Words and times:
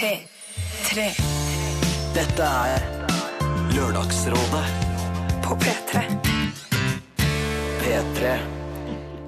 P3. 0.00 1.02
Dette 2.14 2.44
er 2.44 2.84
Lørdagsrådet 3.74 4.62
På 5.44 5.56
P3. 5.60 6.00
P3. 7.82 8.30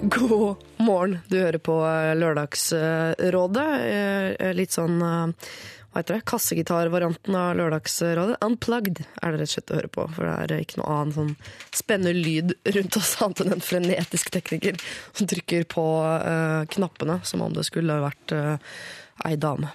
God 0.00 0.56
morgen. 0.80 1.19
Du 1.29 1.37
hører 1.43 1.61
på 1.61 1.77
eh, 1.85 2.14
Lørdagsrådet. 2.16 3.66
Eh, 3.85 4.54
Litt 4.56 4.72
sånn 4.72 4.96
eh, 5.04 5.53
hva 5.92 6.00
heter 6.00 6.16
det? 6.16 6.24
kassegitarvarianten 6.30 7.36
av 7.36 7.52
Lørdagsrådet. 7.58 8.38
Unplugged 8.45 9.02
er 9.04 9.34
det 9.34 9.43
rett 9.43 9.50
og 9.50 9.52
slett 9.52 9.72
å 9.72 9.77
høre 9.77 9.93
på. 9.93 10.07
For 10.16 10.30
det 10.48 10.57
er 10.57 10.64
ikke 10.64 10.80
noe 10.80 10.95
annen 10.95 11.12
sånn 11.16 11.34
spennende 11.68 12.14
lyd 12.16 12.54
rundt 12.79 12.96
oss 12.96 13.12
annet 13.20 13.45
enn 13.45 13.54
en 13.58 13.64
frenetisk 13.66 14.32
tekniker 14.32 14.80
som 15.12 15.29
trykker 15.29 15.68
på 15.68 15.84
uh, 16.00 16.64
knappene 16.72 17.20
som 17.29 17.44
om 17.44 17.52
det 17.52 17.66
skulle 17.68 18.00
vært 18.07 18.32
uh, 18.32 18.57
ei 19.29 19.36
dame. 19.36 19.68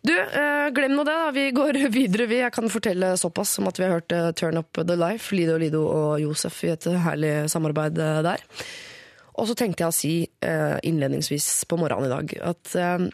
Du, 0.00 0.14
eh, 0.14 0.68
glem 0.70 0.94
nå 0.94 1.04
det. 1.04 1.12
da. 1.12 1.30
Vi 1.34 1.50
går 1.50 1.80
videre. 1.98 2.26
Vi. 2.30 2.40
Jeg 2.44 2.54
kan 2.54 2.70
fortelle 2.70 3.16
såpass 3.18 3.56
som 3.58 3.68
at 3.68 3.78
vi 3.78 3.86
har 3.86 3.98
hørt 3.98 4.12
eh, 4.12 4.30
Turn 4.32 4.60
Up 4.60 4.78
The 4.78 4.96
Life, 4.96 5.34
Lido 5.34 5.58
Lido 5.58 5.82
og 5.88 6.20
Josef 6.22 6.62
i 6.64 6.72
et 6.74 6.86
herlig 6.86 7.34
samarbeid 7.50 7.98
eh, 7.98 8.22
der. 8.26 8.46
Og 9.38 9.50
så 9.50 9.58
tenkte 9.58 9.84
jeg 9.84 9.92
å 9.92 9.98
si 9.98 10.14
eh, 10.46 10.78
innledningsvis 10.86 11.66
på 11.70 11.78
morgenen 11.78 12.08
i 12.08 12.14
dag 12.14 12.34
at 12.54 12.74
eh, 12.78 13.08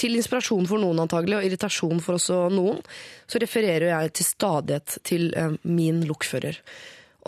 til 0.00 0.16
inspirasjon 0.18 0.68
for 0.70 0.82
noen 0.82 1.02
antagelig, 1.04 1.38
og 1.38 1.48
irritasjon 1.48 2.00
for 2.04 2.16
også 2.18 2.46
noen, 2.54 2.80
så 3.28 3.40
refererer 3.42 3.90
jeg 3.90 4.14
til 4.16 4.28
stadighet 4.30 4.96
til 5.06 5.28
eh, 5.36 5.58
min 5.68 6.02
lokfører. 6.08 6.60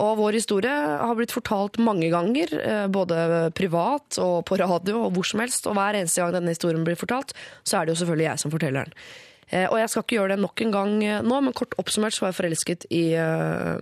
Og 0.01 0.15
vår 0.17 0.39
historie 0.39 0.73
har 0.73 1.13
blitt 1.17 1.35
fortalt 1.35 1.77
mange 1.83 2.09
ganger, 2.13 2.55
eh, 2.57 2.87
både 2.89 3.51
privat 3.53 4.17
og 4.23 4.39
på 4.49 4.57
radio 4.61 5.03
og 5.05 5.13
hvor 5.13 5.27
som 5.29 5.43
helst. 5.43 5.69
Og 5.69 5.77
hver 5.77 5.99
eneste 5.99 6.23
gang 6.23 6.33
denne 6.33 6.55
historien 6.55 6.85
blir 6.85 6.97
fortalt, 6.97 7.35
så 7.61 7.79
er 7.79 7.85
det 7.85 7.93
jo 7.93 8.01
selvfølgelig 8.01 8.29
jeg 8.31 8.43
som 8.43 8.55
forteller 8.55 8.89
den. 8.89 9.05
Eh, 9.53 9.67
Og 9.69 9.77
jeg 9.77 9.91
skal 9.93 10.05
ikke 10.05 10.17
gjøre 10.17 10.33
det 10.33 10.41
nok 10.41 10.65
en 10.65 10.73
gang 10.73 10.97
nå, 11.29 11.39
men 11.45 11.53
kort 11.53 11.77
oppsummert 11.77 12.17
så 12.17 12.25
var 12.25 12.33
jeg 12.33 12.39
forelsket 12.41 12.89
i 12.89 13.05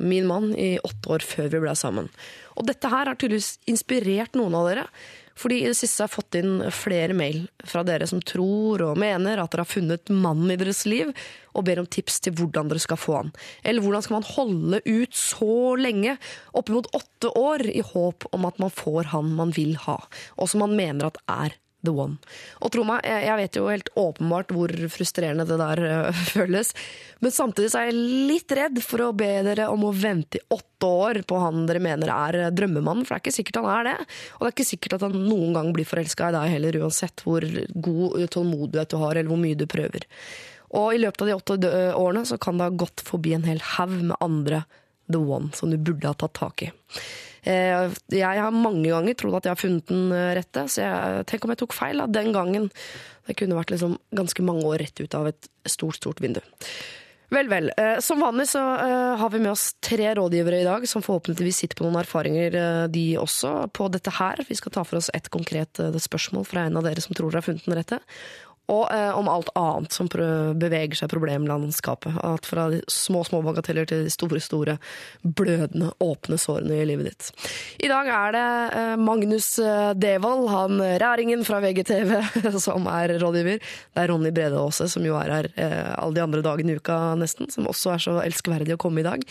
min 0.04 0.28
mann 0.28 0.52
i 0.52 0.76
åtte 0.84 1.16
år 1.16 1.24
før 1.24 1.48
vi 1.48 1.64
ble 1.64 1.76
sammen. 1.80 2.12
Og 2.60 2.68
dette 2.68 2.92
her 2.92 3.08
har 3.08 3.16
tydeligvis 3.16 3.62
inspirert 3.72 4.36
noen 4.36 4.58
av 4.60 4.68
dere. 4.68 4.88
Fordi 5.38 5.62
i 5.62 5.70
det 5.70 5.78
siste 5.80 6.04
har 6.04 6.10
jeg 6.10 6.18
fått 6.18 6.38
inn 6.40 6.66
flere 6.76 7.16
mail 7.18 7.46
fra 7.68 7.84
dere 7.88 8.08
som 8.10 8.22
tror 8.24 8.84
og 8.90 9.00
mener 9.02 9.40
at 9.42 9.54
dere 9.54 9.66
har 9.66 9.72
funnet 9.72 10.12
mannen 10.12 10.54
i 10.54 10.60
deres 10.60 10.84
liv, 10.90 11.14
og 11.56 11.66
ber 11.68 11.82
om 11.82 11.90
tips 11.90 12.22
til 12.26 12.36
hvordan 12.38 12.72
dere 12.72 12.84
skal 12.84 13.00
få 13.00 13.18
han. 13.20 13.34
Eller 13.64 13.84
hvordan 13.84 14.06
skal 14.06 14.18
man 14.20 14.30
holde 14.30 14.82
ut 14.88 15.18
så 15.18 15.76
lenge, 15.80 16.18
oppimot 16.58 16.92
åtte 16.98 17.34
år, 17.38 17.66
i 17.72 17.84
håp 17.86 18.28
om 18.36 18.48
at 18.50 18.60
man 18.62 18.74
får 18.74 19.12
han 19.16 19.34
man 19.38 19.54
vil 19.56 19.76
ha, 19.88 20.00
og 20.38 20.52
som 20.52 20.64
man 20.66 20.78
mener 20.78 21.10
at 21.10 21.20
er 21.32 21.58
the 21.86 21.94
one. 21.94 22.18
Og 22.62 22.72
tro 22.74 22.84
meg, 22.88 23.06
jeg 23.06 23.38
vet 23.40 23.58
jo 23.58 23.68
helt 23.70 23.90
åpenbart 24.00 24.54
hvor 24.56 24.74
frustrerende 24.94 25.46
det 25.50 25.58
der 25.62 25.82
øh, 25.88 26.22
føles, 26.34 26.74
men 27.24 27.34
samtidig 27.34 27.72
så 27.74 27.82
er 27.82 27.90
jeg 27.90 28.28
litt 28.32 28.56
redd 28.58 28.82
for 28.86 29.08
å 29.08 29.12
be 29.18 29.30
dere 29.48 29.70
om 29.72 29.88
å 29.88 29.94
vente 29.96 30.40
i 30.40 30.46
åtte 30.54 30.90
år 30.90 31.22
på 31.30 31.40
han 31.42 31.66
dere 31.70 31.84
mener 31.84 32.12
er 32.14 32.40
øh, 32.46 32.52
drømmemannen, 32.58 33.06
for 33.06 33.16
det 33.16 33.20
er 33.20 33.26
ikke 33.26 33.38
sikkert 33.40 33.62
han 33.62 33.72
er 33.74 33.90
det. 33.92 33.98
Og 34.38 34.44
det 34.44 34.52
er 34.52 34.56
ikke 34.58 34.70
sikkert 34.72 34.98
at 34.98 35.08
han 35.08 35.18
noen 35.18 35.58
gang 35.58 35.74
blir 35.76 35.90
forelska 35.90 36.30
i 36.30 36.38
deg 36.38 36.56
heller, 36.56 36.80
uansett 36.86 37.26
hvor 37.26 37.46
god 37.46 38.22
øh, 38.22 38.30
tålmodighet 38.38 38.94
du 38.94 39.00
har, 39.02 39.18
eller 39.18 39.32
hvor 39.32 39.42
mye 39.42 39.60
du 39.60 39.68
prøver. 39.70 40.08
Og 40.78 40.94
i 40.96 41.02
løpet 41.02 41.26
av 41.26 41.28
de 41.28 41.36
åtte 41.36 41.74
årene 42.00 42.24
så 42.28 42.38
kan 42.40 42.60
det 42.60 42.70
ha 42.70 42.80
gått 42.86 43.04
forbi 43.04 43.34
en 43.36 43.44
hel 43.44 43.60
haug 43.74 43.98
med 44.00 44.16
andre 44.24 44.64
the 45.12 45.20
one 45.20 45.52
som 45.54 45.72
du 45.72 45.78
burde 45.78 46.08
ha 46.08 46.16
tatt 46.16 46.38
tak 46.38 46.64
i. 46.64 46.70
Eh, 47.44 47.90
Jeg 48.14 48.42
har 48.44 48.54
mange 48.54 48.90
ganger 48.90 49.18
trodd 49.18 49.40
at 49.40 49.48
jeg 49.48 49.56
har 49.56 49.62
funnet 49.62 49.90
den 49.90 50.12
eh, 50.14 50.34
rette, 50.38 50.66
så 50.70 50.84
jeg, 50.84 51.28
tenk 51.32 51.46
om 51.46 51.54
jeg 51.56 51.62
tok 51.64 51.76
feil 51.78 52.02
da, 52.04 52.08
den 52.08 52.32
gangen. 52.36 52.70
Det 53.28 53.38
kunne 53.40 53.58
vært 53.58 53.74
liksom 53.74 53.98
ganske 54.18 54.46
mange 54.46 54.66
år 54.70 54.82
rett 54.84 55.02
ut 55.02 55.16
av 55.18 55.32
et 55.32 55.50
stort, 55.70 55.98
stort 56.02 56.22
vindu. 56.22 56.42
Vel, 57.32 57.48
vel. 57.48 57.72
Eh, 57.80 57.98
Som 58.04 58.22
vanlig 58.22 58.50
så 58.52 58.60
har 59.18 59.30
vi 59.32 59.40
med 59.40 59.54
oss 59.54 59.72
tre 59.80 60.10
rådgivere 60.18 60.62
i 60.62 60.68
dag, 60.68 60.86
som 60.90 61.04
forhåpentligvis 61.06 61.64
sitter 61.64 61.80
på 61.80 61.88
noen 61.88 62.02
erfaringer, 62.04 62.58
de 62.92 63.06
også, 63.18 63.72
på 63.74 63.88
dette 63.94 64.12
her. 64.18 64.44
Vi 64.50 64.58
skal 64.60 64.76
ta 64.76 64.84
for 64.86 65.00
oss 65.00 65.10
et 65.16 65.32
konkret 65.32 65.80
spørsmål 65.80 66.46
fra 66.50 66.68
en 66.68 66.78
av 66.82 66.86
dere 66.86 67.02
som 67.02 67.16
tror 67.16 67.32
dere 67.32 67.42
har 67.42 67.48
funnet 67.48 67.70
den 67.70 67.80
rette. 67.80 68.02
Og 68.72 68.86
eh, 68.94 69.10
om 69.18 69.28
alt 69.28 69.50
annet 69.58 69.92
som 69.92 70.08
beveger 70.08 70.96
seg 70.96 71.10
i 71.10 71.12
problemlandskapet. 71.12 72.20
Alt 72.24 72.46
fra 72.48 72.70
de 72.72 72.82
små, 72.92 73.24
små 73.28 73.42
bagateller 73.44 73.90
til 73.90 74.06
de 74.06 74.14
store, 74.14 74.40
store, 74.44 74.78
blødende, 75.24 75.92
åpne 76.00 76.38
sårene 76.40 76.78
i 76.80 76.86
livet 76.88 77.10
ditt. 77.10 77.32
I 77.84 77.90
dag 77.92 78.08
er 78.08 78.38
det 78.38 78.46
eh, 78.78 78.94
Magnus 79.02 79.50
eh, 79.60 79.92
Devold, 79.98 80.48
han 80.54 80.86
ræringen 81.04 81.44
fra 81.48 81.60
VGTV, 81.64 82.16
som 82.68 82.88
er 82.92 83.18
rådgiver. 83.22 83.60
Det 83.60 84.06
er 84.06 84.14
Ronny 84.14 84.32
Brede 84.36 84.62
Aase, 84.62 84.88
som 84.92 85.06
jo 85.06 85.18
er 85.20 85.36
her 85.36 85.52
eh, 85.56 85.92
alle 85.98 86.16
de 86.16 86.24
andre 86.24 86.46
dagene 86.46 86.78
i 86.78 86.80
uka 86.80 87.02
nesten, 87.20 87.52
som 87.52 87.68
også 87.68 87.96
er 87.96 88.08
så 88.08 88.18
elskverdig 88.24 88.78
å 88.78 88.82
komme 88.82 89.04
i 89.04 89.08
dag. 89.10 89.28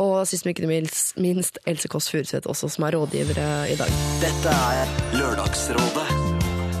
Og 0.00 0.26
sist, 0.28 0.46
men 0.46 0.54
ikke 0.54 0.68
minst, 0.70 1.16
minst 1.20 1.58
Else 1.68 1.90
Kåss 1.90 2.08
Furuseth 2.12 2.48
også, 2.48 2.70
som 2.72 2.86
er 2.88 2.96
rådgiver 2.96 3.40
eh, 3.42 3.72
i 3.74 3.80
dag. 3.80 3.96
Dette 4.24 4.60
er 4.72 4.94
Lørdagsrådet 5.18 6.08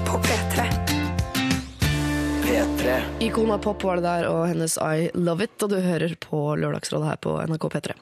På 0.08 0.22
P3. 0.24 0.79
P3. 2.60 3.00
Ikona 3.20 3.58
Pop 3.58 3.82
var 3.82 3.96
det 3.96 4.04
der, 4.04 4.26
og 4.28 4.42
hennes 4.50 4.74
I 4.76 5.06
Love 5.16 5.46
It, 5.46 5.62
og 5.64 5.70
du 5.72 5.78
hører 5.80 6.12
på 6.20 6.40
Lørdagsrådet 6.60 7.06
her 7.08 7.20
på 7.24 7.32
NRK 7.48 7.62
P3. 7.72 7.94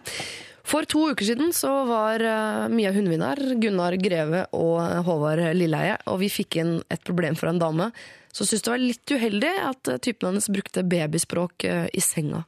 For 0.66 0.88
to 0.90 1.04
uker 1.12 1.28
siden 1.28 1.52
så 1.54 1.70
var 1.86 2.24
eh, 2.26 2.64
Mia 2.72 2.90
Hundvin 2.96 3.22
her, 3.22 3.38
Gunnar 3.62 3.94
Greve 4.02 4.40
og 4.58 4.80
Håvard 5.06 5.44
Lilleheie, 5.54 6.00
og 6.10 6.18
vi 6.24 6.30
fikk 6.40 6.58
inn 6.58 6.72
et 6.90 7.04
problem 7.06 7.38
for 7.38 7.52
en 7.52 7.62
dame 7.62 7.86
som 8.34 8.48
syntes 8.48 8.66
det 8.66 8.72
var 8.72 8.82
litt 8.82 9.14
uheldig 9.14 9.52
at 9.68 9.92
eh, 9.94 10.02
typen 10.08 10.32
hennes 10.32 10.50
brukte 10.50 10.82
babyspråk 10.90 11.68
eh, 11.68 11.86
i 11.94 12.02
senga. 12.02 12.42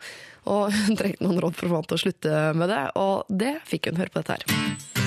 Og 0.51 0.75
hun 0.89 0.99
trengte 0.99 1.23
noen 1.23 1.39
råd 1.47 1.61
for 1.61 1.69
å 1.69 1.77
få 1.77 1.83
han 1.85 1.89
til 1.93 2.01
å 2.01 2.05
slutte 2.09 2.43
med 2.59 2.75
det, 2.75 2.83
og 2.99 3.31
det 3.31 3.55
fikk 3.71 3.93
hun 3.93 4.03
høre 4.03 4.11
på 4.11 4.25
dette 4.25 4.41
her. 4.41 4.99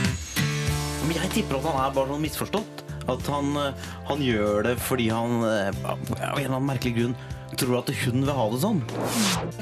Jeg 1.20 1.36
tipper 1.36 1.60
at 1.60 1.68
han 1.68 1.84
er 1.84 1.96
bare 2.00 2.16
sånn 2.16 2.24
misforstått. 2.30 2.93
At 3.12 3.28
han, 3.28 3.56
eh, 3.58 3.74
han 4.08 4.20
gjør 4.24 4.64
det 4.70 4.78
fordi 4.80 5.10
han 5.12 5.44
eh, 5.44 5.72
av 5.84 6.00
en 6.10 6.24
eller 6.38 6.54
annen 6.56 6.70
merkelig 6.72 6.96
grunn 7.02 7.16
tror 7.54 7.76
at 7.84 7.90
hun 7.94 8.24
vil 8.26 8.32
ha 8.34 8.46
det 8.50 8.60
sånn. 8.64 8.80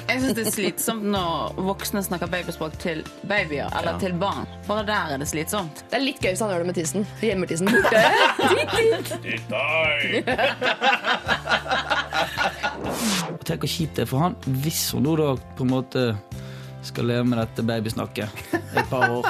Jeg 0.08 0.22
syns 0.22 0.36
det 0.38 0.44
er 0.48 0.54
slitsomt 0.56 1.04
når 1.12 1.58
voksne 1.68 2.00
snakker 2.06 2.30
babyspråk 2.32 2.78
til 2.80 3.02
babyer 3.28 3.68
eller 3.68 3.98
Ja. 3.98 4.00
til 4.00 4.14
barn. 4.16 4.48
Bare 4.68 4.86
der 4.88 5.12
er 5.12 5.18
det 5.20 5.28
slitsomt. 5.28 5.84
Det 5.92 5.98
er 6.00 6.06
litt 6.06 6.22
gøy 6.24 6.32
hvis 6.32 6.40
han 6.40 6.50
gjør 6.54 6.64
det 6.64 6.68
med 6.70 6.76
tissen. 6.80 7.04
Hjemmertissen 7.20 7.68
borte. 7.68 8.00
Tenk 13.46 13.64
hvor 13.66 13.72
kjipt 13.72 13.96
det 13.98 14.06
er 14.06 14.10
for 14.10 14.24
han 14.24 14.36
hvis 14.64 14.82
hun 14.96 15.04
nå 15.08 15.16
da 15.20 15.32
på 15.58 15.66
en 15.66 15.74
måte 15.74 16.04
skal 16.86 17.10
leve 17.12 17.26
med 17.28 17.42
dette 17.42 17.66
babysnakket 17.68 18.30
et 18.78 18.88
par 18.90 19.12
år, 19.12 19.28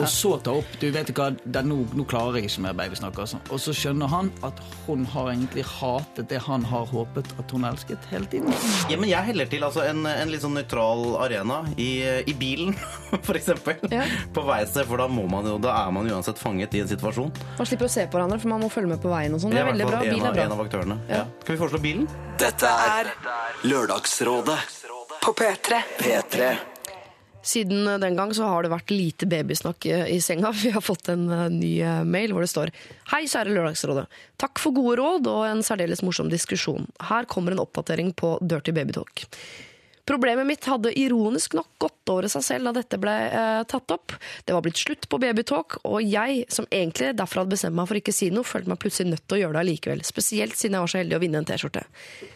og 0.00 0.06
så 0.10 0.32
ta 0.42 0.56
opp 0.58 0.72
Du 0.80 0.88
vet 0.90 1.12
hva, 1.14 1.28
det, 1.30 1.62
nå, 1.66 1.82
nå 1.94 2.04
klarer 2.10 2.40
jeg 2.40 2.50
ikke 2.50 2.64
mer 2.66 2.76
babysnakk. 2.78 3.20
Altså. 3.22 3.40
Og 3.54 3.62
så 3.62 3.74
skjønner 3.76 4.10
han 4.10 4.32
at 4.46 4.58
hun 4.86 5.04
har 5.12 5.30
egentlig 5.32 5.64
hatet 5.68 6.30
det 6.32 6.40
han 6.46 6.64
har 6.66 6.88
håpet 6.90 7.30
at 7.38 7.54
hun 7.54 7.68
elsket 7.68 8.10
hele 8.10 8.26
tiden. 8.30 8.50
Ja, 8.90 8.98
men 8.98 9.10
jeg 9.12 9.30
heller 9.30 9.50
til 9.50 9.64
altså, 9.66 9.84
en, 9.86 10.02
en 10.10 10.32
litt 10.32 10.42
sånn 10.42 10.56
nøytral 10.58 11.06
arena 11.22 11.62
i, 11.76 11.90
i 12.26 12.34
bilen, 12.34 12.74
eksempel. 13.40 13.78
Ja. 13.94 14.04
På 14.34 14.42
veisted, 14.48 14.88
for 14.90 15.00
da, 15.00 15.06
må 15.10 15.28
man 15.30 15.46
jo, 15.46 15.56
da 15.62 15.76
er 15.84 15.94
man 15.94 16.10
uansett 16.10 16.40
fanget 16.40 16.74
i 16.74 16.82
en 16.82 16.90
situasjon. 16.90 17.30
Man 17.60 17.68
slipper 17.68 17.86
å 17.86 17.92
se 17.92 18.08
på 18.10 18.18
hverandre, 18.18 18.40
for 18.42 18.52
man 18.52 18.64
må 18.64 18.72
følge 18.72 18.96
med 18.96 19.02
på 19.04 19.12
veien 19.12 19.36
og 19.36 19.44
sånn. 19.44 19.54
Det 19.54 19.62
er 19.62 19.70
veldig 19.70 19.86
bra. 19.88 20.02
Bil 20.02 20.18
er 20.18 20.34
bra. 20.34 20.48
en 20.48 20.56
av 20.56 20.64
aktørene. 20.66 20.98
Ja. 21.08 21.20
Ja. 21.20 21.26
Skal 21.42 21.54
vi 21.54 21.58
foreslå 21.60 21.78
bilen? 21.78 22.08
Dette 22.40 22.66
er 22.66 23.12
Lørdagsrådet 23.62 24.58
På 25.20 25.32
P3. 25.36 25.82
P3. 25.98 26.52
Siden 27.42 27.88
den 28.00 28.16
gang 28.16 28.34
så 28.36 28.44
har 28.44 28.64
det 28.64 28.72
vært 28.72 28.92
lite 28.92 29.28
babysnakk 29.30 29.86
eh, 29.88 30.06
i 30.12 30.20
senga. 30.20 30.52
Vi 30.62 30.72
har 30.74 30.84
fått 30.84 31.08
en 31.12 31.28
eh, 31.32 31.46
ny 31.52 31.72
eh, 31.80 32.02
mail 32.04 32.34
hvor 32.34 32.44
det 32.44 32.52
står 32.52 32.72
Hei, 33.12 33.24
kjære 33.30 33.54
Lørdagsrådet. 33.56 34.06
Takk 34.40 34.60
for 34.62 34.76
gode 34.76 34.98
råd 35.00 35.30
og 35.30 35.46
en 35.48 35.64
særdeles 35.66 36.04
morsom 36.06 36.30
diskusjon. 36.32 36.88
Her 37.10 37.28
kommer 37.30 37.56
en 37.56 37.62
oppdatering 37.64 38.12
på 38.16 38.36
Dirty 38.44 38.76
Babytalk. 38.76 39.26
Problemet 40.08 40.46
mitt 40.46 40.64
hadde 40.66 40.92
ironisk 40.98 41.54
nok 41.58 41.68
gått 41.82 42.12
over 42.12 42.26
seg 42.30 42.44
selv 42.44 42.70
da 42.70 42.74
dette 42.80 42.98
ble 43.00 43.14
eh, 43.28 43.62
tatt 43.70 43.94
opp. 43.94 44.14
Det 44.44 44.54
var 44.56 44.64
blitt 44.64 44.80
slutt 44.80 45.08
på 45.10 45.20
babytalk, 45.22 45.80
og 45.84 46.00
jeg, 46.02 46.44
som 46.52 46.68
egentlig 46.70 47.12
derfor 47.18 47.42
hadde 47.42 47.54
bestemt 47.54 47.78
meg 47.78 47.90
for 47.90 48.00
ikke 48.00 48.14
å 48.14 48.18
si 48.20 48.30
noe, 48.34 48.46
følte 48.48 48.72
meg 48.72 48.80
plutselig 48.82 49.14
nødt 49.14 49.26
til 49.26 49.38
å 49.38 49.40
gjøre 49.44 49.58
det 49.58 49.64
allikevel. 49.64 50.04
Spesielt 50.06 50.58
siden 50.58 50.78
jeg 50.78 50.86
var 50.86 50.94
så 50.94 51.02
heldig 51.02 51.18
å 51.18 51.22
vinne 51.22 51.42
en 51.42 51.48
T-skjorte. 51.50 51.86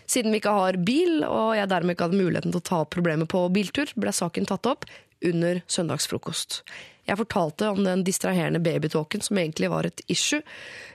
Siden 0.06 0.34
vi 0.34 0.43
ikke 0.43 0.56
har 0.58 0.81
bil, 0.87 1.20
og 1.26 1.55
jeg 1.58 1.70
dermed 1.72 1.96
ikke 1.96 2.08
hadde 2.08 2.22
muligheten 2.22 2.55
til 2.55 2.62
å 2.62 2.69
ta 2.70 2.82
opp 2.84 2.94
problemet 2.94 3.31
på 3.32 3.46
biltur, 3.55 3.93
ble 3.99 4.14
saken 4.14 4.50
tatt 4.50 4.70
opp 4.70 4.88
under 5.25 5.62
søndagsfrokost. 5.70 6.62
Jeg 7.05 7.20
fortalte 7.20 7.69
om 7.69 7.82
den 7.84 8.05
distraherende 8.05 8.62
babytalken 8.64 9.20
som 9.25 9.38
egentlig 9.40 9.69
var 9.72 9.88
et 9.88 10.00
issue, 10.08 10.40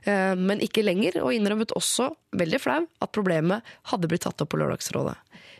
eh, 0.03 0.33
men 0.35 0.61
ikke 0.65 0.83
lenger, 0.85 1.19
og 1.21 1.33
innrømmet 1.35 1.75
også, 1.77 2.09
veldig 2.39 2.61
flau, 2.61 2.81
at 3.01 3.13
problemet 3.13 3.65
hadde 3.91 4.09
blitt 4.09 4.25
tatt 4.25 4.41
opp 4.41 4.49
på 4.53 4.61
Lørdagsrådet. 4.61 5.17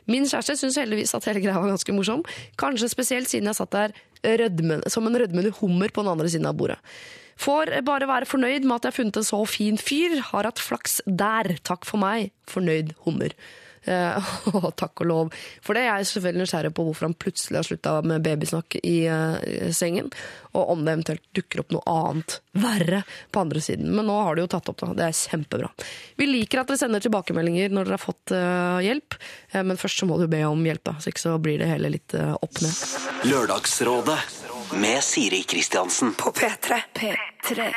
Min 0.08 0.28
kjæreste 0.30 0.56
syns 0.60 0.80
heldigvis 0.80 1.16
at 1.18 1.28
hele 1.30 1.42
greia 1.44 1.60
var 1.60 1.72
ganske 1.74 1.96
morsom, 1.96 2.24
kanskje 2.60 2.92
spesielt 2.92 3.32
siden 3.32 3.50
jeg 3.52 3.60
satt 3.60 3.76
der 3.76 3.96
rødmen, 4.44 4.84
som 4.92 5.08
en 5.08 5.20
rødmende 5.20 5.52
hummer 5.60 5.92
på 5.92 6.04
den 6.04 6.14
andre 6.14 6.30
siden 6.32 6.50
av 6.50 6.58
bordet. 6.60 6.80
Får 7.40 7.72
bare 7.88 8.08
være 8.08 8.28
fornøyd 8.28 8.66
med 8.68 8.76
at 8.76 8.88
jeg 8.88 8.92
har 8.92 8.98
funnet 8.98 9.18
en 9.22 9.28
så 9.30 9.40
fin 9.48 9.78
fyr, 9.80 10.18
har 10.32 10.48
hatt 10.50 10.60
flaks 10.60 11.00
der, 11.08 11.56
takk 11.64 11.88
for 11.88 12.02
meg, 12.02 12.34
fornøyd 12.52 12.92
hummer. 13.06 13.36
Eh, 13.84 14.30
og 14.54 14.72
takk 14.80 15.04
og 15.04 15.10
lov. 15.10 15.38
For 15.66 15.78
det 15.78 15.86
er 15.86 16.00
jeg 16.00 16.10
selvfølgelig 16.12 16.44
nysgjerrig 16.44 16.74
på 16.76 16.86
hvorfor 16.88 17.08
han 17.08 17.18
plutselig 17.20 17.60
har 17.60 17.68
slutta 17.68 17.96
med 18.06 18.26
babysnakk 18.26 18.80
i 18.84 18.98
eh, 19.10 19.70
sengen, 19.76 20.12
og 20.52 20.74
om 20.74 20.84
det 20.86 20.96
eventuelt 20.96 21.26
dukker 21.36 21.64
opp 21.64 21.76
noe 21.76 21.94
annet 21.94 22.40
verre 22.60 23.04
på 23.32 23.44
andre 23.44 23.64
siden. 23.64 23.92
Men 23.96 24.10
nå 24.10 24.18
har 24.26 24.36
de 24.36 24.46
jo 24.46 24.52
tatt 24.52 24.72
opp, 24.72 24.82
da. 24.84 24.92
Det 24.98 25.08
er 25.08 25.20
kjempebra. 25.20 25.72
Vi 26.20 26.28
liker 26.30 26.64
at 26.64 26.72
dere 26.72 26.82
sender 26.82 27.04
tilbakemeldinger 27.06 27.72
når 27.74 27.88
dere 27.88 28.00
har 28.00 28.04
fått 28.04 28.36
eh, 28.36 28.82
hjelp, 28.90 29.20
men 29.60 29.80
først 29.80 30.04
så 30.04 30.10
må 30.10 30.20
du 30.20 30.28
be 30.32 30.42
om 30.48 30.66
hjelp, 30.66 30.84
da, 30.92 30.98
så 31.02 31.12
ikke 31.12 31.26
så 31.26 31.38
blir 31.42 31.62
det 31.62 31.70
hele 31.70 31.92
litt 31.94 32.14
opp 32.16 32.62
ned. 32.64 32.82
Lørdagsrådet 33.30 34.20
med 34.80 35.06
Siri 35.06 35.42
Kristiansen. 35.50 36.14
På 36.20 36.34
P3. 36.36 36.82
P3. 36.94 37.72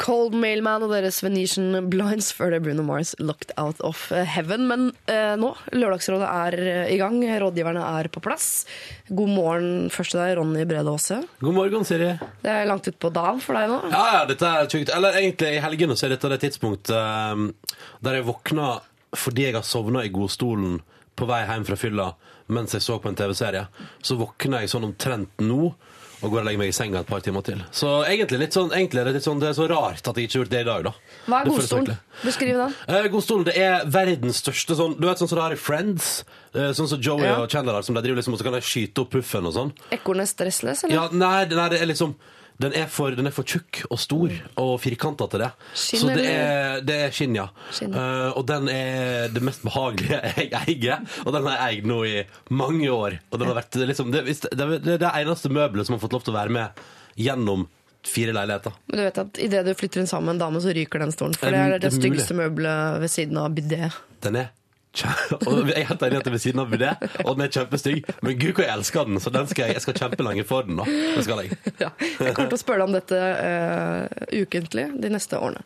Cold 0.00 0.32
Mailman 0.38 0.84
og 0.86 0.94
deres 0.94 1.18
Venetian 1.20 1.90
Blinds 1.92 2.30
før 2.32 2.54
det 2.54 2.62
Bruno 2.64 2.84
Mars 2.86 3.12
Locked 3.20 3.52
Out 3.60 3.82
of 3.84 4.06
Heaven. 4.08 4.64
Men 4.70 4.86
eh, 5.10 5.34
nå, 5.40 5.52
Lørdagsrådet 5.76 6.28
er 6.28 6.56
eh, 6.64 6.92
i 6.94 6.98
gang, 7.00 7.18
rådgiverne 7.42 7.82
er 8.00 8.08
på 8.12 8.22
plass. 8.24 8.64
God 9.08 9.34
morgen 9.34 9.90
først 9.92 10.14
til 10.14 10.22
deg, 10.22 10.36
Ronny 10.38 10.64
Brede 10.68 10.94
Aase. 10.94 11.20
God 11.44 11.58
morgen, 11.58 11.84
Siri. 11.88 12.14
Det 12.40 12.54
er 12.54 12.68
langt 12.70 12.88
utpå 12.88 13.12
dagen 13.12 13.42
for 13.44 13.58
deg 13.58 13.68
nå. 13.68 13.80
Ja, 13.92 14.04
ja, 14.16 14.22
dette 14.30 14.48
er 14.48 14.70
tjukt. 14.72 14.94
Eller 14.96 15.20
egentlig 15.20 15.52
i 15.58 15.64
helgene 15.66 15.98
så 15.98 16.08
er 16.08 16.16
dette 16.16 16.32
det 16.32 16.40
tidspunktet 16.46 16.96
eh, 16.96 17.76
der 18.00 18.20
jeg 18.20 18.28
våkna 18.30 18.78
fordi 19.20 19.48
jeg 19.48 19.58
har 19.58 19.66
sovna 19.66 20.04
i 20.06 20.12
godstolen 20.14 20.78
på 21.18 21.26
vei 21.28 21.42
hjem 21.42 21.64
fra 21.66 21.76
fylla 21.76 22.12
mens 22.50 22.74
jeg 22.74 22.82
så 22.82 22.96
på 22.98 23.10
en 23.10 23.18
TV-serie. 23.18 23.66
Så 24.02 24.16
våkner 24.18 24.64
jeg 24.64 24.72
sånn 24.72 24.88
omtrent 24.88 25.44
nå 25.44 25.74
og 26.22 26.30
går 26.30 26.40
og 26.42 26.44
legger 26.46 26.58
meg 26.60 26.68
i 26.68 26.76
senga 26.76 27.00
et 27.00 27.06
par 27.08 27.20
timer 27.24 27.42
til. 27.46 27.62
Så 27.72 27.90
egentlig, 28.08 28.38
litt 28.42 28.52
sånn, 28.56 28.70
egentlig 28.76 29.00
er 29.00 29.04
det 29.08 29.14
litt 29.14 29.24
sånn, 29.26 29.40
det 29.40 29.48
er 29.50 29.56
så 29.56 29.68
rart 29.70 30.06
at 30.06 30.16
jeg 30.20 30.28
ikke 30.28 30.36
har 30.38 30.44
gjort 30.44 30.50
det 30.50 30.60
i 30.60 30.68
dag, 30.68 30.84
da. 30.84 30.92
Hva 31.26 31.40
er 31.40 31.50
godstolen? 31.50 31.96
Beskriv 32.24 32.56
den. 32.60 32.74
Eh, 32.88 33.08
Godstolen 33.08 33.44
det 33.48 33.56
er 33.56 33.86
verdens 33.88 34.42
største 34.42 34.74
sånn 34.76 34.98
Du 35.00 35.06
vet 35.06 35.16
sånn 35.22 35.28
som 35.30 35.38
det 35.38 35.44
har 35.46 35.52
i 35.56 35.60
Friends? 35.60 36.24
Eh, 36.54 36.72
Sånn 36.76 36.88
som 36.90 37.00
Joey 37.00 37.24
Ja. 37.24 37.36
og 37.40 37.48
Chandler 37.48 37.72
har, 37.78 37.82
som 37.86 37.94
de 37.94 38.02
driver 38.02 38.16
liksom, 38.20 38.34
og 38.34 38.40
så 38.40 38.44
kan 38.44 38.52
de 38.52 38.60
skyte 38.60 38.98
opp 39.04 39.10
puffen 39.14 39.46
og 39.46 39.54
sånn. 39.54 39.72
Ekornet 39.94 40.28
stressless, 40.28 40.84
eller? 40.84 40.94
Ja, 40.96 41.08
nei, 41.12 41.44
nei, 41.46 41.68
det 41.70 41.80
er 41.80 41.86
liksom 41.86 42.14
den 42.60 42.74
er, 42.76 42.86
for, 42.92 43.14
den 43.16 43.30
er 43.30 43.32
for 43.32 43.48
tjukk 43.48 43.82
og 43.88 43.98
stor 44.00 44.32
og 44.60 44.74
firkanta 44.82 45.26
til 45.32 45.44
det. 45.46 45.50
Skinn, 45.72 46.02
så 46.02 46.12
det 46.12 46.26
er, 46.28 46.82
det 46.84 46.98
er 47.06 47.14
skinn, 47.16 47.38
ja. 47.38 47.46
Skinn. 47.72 47.96
Uh, 47.96 48.36
og 48.36 48.44
den 48.50 48.68
er 48.72 49.32
det 49.32 49.42
mest 49.46 49.64
behagelige 49.64 50.20
jeg 50.42 50.52
eier. 50.60 51.00
Og 51.24 51.32
den 51.36 51.48
har 51.48 51.56
jeg 51.56 51.80
eid 51.80 51.88
nå 51.88 52.00
i 52.04 52.14
mange 52.52 52.92
år. 52.92 53.20
Og 53.30 53.40
den 53.40 53.48
har 53.48 53.60
vært 53.62 53.80
liksom, 53.80 54.12
det, 54.12 54.26
det, 54.28 54.70
det 54.84 54.96
er 54.98 55.04
det 55.06 55.12
eneste 55.22 55.52
møbelet 55.52 55.88
som 55.88 55.96
har 55.96 56.04
fått 56.04 56.18
lov 56.18 56.26
til 56.26 56.34
å 56.34 56.40
være 56.40 56.56
med 56.58 56.84
gjennom 57.20 57.66
fire 58.06 58.32
leiligheter. 58.36 58.76
Men 58.88 59.00
du 59.00 59.04
vet 59.04 59.24
at 59.24 59.40
idet 59.44 59.64
du 59.66 59.74
flytter 59.76 60.02
inn 60.02 60.08
sammen 60.10 60.30
med 60.30 60.38
en 60.38 60.44
dame, 60.46 60.62
så 60.64 60.76
ryker 60.76 61.04
den 61.04 61.12
stolen. 61.16 61.36
For 61.40 61.52
det 61.52 61.64
er 61.64 61.76
det 61.76 61.82
det 61.86 61.94
styggeste 61.96 62.36
møbelet 62.36 63.00
ved 63.02 63.12
siden 63.12 63.40
av 63.40 63.52
bidé. 63.56 63.88
Den 64.24 64.40
er 64.40 64.52
og 65.46 65.68
jeg 65.70 65.76
er 65.78 65.86
helt 65.86 66.02
enig 66.02 66.18
at 66.18 66.24
det 66.26 66.30
er 66.30 66.34
ved 66.34 66.42
siden 66.42 66.60
av 66.64 66.72
det, 66.74 66.90
og 67.22 67.36
den 67.36 67.44
er 67.44 67.52
kjempestygg. 67.54 68.08
Men 68.26 68.38
gud, 68.40 68.52
hvor 68.56 68.64
jeg 68.64 68.74
elsker 68.74 69.06
den, 69.06 69.20
så 69.22 69.30
den 69.34 69.46
skal 69.50 69.68
jeg, 69.68 69.76
jeg 69.78 69.84
skal 69.84 69.96
kjempe 70.00 70.26
lenge 70.26 70.44
for 70.48 70.66
den. 70.66 70.80
da. 70.80 70.86
Det 70.88 71.24
skal 71.26 71.42
jeg. 71.44 71.58
Ja, 71.78 71.92
jeg 72.00 72.34
kommer 72.34 72.50
til 72.50 72.58
å 72.58 72.60
spørre 72.60 72.82
deg 72.82 72.88
om 72.88 72.96
dette 72.96 73.20
uh, 73.20 74.26
ukentlig 74.42 74.88
de 75.04 75.12
neste 75.14 75.38
årene. 75.38 75.62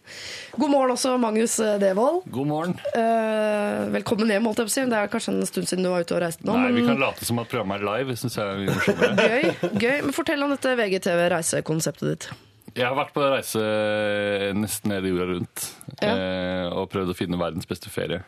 God 0.59 0.75
morgen 0.75 0.95
også, 0.95 1.17
Magnus 1.21 1.57
eh, 1.65 1.77
Devold. 1.81 2.23
God 2.35 2.51
morgen. 2.53 2.77
uh, 2.93 3.89
velkommen 3.97 4.31
hjem, 4.31 4.51
holdt 4.51 4.61
jeg 4.63 4.69
på 4.69 4.75
å 4.75 4.77
si. 4.77 4.87
Det 4.93 5.01
er 5.01 5.13
kanskje 5.17 5.35
en 5.35 5.49
stund 5.49 5.73
siden 5.73 5.89
du 5.89 5.93
var 5.95 6.05
ute 6.05 6.19
og 6.19 6.25
reiste 6.27 6.47
nå. 6.47 6.59
Nei, 6.61 6.73
vi 6.77 6.85
kan 6.87 7.01
late 7.01 7.25
som 7.25 7.41
at 7.41 7.51
programmet 7.51 7.81
er 7.81 7.89
live. 7.89 8.19
Synes 8.21 8.39
jeg 8.39 8.45
er 8.45 8.67
morsommere. 8.69 9.29
gøy, 9.33 9.71
gøy. 9.73 9.97
Men 10.05 10.17
fortell 10.17 10.45
om 10.45 10.53
dette 10.53 10.77
VGTV-reisekonseptet 10.85 12.13
ditt. 12.13 12.29
Jeg 12.75 12.89
har 12.89 12.97
vært 12.99 13.13
på 13.15 13.23
reise 13.23 13.61
nesten 14.59 14.91
hele 14.91 15.13
jorda 15.13 15.27
rundt 15.31 15.67
eh, 16.03 16.65
og 16.75 16.89
prøvd 16.91 17.13
å 17.13 17.17
finne 17.17 17.39
verdens 17.39 17.69
beste 17.71 17.93
ferie. 17.93 18.25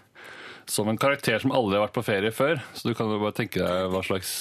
Som 0.69 0.89
en 0.91 0.99
karakter 0.99 1.39
som 1.43 1.53
aldri 1.55 1.77
har 1.79 1.85
vært 1.87 1.95
på 1.95 2.03
ferie 2.07 2.33
før, 2.35 2.59
så 2.75 2.89
du 2.89 2.95
kan 2.99 3.11
jo 3.13 3.21
bare 3.23 3.37
tenke 3.39 3.61
deg 3.63 3.91
hva 3.93 4.01
slags 4.07 4.33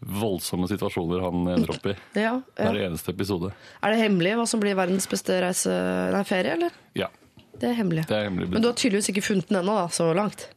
voldsomme 0.00 0.66
situasjoner 0.68 1.22
han 1.24 1.46
ender 1.54 1.70
opp 1.72 1.86
i 1.88 1.94
Ja, 2.18 2.34
ja. 2.34 2.66
hver 2.66 2.80
eneste 2.84 3.14
episode. 3.14 3.52
Er 3.80 3.94
det 3.94 4.02
hemmelig 4.02 4.34
hva 4.36 4.44
som 4.50 4.60
blir 4.60 4.76
verdens 4.76 5.06
beste 5.08 5.38
reise... 5.40 5.72
Nei, 6.12 6.20
ferie, 6.28 6.56
eller? 6.58 6.74
Ja, 6.98 7.08
Det 7.56 7.70
er 7.70 7.78
hemmelig. 7.78 8.04
det 8.10 8.16
er 8.18 8.26
hemmelig. 8.28 8.50
Men 8.52 8.64
du 8.64 8.68
har 8.68 8.76
tydeligvis 8.76 9.08
ikke 9.14 9.24
funnet 9.24 9.48
den 9.48 9.62
ennå, 9.62 9.78
da, 9.78 9.86
så 9.94 10.10
langt. 10.18 10.48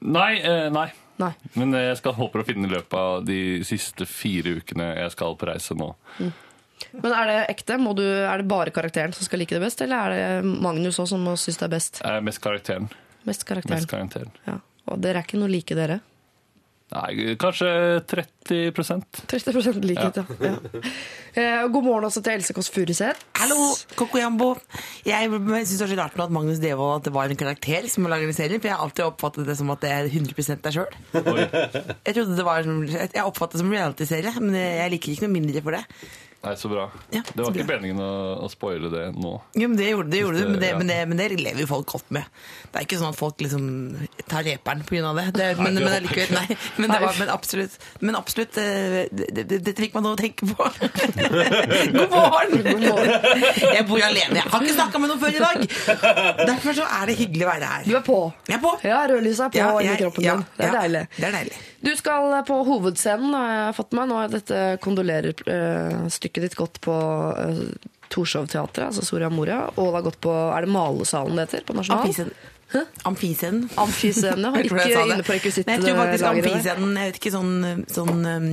Nei, 0.00 0.38
eh, 0.40 0.68
nei. 0.72 0.86
Nei. 1.20 1.34
Men 1.60 1.74
jeg 1.76 1.98
skal 2.00 2.14
håper 2.16 2.40
å 2.40 2.46
finne 2.48 2.64
i 2.64 2.72
løpet 2.72 2.96
av 2.96 3.26
de 3.28 3.40
siste 3.68 4.06
fire 4.08 4.54
ukene 4.62 4.86
jeg 5.02 5.12
skal 5.12 5.34
på 5.36 5.50
reise 5.50 5.76
nå. 5.76 5.90
Men 6.96 7.12
er 7.12 7.28
det 7.28 7.36
ekte? 7.52 7.76
Må 7.76 7.92
du, 7.98 8.06
er 8.06 8.40
det 8.40 8.48
bare 8.48 8.72
karakteren 8.72 9.12
som 9.12 9.26
skal 9.28 9.42
like 9.42 9.52
det 9.52 9.60
best, 9.60 9.82
eller 9.84 10.00
er 10.00 10.16
det 10.40 10.54
Magnus 10.64 10.96
òg 11.02 11.10
som 11.12 11.28
synes 11.36 11.60
det 11.60 11.66
er 11.68 11.74
best? 11.74 12.00
Er 12.08 12.24
mest 12.24 12.40
karakteren. 12.40 12.88
Mest 13.28 13.44
karakteren. 13.48 13.80
Mest 13.82 13.90
karakteren. 13.90 14.30
Ja. 14.46 14.58
Og 14.90 15.00
dere 15.02 15.20
er 15.20 15.26
ikke 15.28 15.40
noe 15.40 15.50
like, 15.52 15.76
dere? 15.76 16.00
Nei, 16.90 17.36
kanskje 17.38 17.68
30% 18.10 19.20
30% 19.30 19.84
likhet, 19.86 20.16
ja. 20.18 20.24
ja. 20.42 20.54
Eh, 21.38 21.60
god 21.70 21.84
morgen 21.86 22.08
også 22.08 22.18
til 22.26 22.32
Else 22.34 22.56
Kåss 22.56 22.70
Furuseth. 22.74 23.20
Hallo, 23.38 23.68
Kokoyambo. 23.94 24.48
Jeg 25.06 25.28
syns 25.30 25.76
det 25.76 25.84
er 25.86 25.92
så 25.92 25.98
rart 26.00 26.16
med 26.18 26.24
at 26.24 26.34
Magnus 26.34 26.58
Devold 26.58 26.96
at 26.96 27.06
det 27.06 27.12
var 27.14 27.30
en 27.30 27.38
karakter 27.38 27.86
som 27.92 28.08
lager 28.10 28.26
en 28.26 28.34
serie, 28.34 28.58
for 28.58 28.66
jeg 28.66 28.74
har 28.74 28.82
alltid 28.88 29.04
oppfattet 29.06 29.46
det 29.46 29.54
som 29.60 29.70
at 29.70 29.84
det 29.86 29.92
er 29.94 30.10
100 30.10 30.58
deg 30.66 30.74
sjøl. 30.80 30.98
Jeg 31.14 32.16
trodde 32.16 32.34
det 32.40 32.48
var 32.48 32.66
som- 32.66 32.82
Jeg 32.90 33.22
oppfattet 33.22 33.60
det 33.60 33.62
som 33.62 33.70
reality-serie, 33.76 34.34
men 34.42 34.58
jeg 34.58 34.90
liker 34.96 35.14
ikke 35.14 35.28
noe 35.28 35.36
mindre 35.38 35.62
for 35.62 35.78
det. 35.78 35.84
Nei, 36.40 36.54
så 36.56 36.70
bra. 36.72 36.86
Ja, 37.12 37.20
det 37.34 37.42
var 37.42 37.50
ikke 37.52 37.66
bra. 37.68 37.74
meningen 37.76 37.98
å, 38.00 38.12
å 38.40 38.46
spoile 38.48 38.88
det 38.88 39.02
nå. 39.12 39.34
Jo, 39.60 39.66
men 39.68 39.76
det 39.76 39.90
gjorde, 39.90 40.08
det 40.08 40.20
gjorde 40.22 40.38
du, 40.40 40.46
men 40.48 40.62
det, 40.62 40.70
Ja. 40.70 40.78
men, 40.78 40.88
det, 40.88 40.96
men 41.10 41.18
det 41.20 41.26
lever 41.36 41.60
jo 41.60 41.66
folk 41.68 41.90
godt 41.92 42.14
med. 42.16 42.38
Det 42.72 42.80
er 42.80 42.86
ikke 42.86 42.96
sånn 43.02 43.12
at 43.12 43.18
folk 43.18 43.42
liksom 43.44 43.66
tar 44.24 44.46
reperen 44.46 44.80
pga. 44.88 45.10
det. 45.18 45.26
det 45.36 45.48
men, 45.58 45.76
det 45.76 45.84
men, 45.84 45.96
allikevel, 45.98 46.32
nei, 46.38 46.56
men, 46.80 46.94
det 46.94 47.00
var, 47.02 47.18
men 47.20 47.32
absolutt, 47.34 47.76
men 48.00 48.16
absolutt 48.16 48.56
eh, 48.62 48.96
det, 49.12 49.28
det, 49.36 49.44
Dette 49.50 49.76
fikk 49.84 49.98
man 49.98 50.06
noe 50.08 50.16
å 50.16 50.20
tenke 50.20 50.48
på. 50.48 50.70
God 51.98 52.16
morgen! 52.16 52.56
God 52.70 52.86
morgen. 52.86 53.44
Jeg 53.60 53.84
bor 53.90 54.06
alene. 54.08 54.40
Jeg 54.40 54.54
har 54.54 54.64
ikke 54.64 54.78
snakka 54.78 55.02
med 55.04 55.12
noen 55.12 55.20
før 55.20 55.36
i 55.36 55.44
dag. 55.44 55.66
Derfor 56.54 56.78
så 56.80 56.88
er 56.88 57.12
det 57.12 57.18
hyggelig 57.20 57.44
å 57.44 57.52
være 57.52 57.74
her. 57.74 57.84
Du 57.84 57.98
er 58.00 58.06
på. 58.08 58.18
Jeg 58.48 58.56
er 58.56 58.64
på. 58.64 58.72
Ja, 58.88 59.02
rødlyset 59.12 59.44
er 59.50 59.52
på 59.52 59.60
Ja, 59.60 59.68
jeg, 59.84 59.92
i 59.92 60.04
kroppen 60.06 60.24
ja, 60.24 60.38
din. 60.40 60.48
Det 60.56 60.64
er 60.64 60.72
ja, 60.72 60.80
deilig. 60.80 61.04
Det 61.18 61.28
er 61.28 61.36
deilig. 61.36 61.60
Du 61.80 61.92
skal 61.96 62.32
på 62.48 62.56
hovedscenen, 62.64 63.36
har 63.36 63.52
jeg 63.52 63.76
fått 63.76 63.92
med 63.92 64.00
meg. 64.00 64.10
Nå 64.10 64.18
er 64.20 64.34
dette 64.38 64.64
kondolerer-stykket 64.84 66.29
ditt 66.38 66.54
gått 66.54 66.78
på 66.84 66.94
uh, 66.94 67.64
Torshov-teatret, 68.10 68.86
altså 68.90 69.04
Soria 69.06 69.30
Moria, 69.30 69.64
og 69.74 69.90
det 69.90 69.98
har 69.98 70.06
gått 70.06 70.20
på 70.22 70.32
Er 70.32 70.66
det 70.66 70.72
Malesalen 70.74 71.38
det 71.38 71.48
heter? 71.48 71.66
På 71.66 71.76
Nasjonal? 71.78 72.06
Amfiscenen. 72.06 72.34
Amfiscenen. 73.02 73.68
Amfiscenen, 73.74 74.44
ja. 74.46 74.62
Ikke 74.64 75.02
inne 75.02 75.24
på 75.26 75.34
rekvisittlageret. 75.34 75.86
Jeg 75.86 75.94
tror 75.94 76.02
faktisk 76.04 76.26
amfiscenen 76.30 76.98
Jeg 77.00 77.10
vet 77.10 77.20
ikke 77.20 77.32
sånn, 77.34 77.54
sånn 77.90 78.20
um, 78.26 78.50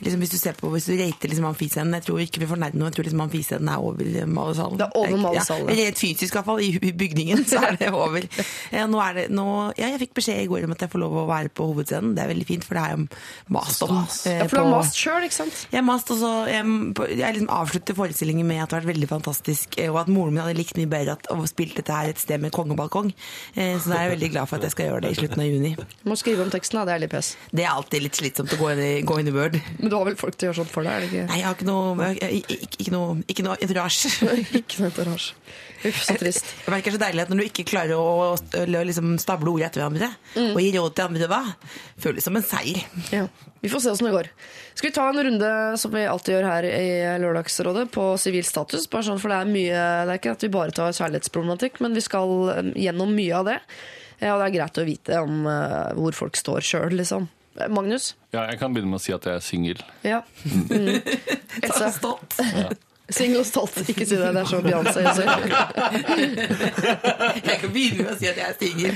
liksom 0.00 0.20
Hvis 0.24 0.30
du 0.32 0.38
ser 0.38 0.56
på, 0.58 0.70
hvis 0.72 0.86
du 0.88 0.94
rater 0.98 1.28
liksom 1.30 1.46
amfiscenen 1.50 1.94
Jeg 1.98 2.06
tror 2.06 2.20
ikke 2.24 2.40
vi 2.42 2.46
får 2.50 2.60
nærme 2.62 2.80
noe. 2.80 2.88
Jeg 2.90 2.96
tror 2.98 3.06
liksom 3.08 3.22
amfiscenen 3.26 3.68
er 3.72 3.82
over 3.82 4.26
Malesalen. 4.26 4.78
Det 4.80 4.86
er 4.86 4.96
over 5.02 5.16
Malesalen. 5.26 5.68
Ja, 5.72 5.84
rent 5.84 5.98
fysisk 6.00 6.38
fall. 6.46 6.60
I 6.64 6.92
bygningen 6.92 7.44
så 7.48 7.62
er 7.66 7.76
det 7.80 7.90
over. 7.92 8.22
Ja, 8.76 8.86
nå 8.90 8.98
er 9.00 9.14
det, 9.14 9.26
nå, 9.30 9.44
ja, 9.78 9.88
jeg 9.92 10.00
fikk 10.06 10.14
beskjed 10.18 10.40
i 10.42 10.48
går 10.50 10.64
om 10.66 10.72
at 10.74 10.82
jeg 10.84 10.90
får 10.92 11.00
lov 11.00 11.14
å 11.22 11.26
være 11.28 11.48
på 11.54 11.66
hovedscenen. 11.70 12.14
Det 12.16 12.22
er 12.24 12.30
veldig 12.32 12.46
fint, 12.48 12.64
for 12.66 12.76
det 12.78 12.82
er 12.82 12.96
jo 12.96 13.06
mast 13.54 13.82
om. 13.86 13.94
eh, 14.26 14.38
Ja, 14.40 14.46
for 14.50 14.56
du 14.58 14.62
har 14.64 14.72
mast 14.74 14.98
sjøl, 14.98 15.24
ikke 15.26 15.38
sant? 15.38 15.60
jeg 15.72 15.84
mast, 15.86 15.96
mast 15.96 16.10
også, 16.12 16.30
jeg, 16.50 16.64
jeg 17.18 17.36
liksom 17.38 17.48
avslutter 17.56 17.96
forestillingen 17.96 18.46
med 18.46 18.60
at 18.62 18.68
det 18.70 18.76
har 18.76 18.82
vært 18.84 18.92
veldig 18.94 19.08
fantastisk, 19.10 19.78
eh, 19.80 19.88
og 19.92 20.00
at 20.02 20.10
moren 20.12 20.34
min 20.36 20.42
hadde 20.44 20.58
likt 20.58 20.76
mye 20.76 20.90
bedre 20.92 21.14
at, 21.16 21.30
å 21.32 21.38
spilt 21.48 21.76
dette 21.80 21.94
her 21.94 22.10
et 22.12 22.20
sted 22.20 22.42
med 22.42 22.52
kongebalkong. 22.54 23.12
Eh, 23.56 23.78
Så 23.80 23.88
da 23.90 24.00
er 24.00 24.08
jeg 24.10 24.12
veldig 24.18 24.30
glad 24.34 24.50
for 24.50 24.58
at 24.60 24.66
jeg 24.68 24.74
skal 24.76 24.90
gjøre 24.90 25.00
det 25.06 25.14
i 25.14 25.18
slutten 25.22 25.40
av 25.42 25.48
juni. 25.48 25.72
Du 26.02 26.10
må 26.10 26.18
skrive 26.20 26.44
om 26.44 26.50
teksten, 26.52 26.78
da. 26.80 26.84
Det 26.90 26.94
er 26.96 27.02
litt 27.06 27.14
pes. 27.14 27.32
Det 27.50 27.64
er 27.64 27.72
alltid 27.72 28.04
litt 28.04 28.20
slitsomt 28.20 28.52
å 28.52 28.60
gå 28.60 28.70
inn 28.74 28.82
i, 28.84 28.92
gå 29.08 29.18
inn 29.22 29.30
i 29.32 29.34
Word. 29.36 29.56
Men 29.86 29.92
du 29.92 30.00
har 30.00 30.06
vel 30.08 30.16
folk 30.18 30.34
til 30.34 30.48
å 30.48 30.50
gjøre 30.50 30.58
sånt 30.64 30.72
for 30.74 30.82
deg? 30.82 30.96
er 30.96 31.04
det 31.04 31.06
ikke? 31.12 31.24
Nei, 31.30 31.36
jeg 31.38 31.46
har 31.46 31.54
ikke 31.54 31.66
noe, 31.68 32.06
jeg, 32.18 32.38
ikke, 32.42 32.56
ikke 32.82 32.92
noe, 32.96 33.12
ikke 33.30 33.44
noe 33.46 33.54
entourage. 33.62 34.10
Ikke 34.58 34.80
noe 34.80 34.88
entourage. 34.90 35.36
Uff, 35.86 36.00
så 36.02 36.16
trist. 36.18 36.48
Det 36.64 36.72
merker 36.74 36.96
så 36.96 36.98
deilig 36.98 37.22
at 37.22 37.30
når 37.30 37.38
du 37.38 37.44
ikke 37.46 37.64
klarer 37.68 37.92
å, 37.94 38.32
liksom 38.66 39.12
stable 39.22 39.52
ord 39.52 39.62
etter 39.62 39.84
hverandre, 39.84 40.08
og 40.48 40.58
gi 40.58 40.72
råd 40.74 40.96
til 40.96 41.04
andre 41.04 41.28
da, 41.30 41.38
føles 42.02 42.26
som 42.26 42.34
en 42.40 42.46
seier. 42.48 42.80
Ja. 43.14 43.28
Vi 43.62 43.70
får 43.70 43.84
se 43.84 43.92
åssen 43.92 44.08
det 44.08 44.14
går. 44.16 44.30
Skal 44.74 44.88
vi 44.88 44.96
ta 44.96 45.04
en 45.12 45.22
runde 45.28 45.52
som 45.78 45.94
vi 45.94 46.02
alltid 46.10 46.34
gjør 46.34 46.48
her 46.50 46.66
i 46.72 46.88
Lørdagsrådet, 47.22 47.86
på 47.94 48.08
sivil 48.18 48.48
status? 48.48 48.88
Bare 48.90 49.06
sånn, 49.06 49.22
for 49.22 49.30
det 49.30 49.38
er 49.38 49.54
mye 49.54 49.84
Det 50.02 50.16
er 50.16 50.20
ikke 50.24 50.34
at 50.34 50.48
vi 50.48 50.52
bare 50.58 50.74
tar 50.74 50.98
kjærlighetsproblematikk, 50.98 51.78
men 51.86 51.94
vi 51.94 52.02
skal 52.02 52.34
eh, 52.56 52.74
gjennom 52.88 53.14
mye 53.14 53.38
av 53.38 53.46
det. 53.52 53.60
Ja, 54.18 54.34
og 54.34 54.42
det 54.42 54.50
er 54.50 54.58
greit 54.58 54.82
å 54.82 54.88
vite 54.88 55.22
om 55.22 55.46
uh, 55.46 55.94
hvor 55.94 56.16
folk 56.16 56.38
står 56.40 56.66
sjøl, 56.66 56.98
liksom. 56.98 57.30
Eh, 57.56 57.68
Magnus? 57.72 58.10
Ja, 58.34 58.42
jeg 58.50 58.58
kan 58.60 58.74
begynne 58.74 58.90
med 58.92 59.00
å 59.00 59.04
si 59.06 59.12
at 59.16 59.24
jeg 59.26 59.34
er 59.40 59.44
singel. 59.44 59.80
Ja. 60.04 60.20
Mm. 60.44 61.00
Else? 61.66 61.92
Stolt. 61.96 62.36
Singel 63.06 63.38
og 63.38 63.46
stolt. 63.46 63.76
Ikke 63.86 64.02
si 64.02 64.16
det. 64.18 64.32
Det 64.34 64.40
er 64.42 64.48
så 64.50 64.58
Beyoncé. 64.64 65.04
Jeg 67.46 67.58
kan 67.60 67.70
begynne 67.72 68.02
med 68.02 68.10
å 68.10 68.16
si 68.18 68.26
at 68.26 68.38
jeg 68.40 68.46
er 68.48 68.56
singel. 68.58 68.94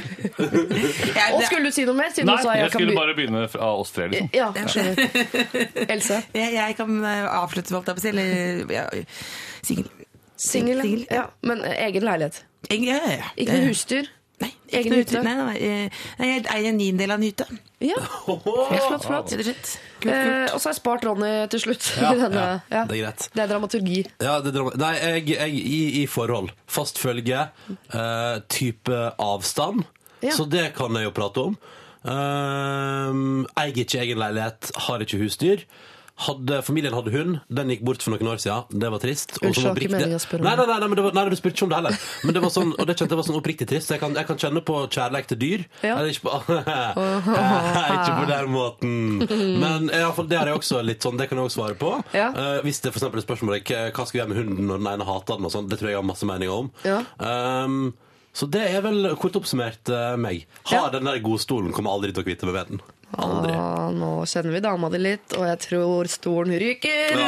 Og 1.37 1.45
skulle 1.47 1.71
du 1.71 1.75
si 1.75 1.85
noe 1.87 1.95
mer? 1.95 2.11
Siden 2.15 2.27
Nei, 2.27 2.37
du 2.41 2.43
sa 2.43 2.57
jeg 2.57 2.65
jeg 2.65 2.73
kan 2.73 2.81
skulle 2.81 2.97
bare 2.99 3.15
begynne 3.15 3.45
fra 3.53 3.69
oss 3.79 3.93
tre, 3.95 4.09
liksom. 4.11 4.31
Ja, 4.35 4.49
jeg 4.57 4.67
skjønner. 4.75 4.97
Else? 5.95 6.19
Jeg, 6.35 6.55
jeg 6.59 6.77
kan 6.81 6.91
eh, 7.07 7.27
avslutte, 7.39 7.71
jeg 7.77 7.87
på 7.87 7.95
å 7.95 8.03
si. 8.03 8.11
Eller 8.11 8.29
ja, 8.75 8.85
singel. 9.63 9.91
Singel? 10.41 10.83
Ja. 11.07 11.29
Men 11.47 11.63
egen 11.71 12.07
leilighet? 12.11 12.43
Egen- 12.71 12.89
Ja, 12.91 12.99
ja, 13.07 13.13
ja. 13.23 13.31
Ikke 13.37 13.61
noe 13.61 13.71
husdyr? 13.71 14.11
Egen 14.71 14.95
hytte. 14.95 15.21
Nei, 15.25 15.35
nei, 15.35 15.91
nei, 16.21 16.29
jeg 16.31 16.45
eier 16.53 16.69
en 16.71 16.79
niendedel 16.79 17.15
av 17.15 17.21
en 17.21 17.27
hytte. 17.27 17.47
Ja. 17.81 17.97
Flott, 18.87 19.07
flott. 19.07 19.33
Og. 19.33 20.07
Eh, 20.07 20.47
og 20.53 20.61
så 20.61 20.69
har 20.69 20.75
jeg 20.75 20.79
spart 20.79 21.05
Ronny 21.09 21.33
til 21.53 21.63
slutt. 21.65 21.89
Ja, 22.01 22.13
denne, 22.21 22.45
ja, 22.45 22.61
ja. 22.73 22.85
det 22.89 22.99
er 22.99 23.03
greit. 23.07 23.27
Det 23.35 23.45
er 23.45 23.51
dramaturgi. 23.51 23.99
Ja, 24.21 24.39
det 24.45 24.53
er 24.53 24.57
dram 24.59 24.71
Nei, 24.81 24.93
jeg, 25.01 25.27
jeg 25.35 25.61
i, 25.61 25.81
i 26.03 26.07
forhold. 26.11 26.53
Fast 26.71 27.01
følge, 27.01 27.47
uh, 27.95 28.37
type 28.53 29.03
avstand. 29.21 29.87
Ja. 30.21 30.35
Så 30.37 30.47
det 30.51 30.71
kan 30.77 30.97
jeg 30.99 31.09
jo 31.09 31.15
prate 31.17 31.47
om. 31.51 31.61
Uh, 32.01 33.45
eier 33.61 33.81
ikke 33.83 34.05
egen 34.05 34.21
leilighet, 34.21 34.73
har 34.89 35.05
ikke 35.05 35.21
husdyr. 35.25 35.65
Hadde, 36.21 36.59
familien 36.67 36.93
hadde 36.93 37.13
hund, 37.15 37.39
den 37.49 37.71
gikk 37.73 37.83
bort 37.89 38.03
for 38.05 38.13
noen 38.13 38.29
år 38.29 38.41
siden. 38.43 38.67
Det 38.83 38.91
var 38.93 39.01
trist. 39.01 39.39
Og 39.41 39.55
så 39.57 39.63
var 39.71 39.79
meningen 39.81 40.19
å 40.19 40.21
spørre 40.21 40.43
om 40.43 40.49
Nei, 40.51 40.55
nei, 40.59 40.67
nei, 40.69 40.79
nei, 40.83 40.89
men 40.93 40.99
det 40.99 41.05
var, 41.07 41.15
nei, 41.17 41.25
du 41.33 41.37
spurte 41.39 41.57
ikke 41.57 41.65
om 41.65 41.71
det 41.73 41.79
heller. 41.79 41.97
Men 42.27 42.37
det 42.37 42.43
var 42.45 42.53
sånn, 42.53 42.75
og 42.77 42.89
det 42.91 42.97
kjente 42.99 43.15
jeg 43.17 43.21
var 43.23 43.27
sånn 43.31 43.39
oppriktig 43.41 43.69
trist. 43.71 43.93
Jeg 43.95 44.03
kan, 44.03 44.17
jeg 44.21 44.29
kan 44.29 44.41
kjenne 44.43 44.63
på 44.69 44.77
kjærlighet 44.93 45.31
til 45.33 45.41
dyr. 45.41 45.65
Ja. 45.81 45.95
Eller 45.97 46.13
ikke 46.13 46.27
på, 46.29 46.59
ikke 47.97 48.19
på 48.21 48.27
den 48.31 48.51
måten. 48.53 48.93
Men 49.65 49.89
i 49.91 50.03
alle 50.03 50.13
fall, 50.17 50.29
det 50.31 50.39
har 50.41 50.51
jeg 50.51 50.61
også 50.61 50.83
litt 50.85 51.05
sånn, 51.07 51.19
det 51.21 51.31
kan 51.31 51.41
jeg 51.41 51.49
også 51.51 51.61
svare 51.63 51.79
på. 51.81 51.95
Ja. 52.17 52.29
Eh, 52.35 52.61
hvis 52.67 52.83
det 52.85 52.93
for 52.93 53.01
eksempel 53.01 53.23
er 53.23 53.27
spørsmålet 53.27 53.73
hva 53.73 53.81
hva 53.97 54.05
skal 54.07 54.17
vi 54.17 54.23
gjøre 54.23 54.33
med 54.35 54.41
hunden 54.43 54.71
når 54.71 54.81
den 54.85 54.93
ene 54.95 55.09
hater 55.09 55.41
den, 55.41 55.49
og 55.49 55.55
sånn, 55.55 55.69
det 55.71 55.81
tror 55.81 55.91
jeg 55.91 55.97
jeg 55.97 56.03
har 56.03 56.09
masse 56.13 56.29
meninger 56.29 56.55
om. 56.65 56.71
Ja. 56.87 57.01
Um, 57.19 57.83
så 58.37 58.47
det 58.47 58.63
er 58.71 58.85
vel 58.85 59.09
kort 59.19 59.35
oppsummert 59.41 59.91
eh, 59.91 60.15
meg. 60.21 60.45
Har 60.71 60.87
Ja. 60.87 60.91
den 60.95 61.09
der 61.09 61.19
godstolen, 61.25 61.73
kommer 61.75 61.97
aldri 61.97 62.13
til 62.15 62.23
å 62.23 62.27
kvitte 62.29 62.47
meg 62.47 62.55
med 62.61 62.69
den. 62.77 62.83
Aldri. 63.19 63.53
Ah, 63.59 63.89
nå 63.91 64.09
kjenner 64.31 64.53
vi 64.55 64.61
dama 64.63 64.89
di 64.93 64.99
litt, 65.03 65.33
og 65.35 65.43
jeg 65.49 65.59
tror 65.65 66.07
stolen 66.13 66.55
ryker. 66.61 67.19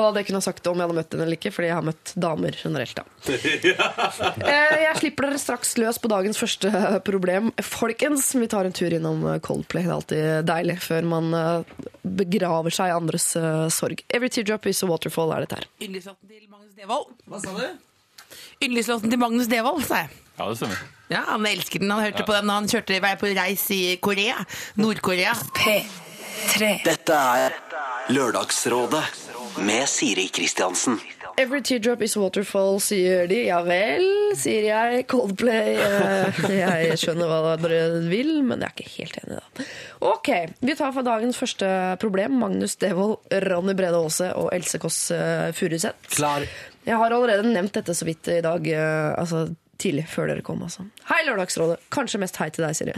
og 0.00 0.08
det 0.16 0.22
kunne 0.24 0.38
jeg 0.40 0.46
sagt 0.46 0.66
om 0.70 0.78
jeg 0.80 0.86
hadde 0.86 0.96
møtt 0.96 1.12
henne 1.12 1.26
eller 1.26 1.36
ikke, 1.38 1.52
fordi 1.52 1.68
jeg 1.68 1.76
har 1.76 1.84
møtt 1.86 2.12
damer 2.26 2.56
generelt. 2.62 2.96
da. 2.96 3.04
Eh, 4.46 4.74
Jeg 4.86 4.96
slipper 5.00 5.26
dere 5.28 5.38
straks 5.40 5.74
løs 5.80 5.98
på 6.00 6.08
dagens 6.10 6.38
første 6.40 6.70
problem. 7.06 7.50
Folkens, 7.64 8.28
vi 8.38 8.48
tar 8.50 8.64
en 8.68 8.74
tur 8.76 8.92
innom 8.96 9.24
Coldplay. 9.44 9.84
Det 9.84 9.90
er 9.90 9.96
alltid 9.98 10.48
deilig 10.48 10.78
før 10.84 11.08
man 11.12 11.28
eh, 11.36 11.86
begraver 12.24 12.72
seg 12.74 12.92
i 12.92 12.96
andres 12.96 13.28
eh, 13.38 13.66
sorg. 13.74 14.00
Every 14.16 14.30
teardrop 14.32 14.66
is 14.70 14.80
a 14.86 14.88
waterfall 14.90 15.34
er 15.36 15.44
dette 15.44 15.60
her. 15.60 15.68
Yndlingslåten 15.84 16.30
til 16.32 16.46
Magnus 16.48 16.74
Devold. 16.78 17.12
Hva 17.28 17.42
sa 17.44 17.56
du? 17.58 17.66
Yndlingslåten 18.64 19.12
til 19.12 19.20
Magnus 19.22 19.50
Devold, 19.52 19.82
sa 19.88 20.04
jeg. 20.06 20.14
Ja, 20.38 20.48
det 20.52 20.56
stemmer. 20.62 20.84
Ja, 21.08 21.22
Han 21.28 21.46
elsker 21.46 21.78
den. 21.82 21.90
Han 21.90 22.02
hørte 22.02 22.24
på 22.26 22.34
den 22.34 22.48
da 22.50 22.56
han 22.58 22.66
kjørte 22.70 23.00
vei 23.04 23.14
på 23.20 23.30
reis 23.36 23.66
i 23.74 23.82
Korea. 24.02 24.40
Nord-Korea. 24.80 25.34
P3. 25.54 26.72
Dette 26.86 27.14
er 27.42 27.54
Lørdagsrådet 28.10 29.04
med 29.66 29.86
Siri 29.90 30.28
Kristiansen. 30.34 30.98
Every 31.38 31.60
teardrop 31.60 32.00
is 32.00 32.14
waterfall, 32.16 32.78
sier 32.80 33.26
de. 33.28 33.42
Ja 33.50 33.58
vel, 33.66 34.06
sier 34.40 34.64
jeg. 34.70 35.02
Coldplay. 35.10 35.74
eh, 35.76 36.38
Jeg 36.62 36.96
skjønner 37.02 37.28
hva 37.28 37.56
dere 37.60 38.00
vil, 38.08 38.38
men 38.46 38.64
jeg 38.64 38.70
er 38.70 38.76
ikke 38.78 38.94
helt 38.94 39.18
enig, 39.20 39.36
da. 39.42 39.66
Ok, 40.14 40.30
vi 40.64 40.76
tar 40.78 40.94
for 40.96 41.04
dagens 41.04 41.36
første 41.36 41.68
problem. 42.00 42.38
Magnus 42.40 42.78
Devold, 42.80 43.18
Ronny 43.50 43.76
Brede 43.76 44.00
Aase 44.00 44.30
og 44.40 44.48
Else 44.56 44.80
Kåss 44.80 45.00
eh, 45.12 45.50
Furuseth. 45.56 46.08
Klar. 46.16 46.48
Jeg 46.88 46.96
har 47.02 47.12
allerede 47.12 47.52
nevnt 47.52 47.76
dette 47.82 47.92
så 47.98 48.08
vidt 48.08 48.32
i 48.32 48.40
dag, 48.44 48.72
eh, 48.72 49.12
altså 49.20 49.44
tidlig, 49.82 50.06
før 50.10 50.30
dere 50.30 50.44
kom. 50.46 50.62
Altså. 50.66 50.86
Hei, 51.10 51.20
Lørdagsrådet. 51.28 51.78
Kanskje 51.94 52.20
mest 52.22 52.38
hei 52.40 52.48
til 52.54 52.66
deg, 52.66 52.76
Siri. 52.78 52.94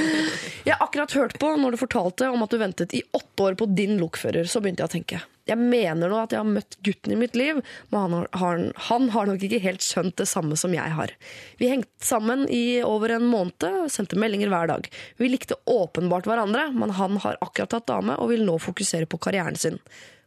Jeg 0.66 0.74
har 0.74 0.82
akkurat 0.84 1.14
hørt 1.18 1.38
på 1.40 1.52
når 1.60 1.74
du 1.74 1.80
fortalte 1.80 2.30
om 2.32 2.44
at 2.44 2.52
du 2.52 2.58
ventet 2.60 2.94
i 2.96 3.02
åtte 3.14 3.48
år 3.48 3.56
på 3.60 3.68
din 3.76 3.98
lokfører. 4.00 4.48
Så 4.48 4.62
begynte 4.62 4.84
jeg 4.84 4.90
å 4.90 4.94
tenke. 4.94 5.20
Jeg 5.44 5.60
mener 5.60 6.08
nå 6.08 6.16
at 6.22 6.32
jeg 6.32 6.40
har 6.40 6.48
møtt 6.48 6.78
gutten 6.86 7.12
i 7.12 7.18
mitt 7.20 7.34
liv, 7.36 7.58
men 7.92 8.00
han 8.00 8.14
har, 8.16 8.28
har, 8.40 8.62
han 8.86 9.10
har 9.12 9.28
nok 9.28 9.42
ikke 9.44 9.60
helt 9.60 9.84
skjønt 9.84 10.16
det 10.16 10.26
samme 10.30 10.56
som 10.56 10.72
jeg 10.72 10.94
har. 10.96 11.12
Vi 11.60 11.68
hengte 11.68 12.06
sammen 12.06 12.46
i 12.48 12.80
over 12.86 13.12
en 13.12 13.26
måned, 13.28 13.84
sendte 13.92 14.16
meldinger 14.20 14.48
hver 14.52 14.70
dag. 14.72 14.88
Vi 15.20 15.28
likte 15.28 15.60
åpenbart 15.68 16.30
hverandre, 16.30 16.70
men 16.72 16.96
han 16.96 17.20
har 17.26 17.36
akkurat 17.44 17.74
tatt 17.76 17.90
dame 17.90 18.16
og 18.16 18.32
vil 18.32 18.46
nå 18.48 18.56
fokusere 18.62 19.10
på 19.10 19.20
karrieren 19.20 19.60
sin. 19.60 19.76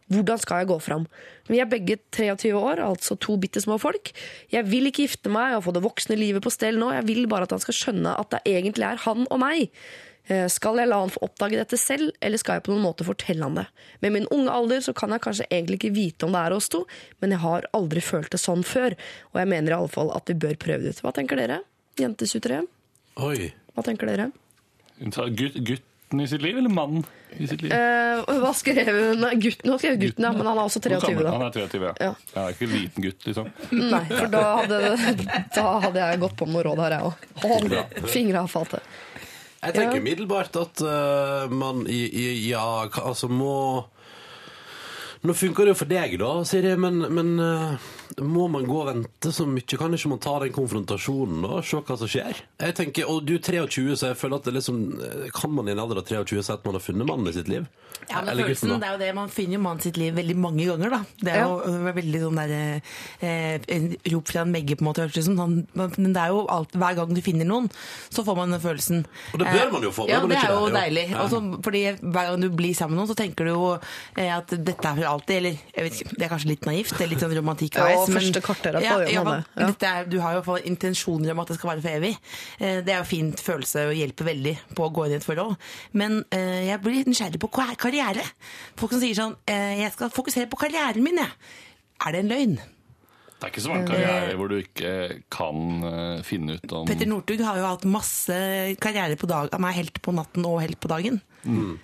Hvordan 0.08 0.40
skal 0.40 0.62
jeg 0.62 0.70
gå 0.70 0.78
fram? 0.80 1.06
Vi 1.52 1.60
er 1.60 1.68
begge 1.68 1.98
23 2.16 2.54
år, 2.56 2.80
altså 2.80 3.18
to 3.20 3.36
bitte 3.42 3.60
små 3.64 3.76
folk. 3.82 4.14
Jeg 4.54 4.64
vil 4.70 4.88
ikke 4.88 5.04
gifte 5.08 5.32
meg 5.32 5.58
og 5.58 5.66
få 5.66 5.74
det 5.76 5.84
voksne 5.84 6.16
livet 6.20 6.44
på 6.46 6.54
stell 6.54 6.80
nå. 6.80 6.94
Jeg 6.96 7.08
vil 7.10 7.28
bare 7.28 7.48
at 7.48 7.56
han 7.58 7.64
skal 7.64 7.76
skjønne 7.76 8.14
at 8.20 8.32
det 8.32 8.44
egentlig 8.48 8.88
er 8.88 9.02
han 9.04 9.26
og 9.28 9.42
meg. 9.44 9.68
Eh, 10.28 10.48
Skal 10.52 10.80
jeg 10.80 10.88
la 10.92 11.00
han 11.00 11.12
få 11.12 11.22
oppdage 11.28 11.60
dette 11.60 11.80
selv, 11.80 12.12
eller 12.24 12.40
skal 12.40 12.58
jeg 12.58 12.66
på 12.68 12.74
noen 12.74 12.84
måte 12.84 13.08
fortelle 13.08 13.44
han 13.48 13.60
det? 13.60 13.68
Med 14.04 14.16
min 14.16 14.28
unge 14.32 14.52
alder 14.52 14.84
så 14.84 14.96
kan 14.96 15.12
jeg 15.16 15.24
kanskje 15.24 15.48
egentlig 15.52 15.80
ikke 15.82 15.96
vite 15.96 16.28
om 16.28 16.36
det 16.36 16.42
er 16.44 16.56
oss 16.56 16.68
to, 16.72 16.86
men 17.24 17.36
jeg 17.36 17.44
har 17.44 17.68
aldri 17.76 18.04
følt 18.04 18.32
det 18.36 18.40
sånn 18.44 18.64
før, 18.68 18.96
og 19.32 19.40
jeg 19.40 19.52
mener 19.56 19.72
i 19.72 19.78
alle 19.78 19.92
fall 19.92 20.12
at 20.16 20.28
vi 20.28 20.36
bør 20.40 20.60
prøve 20.60 20.84
det 20.84 20.96
ut. 20.98 21.04
Hva 21.06 21.14
tenker 21.16 21.40
dere? 21.40 21.62
jentesutere? 21.98 22.60
Hva 23.74 23.84
tenker 23.88 24.10
dere? 24.12 24.28
Gutt, 25.00 25.56
Gutt, 25.66 25.87
gutten 26.08 26.22
i 26.22 26.28
sitt 26.28 26.42
liv, 26.42 26.58
eller 26.58 26.70
mannen 26.70 27.04
i 27.38 27.48
sitt 27.48 27.62
liv? 27.62 27.72
Eh, 27.72 28.22
hva 28.40 28.54
skrev 28.56 28.88
hun? 28.88 29.20
Nei, 29.20 29.36
Gutten, 29.36 29.72
hun 29.72 29.80
skrev 29.80 29.98
gutten, 30.00 30.24
ja, 30.24 30.32
men 30.32 30.48
han 30.48 30.58
er 30.58 30.64
også 30.64 30.80
23 30.80 31.24
da. 31.24 31.32
Han 31.32 31.42
er 31.42 31.52
23, 31.52 31.82
ja. 31.84 31.94
Ja. 32.00 32.14
Er 32.44 32.54
ikke 32.54 32.68
en 32.68 32.76
liten 32.78 33.04
gutt, 33.04 33.26
liksom. 33.28 33.50
Nei, 33.72 34.06
for 34.08 34.28
da 34.32 34.44
hadde, 34.62 34.80
da 35.56 35.66
hadde 35.84 36.00
jeg 36.06 36.22
gått 36.24 36.38
på 36.40 36.48
med 36.48 36.64
råd 36.66 36.80
her, 36.86 36.96
jeg 36.96 37.04
òg. 37.10 38.08
Fingra 38.08 38.46
av 38.46 38.48
fatet. 38.52 38.84
Jeg 39.58 39.74
tenker 39.74 39.98
Ja. 39.98 40.04
at 40.62 40.82
uh, 40.86 41.50
man 41.52 41.88
i, 41.90 42.02
i, 42.08 42.50
ja, 42.52 42.88
altså 43.02 43.28
må 43.28 43.86
Nå 45.26 45.34
funker 45.34 45.66
det 45.66 45.74
jo 45.74 45.80
for 45.80 45.90
deg, 45.90 46.14
da, 46.22 46.30
Siri, 46.46 46.76
men, 46.78 47.00
men 47.12 47.40
eh, 47.42 47.88
må 48.22 48.48
man 48.52 48.66
gå 48.68 48.78
og 48.82 48.88
vente 48.92 49.32
så 49.34 49.46
mye? 49.50 49.78
Kan 49.78 49.94
ikke 49.98 50.10
man 50.14 50.22
ta 50.24 50.38
den 50.44 50.54
konfrontasjonen 50.56 51.46
og 51.48 51.64
se 51.68 51.82
hva 51.82 51.98
som 52.00 52.08
skjer? 52.12 52.44
Jeg 52.62 52.76
tenker, 52.78 53.10
Og 53.10 53.26
du 53.28 53.36
er 53.36 53.44
23, 53.44 53.96
så 53.98 54.12
jeg 54.14 54.18
føler 54.22 54.38
at 54.42 54.48
det 54.48 54.54
liksom 54.58 54.80
eh, 55.02 55.28
Kan 55.36 55.54
man 55.56 55.68
i 55.68 55.72
en 55.76 55.80
alder 55.84 56.02
av 56.02 56.08
23 56.08 56.44
si 56.44 56.54
at 56.54 56.66
man 56.66 56.78
har 56.78 56.84
funnet 56.84 57.08
mannen 57.10 57.28
i 57.32 57.36
sitt 57.36 57.48
liv? 57.52 57.68
Ja, 58.08 58.22
men 58.22 58.30
Eller 58.30 58.46
følelsen, 58.48 58.70
gutten, 58.70 58.82
det 58.82 58.88
er 58.88 58.94
jo 58.94 59.00
det, 59.02 59.08
Man 59.18 59.32
finner 59.34 59.58
jo 59.58 59.62
mannen 59.66 59.84
sitt 59.84 59.98
liv 60.00 60.14
veldig 60.16 60.36
mange 60.40 60.66
ganger. 60.70 60.90
da. 60.94 61.00
Det 61.20 61.34
er 61.34 61.42
jo 61.42 61.56
det 61.66 61.90
er 61.92 61.96
veldig 61.98 62.20
sånn 62.22 62.38
der, 62.40 62.82
eh, 63.26 63.60
en 63.78 63.88
rop 64.14 64.30
fra 64.32 64.44
en 64.46 64.52
Megge, 64.54 64.78
på 64.78 64.86
en 64.86 64.88
måte. 64.88 65.04
hørtes 65.04 65.26
det 65.28 65.34
ut 65.34 65.40
som. 65.42 65.56
Men 65.98 66.14
det 66.14 66.22
er 66.22 66.32
jo 66.32 66.44
alt, 66.54 66.72
hver 66.78 66.96
gang 66.96 67.14
du 67.18 67.22
finner 67.26 67.50
noen, 67.50 67.68
så 68.14 68.24
får 68.24 68.38
man 68.38 68.54
den 68.54 68.62
følelsen. 68.64 69.02
Og 69.34 69.42
det 69.42 69.48
bør 69.50 69.72
man 69.74 69.88
jo 69.88 69.92
få, 69.92 70.08
Ja, 70.08 70.22
det 70.24 70.38
er 70.38 70.54
jo 70.54 70.70
det? 70.70 70.76
Deilig. 70.78 71.06
Ja. 71.12 71.26
Også, 71.26 71.42
fordi 71.66 71.84
Hver 71.98 72.30
gang 72.30 72.42
du 72.46 72.50
blir 72.54 72.76
sammen 72.78 72.96
med 72.96 73.02
noen, 73.04 73.12
så 73.12 73.18
tenker 73.18 73.50
du 73.50 73.52
jo 73.52 73.66
eh, 74.16 74.30
at 74.38 74.48
dette 74.56 74.86
er 74.88 74.96
for 75.02 75.10
alltid. 75.12 75.36
Eller 75.42 75.58
jeg 75.76 75.84
vet 75.88 75.98
ikke, 76.00 76.16
det 76.18 76.24
er 76.24 76.32
kanskje 76.36 76.52
litt 76.54 76.66
naivt, 76.70 76.94
det 76.98 77.02
er 77.08 77.12
litt 77.12 77.26
sånn 77.26 77.36
romantikk 77.36 77.76
Ja, 77.82 77.90
men- 78.06 78.18
første 78.18 78.42
kvarteret 78.46 78.84
ja, 78.86 78.94
på 78.94 79.02
gjør 79.06 79.12
ja, 79.14 79.24
måned. 79.24 79.44
Ja. 79.58 79.68
er, 79.92 80.06
Du 80.06 80.20
har 80.22 80.32
jo 80.34 80.38
i 80.38 80.42
hvert 80.42 80.50
fall 80.52 80.70
intensjoner 80.72 81.32
om 81.34 81.40
at 81.44 81.48
det 81.52 81.58
skal 81.58 81.70
vare 81.72 81.82
for 81.82 81.90
evig. 81.90 82.14
Eh, 82.60 82.82
Det 82.86 82.94
er 82.94 82.98
jo 83.02 83.10
fint 83.10 83.40
følelse 83.42 83.88
og 83.90 83.96
hjelper 83.98 84.26
veldig 84.32 84.56
på 84.76 84.88
å 84.88 84.94
gå 84.94 85.06
inn 85.08 85.14
i 85.18 85.20
et 85.20 85.28
forhold. 85.28 85.56
Men 85.94 86.24
eh, 86.32 86.68
jeg 86.70 86.82
blir 86.82 87.04
nysgjerrig 87.10 87.40
på 87.40 87.50
kar- 87.52 87.76
karriere. 87.76 88.24
Folk 88.78 88.92
som 88.92 89.02
sier 89.02 89.16
sånn 89.18 89.36
eh, 89.48 89.82
Jeg 89.82 89.92
skal 89.98 90.10
fokusere 90.14 90.50
på 90.52 90.58
karrieren 90.62 91.04
min, 91.04 91.18
jeg. 91.18 91.32
Er 92.06 92.12
det 92.12 92.20
en 92.26 92.30
løgn? 92.30 92.58
Det 93.38 93.46
er 93.46 93.52
ikke 93.52 93.62
så 93.62 93.70
mange 93.70 93.86
karrierer 93.92 94.36
hvor 94.36 94.50
du 94.50 94.56
ikke 94.58 95.22
kan 95.30 96.24
finne 96.26 96.56
ut 96.58 96.72
om 96.74 96.88
Petter 96.90 97.06
Northug 97.06 97.44
har 97.46 97.60
jo 97.60 97.68
hatt 97.70 97.84
masse 97.86 98.34
karriere 98.82 99.14
på 99.16 99.28
dag. 99.30 99.50
Han 99.54 99.64
er 99.70 99.76
helt 99.78 100.00
på 100.02 100.10
natten 100.18 100.46
og 100.50 100.58
helt 100.64 100.80
på 100.82 100.90
dagen. 100.90 101.22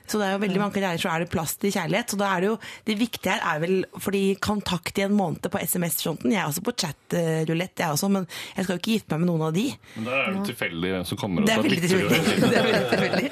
Så 0.07 0.19
det 0.19 0.27
er 0.27 0.33
jo 0.35 0.41
veldig 0.43 0.59
mange 0.61 0.75
karrierer 0.77 1.01
så 1.01 1.11
er 1.13 1.23
det 1.23 1.31
plass 1.33 1.55
til 1.61 1.71
kjærlighet. 1.73 2.13
Så 2.13 2.19
da 2.19 2.29
er 2.35 2.43
det 2.43 2.49
jo 2.51 2.57
Det 2.85 2.95
viktige 2.99 3.33
her 3.33 3.43
er 3.53 3.61
vel 3.63 3.75
fordi 4.03 4.23
kontakt 4.43 4.99
i 4.99 5.05
en 5.05 5.15
måned 5.15 5.47
på 5.53 5.61
SMS-fronten. 5.61 6.31
Jeg 6.33 6.41
er 6.41 6.49
også 6.49 6.63
på 6.65 6.73
chatrulett, 6.83 7.75
jeg 7.79 7.95
også, 7.95 8.09
men 8.11 8.27
jeg 8.55 8.65
skal 8.65 8.75
jo 8.75 8.81
ikke 8.81 8.93
gifte 8.97 9.13
meg 9.15 9.23
med 9.23 9.29
noen 9.31 9.45
av 9.47 9.53
de. 9.55 9.65
Men 9.95 10.07
der 10.09 10.19
er 10.19 10.37
det 10.37 10.45
tilfeldig 10.51 10.93
hvem 10.95 11.05
som 11.09 11.21
kommer. 11.23 11.41
og 11.41 11.47
Det 11.47 11.55
er 11.55 11.63
veldig 11.67 11.81
bytter 11.81 11.93
tilfeldig. 11.93 12.49
Det 12.53 12.57
er 12.59 12.67
veldig 12.67 12.83
tilfeldig. 12.93 13.29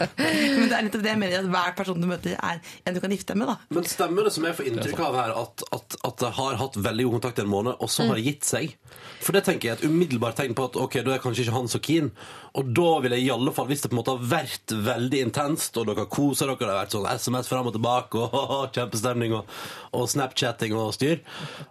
Men 0.61 0.69
det 0.71 0.77
er 0.77 0.85
nettopp 0.87 1.03
det 1.05 1.11
jeg 1.11 1.21
mener, 1.21 1.37
at 1.41 1.51
hver 1.55 1.75
person 1.77 2.01
du 2.01 2.07
møter, 2.09 2.35
er 2.37 2.61
en 2.85 2.95
du 2.95 3.01
kan 3.03 3.13
gifte 3.15 3.33
deg 3.33 3.41
med. 3.41 3.51
da. 3.51 3.57
Men 3.75 3.89
stemmer 3.91 4.27
det 4.27 4.33
som 4.35 4.47
jeg 4.47 4.57
får 4.57 4.69
inntrykk 4.71 5.01
av 5.07 5.17
her, 5.19 5.33
at, 5.43 5.65
at, 5.77 5.97
at 6.07 6.23
de 6.23 6.31
har 6.39 6.59
hatt 6.61 6.77
veldig 6.77 7.07
god 7.07 7.17
kontakt 7.19 7.41
i 7.41 7.45
en 7.45 7.51
måned, 7.51 7.75
og 7.81 7.91
så 7.91 8.07
har 8.09 8.19
de 8.19 8.25
gitt 8.25 8.47
seg? 8.47 8.75
For 9.21 9.35
det 9.35 9.43
tenker 9.45 9.69
jeg 9.69 9.75
er 9.75 9.81
et 9.81 9.89
umiddelbart 9.91 10.39
tegn 10.39 10.55
på 10.57 10.65
at 10.69 10.77
ok, 10.81 10.99
da 11.05 11.15
er 11.15 11.23
kanskje 11.23 11.45
ikke 11.45 11.55
han 11.57 11.69
så 11.71 11.81
keen. 11.83 12.11
Og 12.57 12.71
da 12.75 12.89
vil 13.03 13.15
jeg 13.15 13.27
i 13.27 13.31
alle 13.33 13.53
fall, 13.55 13.67
hvis 13.69 13.83
det 13.85 13.91
på 13.91 13.95
en 13.95 14.01
måte 14.01 14.15
har 14.15 14.31
vært 14.31 14.73
veldig 14.87 15.21
intenst, 15.27 15.77
og 15.79 15.87
dere 15.91 16.07
koser 16.21 16.51
dere, 16.51 16.61
det 16.61 16.69
har 16.69 16.79
vært 16.83 16.95
sånn 16.95 17.09
SMS 17.09 17.49
fram 17.49 17.69
og 17.71 17.75
tilbake, 17.75 18.21
og 18.21 18.69
kjempestemning, 18.77 19.35
og, 19.39 19.59
og 19.97 20.07
Snapchatting 20.13 20.77
og 20.77 20.93
styr, 20.95 21.19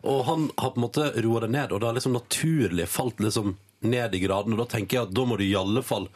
og 0.02 0.26
han 0.26 0.50
har 0.58 0.74
på 0.74 0.82
en 0.82 0.86
måte 0.88 1.10
roa 1.22 1.46
det 1.46 1.52
ned, 1.54 1.72
og 1.72 1.80
det 1.80 1.90
har 1.90 1.98
liksom 2.00 2.18
naturlig 2.18 2.90
falt 2.90 3.22
liksom 3.22 3.54
ned 3.86 4.18
i 4.18 4.22
graden, 4.26 4.52
og 4.54 4.64
da 4.64 4.68
tenker 4.74 4.98
jeg 4.98 5.08
at 5.08 5.16
da 5.16 5.24
må 5.24 5.38
du 5.38 5.46
i 5.46 5.56
alle 5.56 5.82
fall 5.86 6.10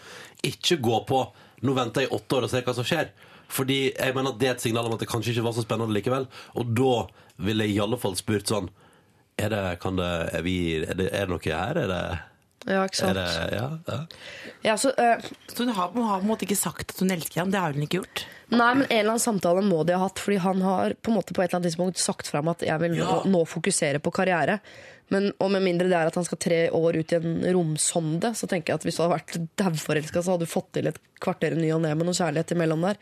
ikke 0.44 0.82
gå 0.84 1.00
på 1.08 1.24
nå 1.64 1.72
venter 1.76 2.04
jeg 2.04 2.10
i 2.10 2.16
åtte 2.16 2.36
år 2.36 2.46
og 2.46 2.52
ser 2.52 2.64
hva 2.66 2.74
som 2.76 2.86
skjer. 2.86 3.10
Fordi 3.54 3.78
jeg 3.92 4.14
mener 4.16 4.34
at 4.34 4.40
det 4.40 4.48
er 4.48 4.56
et 4.56 4.64
signal 4.64 4.88
om 4.88 4.96
at 4.96 5.04
det 5.04 5.08
kanskje 5.10 5.34
ikke 5.34 5.46
var 5.46 5.54
så 5.56 5.64
spennende 5.64 5.96
likevel. 5.96 6.26
Og 6.60 6.72
da 6.76 6.94
ville 7.44 7.66
jeg 7.66 7.76
i 7.76 7.82
alle 7.84 8.00
fall 8.00 8.16
spurt 8.18 8.50
sånn 8.50 8.68
Er 9.40 9.50
det, 9.50 9.62
kan 9.82 9.96
det, 9.98 10.10
er 10.38 10.44
vi, 10.46 10.56
er 10.84 10.94
det, 10.94 11.08
er 11.10 11.26
det 11.26 11.32
noe 11.32 11.42
her? 11.42 11.80
Er 11.80 11.88
det, 11.90 12.02
Ja, 12.64 12.84
ikke 12.88 12.96
er 12.96 13.18
sant. 13.18 13.18
det 13.18 13.58
Ja. 13.58 13.66
ja. 13.88 13.98
Ja, 14.64 14.76
så, 14.80 14.94
uh, 14.96 15.20
Så 15.52 15.64
hun 15.64 15.74
har, 15.76 15.90
hun 15.92 16.06
har 16.08 16.22
på 16.22 16.24
en 16.24 16.30
måte 16.30 16.46
ikke 16.46 16.56
sagt 16.56 16.94
at 16.94 17.02
hun 17.02 17.12
elsker 17.12 17.42
ham. 17.42 17.52
Det 17.52 17.60
har 17.60 17.76
hun 17.76 17.84
ikke 17.84 18.00
gjort. 18.00 18.24
Nei, 18.54 18.70
men 18.78 18.86
en 18.86 18.96
eller 18.96 19.14
annen 19.14 19.24
samtale 19.24 19.64
må 19.66 19.82
de 19.84 19.96
ha 19.96 20.06
hatt, 20.06 20.20
fordi 20.22 20.40
han 20.40 20.62
har 20.64 20.96
på 21.00 21.12
en 21.12 21.18
måte 21.18 21.36
på 21.36 21.42
et 21.42 21.48
eller 21.50 21.60
annet 21.60 21.72
tidspunkt 21.72 22.00
sagt 22.00 22.30
fram 22.30 22.48
at 22.52 22.64
jeg 22.64 22.80
vil 22.80 22.96
nå, 22.96 23.20
nå 23.28 23.44
fokusere 23.48 24.00
på 24.04 24.12
karriere. 24.14 24.60
Men, 25.12 25.28
og 25.42 25.50
med 25.52 25.64
mindre 25.66 25.90
det 25.90 25.98
er 25.98 26.08
at 26.08 26.16
han 26.16 26.24
skal 26.24 26.40
tre 26.40 26.58
år 26.72 26.96
ut 26.96 27.12
i 27.12 27.18
en 27.18 27.36
romsonde, 27.52 28.32
så 28.36 28.48
tenker 28.48 28.72
jeg 28.72 28.80
at 28.80 28.86
hvis 28.88 28.96
du 28.96 29.04
hadde 29.04 29.16
vært 29.18 29.36
dauforelska, 29.60 30.22
så 30.24 30.34
hadde 30.34 30.48
du 30.48 30.54
fått 30.54 30.70
til 30.78 30.88
et 30.88 31.00
kvarter 31.22 31.56
i 31.56 31.60
ny 31.60 31.70
og 31.76 31.82
ne 31.84 31.92
med 31.92 32.08
noe 32.08 32.16
kjærlighet 32.16 32.54
imellom 32.56 32.86
der. 32.88 33.00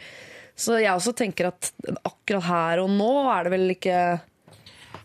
Så 0.59 0.76
jeg 0.83 0.92
også 0.92 1.14
tenker 1.16 1.49
at 1.52 1.71
akkurat 2.02 2.49
her 2.49 2.83
og 2.83 2.90
nå 2.92 3.12
er 3.33 3.47
det 3.47 3.54
vel 3.54 3.75
ikke 3.76 4.00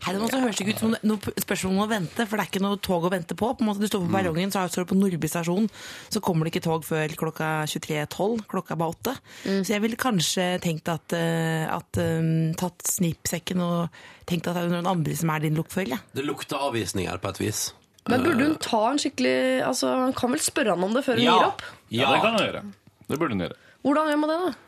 Her 0.06 0.18
nå 0.20 0.28
så 0.30 0.40
høres 0.42 0.60
det 0.60 0.66
ikke 0.66 0.76
ut 0.76 0.82
som 0.84 0.94
noe 1.10 1.34
spørsmål 1.42 1.74
om 1.74 1.82
å 1.84 1.88
vente, 1.90 2.26
for 2.28 2.38
det 2.38 2.44
er 2.46 2.52
ikke 2.52 2.64
noe 2.64 2.80
tog 2.84 3.08
å 3.08 3.12
vente 3.12 3.38
på. 3.38 3.50
på 3.58 3.64
en 3.64 3.70
måte 3.70 3.82
Du 3.82 3.88
står 3.90 4.04
på 4.06 4.12
perrongen, 4.14 4.54
så 4.54 4.66
står 4.70 4.86
du 4.86 4.92
på 4.92 5.00
Nordby 5.00 5.32
stasjon, 5.32 5.70
så 6.14 6.22
kommer 6.24 6.46
det 6.46 6.54
ikke 6.54 6.66
tog 6.68 6.86
før 6.88 7.16
klokka 7.18 7.50
23.12. 7.72 8.46
Klokka 8.52 8.76
er 8.76 8.82
bare 8.84 8.96
åtte. 8.96 9.16
Så 9.44 9.74
jeg 9.74 9.84
ville 9.84 10.00
kanskje 10.00 10.48
tenkt 10.64 10.92
at, 10.94 11.16
eh, 11.18 11.66
at 11.72 12.02
um, 12.02 12.54
tatt 12.60 12.86
snippsekken 12.88 13.64
og 13.64 14.00
tenkt 14.30 14.48
at 14.48 14.60
det 14.60 14.68
er 14.68 14.76
noen 14.76 14.92
andre 14.94 15.18
som 15.18 15.34
er 15.34 15.48
din 15.48 15.58
lokfører. 15.58 15.98
Ja. 15.98 16.02
Det 16.14 16.26
lukter 16.28 16.62
avvisning 16.70 17.10
her 17.10 17.22
på 17.24 17.34
et 17.34 17.42
vis. 17.42 17.68
Men 18.08 18.24
burde 18.24 18.46
hun 18.46 18.56
ta 18.64 18.80
en 18.88 19.02
skikkelig 19.02 19.66
Altså, 19.68 19.90
Han 20.06 20.14
kan 20.16 20.32
vel 20.32 20.40
spørre 20.40 20.76
han 20.78 20.86
om 20.86 20.94
det 20.96 21.04
før 21.04 21.20
hun 21.20 21.26
gir 21.26 21.50
opp? 21.50 21.66
Ja, 21.92 22.14
det 22.14 22.22
kan 22.24 22.38
hun 22.38 22.46
gjøre. 22.46 22.64
Det 23.08 23.20
burde 23.20 23.36
hun 23.36 23.44
gjøre. 23.44 23.60
Hvordan 23.84 24.10
gjør 24.12 24.22
man 24.22 24.32
det, 24.32 24.38
da? 24.46 24.67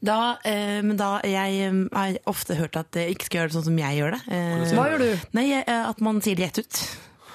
Da, 0.00 0.38
eh, 0.48 0.80
men 0.82 0.96
da 0.96 1.20
Jeg 1.26 1.60
eh, 1.66 1.78
har 1.92 2.16
ofte 2.30 2.56
hørt 2.58 2.76
at 2.80 2.96
jeg 2.96 3.14
ikke 3.16 3.28
skal 3.28 3.40
gjøre 3.40 3.50
det 3.52 3.56
sånn 3.58 3.68
som 3.68 3.78
jeg 3.82 4.00
gjør 4.00 4.16
det. 4.16 4.20
Eh, 4.32 4.74
Hva 4.78 4.88
gjør 4.90 5.04
du? 5.04 5.28
Nei, 5.36 5.46
eh, 5.60 5.84
At 5.90 6.00
man 6.04 6.20
sier 6.24 6.38
det 6.38 6.48
rett 6.50 6.62
ut. 6.64 6.82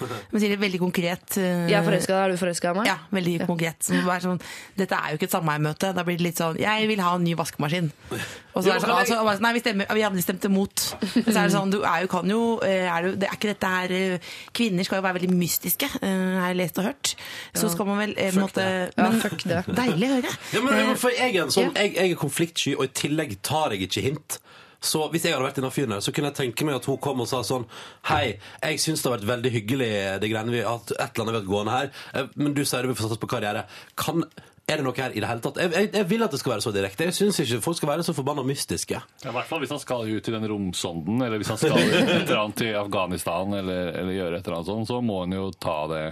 Man 0.02 0.42
sier 0.42 0.52
det 0.54 0.60
veldig 0.62 0.80
konkret. 0.82 1.26
Uh, 1.38 1.66
Jeg 1.70 1.78
er 1.80 1.86
forelska 1.86 2.18
er 2.26 2.34
du 2.34 2.38
forelska 2.42 2.72
i 2.74 2.78
meg? 2.80 2.90
Ja, 2.90 2.98
veldig 3.16 3.36
konkret. 3.48 3.84
Som 3.86 4.02
bare 4.08 4.22
sånn, 4.24 4.42
Dette 4.78 4.98
er 4.98 5.14
jo 5.14 5.20
ikke 5.20 5.30
et 5.30 5.36
sameiemøte. 5.36 5.92
Da 5.96 6.04
blir 6.08 6.20
det 6.20 6.26
litt 6.28 6.42
sånn 6.42 6.60
Jeg 6.60 6.90
vil 6.92 7.02
ha 7.04 7.14
en 7.16 7.24
ny 7.26 7.36
vaskemaskin. 7.40 7.92
Og 8.12 8.64
så 8.64 8.72
er 8.72 8.78
det 8.80 8.84
sånn, 8.86 8.94
altså, 8.96 9.20
sånn, 9.20 9.42
Nei, 9.46 9.52
vi, 9.58 9.64
stemmer, 9.64 9.90
vi 9.98 10.04
hadde 10.06 10.24
stemte 10.24 10.52
imot. 10.52 10.86
Men 11.02 11.30
så 11.30 11.38
er 11.38 11.42
det 11.50 11.56
sånn 11.56 11.74
Du 11.74 11.80
er 11.84 12.04
jo, 12.06 12.12
kan 12.12 12.32
jo 12.32 12.42
eh, 12.66 12.88
er 12.88 13.08
du, 13.10 13.20
det 13.20 13.30
er 13.30 13.36
ikke 13.40 13.52
dette 13.52 13.72
her 13.76 13.96
eh, 13.96 14.32
Kvinner 14.56 14.88
skal 14.88 15.02
jo 15.02 15.06
være 15.08 15.20
veldig 15.20 15.32
mystiske, 15.36 15.90
har 16.02 16.50
jeg 16.52 16.60
lest 16.62 16.80
og 16.80 16.88
hørt. 16.90 17.16
Så 17.56 17.70
skal 17.74 17.90
man 17.90 18.00
vel 18.04 18.16
fuck 18.16 18.42
måtte, 18.42 18.66
det. 18.66 18.94
Men, 18.98 19.06
Ja, 19.06 19.24
fuck 19.26 19.44
det. 19.48 19.62
Deilig 19.76 20.10
å 20.12 20.16
høre. 20.20 20.36
Ja, 20.56 20.62
men, 20.66 20.96
for 21.02 21.16
jeg 21.16 21.36
er 21.36 21.44
en 21.46 21.54
sånn, 21.54 21.74
jeg, 21.76 21.96
jeg 21.98 22.16
er 22.16 22.20
konfliktsky, 22.20 22.76
og 22.78 22.88
i 22.88 22.94
tillegg 23.02 23.36
tar 23.46 23.76
jeg 23.76 23.88
ikke 23.90 24.06
hint. 24.10 24.40
Så 24.86 25.04
hvis 25.14 25.26
jeg 25.26 25.36
hadde 25.36 25.48
vært 25.48 25.60
denne 25.60 25.74
fyren 25.74 26.00
så 26.04 26.14
kunne 26.16 26.32
jeg 26.32 26.40
tenke 26.42 26.68
meg 26.68 26.80
at 26.80 26.90
hun 26.90 27.00
kom 27.02 27.24
og 27.24 27.30
sa 27.30 27.42
sånn 27.46 27.68
Hei, 28.10 28.38
jeg 28.62 28.82
syns 28.84 29.02
det 29.02 29.10
har 29.10 29.18
vært 29.18 29.30
veldig 29.30 29.54
hyggelig, 29.56 29.94
det 30.22 30.32
greiene 30.32 30.54
vi 30.54 30.66
at 30.66 30.94
et 30.96 31.06
eller 31.06 31.24
annet 31.24 31.36
vi 31.36 31.40
har 31.42 31.48
gående 31.50 31.78
her, 31.78 31.94
eh, 32.14 32.28
men 32.40 32.58
du 32.58 32.62
sier 32.66 32.86
du 32.86 32.92
vil 32.92 33.00
få 33.00 33.08
satse 33.08 33.22
på 33.22 33.30
karriere. 33.32 33.66
Kan, 34.00 34.24
er 34.66 34.80
det 34.80 34.86
noe 34.88 34.98
her 34.98 35.14
i 35.14 35.22
det 35.22 35.30
hele 35.30 35.44
tatt? 35.46 35.60
Jeg, 35.62 35.74
jeg, 35.78 35.90
jeg 35.94 36.10
vil 36.10 36.26
at 36.26 36.34
det 36.34 36.42
skal 36.42 36.56
være 36.56 36.66
så 36.66 36.74
direkte. 36.74 37.06
Jeg 37.10 37.18
syns 37.18 37.40
ikke 37.44 37.62
folk 37.62 37.78
skal 37.78 37.92
være 37.92 38.06
så 38.08 38.16
forbanna 38.18 38.46
mystiske. 38.48 38.98
Ja, 38.98 39.30
I 39.30 39.36
hvert 39.36 39.50
fall 39.50 39.62
hvis 39.62 39.74
han 39.76 39.82
skal 39.82 40.10
ut 40.10 40.30
i 40.30 40.34
den 40.34 40.48
romsonden, 40.50 41.22
eller 41.22 41.42
hvis 41.42 41.52
han 41.54 41.62
skal 41.62 41.78
et 41.78 41.96
eller 42.24 42.42
annet 42.42 42.62
til 42.64 42.78
Afghanistan, 42.80 43.58
eller, 43.62 43.92
eller 44.02 44.18
gjøre 44.18 44.40
et 44.40 44.48
eller 44.48 44.60
annet 44.60 44.72
sånt, 44.72 44.90
så 44.90 45.02
må 45.06 45.22
han 45.24 45.38
jo 45.38 45.50
ta 45.54 45.80
det 45.94 46.06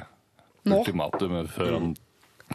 ultimatumet 0.70 1.50
før 1.52 1.78
han 1.80 1.94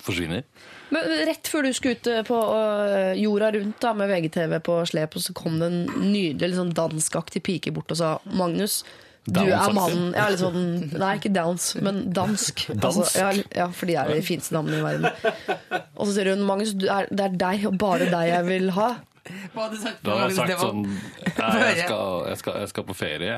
forsvinner. 0.04 0.46
Men 0.94 1.10
Rett 1.28 1.50
før 1.50 1.66
du 1.66 1.72
skulle 1.76 1.98
ut 1.98 2.08
eh, 2.12 2.22
på 2.26 2.38
øh, 2.38 3.12
jorda 3.20 3.50
rundt 3.58 3.82
da, 3.82 3.92
med 3.96 4.10
VGTV 4.12 4.58
på 4.64 4.78
slep, 4.88 5.18
og 5.18 5.24
så 5.24 5.34
kom 5.36 5.58
det 5.60 5.68
en 5.68 5.82
nydelig 6.00 6.54
liksom, 6.54 6.72
danskaktig 6.76 7.44
pike 7.44 7.74
bort 7.76 7.92
og 7.92 8.00
sa 8.00 8.14
Magnus, 8.32 8.82
du 9.28 9.42
er 9.44 9.74
mannen 9.76 10.14
ja, 10.16 10.28
sånn, 10.40 10.62
Nei, 10.94 11.10
ikke 11.18 11.32
downs, 11.34 11.72
men 11.84 12.06
dansk. 12.16 12.64
Altså, 12.78 13.04
ja, 13.18 13.32
ja, 13.58 13.66
for 13.74 13.90
de 13.90 13.98
er 14.00 14.08
de 14.08 14.22
fineste 14.24 14.56
damene 14.56 14.78
i 14.80 14.84
verden. 14.86 15.10
Og 15.98 16.08
så 16.08 16.14
sier 16.14 16.32
hun 16.32 16.46
Magnus, 16.48 16.72
du 16.72 16.86
det 16.86 17.26
er 17.26 17.36
deg 17.36 17.66
og 17.68 17.76
bare 17.80 18.08
deg 18.08 18.30
jeg 18.30 18.46
vil 18.48 18.72
ha. 18.78 18.88
Hva 19.54 19.66
hadde 19.66 19.76
du 19.76 19.82
sagt? 19.82 20.00
Da 20.04 20.16
hadde 20.16 20.28
jeg 20.32 20.38
sagt 20.38 20.62
sånn 20.62 20.82
Nei, 21.38 21.50
jeg 21.68 21.84
skal, 21.84 22.24
jeg 22.28 22.40
skal, 22.40 22.56
jeg 22.62 22.70
skal 22.72 22.86
på 22.88 22.96
ferie. 22.98 23.36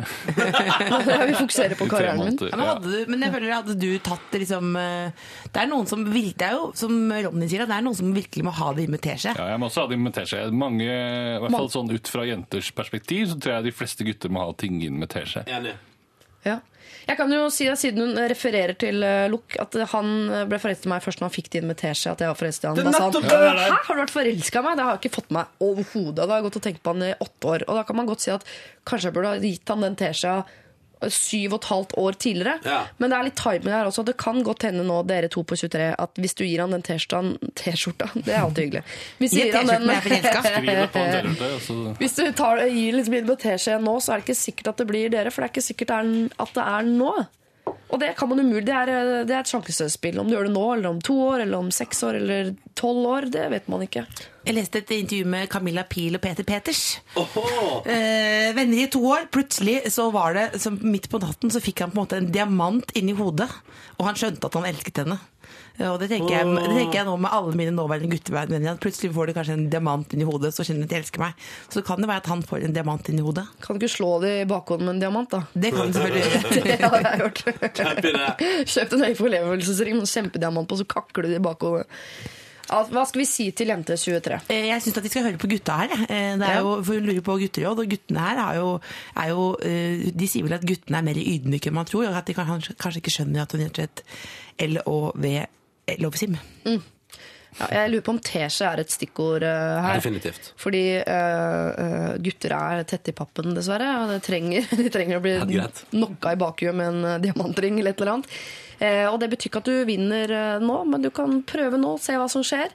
Vi 1.31 1.35
fokusere 1.37 1.79
på 1.79 1.89
I 1.89 1.93
karrieren 1.93 2.23
min. 2.25 2.39
Ja, 2.41 2.57
men, 2.57 2.67
hadde 2.71 2.93
du, 2.95 3.13
men 3.13 3.27
jeg 3.27 3.35
føler 3.35 3.55
hadde 3.55 3.77
du 3.81 3.89
tatt 4.05 4.39
liksom 4.41 4.73
eh, 4.81 5.27
Det 5.51 5.63
er 5.65 5.71
noen 5.71 5.91
som 5.91 6.05
virkelig 6.07 6.39
Det 6.41 6.49
er 6.49 6.57
jo, 6.57 6.71
som 6.79 6.97
Ronny 7.11 7.51
sier, 7.51 7.67
det 7.69 7.77
er 7.77 7.87
noen 7.87 7.99
som 7.99 8.15
virkelig 8.17 8.47
må 8.47 8.55
ha 8.57 8.73
det 8.77 8.87
i 8.87 8.91
med 8.91 9.03
teskje. 9.05 9.35
Ja, 9.37 9.51
jeg 9.53 9.61
må 9.61 9.69
også 9.69 9.85
ha 9.85 9.93
det 9.93 10.01
med 10.01 10.17
teskje. 10.17 10.43
Mange, 10.55 10.89
i 10.89 11.39
hvert 11.43 11.57
fall 11.57 11.71
sånn 11.73 11.93
ut 11.93 12.11
fra 12.11 12.25
jenters 12.29 12.73
perspektiv, 12.77 13.29
så 13.33 13.39
tror 13.41 13.59
jeg 13.59 13.69
de 13.71 13.77
fleste 13.77 14.07
gutter 14.07 14.33
må 14.33 14.47
ha 14.47 14.57
ting 14.59 14.81
inn 14.87 14.99
med 15.01 15.13
teskje. 15.13 15.45
Ja. 16.47 16.61
Jeg 17.11 17.19
kan 17.19 17.33
jo 17.35 17.49
si, 17.51 17.67
Siden 17.81 18.05
hun 18.05 18.19
refererer 18.31 18.77
til 18.79 19.03
uh, 19.03 19.27
Luck, 19.33 19.57
at 19.59 19.75
han 19.93 20.13
ble 20.47 20.61
forelsket 20.63 20.87
i 20.87 20.93
meg 20.93 21.03
først 21.03 21.23
når 21.23 21.31
han 21.31 21.35
fikk 21.35 21.51
det 21.51 21.63
inn 21.63 21.69
med 21.71 21.81
teskje. 21.81 22.15
At 22.15 22.23
jeg 22.23 22.31
var 22.31 22.39
forelsket 22.39 22.67
i 22.67 22.71
han. 22.71 22.81
Da 22.87 22.95
sa 22.95 23.09
han! 23.11 23.59
Hæ, 23.59 23.67
har 23.89 23.99
du 23.99 24.03
vært 24.05 24.15
forelska 24.15 24.63
i 24.63 24.67
meg? 24.69 24.79
Det 24.79 24.87
har 24.87 24.95
jeg 24.95 25.03
ikke 25.03 25.17
fått 25.19 25.35
meg 25.35 25.63
overhodet. 25.67 26.23
Da 26.23 26.29
har 26.31 26.39
jeg 26.39 26.49
gått 26.49 26.61
og 26.61 26.67
tenkt 26.69 26.83
på 26.87 26.95
han 26.95 27.07
i 27.09 27.13
åtte 27.27 27.53
år. 27.55 27.67
Og 27.67 27.81
da 27.81 27.87
kan 27.89 27.99
man 27.99 28.11
godt 28.11 28.27
si 28.27 28.35
at 28.35 28.47
kanskje 28.89 29.11
jeg 29.11 29.19
burde 29.19 29.35
ha 29.35 29.43
gitt 29.43 29.75
han 29.75 29.87
den 29.89 29.99
teskjea 30.01 30.41
syv 31.09 31.55
og 31.55 31.61
et 31.63 31.69
halvt 31.71 31.93
år 32.03 32.13
tidligere. 32.21 32.59
Ja. 32.67 32.81
Men 33.01 33.11
det 33.13 33.17
er 33.19 33.25
litt 33.31 33.39
timing 33.41 33.73
her 33.73 33.89
også. 33.89 34.05
Det 34.05 34.17
kan 34.21 34.43
godt 34.45 34.63
hende 34.69 34.85
nå, 34.85 35.01
dere 35.09 35.29
to 35.33 35.43
på 35.47 35.57
23, 35.57 35.95
at 35.99 36.11
hvis 36.21 36.35
du 36.37 36.45
gir 36.45 36.61
han 36.61 36.71
den 36.77 36.83
T-skjorta 36.85 38.11
det 38.27 38.35
er 38.35 38.43
alltid 38.45 38.63
hyggelig. 38.69 38.83
Hvis 39.19 39.31
du 39.35 39.39
gir 39.41 39.57
han 39.57 39.67
den- 39.67 39.89
T-skjorte, 39.91 41.97
Hvis 42.01 42.15
du 42.19 42.25
tar, 42.37 42.57
gir 42.69 42.93
liksom 42.99 43.15
inn 43.17 43.27
med 43.31 43.39
teskje 43.41 43.79
nå, 43.83 43.95
så 44.01 44.13
er 44.13 44.17
det 44.21 44.27
ikke 44.29 44.43
sikkert 44.45 44.69
at 44.75 44.79
det 44.83 44.89
blir 44.91 45.09
dere. 45.13 45.31
For 45.33 45.41
det 45.43 45.47
er 45.51 45.55
ikke 45.55 45.69
sikkert 45.71 45.91
er, 45.97 46.03
at 46.41 46.51
det 46.57 46.65
er 46.77 46.83
nå. 46.91 47.13
Og 47.91 48.01
det 48.03 48.13
kan 48.19 48.31
man 48.31 48.41
umulig. 48.41 48.65
Det 48.67 48.75
er, 48.77 48.91
det 49.27 49.35
er 49.35 49.41
et 49.43 49.51
sjansespill. 49.51 50.19
Om 50.23 50.29
du 50.29 50.37
gjør 50.37 50.49
det 50.49 50.55
nå, 50.55 50.67
eller 50.75 50.91
om 50.93 51.01
to 51.05 51.17
år, 51.27 51.45
eller 51.45 51.59
om 51.59 51.71
seks 51.75 52.03
år, 52.07 52.21
eller 52.21 52.53
tolv 52.79 53.09
år, 53.11 53.29
det 53.35 53.47
vet 53.53 53.71
man 53.73 53.85
ikke. 53.87 54.05
Jeg 54.47 54.57
leste 54.57 54.81
et 54.81 54.93
intervju 54.97 55.27
med 55.29 55.51
Camilla 55.53 55.85
Pil 55.89 56.17
og 56.17 56.23
Peter 56.25 56.47
Peters. 56.49 56.85
Eh, 57.17 58.51
venner 58.57 58.85
i 58.85 58.89
to 58.93 59.03
år. 59.11 59.27
Plutselig 59.33 59.83
så 59.93 60.09
var 60.15 60.39
det 60.39 60.47
som 60.63 60.79
midt 60.81 61.11
på 61.13 61.21
natten 61.23 61.53
så 61.53 61.61
fikk 61.63 61.85
han 61.85 61.93
på 61.93 61.99
en 61.99 62.03
måte 62.05 62.21
en 62.21 62.31
diamant 62.33 62.95
inni 62.97 63.17
hodet. 63.19 63.51
Og 63.99 64.07
han 64.09 64.19
skjønte 64.19 64.49
at 64.49 64.57
han 64.59 64.71
elsket 64.71 65.03
henne. 65.05 65.21
Og 65.89 65.97
det 66.03 66.09
tenker, 66.11 66.35
jeg, 66.35 66.47
det 66.57 66.75
tenker 66.77 66.99
jeg 67.01 67.07
nå 67.09 67.15
med 67.25 67.33
alle 67.33 67.55
mine 67.57 67.73
nåværende 67.73 68.11
guttevenner. 68.13 68.77
Plutselig 68.83 69.13
får 69.17 69.31
de 69.31 69.35
kanskje 69.39 69.55
en 69.57 69.69
diamant 69.73 70.13
inni 70.17 70.27
hodet, 70.29 70.53
så 70.57 70.67
kjenner 70.67 70.85
de 70.85 70.89
at 70.91 70.93
de 70.93 70.99
elsker 71.01 71.23
meg. 71.25 71.47
Så 71.73 71.83
kan 71.87 72.03
det 72.03 72.11
være 72.11 72.25
at 72.25 72.31
han 72.33 72.43
får 72.47 72.67
en 72.69 72.75
diamant 72.77 73.09
inni 73.13 73.25
hodet. 73.25 73.47
Kan 73.65 73.79
du 73.79 73.85
ikke 73.87 73.95
slå 73.97 74.11
det 74.25 74.35
i 74.43 74.49
bakhånden 74.51 74.87
med 74.91 74.99
en 74.99 75.05
diamant, 75.07 75.31
da? 75.33 75.43
Det 75.55 75.73
kan 75.77 75.89
du 75.89 75.97
selvfølgelig 75.97 76.27
gjøre. 76.35 76.67
Det 76.67 76.81
har 76.85 77.01
jeg 77.07 77.23
gjort. 77.25 77.41
Kjøpt 77.47 78.69
Kjøp 78.75 78.99
en 78.99 79.07
overlevelsesring 79.09 79.97
med 80.03 80.11
kjempediamant 80.11 80.69
på, 80.71 80.79
så 80.83 80.87
kakler 80.91 81.27
du 81.27 81.33
det 81.35 81.41
i 81.41 81.45
bakhodet. 81.49 81.87
Hva 82.71 83.03
skal 83.09 83.19
vi 83.19 83.27
si 83.27 83.49
til 83.57 83.73
jente 83.73 83.97
23? 83.99 84.37
Eh, 84.53 84.69
Jeg 84.69 84.83
syns 84.85 84.99
at 85.01 85.07
de 85.07 85.11
skal 85.11 85.25
høre 85.27 85.39
på 85.43 85.49
gutta 85.51 85.79
her. 85.81 85.95
Eh, 86.07 86.37
Det 86.39 86.47
er 86.47 86.61
jo, 86.63 86.77
for 86.87 86.95
Hun 87.01 87.09
lurer 87.09 87.25
på 87.27 87.35
gutteråd, 87.41 87.81
og 87.83 87.89
guttene 87.91 88.23
her 88.23 88.39
er 88.45 88.61
jo, 88.61 88.69
er 89.19 89.33
jo 89.33 89.47
eh, 89.67 90.05
De 90.15 90.29
sier 90.31 90.47
vel 90.47 90.55
at 90.55 90.67
guttene 90.69 91.01
er 91.01 91.09
mer 91.09 91.19
ydmyke 91.19 91.73
enn 91.73 91.75
man 91.81 91.89
tror, 91.91 92.07
og 92.07 92.21
at 92.21 92.31
de 92.31 92.37
kanskje, 92.39 92.77
ikke 93.03 93.11
skjønner 93.17 93.43
at 93.43 93.57
hun 93.57 93.65
heter 93.65 93.89
et 93.89 94.05
LOV 95.99 96.19
Mm. 96.65 96.81
Ja, 97.59 97.67
jeg 97.75 97.91
lurer 97.91 98.05
på 98.07 98.13
om 98.15 98.21
teskje 98.23 98.69
er 98.69 98.81
et 98.85 98.93
stikkord 98.95 99.43
uh, 99.43 99.81
her. 99.83 99.99
Definitivt. 99.99 100.53
Fordi 100.61 100.83
eh, 101.01 101.83
eh, 101.83 102.13
gutter 102.23 102.55
er 102.55 102.85
tette 102.89 103.11
i 103.11 103.17
pappen, 103.17 103.51
dessverre. 103.57 103.89
Og 104.05 104.13
de 104.15 104.21
trenger, 104.23 104.69
de 104.81 104.87
trenger 104.93 105.19
å 105.19 105.25
bli 105.25 105.35
knocka 105.91 106.37
i 106.37 106.41
bakhjulet 106.41 106.79
med 106.79 106.93
en 106.93 107.09
eh, 107.11 107.21
diamantring 107.27 107.81
eller 107.81 107.97
et 107.97 108.05
eller 108.05 108.15
annet. 108.15 108.41
Uh, 108.81 109.07
og 109.11 109.19
det 109.21 109.29
betyr 109.35 109.51
ikke 109.51 109.61
at 109.61 109.69
du 109.69 109.85
vinner 109.85 110.33
eh, 110.33 110.63
nå, 110.63 110.79
men 110.89 111.03
du 111.05 111.11
kan 111.13 111.43
prøve 111.45 111.77
nå, 111.81 111.97
se 112.01 112.17
hva 112.17 112.31
som 112.33 112.47
skjer. 112.47 112.73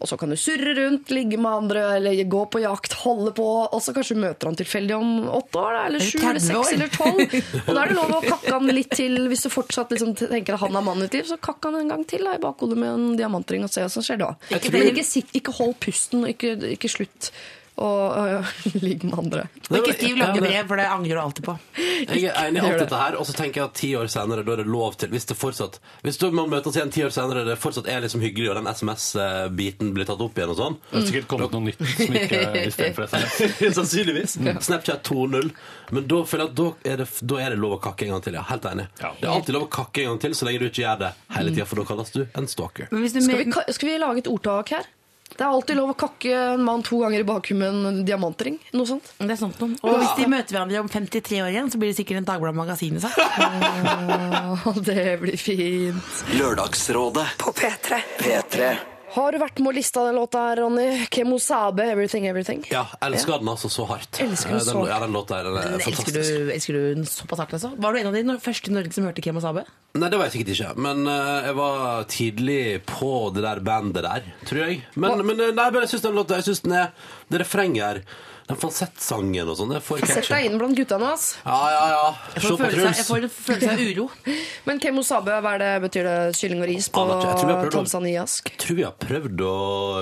Og 0.00 0.08
så 0.10 0.16
kan 0.18 0.32
du 0.32 0.36
surre 0.40 0.72
rundt, 0.78 1.10
ligge 1.14 1.36
med 1.38 1.52
andre, 1.52 1.82
eller 1.98 2.16
gå 2.26 2.40
på 2.50 2.62
jakt, 2.64 2.96
holde 3.04 3.30
på. 3.36 3.44
Og 3.68 3.82
så 3.84 3.92
kanskje 3.94 4.16
møter 4.18 4.48
han 4.50 4.56
tilfeldig 4.58 4.96
om 4.96 5.12
åtte 5.30 5.60
år, 5.60 5.76
da, 5.76 5.82
eller 5.90 6.02
sju, 6.02 6.18
eller 6.24 6.42
seks, 6.42 6.72
eller 6.74 6.90
tolv. 6.96 7.36
Og 7.66 7.70
da 7.70 7.84
er 7.84 7.92
det 7.92 7.98
lov 8.00 8.14
å 8.16 8.22
kakke 8.24 8.54
han 8.56 8.72
litt 8.74 8.90
til, 8.98 9.18
hvis 9.30 9.46
du 9.46 9.50
fortsatt 9.52 9.94
liksom 9.94 10.16
tenker 10.18 10.56
at 10.58 10.64
han 10.64 10.74
er 10.80 10.86
mannen 10.88 11.06
i 11.06 11.10
ditt 11.10 11.20
liv. 11.20 11.30
Så 11.30 11.38
kakk 11.42 11.68
han 11.70 11.78
en 11.84 11.92
gang 11.94 12.02
til 12.10 12.26
da, 12.26 12.34
i 12.34 12.42
bakhodet 12.42 12.78
med 12.82 12.90
en 12.96 13.16
diamantring 13.20 13.62
og 13.68 13.70
se 13.70 13.84
hva 13.84 13.92
som 13.94 14.02
skjer 14.06 14.22
da. 14.24 14.32
Ikke, 14.50 14.72
tror- 14.72 14.90
ikke, 14.90 15.26
ikke 15.42 15.56
hold 15.60 15.76
pusten, 15.86 16.24
og 16.26 16.34
ikke, 16.34 16.56
ikke 16.74 16.90
slutt 16.90 17.30
å 17.80 17.88
øh, 18.12 18.48
ligge 18.84 19.08
med 19.08 19.18
andre. 19.18 19.46
Og 19.70 19.78
ikke 19.78 19.94
skriv 19.96 20.18
lange 20.20 20.42
brev, 20.44 20.66
for 20.68 20.80
det 20.80 20.86
angrer 20.92 21.16
du 21.16 21.20
alltid 21.22 21.46
på. 21.46 21.54
Jeg 22.02 22.26
er 22.28 22.48
enig 22.48 22.60
i 22.60 22.66
alt 22.68 22.82
dette 22.82 22.98
her, 23.00 23.16
og 23.16 23.24
så 23.28 23.34
tenker 23.36 23.62
jeg 23.62 23.68
at 23.70 23.76
ti 23.78 23.90
år 23.96 24.10
senere, 24.12 24.44
da 24.44 24.54
er 24.56 24.62
det 24.62 24.68
lov 24.68 24.96
til 25.00 25.12
Hvis 25.12 25.28
det 25.30 25.36
fortsatt 25.38 25.78
Hvis 26.02 26.18
du 26.18 26.26
man 26.34 26.50
møtes 26.50 26.76
igjen 26.76 26.90
ti 26.92 27.04
år 27.06 27.12
senere, 27.14 27.44
det 27.46 27.56
fortsatt 27.62 27.88
er 27.88 28.02
liksom 28.04 28.24
hyggelig, 28.24 28.50
og 28.52 28.58
den 28.58 28.68
SMS-biten 28.68 29.92
blir 29.96 30.08
tatt 30.08 30.20
opp 30.24 30.38
igjen 30.38 30.52
og 30.52 30.58
sånn 30.58 30.78
Det 30.82 30.96
har 30.98 31.06
sikkert 31.08 31.28
kommet 31.30 31.54
noe 31.54 31.66
nytt 31.68 31.82
som 31.86 32.18
ikke 32.20 32.40
er 32.42 32.58
istedenfor 32.66 33.08
SMS. 33.08 33.58
Sannsynligvis. 33.78 34.36
Snapchat 34.66 35.06
2.0. 35.08 35.52
Men 35.92 36.08
da 36.10 36.22
føler 36.28 36.48
jeg 36.48 36.52
at 36.52 36.58
da 36.58 36.68
er, 36.92 37.02
det, 37.04 37.08
da 37.32 37.42
er 37.44 37.54
det 37.54 37.60
lov 37.62 37.76
å 37.78 37.82
kakke 37.86 38.08
en 38.08 38.16
gang 38.16 38.24
til. 38.26 38.38
Ja, 38.40 38.46
helt 38.50 38.66
enig. 38.68 38.88
Ja. 39.00 39.12
Det 39.20 39.28
er 39.28 39.36
alltid 39.36 39.56
lov 39.56 39.68
å 39.68 39.72
kakke 39.78 40.04
en 40.04 40.12
gang 40.12 40.24
til, 40.26 40.36
så 40.36 40.48
lenge 40.48 40.64
du 40.64 40.68
ikke 40.68 40.84
gjør 40.84 41.04
det 41.06 41.12
hele 41.36 41.54
tida, 41.54 41.68
for 41.70 41.80
da 41.80 41.86
kalles 41.92 42.12
du 42.14 42.24
en 42.26 42.50
stalker. 42.50 42.90
Men 42.92 43.06
hvis 43.06 43.16
du 43.16 43.22
Skal 43.22 43.44
vi, 43.44 43.72
skal 43.78 43.92
vi 43.92 44.00
lage 44.02 44.24
et 44.24 44.32
ordtak 44.32 44.74
her? 44.76 44.90
Det 45.32 45.44
er 45.44 45.48
alltid 45.48 45.78
lov 45.78 45.92
å 45.94 45.98
kakke 45.98 46.36
en 46.52 46.64
mann 46.66 46.84
to 46.86 47.00
ganger 47.02 47.22
i 47.22 47.26
bakhjulet 47.26 47.60
med 47.62 47.88
en 47.90 48.04
diamantring. 48.06 48.58
Noe 48.76 48.88
sånt. 48.88 49.12
Det 49.18 49.32
er 49.34 49.40
sant 49.40 49.58
noe. 49.62 49.78
Og 49.82 49.98
hvis 50.02 50.14
de 50.20 50.28
møter 50.30 50.56
hverandre 50.56 50.84
om 50.84 50.92
53 50.92 51.42
år 51.42 51.52
igjen, 51.54 51.72
så 51.72 51.80
blir 51.80 51.92
det 51.92 51.98
sikkert 52.00 52.22
en 52.22 52.30
Dagbladet 52.30 52.60
Magasin-sak. 52.60 53.18
seg. 53.18 54.82
det 54.88 55.08
blir 55.24 55.40
fint. 55.40 56.24
Lørdagsrådet 56.38 57.28
På 57.42 57.54
P3. 57.56 58.02
P3 58.22 58.91
Har 59.12 59.34
du 59.34 59.38
vært 59.42 59.60
med 59.60 59.74
å 59.74 59.76
lista 59.76 60.06
den 60.06 60.16
låta 60.16 60.40
her, 60.46 60.62
Ronny? 60.62 60.86
Kemosabe, 61.12 61.84
'Everything 61.84 62.24
Everything'? 62.30 62.62
Ja, 62.72 62.86
elsker 63.04 63.42
den 63.42 63.50
altså 63.52 63.68
så 63.68 63.84
hardt. 63.90 64.20
Elsker 64.22 64.56
den 64.56 64.60
Eh, 64.60 64.64
så 64.64 64.88
Ja, 64.88 65.00
den 65.00 65.12
låta 65.12 65.36
her, 65.36 65.44
den 65.44 65.56
er 65.58 65.70
Men 65.70 65.80
elsker, 65.80 66.12
du, 66.12 66.52
elsker 66.52 66.72
du 66.72 66.94
den 66.94 67.04
såpass 67.04 67.38
hardt, 67.38 67.52
altså? 67.52 67.74
Var 67.76 67.92
du 67.92 67.98
en 68.00 68.06
av 68.06 68.14
de 68.14 68.38
første 68.40 68.70
i 68.70 68.74
Norge 68.74 68.92
som 68.92 69.04
hørte 69.04 69.20
Kemo 69.22 69.40
Sabe? 69.40 69.66
Nei, 69.94 70.08
det 70.08 70.16
var 70.16 70.30
jeg 70.30 70.32
sikkert 70.38 70.54
ikke. 70.56 70.80
Men 70.80 71.06
uh, 71.06 71.44
jeg 71.44 71.56
var 71.58 72.04
tidlig 72.08 72.82
på 72.88 73.12
det 73.34 73.44
der 73.44 73.60
bandet 73.60 74.02
der, 74.02 74.22
tror 74.48 74.64
jeg. 74.64 74.80
Men, 74.96 75.26
men 75.26 75.40
eh, 75.40 75.52
nei, 75.52 75.68
jeg 75.82 75.92
syns 75.92 76.06
den 76.08 76.16
låta 76.16 76.40
Jeg 76.40 76.48
synes 76.48 76.64
den 76.64 76.72
er 76.72 76.92
Det 77.28 77.40
refrenget 77.44 77.84
her, 77.84 78.00
den 78.48 78.58
falsettsangen 78.58 79.48
og 79.48 79.56
sånn, 79.58 79.72
Sett 80.08 80.28
deg 80.32 80.48
inn 80.48 80.58
blant 80.60 80.76
gutta 80.76 80.98
nå, 81.00 81.12
ass. 81.14 81.36
Ja, 81.44 81.58
ja, 81.72 81.82
ja. 81.92 82.02
Jeg 82.34 82.42
får, 82.44 82.64
jeg 82.74 83.06
en 83.28 83.32
følelse 83.36 83.72
av 83.72 83.82
uro. 83.86 84.06
Men 84.68 84.82
kemosabe, 84.82 85.38
hva 85.44 85.54
er 85.56 85.62
det, 85.64 85.72
betyr 85.86 86.08
det 86.08 86.18
kylling 86.40 86.62
og 86.64 86.70
ris 86.72 86.88
på. 86.92 87.06
Jeg 87.12 87.40
tror 87.40 87.54
å- 87.56 87.72
tanzaniask? 87.78 88.52
Jeg 88.54 88.62
tror 88.66 88.80
vi 88.80 88.86
har 88.88 88.94
prøvd 89.06 89.44
å 89.48 89.56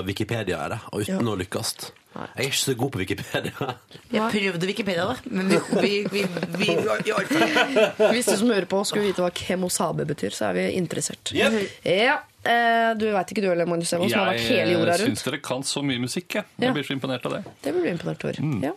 Wikipedia 0.07 0.61
det, 0.73 0.79
og 0.91 1.03
uten 1.05 1.31
å 1.33 1.37
lykkes. 1.39 1.75
Jeg 2.11 2.27
er 2.35 2.47
ikke 2.49 2.59
så 2.59 2.73
god 2.75 2.91
på 2.91 2.99
Wikipedia. 2.99 3.67
Jeg 4.11 4.31
prøvde 4.33 4.67
Wikipedia, 4.67 5.05
da. 5.07 5.15
Men 5.31 5.47
vi, 5.47 5.59
vi, 5.79 5.91
vi, 6.11 6.25
vi, 6.59 6.73
vi. 6.75 7.85
Hvis 8.11 8.27
du 8.27 8.35
som 8.41 8.51
hører 8.51 8.67
på 8.67 8.81
skulle 8.89 9.07
vite 9.07 9.23
hva 9.23 9.29
kemosabe 9.31 10.03
betyr, 10.09 10.35
så 10.35 10.49
er 10.49 10.57
vi 10.59 10.65
interessert. 10.81 11.31
Yep. 11.31 11.55
Ja, 11.87 12.17
eh, 12.43 12.93
Du 12.97 13.05
veit 13.11 13.31
ikke 13.31 13.41
du 13.41 13.49
heller, 13.49 13.65
Magnus 13.69 13.93
Evans, 13.93 14.11
som 14.11 14.19
har 14.25 14.33
vært 14.33 14.47
hele 14.49 14.71
jorda 14.73 14.91
Jeg 14.97 14.99
rundt. 15.07 15.17
syns 15.17 15.23
dere 15.27 15.39
kan 15.41 15.61
så 15.63 15.83
mye 15.85 15.99
musikk. 16.01 16.27
Jeg, 16.35 16.45
Ja. 16.57 16.65
jeg 16.67 16.73
blir 16.75 16.83
så 16.83 16.93
imponert 16.97 17.25
av 17.25 17.31
det. 17.37 17.43
Det 17.63 17.73
blir 17.73 17.83
du 17.83 17.89
imponert 17.95 18.23
over. 18.25 18.33
Mm. 18.41 18.61
Ja. 18.63 18.71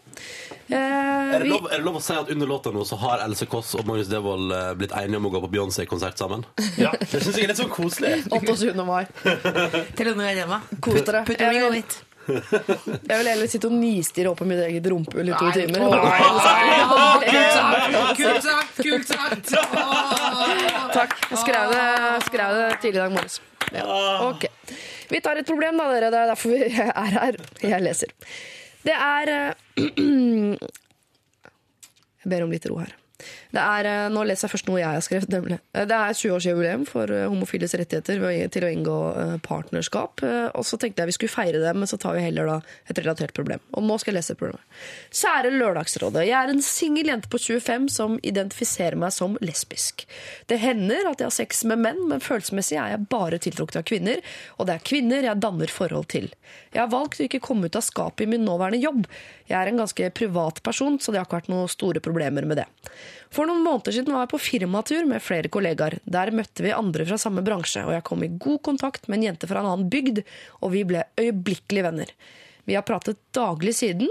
Eh, 0.71 1.35
Er 1.35 1.39
det, 1.41 1.49
lov, 1.49 1.67
er 1.73 1.77
det 1.77 1.85
lov 1.85 1.97
å 1.97 2.03
si 2.03 2.13
at 2.15 2.31
under 2.31 2.47
låta 2.47 2.71
nå 2.73 2.85
så 2.87 2.97
har 2.99 3.19
Else 3.25 3.47
Kåss 3.47 3.75
og 3.79 3.87
Magnus 3.87 4.09
Devold 4.09 4.53
eh, 4.53 4.75
blitt 4.75 4.93
enige 4.93 5.17
om 5.17 5.27
å 5.27 5.31
gå 5.35 5.41
på 5.45 5.51
Beyoncé-konsert 5.57 6.17
sammen? 6.19 6.45
Ja, 6.79 6.93
det 6.93 7.09
syns 7.23 7.37
jeg 7.37 7.45
er 7.45 7.49
litt 7.55 7.61
sånn 7.61 7.71
koselig. 7.73 8.25
28. 8.31 8.85
mai. 8.87 9.05
Telenor 9.97 10.35
hjemme. 10.35 10.61
Kos 10.81 11.03
dere. 11.03 11.25
Putt 11.25 11.41
Jeg 11.41 11.51
ring 11.55 11.65
on 11.65 11.73
vil, 11.73 11.81
it. 11.85 12.03
jeg 12.25 13.19
vil 13.21 13.29
heller 13.29 13.47
sitte 13.53 13.67
og 13.69 13.75
nistirre 13.77 14.31
opp 14.31 14.39
på 14.41 14.47
mitt 14.49 14.63
eget 14.65 14.87
rumpehull 14.89 15.29
i 15.29 15.35
to 15.37 15.51
timer. 15.53 15.81
Kult 18.17 18.43
sagt! 18.43 18.79
Kult 18.81 19.07
sagt! 19.09 19.53
Takk. 20.95 21.13
Jeg 21.31 21.39
skrev 21.43 21.75
det, 21.75 21.85
skrev 22.31 22.55
det 22.57 22.69
tidlig 22.81 22.97
i 22.97 23.03
dag 23.03 23.13
morges. 23.13 23.41
Ja. 23.75 24.29
Ok. 24.31 24.47
Vi 25.11 25.21
tar 25.25 25.37
et 25.41 25.47
problem, 25.49 25.79
da, 25.81 25.89
dere. 25.93 26.11
Det 26.15 26.21
er 26.23 26.31
derfor 26.33 26.55
vi 26.55 26.61
er 27.05 27.19
her. 27.19 27.39
Jeg 27.63 27.83
leser. 27.85 28.13
Det 28.85 28.95
er 28.97 29.33
eh, 29.35 29.53
Jeg 32.25 32.31
ber 32.33 32.45
om 32.47 32.53
litt 32.55 32.67
ro 32.71 32.79
her. 32.81 32.93
Er, 33.55 33.87
eh, 33.87 34.09
nå 34.11 34.25
leser 34.27 34.49
jeg 34.49 34.55
først 34.55 34.69
noe 34.69 34.81
jeg 34.81 34.91
har 34.91 35.05
skrevet. 35.05 35.29
nemlig. 35.31 35.59
Eh, 35.75 35.85
Det 35.85 35.95
er 35.95 36.17
20-årsjubileum 36.19 36.87
for 36.87 37.11
eh, 37.11 37.29
homofiles 37.29 37.75
rettigheter 37.75 38.49
til 38.51 38.65
å 38.65 38.73
inngå 38.73 39.41
partnerskap. 39.43 40.23
Og 40.55 40.65
så 40.65 40.79
tenkte 40.79 41.03
jeg 41.03 41.07
vi 41.07 41.17
skulle 41.19 41.35
feire 41.35 41.61
det, 41.63 41.75
men 41.77 41.87
så 41.87 41.99
tar 41.99 42.15
vi 42.15 42.25
heller 42.25 42.47
da 42.47 42.61
et 42.89 42.99
relatert 42.99 43.35
problem. 43.35 43.61
Og 43.75 43.85
nå 43.85 43.99
skal 44.01 44.13
jeg 44.13 44.21
lese 44.21 44.35
problemet. 44.35 44.65
Kjære 45.15 45.53
Lørdagsrådet. 45.55 46.27
Jeg 46.27 46.39
er 46.39 46.51
en 46.51 46.63
singel 46.63 47.07
jente 47.07 47.29
på 47.29 47.39
25 47.39 47.89
som 47.89 48.19
identifiserer 48.23 48.97
meg 48.97 49.13
som 49.13 49.39
lesbisk. 49.41 50.07
Det 50.47 50.59
hender 50.59 51.11
at 51.11 51.21
jeg 51.21 51.31
har 51.31 51.37
sex 51.39 51.65
med 51.65 51.79
menn, 51.79 52.09
men 52.09 52.21
følelsesmessig 52.25 52.79
er 52.81 52.95
jeg 52.95 53.09
bare 53.13 53.39
tiltrukket 53.39 53.81
av 53.83 53.87
kvinner. 53.89 54.21
Og 54.59 54.67
det 54.67 54.75
er 54.75 54.87
kvinner 54.87 55.23
jeg 55.29 55.43
danner 55.43 55.71
forhold 55.71 56.09
til. 56.09 56.31
Jeg 56.75 56.83
har 56.83 56.93
valgt 56.93 57.21
å 57.21 57.29
ikke 57.29 57.43
komme 57.45 57.71
ut 57.71 57.77
av 57.79 57.87
skapet 57.87 58.27
i 58.27 58.31
min 58.35 58.45
nåværende 58.47 58.83
jobb. 58.83 59.07
Jeg 59.49 59.59
er 59.61 59.71
en 59.71 59.83
ganske 59.83 60.11
privat 60.17 60.63
person, 60.65 60.99
så 60.99 61.13
det 61.13 61.21
har 61.21 61.29
ikke 61.29 61.43
vært 61.43 61.53
noen 61.53 61.69
store 61.71 62.01
problemer 62.05 62.47
med 62.49 62.63
det. 62.63 62.69
For 63.35 63.51
noen 63.51 63.65
måneder 63.67 63.97
siden 63.97 64.15
var 64.15 64.25
jeg 64.25 64.31
på 64.31 64.43
firmatur 64.45 65.07
med 65.11 65.23
flere 65.23 65.51
kollegaer. 65.51 65.99
Der 66.07 66.31
møtte 66.35 66.63
vi 66.63 66.71
andre 66.75 67.07
fra 67.09 67.19
samme 67.19 67.43
bransje, 67.43 67.83
og 67.83 67.91
jeg 67.97 68.07
kom 68.07 68.23
i 68.23 68.31
god 68.31 68.61
kontakt 68.69 69.09
med 69.09 69.19
en 69.19 69.29
jente 69.31 69.49
fra 69.51 69.63
en 69.63 69.71
annen 69.73 69.91
bygd, 69.91 70.21
og 70.63 70.71
vi 70.75 70.85
ble 70.87 71.03
øyeblikkelig 71.19 71.83
venner. 71.89 72.13
Vi 72.65 72.77
har 72.79 72.87
pratet 72.87 73.19
daglig 73.35 73.75
siden, 73.81 74.07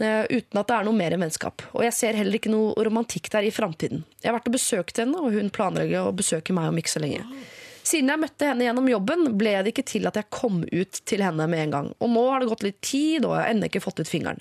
eh, 0.00 0.24
uten 0.30 0.60
at 0.62 0.70
det 0.70 0.78
er 0.78 0.88
noe 0.88 0.96
mer 0.96 1.12
enn 1.12 1.26
vennskap. 1.26 1.66
Og 1.74 1.84
jeg 1.84 1.92
ser 1.98 2.16
heller 2.16 2.38
ikke 2.38 2.54
noe 2.54 2.72
romantikk 2.88 3.28
der 3.34 3.44
i 3.44 3.52
framtiden. 3.52 4.06
Jeg 4.22 4.32
har 4.32 4.38
vært 4.38 4.48
og 4.48 4.56
besøkt 4.56 5.04
henne, 5.04 5.20
og 5.20 5.36
hun 5.36 5.52
planlegger 5.52 6.08
å 6.08 6.16
besøke 6.16 6.56
meg 6.56 6.72
om 6.72 6.80
ikke 6.80 6.96
så 6.96 7.04
lenge. 7.04 7.28
Siden 7.86 8.08
jeg 8.10 8.18
møtte 8.24 8.48
henne 8.48 8.64
gjennom 8.64 8.88
jobben, 8.90 9.28
ble 9.38 9.52
det 9.62 9.74
ikke 9.74 9.86
til 9.86 10.08
at 10.08 10.16
jeg 10.18 10.32
kom 10.32 10.64
ut 10.64 11.04
til 11.04 11.22
henne 11.22 11.44
med 11.46 11.66
en 11.66 11.76
gang. 11.76 11.92
Og 12.00 12.10
nå 12.10 12.24
har 12.32 12.40
det 12.40 12.48
gått 12.50 12.64
litt 12.66 12.80
tid, 12.80 13.28
og 13.28 13.36
jeg 13.36 13.44
har 13.44 13.52
ennå 13.52 13.68
ikke 13.68 13.84
fått 13.84 14.00
ut 14.00 14.10
fingeren. 14.10 14.40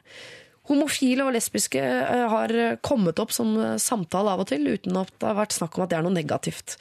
Homofile 0.69 1.28
og 1.28 1.36
lesbiske 1.36 1.82
eh, 1.82 2.23
har 2.32 2.56
kommet 2.86 3.19
opp 3.21 3.34
som 3.36 3.54
eh, 3.60 3.75
samtale 3.82 4.34
av 4.34 4.45
og 4.45 4.49
til, 4.51 4.65
uten 4.65 4.97
at 5.01 5.13
det 5.19 5.30
har 5.30 5.38
vært 5.43 5.58
snakk 5.58 5.78
om 5.78 5.86
at 5.86 5.93
det 5.93 5.99
er 5.99 6.08
noe 6.08 6.15
negativt. 6.15 6.80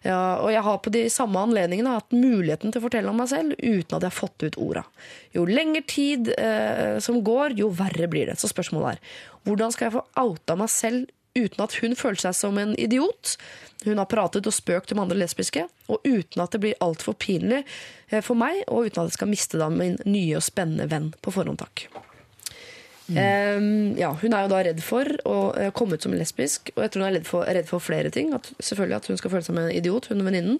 Ja, 0.00 0.40
og 0.40 0.48
jeg 0.48 0.64
har 0.64 0.78
på 0.80 0.92
de 0.94 1.02
samme 1.12 1.42
anledningene 1.44 1.92
hatt 1.98 2.14
muligheten 2.16 2.72
til 2.72 2.80
å 2.80 2.86
fortelle 2.86 3.10
om 3.12 3.18
meg 3.20 3.28
selv 3.28 3.52
uten 3.58 3.98
at 3.98 4.00
jeg 4.00 4.08
har 4.08 4.16
fått 4.16 4.44
ut 4.46 4.56
orda. 4.56 4.84
Jo 5.36 5.44
lengre 5.44 5.82
tid 5.84 6.32
eh, 6.38 6.96
som 7.04 7.20
går, 7.24 7.58
jo 7.60 7.68
verre 7.76 8.08
blir 8.08 8.30
det. 8.30 8.38
Så 8.40 8.48
spørsmålet 8.48 8.96
er 8.96 9.18
hvordan 9.44 9.74
skal 9.74 9.88
jeg 9.88 9.96
få 9.98 10.06
outa 10.22 10.56
meg 10.56 10.72
selv 10.72 11.10
uten 11.36 11.62
at 11.62 11.76
hun 11.82 11.94
føler 11.98 12.22
seg 12.24 12.38
som 12.38 12.56
en 12.58 12.72
idiot? 12.80 13.36
Hun 13.84 14.00
har 14.00 14.08
pratet 14.08 14.48
og 14.48 14.56
spøkt 14.56 14.94
om 14.94 15.04
andre 15.04 15.20
lesbiske, 15.20 15.66
og 15.92 16.08
uten 16.08 16.42
at 16.42 16.56
det 16.56 16.64
blir 16.64 16.80
altfor 16.84 17.18
pinlig 17.20 17.62
eh, 18.08 18.22
for 18.24 18.40
meg, 18.40 18.64
og 18.68 18.88
uten 18.88 19.04
at 19.04 19.12
jeg 19.12 19.20
skal 19.20 19.34
miste 19.36 19.60
da 19.60 19.68
min 19.72 20.00
nye 20.08 20.40
og 20.40 20.46
spennende 20.48 20.88
venn 20.88 21.12
på 21.20 21.36
forhånd, 21.36 21.60
takk. 21.60 22.09
Ehm, 23.18 23.98
ja, 23.98 24.12
hun 24.22 24.34
er 24.34 24.44
jo 24.44 24.52
da 24.52 24.62
redd 24.66 24.80
for 24.84 25.08
å 25.26 25.36
eh, 25.58 25.70
komme 25.76 25.96
ut 25.96 26.06
som 26.06 26.14
lesbisk, 26.14 26.72
og 26.76 26.84
jeg 26.84 26.92
tror 26.94 27.04
hun 27.04 27.08
er 27.10 27.16
redd 27.18 27.28
for, 27.28 27.46
redd 27.58 27.68
for 27.70 27.82
flere 27.82 28.12
ting. 28.14 28.32
At, 28.36 28.50
selvfølgelig 28.58 28.98
at 28.98 29.10
hun 29.10 29.20
skal 29.20 29.34
føle 29.34 29.44
seg 29.46 29.52
som 29.52 29.62
en 29.62 29.72
idiot, 29.74 30.10
hun 30.10 30.22
og 30.22 30.28
venninnen. 30.30 30.58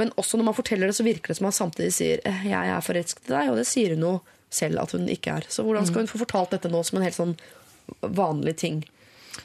Men 0.00 0.10
også 0.20 0.40
når 0.40 0.48
man 0.50 0.56
forteller 0.58 0.90
det, 0.90 0.96
så 0.98 1.06
virker 1.06 1.30
det 1.30 1.38
som 1.38 1.48
han 1.48 1.56
samtidig 1.56 1.92
sier 1.94 2.24
eh, 2.26 2.46
'jeg 2.50 2.72
er 2.76 2.86
forelsket 2.88 3.28
i 3.28 3.34
deg', 3.34 3.50
og 3.52 3.60
det 3.60 3.68
sier 3.70 3.94
hun 3.94 4.08
jo 4.08 4.14
selv 4.50 4.82
at 4.82 4.94
hun 4.94 5.08
ikke 5.08 5.38
er. 5.38 5.46
Så 5.48 5.62
hvordan 5.66 5.86
skal 5.86 6.02
hun 6.02 6.10
få 6.10 6.22
fortalt 6.22 6.50
dette 6.54 6.70
nå 6.70 6.82
som 6.82 6.98
en 6.98 7.06
helt 7.06 7.18
sånn 7.18 7.36
vanlig 8.02 8.56
ting? 8.56 8.84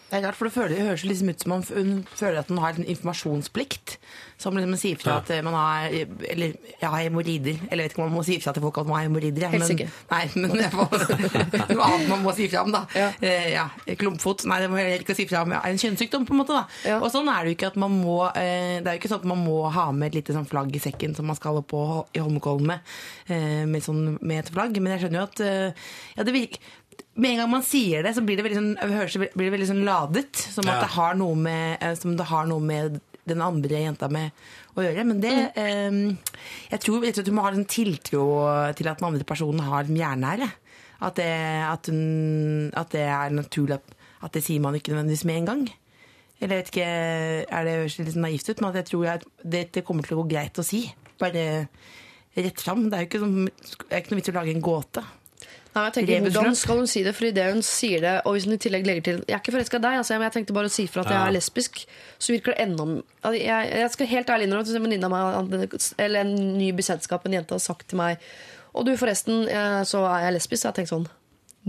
Det 0.09 0.17
er 0.17 0.23
rart, 0.25 0.35
for 0.39 0.45
det, 0.49 0.53
føler, 0.55 0.73
det 0.75 0.85
høres 0.87 1.03
liksom 1.05 1.29
ut 1.29 1.43
som 1.43 1.51
om 1.53 1.63
hun 1.69 1.91
føler 2.17 2.39
at 2.41 2.47
hun 2.49 2.57
har 2.63 2.73
en 2.79 2.85
informasjonsplikt. 2.89 3.97
Som 4.39 4.55
liksom 4.55 4.71
sier 4.79 4.95
fra 4.95 5.17
at 5.19 5.27
man 5.43 5.51
har 5.53 5.89
Eller 5.91 6.53
ja, 6.79 6.89
hemoroider. 6.95 7.57
Eller 7.69 7.83
jeg 7.83 7.89
vet 7.89 7.93
ikke 7.93 8.01
om 8.01 8.07
man 8.07 8.15
må 8.21 8.23
si 8.23 8.37
fra 8.39 8.53
til 8.55 8.63
folk 8.63 8.77
at 8.79 8.87
man 8.87 8.95
har 8.95 9.03
hemoroider. 9.09 9.41
ja, 9.43 9.49
Helt 9.51 9.65
men- 9.65 9.67
sikker. 9.67 9.89
Nei, 10.09 10.21
men 10.35 10.53
det 10.55 10.69
var 10.73 10.93
noe 11.73 11.89
annet 11.89 12.07
man 12.09 12.23
må 12.23 12.33
si 12.37 12.47
fra 12.47 12.63
om, 12.63 12.71
da. 12.71 12.85
Ja. 12.95 13.09
Eh, 13.21 13.49
ja, 13.53 13.65
Klumpfot. 13.99 14.45
Nei, 14.49 14.61
det 14.63 14.69
må 14.71 14.79
jeg 14.79 15.01
ikke 15.03 15.15
si 15.19 15.27
fra 15.29 15.43
om. 15.43 15.51
Ja, 15.57 15.59
En 15.67 15.77
kjønnssykdom, 15.81 16.25
på 16.25 16.33
en 16.33 16.41
måte. 16.41 16.55
da. 16.55 16.63
Ja. 16.87 17.01
Og 17.03 17.11
sånn 17.13 17.27
er 17.29 17.43
det 17.43 17.51
jo 17.53 17.57
ikke 17.59 17.71
at 17.73 17.79
man 17.83 17.91
må 17.99 18.17
eh, 18.31 18.79
Det 18.79 18.87
er 18.87 18.95
jo 18.95 19.01
ikke 19.03 19.11
sånn 19.11 19.21
at 19.25 19.29
man 19.33 19.43
må 19.43 19.59
ha 19.75 19.89
med 19.91 20.07
et 20.13 20.21
lite 20.21 20.33
sånn 20.37 20.47
flagg 20.49 20.73
i 20.73 20.79
sekken 20.87 21.15
som 21.19 21.27
man 21.29 21.35
skal 21.37 21.59
opp 21.59 21.67
på 21.75 21.83
i 22.15 22.23
Holmenkollen 22.23 22.65
med, 22.71 22.95
eh, 23.27 23.65
med, 23.69 23.83
sånn, 23.85 24.15
med 24.21 24.45
et 24.45 24.53
flagg. 24.55 24.79
Men 24.79 24.95
jeg 24.95 25.03
skjønner 25.05 25.19
jo 25.25 25.27
at 25.29 25.43
eh, 25.45 25.89
ja, 26.17 26.23
det 26.23 26.33
virker 26.33 26.59
med 27.19 27.33
en 27.35 27.41
gang 27.43 27.51
man 27.51 27.65
sier 27.67 28.03
det, 28.05 28.13
så 28.15 28.23
blir 28.25 28.39
det 28.39 28.45
veldig 28.47 28.57
sånn, 28.59 28.71
høres 28.95 29.15
det, 29.17 29.29
blir 29.35 29.49
det 29.49 29.55
veldig 29.57 29.69
sånn 29.73 29.83
ladet. 29.87 30.39
Som 30.55 30.67
Ja. 30.67 30.77
at 30.77 30.85
det 30.87 30.93
har 30.95 31.17
noe 31.19 31.35
med, 31.35 31.77
eh, 31.83 31.95
som 31.99 32.15
det 32.17 32.25
har 32.31 32.47
noe 32.49 32.63
med 32.63 32.99
den 33.29 33.41
andre 33.45 33.83
jenta 33.83 34.09
med 34.09 34.31
å 34.75 34.81
gjøre. 34.81 35.05
Men 35.05 35.19
det 35.21 35.35
eh, 35.55 35.91
Jeg 36.71 36.79
tror 36.81 37.03
jeg 37.05 37.13
tror 37.15 37.25
du 37.27 37.31
må 37.35 37.43
ha 37.45 37.51
en 37.51 37.65
tiltro 37.65 38.23
til 38.75 38.87
at 38.89 38.97
den 38.99 39.09
andre 39.11 39.23
personen 39.27 39.59
har 39.67 39.83
en 39.83 39.99
hjernære. 39.99 40.49
At 41.01 41.15
det, 41.15 41.29
at, 41.63 41.87
hun, 41.87 42.71
at 42.75 42.89
det 42.91 43.05
er 43.07 43.29
naturlig 43.31 43.77
at, 43.77 43.93
at 44.23 44.33
det 44.35 44.43
sier 44.43 44.59
man 44.59 44.75
ikke 44.75 44.91
nødvendigvis 44.91 45.23
med 45.29 45.37
en 45.37 45.45
gang. 45.45 45.61
Eller 46.41 46.55
jeg 46.55 46.63
vet 46.63 46.71
ikke, 46.73 46.89
er 47.51 47.63
det 47.67 47.77
høres 47.77 47.97
litt 47.99 48.15
naivt 48.19 48.49
ut, 48.49 48.59
men 48.61 48.69
at 48.69 48.75
jeg 48.81 48.89
tror 48.91 49.07
at 49.13 49.23
det 49.43 49.83
kommer 49.87 50.03
til 50.03 50.17
å 50.17 50.23
gå 50.23 50.29
greit 50.31 50.59
å 50.59 50.63
si. 50.63 50.85
Bare 51.19 51.67
rett 52.35 52.61
fram. 52.63 52.89
Det 52.89 52.95
er 52.97 53.03
jo 53.03 53.09
ikke, 53.09 53.21
sånn, 53.23 53.39
det 53.47 53.91
er 53.91 54.03
ikke 54.03 54.11
noe 54.13 54.19
vits 54.19 54.29
i 54.29 54.33
å 54.33 54.37
lage 54.39 54.53
en 54.55 54.63
gåte. 54.63 55.03
Nei, 55.75 55.83
jeg 55.85 55.93
tenker, 55.99 56.29
Hvordan 56.33 56.55
skal 56.57 56.79
hun 56.81 56.87
si 56.89 57.03
det? 57.05 57.11
For 57.15 57.27
idet 57.29 57.45
hun 57.53 57.61
sier 57.65 58.01
det, 58.01 58.13
og 58.25 58.33
hvis 58.33 58.47
hun 58.49 58.55
i 58.55 58.61
tillegg 58.61 58.87
legger 58.87 59.03
til 59.05 59.17
'Jeg 59.27 59.35
er 59.35 59.41
ikke 59.41 59.53
forelska 59.53 59.77
i 59.77 59.83
deg', 59.83 59.97
altså, 60.01 60.13
men 60.13 60.23
jeg 60.23 60.33
tenkte 60.33 60.53
bare 60.53 60.65
å 60.65 60.73
si 60.73 60.87
fra 60.87 61.01
at 61.01 61.11
jeg 61.13 61.27
er 61.27 61.35
lesbisk, 61.35 61.85
så 62.17 62.33
virker 62.33 62.53
det 62.53 62.65
enda 62.65 62.83
altså, 63.23 63.37
jeg, 63.37 63.69
jeg 63.73 63.91
skal 63.91 64.07
helt 64.07 64.29
ærlig 64.29 64.47
innrømme 64.47 64.65
at 64.65 64.75
en 64.75 64.83
venninne 64.83 65.05
av 65.05 65.11
meg, 65.13 65.77
eller 65.97 66.21
en 66.21 66.57
ny 66.57 66.71
bekjentskap, 66.71 67.25
en 67.25 67.33
jente, 67.33 67.53
har 67.53 67.59
sagt 67.59 67.87
til 67.87 67.97
meg 67.97 68.17
'Og 68.73 68.85
du, 68.85 68.97
forresten, 68.97 69.47
eh, 69.49 69.83
så 69.83 70.05
er 70.05 70.25
jeg 70.25 70.33
lesbisk', 70.33 70.61
så 70.61 70.67
jeg 70.67 70.73
har 70.73 70.77
tenkt 70.81 70.93
sånn 70.93 71.07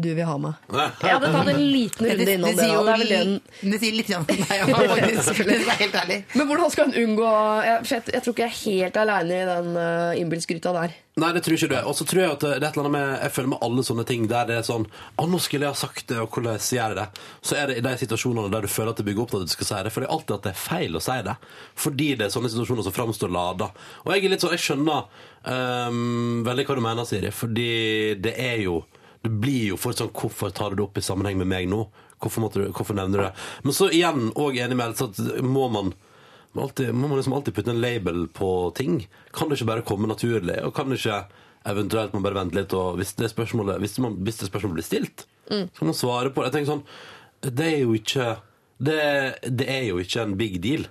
Du 0.01 0.09
vil 0.17 0.27
ha 0.27 0.37
meg. 0.41 0.71
Jeg 0.71 1.13
hadde 1.15 1.33
tatt 1.35 1.51
en 1.53 1.61
liten 1.61 2.09
runde 2.11 2.35
innom 2.37 2.57
det. 2.57 2.65
sier 2.65 2.87
det 2.87 2.95
er 2.95 3.05
vel 3.05 3.73
det 3.73 3.81
sier 3.83 3.97
litt 3.97 4.11
om 4.17 4.25
meg 4.29 4.57
ja, 4.57 4.67
faktisk. 4.95 5.43
Det 5.45 5.59
er 5.59 5.83
helt 5.83 6.01
ærlig. 6.03 6.19
Men 6.35 6.49
hvordan 6.49 6.73
skal 6.73 6.89
hun 6.89 6.99
unngå 7.05 7.29
Jeg, 7.67 7.85
jeg, 7.91 8.09
jeg 8.15 8.25
tror 8.25 8.37
ikke 8.37 8.47
jeg 8.47 8.51
er 8.51 8.59
helt 8.65 9.01
aleine 9.05 9.39
i 9.41 9.47
den 9.51 9.71
uh, 9.77 10.21
innbilsgryta 10.21 10.75
der. 10.77 10.99
Nei, 11.21 11.31
det 11.35 11.43
tror 11.45 11.57
ikke 11.57 11.69
du 11.71 11.75
er. 11.77 11.87
Og 11.91 11.97
så 11.99 12.07
tror 12.09 12.23
jeg 12.23 12.33
at 12.33 12.45
det 12.45 12.51
er 12.55 12.63
et 12.63 12.77
eller 12.77 12.87
annet 12.87 12.95
med 12.95 13.25
Jeg 13.25 13.35
føler 13.35 13.51
med 13.53 13.65
alle 13.67 13.85
sånne 13.87 14.05
ting 14.09 14.29
der 14.31 14.47
det 14.49 14.59
er 14.61 14.67
sånn 14.67 14.87
Å, 14.89 15.27
nå 15.29 15.41
skulle 15.43 15.67
jeg 15.67 15.75
ha 15.75 15.81
sagt 15.81 16.07
det, 16.13 16.21
og 16.23 16.31
hvordan 16.31 16.61
gjør 16.61 16.95
jeg 16.95 16.99
det? 17.01 17.25
Så 17.43 17.59
er 17.59 17.71
det 17.71 17.81
i 17.81 17.85
de 17.87 17.95
situasjonene 18.05 18.53
der 18.55 18.65
du 18.65 18.71
føler 18.71 18.95
at 18.95 19.03
det 19.03 19.07
bygger 19.09 19.25
opp 19.25 19.35
til 19.35 19.43
at 19.43 19.51
du 19.51 19.55
skal 19.55 19.69
si 19.71 19.81
det. 19.87 19.93
For 19.95 20.05
det 20.05 20.09
er 20.09 20.15
alltid 20.17 20.37
at 20.37 20.47
det 20.47 20.55
er 20.55 20.63
feil 20.63 20.97
å 20.97 21.03
si 21.05 21.19
det. 21.27 21.37
Fordi 21.85 22.09
det 22.21 22.29
er 22.29 22.33
sånne 22.37 22.53
situasjoner 22.53 22.87
som 22.87 22.97
framstår 22.97 23.35
lada. 23.35 23.71
Og 24.05 24.15
jeg 24.15 24.25
er 24.25 24.35
litt 24.35 24.47
sånn 24.47 24.55
Jeg 24.57 24.65
skjønner 24.69 25.27
um, 25.91 26.41
veldig 26.47 26.67
hva 26.69 26.79
du 26.79 26.85
mener, 26.87 27.09
Siri. 27.09 27.35
Fordi 27.35 27.71
det 28.23 28.37
er 28.41 28.65
jo 28.69 28.81
Det 29.23 29.31
blir 29.43 29.67
jo 29.75 29.77
fortsatt 29.77 30.07
sånn 30.07 30.15
Hvorfor 30.17 30.53
tar 30.57 30.71
du 30.73 30.77
det 30.81 30.85
opp 30.87 30.97
i 30.97 31.05
sammenheng 31.05 31.37
med 31.43 31.51
meg 31.51 31.67
nå? 31.69 31.83
Hvorfor, 32.21 32.47
du, 32.53 32.67
hvorfor 32.73 32.97
nevner 32.97 33.19
du 33.19 33.25
det? 33.27 33.33
Men 33.65 33.77
så 33.77 33.91
igjen, 33.93 34.31
òg 34.37 34.57
enig 34.61 34.77
med 34.77 34.91
Else, 34.91 35.09
at 35.11 35.43
må 35.45 35.67
man 35.73 35.93
alltid, 36.57 36.91
må 36.93 37.09
man 37.09 37.21
liksom 37.21 37.37
alltid 37.37 37.55
putte 37.57 37.71
en 37.73 37.81
label 37.81 38.27
på 38.37 38.49
ting? 38.77 39.07
Kan 39.37 39.49
det 39.49 39.59
ikke 39.61 39.69
bare 39.71 39.85
komme 39.89 40.09
naturlig? 40.11 40.59
Og 40.67 40.75
kan 40.77 40.91
det 40.93 40.99
ikke 41.01 41.21
eventuelt 41.71 42.13
man 42.17 42.25
bare 42.25 42.39
vente 42.41 42.57
litt, 42.57 42.73
og 42.77 42.97
hvis 43.01 43.13
det 43.21 43.29
spørsmålet, 43.33 43.81
hvis 43.81 43.99
man, 44.01 44.17
hvis 44.25 44.41
det 44.41 44.49
spørsmålet 44.51 44.81
blir 44.81 44.89
stilt, 44.89 45.27
Mm. 45.51 45.65
så 45.75 45.79
kan 45.81 45.89
man 45.89 45.95
svare 45.99 46.31
på 46.31 46.43
det. 46.45 46.53
Jeg 46.53 46.53
tenker 46.55 46.71
sånn, 46.71 46.83
det 47.59 47.65
er 47.67 47.81
jo 47.81 47.95
ikke 47.99 48.27
det, 48.79 48.99
det 49.59 49.67
er 49.67 49.85
jo 49.89 49.97
ikke 49.99 50.23
en 50.23 50.37
big 50.39 50.61
deal. 50.63 50.85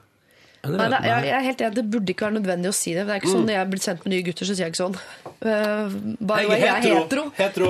Nei, 0.65 0.89
det? 0.91 0.97
jeg, 1.07 1.21
jeg 1.29 1.35
er 1.37 1.45
helt 1.45 1.61
enig, 1.63 1.75
det 1.77 1.85
burde 1.93 2.11
ikke 2.11 2.25
være 2.27 2.35
nødvendig 2.41 2.67
å 2.67 2.75
si 2.75 2.91
det. 2.97 3.05
Det 3.07 3.13
er 3.15 3.21
ikke 3.21 3.31
sånn 3.31 3.45
Når 3.47 3.53
jeg 3.55 3.61
er 3.61 3.69
blitt 3.71 3.85
kjent 3.87 4.03
med 4.03 4.11
nye 4.11 4.25
gutter, 4.27 4.49
så 4.49 4.57
sier 4.57 4.65
jeg 4.67 4.73
ikke 4.73 4.81
sånn. 4.81 4.97
Uh, 5.39 5.95
by 6.19 6.41
the 6.43 6.49
way, 6.51 6.59
jeg 6.59 6.73
er 6.73 6.87
hetero. 6.89 7.23
hetero. 7.39 7.69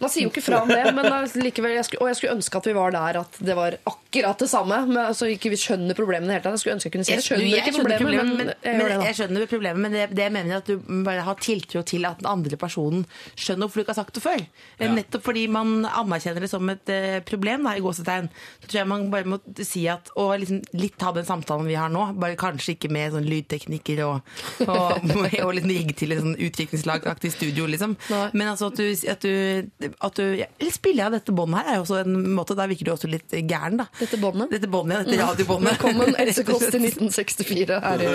Man 0.00 0.12
sier 0.12 0.26
jo 0.26 0.30
ikke 0.32 0.44
fra 0.44 0.60
om 0.64 0.70
det, 0.70 0.82
men 0.96 1.08
likevel, 1.40 1.76
jeg 1.78 1.86
skulle, 1.88 2.02
og 2.04 2.10
jeg 2.10 2.18
skulle 2.18 2.34
ønske 2.36 2.60
at 2.60 2.68
vi 2.68 2.74
var 2.76 2.92
der 2.94 3.18
at 3.22 3.38
det 3.48 3.56
var 3.56 3.76
akkurat 3.88 4.42
det 4.42 4.48
samme. 4.50 4.78
Men 4.90 5.00
altså 5.06 5.28
ikke 5.32 5.52
vi 5.52 5.58
skjønner 5.60 5.96
problemene 5.96 6.28
i 6.28 6.30
det 6.30 6.36
hele 6.36 6.44
tatt. 6.44 6.56
Jeg 6.56 6.64
skulle 6.64 6.76
ønske 6.76 6.90
jeg 6.90 6.94
kunne 6.96 7.08
si 7.08 7.14
jeg 7.14 7.24
skjønner 7.24 7.46
Jeg 7.46 7.62
ikke 7.62 7.74
skjønner 7.76 8.02
problemet, 8.02 8.30
problemet, 8.30 8.36
men, 8.36 8.46
men, 8.46 8.54
jeg 8.66 8.76
men 8.76 9.04
det 9.04 9.08
jeg 9.08 9.18
skjønner 9.20 9.50
problemet, 9.52 9.82
men 9.84 9.96
det, 9.96 10.04
det 10.12 10.26
jeg 10.26 10.34
mener 10.36 10.52
jeg 10.52 10.62
at 10.62 10.70
du 10.70 11.02
bare 11.06 11.26
har 11.26 11.40
tiltro 11.46 11.82
til 11.92 12.08
at 12.08 12.20
den 12.20 12.30
andre 12.30 12.60
personen 12.60 13.06
skjønner 13.34 13.66
hvorfor 13.66 13.80
du 13.80 13.84
ikke 13.86 13.94
har 13.94 14.00
sagt 14.02 14.18
det 14.18 14.24
før. 14.24 14.44
Ja. 14.80 14.90
Nettopp 14.96 15.26
fordi 15.26 15.46
man 15.52 15.74
anerkjenner 15.88 16.44
det 16.44 16.52
som 16.52 16.72
et 16.72 16.92
eh, 16.92 17.18
problem, 17.26 17.66
da, 17.66 17.76
i 17.76 17.84
gåsetegn. 17.84 18.30
Så 18.62 18.70
tror 18.70 18.80
jeg 18.82 18.90
man 18.92 19.08
bare 19.12 19.28
må 19.28 19.40
si 19.64 19.86
at 19.90 20.10
Og 20.16 20.32
liksom 20.40 20.62
litt 20.76 20.96
ta 21.00 21.12
den 21.14 21.26
samtalen 21.28 21.66
vi 21.68 21.76
har 21.78 21.90
nå, 21.92 22.08
bare 22.20 22.38
kanskje 22.38 22.76
ikke 22.76 22.90
med 22.92 23.14
sånn 23.14 23.26
lydteknikker 23.28 24.02
og, 24.06 24.36
og, 24.66 25.08
og 25.44 25.54
liksom 25.56 25.72
rigge 25.72 25.96
til 25.98 26.14
et 26.14 26.22
sånn 26.22 26.36
utviklingslagaktig 26.36 27.32
studio, 27.34 27.68
liksom. 27.70 27.96
Nei. 28.12 28.26
Men 28.36 28.52
altså 28.52 28.70
at 28.70 28.80
du, 28.80 28.86
at 29.10 29.24
du, 29.24 29.85
at 30.06 30.18
du 30.18 30.22
ja, 30.38 30.46
Eller 30.58 30.74
spiller 30.74 31.02
jeg 31.02 31.10
av 31.10 31.16
dette 31.16 31.34
båndet 31.36 31.60
her, 31.60 31.70
er 31.70 31.78
jo 31.78 31.84
også 31.84 31.98
en 32.02 32.16
måte 32.36 32.56
Der 32.58 32.70
virker 32.70 32.88
du 32.88 32.92
også 32.94 33.10
litt 33.10 33.34
gæren, 33.36 33.78
da. 33.80 33.86
Dette 34.00 34.20
båndet? 34.20 34.52
Dette 34.54 34.70
båndet, 34.70 34.98
ja, 34.98 35.04
dette 35.06 35.18
radiobåndet. 35.22 35.76
Velkommen 35.76 36.16
Else 36.22 36.44
Kåss 36.46 36.66
til 36.70 36.86
1964 36.88 37.80
her 37.86 38.04
i 38.06 38.10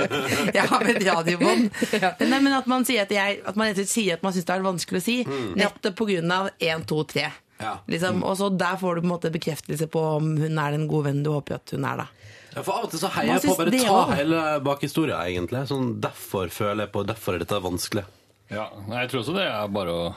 Ja, 0.57 0.65
med 0.81 0.95
et 0.95 1.05
radiobånd. 1.07 1.69
Nei, 2.31 2.39
men 2.39 2.55
at 2.57 2.67
man 2.71 2.87
sier 2.87 3.05
at, 3.05 3.13
jeg, 3.13 3.41
at 3.47 3.59
man 3.59 3.77
sier 3.77 4.17
at 4.17 4.25
man 4.25 4.35
syns 4.35 4.47
det 4.47 4.55
er 4.55 4.65
vanskelig 4.65 5.01
å 5.01 5.05
si, 5.05 5.17
nettopp 5.57 5.97
på 5.99 6.09
grunn 6.11 6.33
av 6.35 6.51
1, 6.57 6.85
2, 6.89 7.03
3. 7.15 7.27
Ja. 7.61 7.75
Liksom. 7.87 8.23
Og 8.25 8.37
så 8.37 8.49
der 8.49 8.79
får 8.81 8.95
du 8.95 9.03
på 9.03 9.07
en 9.07 9.13
måte 9.13 9.31
bekreftelse 9.33 9.87
på 9.91 10.01
om 10.17 10.33
hun 10.41 10.57
er 10.57 10.73
den 10.75 10.87
gode 10.89 11.09
vennen 11.11 11.25
du 11.25 11.31
håper 11.33 11.59
at 11.59 11.75
hun 11.75 11.85
er, 11.85 12.03
da. 12.03 12.07
Ja, 12.51 12.63
for 12.65 12.75
av 12.75 12.87
og 12.87 12.91
til 12.91 12.99
så 12.99 13.11
heier 13.15 13.37
jeg 13.37 13.45
på 13.47 13.55
bare 13.59 13.71
ta 13.71 13.93
også? 13.95 14.15
hele 14.19 14.41
bakhistoria, 14.65 15.21
egentlig. 15.29 15.63
Sånn, 15.69 15.93
derfor 16.03 16.51
føler 16.51 16.85
jeg 16.85 16.93
på, 16.95 17.05
derfor 17.07 17.37
er 17.37 17.45
dette 17.45 17.61
vanskelig. 17.63 18.03
Ja, 18.51 18.65
jeg 18.91 19.11
tror 19.11 19.21
også 19.21 19.35
det 19.37 19.45
er 19.47 19.69
bare 19.71 19.93
å 19.95 20.07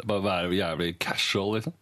det 0.00 0.06
er 0.06 0.08
bare 0.10 0.22
å 0.24 0.26
være 0.26 0.56
jævlig 0.58 0.90
casual, 1.04 1.58
liksom. 1.58 1.74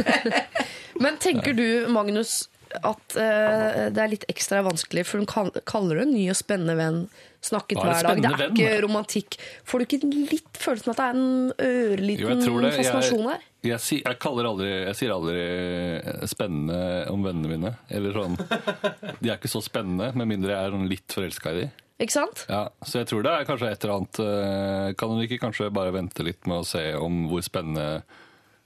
Men 1.00 1.16
tenker 1.22 1.54
du, 1.56 1.66
Magnus, 1.92 2.48
at 2.86 3.16
eh, 3.18 3.88
det 3.90 4.00
er 4.04 4.10
litt 4.12 4.26
ekstra 4.30 4.60
vanskelig, 4.66 5.06
for 5.08 5.20
hun 5.22 5.28
kall- 5.30 5.54
kaller 5.68 6.00
det 6.00 6.04
en 6.08 6.12
ny 6.14 6.26
og 6.30 6.36
spennende 6.38 6.76
venn, 6.78 6.98
snakket 7.44 7.80
hver 7.80 8.04
dag, 8.04 8.20
det 8.20 8.30
er 8.30 8.42
ikke 8.50 8.66
venn. 8.68 8.82
romantikk. 8.84 9.38
Får 9.66 9.80
du 9.80 9.86
ikke 9.86 10.10
litt 10.30 10.60
følelsen 10.60 10.92
at 10.92 11.00
det 11.00 11.06
er 11.06 11.16
en 11.16 11.24
Jo, 11.24 11.54
jeg 11.56 11.94
ørliten 11.96 12.42
tror 12.44 12.60
det. 12.66 12.72
fascinasjon 12.76 13.22
Jeg, 13.24 13.30
her? 13.32 13.46
jeg, 13.72 13.80
si- 13.86 14.02
jeg, 14.04 14.18
kaller 14.22 14.50
aldri, 14.52 14.68
jeg 14.90 14.98
sier 15.00 15.14
aldri 15.16 15.40
eh, 15.40 16.26
spennende 16.30 16.80
om 17.14 17.24
vennene 17.26 17.54
mine. 17.56 17.72
Eller 17.90 18.14
sånn 18.20 18.36
De 18.38 19.30
er 19.32 19.38
ikke 19.38 19.50
så 19.56 19.64
spennende, 19.64 20.12
med 20.20 20.28
mindre 20.34 20.52
jeg 20.54 20.60
er 20.68 20.76
sånn 20.76 20.90
litt 20.92 21.16
forelska 21.16 21.56
i 21.56 21.62
dem. 21.64 21.72
Ikke 22.00 22.14
sant? 22.14 22.46
Ja, 22.48 22.62
så 22.86 23.02
jeg 23.02 23.10
tror 23.10 23.24
det 23.26 23.32
er 23.36 23.46
kanskje 23.48 23.70
et 23.74 23.84
eller 23.84 23.98
annet 23.98 24.20
eh, 24.24 24.90
Kan 24.96 25.12
hun 25.12 25.20
ikke 25.20 25.36
kanskje 25.42 25.68
bare 25.74 25.92
vente 25.92 26.24
litt 26.24 26.48
med 26.48 26.62
å 26.62 26.66
se 26.66 26.82
om 26.96 27.26
hvor 27.28 27.44
spennende 27.44 28.02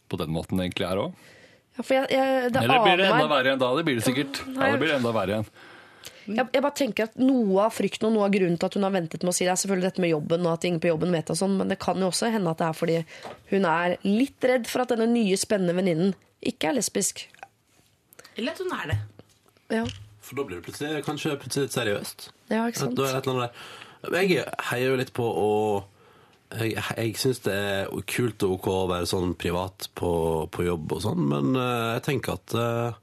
på 0.06 0.18
den 0.20 0.30
måten 0.30 0.60
det 0.60 0.68
egentlig 0.68 0.86
er 0.86 1.00
òg? 1.02 1.22
Ja, 1.74 1.82
jeg, 1.82 2.10
jeg, 2.14 2.50
det 2.54 2.60
Eller 2.62 2.84
blir 2.84 3.00
det 3.00 3.06
enda 3.10 3.26
verre 3.26 3.50
igjen 3.50 3.62
da? 3.64 3.70
Det 3.74 3.86
blir 3.88 3.98
det 3.98 4.04
sikkert. 4.06 4.42
Ja, 4.46 4.68
det 4.70 4.82
blir 4.82 4.92
det 4.92 4.98
enda 5.00 5.14
verre 5.16 5.38
igjen. 5.38 5.48
Jeg, 6.24 6.46
jeg 6.54 6.62
bare 6.64 6.76
tenker 6.78 7.08
at 7.08 7.16
Noe 7.20 7.66
av 7.66 7.74
frykten 7.74 8.06
og 8.08 8.14
noe 8.14 8.28
av 8.28 8.32
grunnen 8.32 8.56
til 8.60 8.68
at 8.70 8.76
hun 8.78 8.86
har 8.86 8.94
ventet 8.94 9.24
med 9.26 9.32
å 9.32 9.36
si 9.36 9.44
det, 9.44 9.50
er 9.52 9.60
selvfølgelig 9.60 9.88
dette 9.90 10.04
med 10.04 10.12
jobben, 10.12 10.46
og 10.46 10.54
at 10.54 10.68
ingen 10.68 10.80
på 10.80 10.88
jobben 10.88 11.12
vet 11.12 11.32
og 11.34 11.40
sånn, 11.40 11.58
men 11.58 11.72
det 11.72 11.80
kan 11.82 12.00
jo 12.00 12.08
også 12.08 12.30
hende 12.32 12.54
at 12.54 12.62
det 12.62 12.68
er 12.68 12.78
fordi 12.78 13.00
hun 13.50 13.66
er 13.68 13.96
litt 14.06 14.46
redd 14.48 14.70
for 14.70 14.84
at 14.84 14.94
denne 14.94 15.10
nye, 15.10 15.36
spennende 15.40 15.74
venninnen 15.76 16.14
ikke 16.44 16.70
er 16.70 16.78
lesbisk. 16.78 17.26
Eller 18.38 18.54
at 18.54 18.62
hun 18.62 18.72
er 18.78 18.94
det. 18.94 18.98
Ja, 19.80 19.84
For 20.24 20.38
da 20.38 20.46
blir 20.46 20.60
det 20.60 20.64
plutselig, 20.68 21.04
kanskje 21.04 21.36
plutselig 21.42 21.74
seriøst. 21.74 22.30
Ja 22.52 22.66
ikke 22.68 22.82
sant? 22.82 22.96
Det 22.98 23.08
er 23.08 23.18
et 23.18 23.26
eller 23.28 23.46
annet 23.46 23.50
der. 24.04 24.20
Jeg 24.20 24.44
heier 24.70 24.90
jo 24.92 25.00
litt 25.00 25.14
på 25.16 25.24
å 25.24 25.50
Jeg, 26.54 26.76
jeg 26.76 27.14
syns 27.18 27.40
det 27.42 27.54
er 27.56 27.88
kult 28.06 28.44
og 28.46 28.58
ok 28.58 28.66
å 28.70 28.82
være 28.90 29.08
sånn 29.10 29.32
privat 29.40 29.88
på, 29.98 30.10
på 30.52 30.66
jobb 30.68 30.92
og 30.94 31.00
sånn, 31.02 31.24
men 31.32 31.56
eh, 31.58 31.94
jeg 31.96 32.04
tenker 32.06 32.36
at 32.36 32.54
eh, 32.54 33.00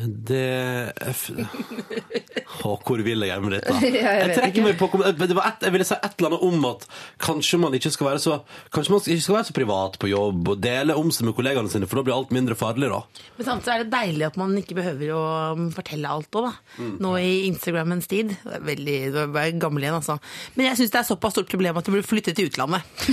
det 0.00 0.92
f- 1.12 1.28
Å, 2.64 2.70
hvor 2.80 3.00
vil 3.04 3.24
jeg 3.26 3.42
med 3.44 3.52
dette? 3.58 3.74
Jeg 3.92 4.36
trekker 4.38 4.64
meg 4.64 4.78
på 4.80 4.88
det 5.20 5.34
var 5.36 5.50
et, 5.50 5.66
Jeg 5.66 5.74
ville 5.74 5.84
si 5.84 5.92
et 5.98 6.14
eller 6.16 6.30
annet 6.32 6.44
om 6.46 6.64
at 6.70 6.86
kanskje 7.20 7.58
man 7.60 7.74
ikke 7.76 7.92
skal 7.92 8.08
være 8.08 8.22
så 8.22 8.38
Kanskje 8.72 8.94
man 8.94 9.02
ikke 9.04 9.24
skal 9.26 9.36
være 9.36 9.48
så 9.50 9.56
privat 9.56 9.98
på 10.00 10.08
jobb 10.08 10.48
og 10.54 10.62
dele 10.64 10.96
om 10.96 11.10
seg 11.12 11.26
med 11.28 11.36
kollegaene 11.36 11.68
sine, 11.72 11.88
for 11.90 12.00
da 12.00 12.06
blir 12.06 12.16
alt 12.16 12.32
mindre 12.32 12.56
farlig, 12.56 12.88
da. 12.88 13.02
Men 13.36 13.46
samtidig 13.50 13.74
er 13.74 13.84
det 13.84 13.92
deilig 13.92 14.26
at 14.30 14.38
man 14.40 14.54
ikke 14.58 14.76
behøver 14.78 15.12
å 15.16 15.20
um, 15.58 15.66
fortelle 15.74 16.08
alt 16.12 16.38
òg, 16.40 16.48
da. 16.48 16.88
Nå 17.04 17.12
i 17.20 17.30
Instagrammens 17.50 18.08
tid. 18.10 18.32
Det 18.42 18.56
er 18.58 18.64
veldig 18.66 18.96
Du 19.12 19.18
er 19.26 19.52
gammel 19.60 19.84
igjen, 19.86 19.98
altså. 20.00 20.16
Men 20.56 20.70
jeg 20.70 20.80
syns 20.80 20.94
det 20.94 21.00
er 21.02 21.08
såpass 21.10 21.36
stort 21.36 21.50
problem 21.52 21.78
at 21.80 21.88
du 21.88 21.92
burde 21.94 22.08
flytte 22.08 22.34
til 22.36 22.48
utlandet. 22.50 22.82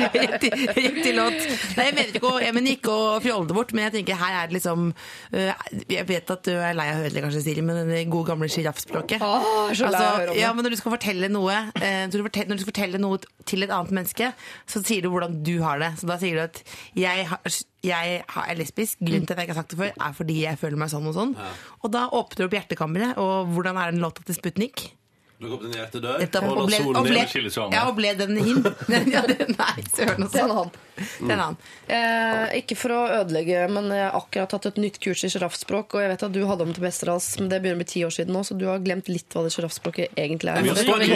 Rett 0.00 1.14
låt. 1.14 1.38
Nei, 1.76 1.86
jeg 1.86 1.94
mener 1.96 2.12
ikke 2.14 2.26
å, 2.30 2.34
jeg 2.42 2.54
mener 2.56 2.74
ikke 2.76 2.92
å 2.94 3.08
fjolle 3.24 3.48
det 3.50 3.56
bort, 3.56 3.72
men 3.76 3.86
jeg 3.88 3.94
tenker 4.00 4.18
her 4.20 4.36
er 4.42 4.50
det 4.50 4.58
liksom 4.58 4.90
Jeg 5.30 6.06
vet 6.08 6.32
at 6.34 6.44
du 6.46 6.52
er 6.54 6.76
lei 6.76 6.86
av 6.90 6.98
å 6.98 7.02
høre 7.04 7.12
det, 7.14 7.22
kanskje, 7.24 7.42
Siri, 7.44 7.64
men 7.64 7.88
det 7.88 8.02
gode 8.10 8.32
gamle 8.32 8.48
sjiraffspråket. 8.50 9.22
Åh, 9.24 9.72
så 9.76 9.90
lei 9.92 10.02
å 10.02 10.12
høre 10.16 10.28
det. 10.32 10.38
ja, 10.40 10.52
men 10.56 10.66
når 10.66 10.74
du 10.74 10.80
skal 10.80 10.94
fortelle 10.96 11.30
noe 11.32 11.56
eh, 11.80 12.04
når, 12.06 12.16
du 12.16 12.26
forteller, 12.28 12.50
når 12.50 12.60
du 12.60 12.64
skal 12.64 12.72
fortelle 12.72 13.02
noe 13.02 13.20
til 13.50 13.66
et 13.66 13.74
annet 13.74 13.94
menneske, 14.00 14.30
så 14.70 14.82
sier 14.84 15.04
du 15.04 15.10
hvordan 15.12 15.40
du 15.46 15.56
har 15.64 15.82
det. 15.82 15.92
Så 16.00 16.10
da 16.10 16.18
sier 16.22 16.38
du 16.38 16.44
at 16.44 16.62
jeg, 16.98 17.26
har, 17.30 17.58
jeg 17.86 18.22
er 18.22 18.60
lesbisk. 18.60 19.02
Grunnen 19.02 19.26
til 19.28 19.36
at 19.36 19.42
jeg 19.42 19.50
ikke 19.50 19.56
har 19.56 19.62
sagt 19.62 19.74
det 19.74 19.82
før, 19.82 19.92
er 20.08 20.16
fordi 20.16 20.38
jeg 20.44 20.60
føler 20.60 20.80
meg 20.80 20.92
sånn 20.92 21.10
og 21.10 21.18
sånn. 21.18 21.36
Og 21.80 21.92
da 21.94 22.06
åpner 22.08 22.44
du 22.44 22.48
opp 22.48 22.58
hjertekammeret, 22.60 23.20
og 23.20 23.52
hvordan 23.54 23.80
er 23.80 23.94
den 23.94 24.02
låta 24.04 24.24
til 24.26 24.38
Sputnik? 24.38 24.90
Lukk 25.40 25.54
opp 25.56 25.62
din 25.64 25.72
hjertedør, 25.72 26.20
og 26.20 26.48
og 26.50 26.66
la 26.68 26.78
solen 26.82 26.98
og 27.00 27.28
skilles 27.32 27.54
jo 27.56 27.62
an, 27.64 27.72
ja, 27.72 27.86
og 27.88 27.94
ble 27.96 28.10
den 28.12 28.36
hin? 28.36 28.58
ja, 29.14 29.22
nei, 29.24 29.84
søren 29.88 30.26
også. 30.26 30.34
Det 30.34 30.42
er 30.42 30.44
en 30.44 30.52
annen. 30.52 30.72
Det 31.00 31.30
er 31.30 31.32
en 31.32 31.42
annen. 31.46 31.56
Eh, 31.96 32.58
ikke 32.58 32.76
for 32.76 32.92
å 32.92 32.98
ødelegge, 33.22 33.62
men 33.72 33.88
jeg 33.88 34.04
har 34.04 34.18
akkurat 34.18 34.52
tatt 34.52 34.68
et 34.68 34.80
nytt 34.84 34.98
kurs 35.00 35.24
i 35.24 35.30
sjiraffspråk, 35.32 35.96
og 35.96 36.04
jeg 36.04 36.10
vet 36.12 36.24
at 36.28 36.34
du 36.34 36.42
hadde 36.44 36.66
om 36.66 36.74
til 36.76 36.84
Westerdals, 36.84 37.30
men 37.40 37.48
det 37.48 37.62
begynner 37.64 37.78
å 37.78 37.82
bli 37.86 37.88
ti 37.88 38.04
år 38.04 38.12
siden 38.18 38.36
nå, 38.36 38.44
så 38.44 38.52
du 38.60 38.66
har 38.68 38.84
glemt 38.84 39.08
litt 39.08 39.32
hva 39.32 39.46
det 39.46 39.54
sjiraffspråket 39.56 40.12
egentlig 40.12 40.52
er. 40.52 40.60
Vi 40.60 40.74
forstår 40.76 41.06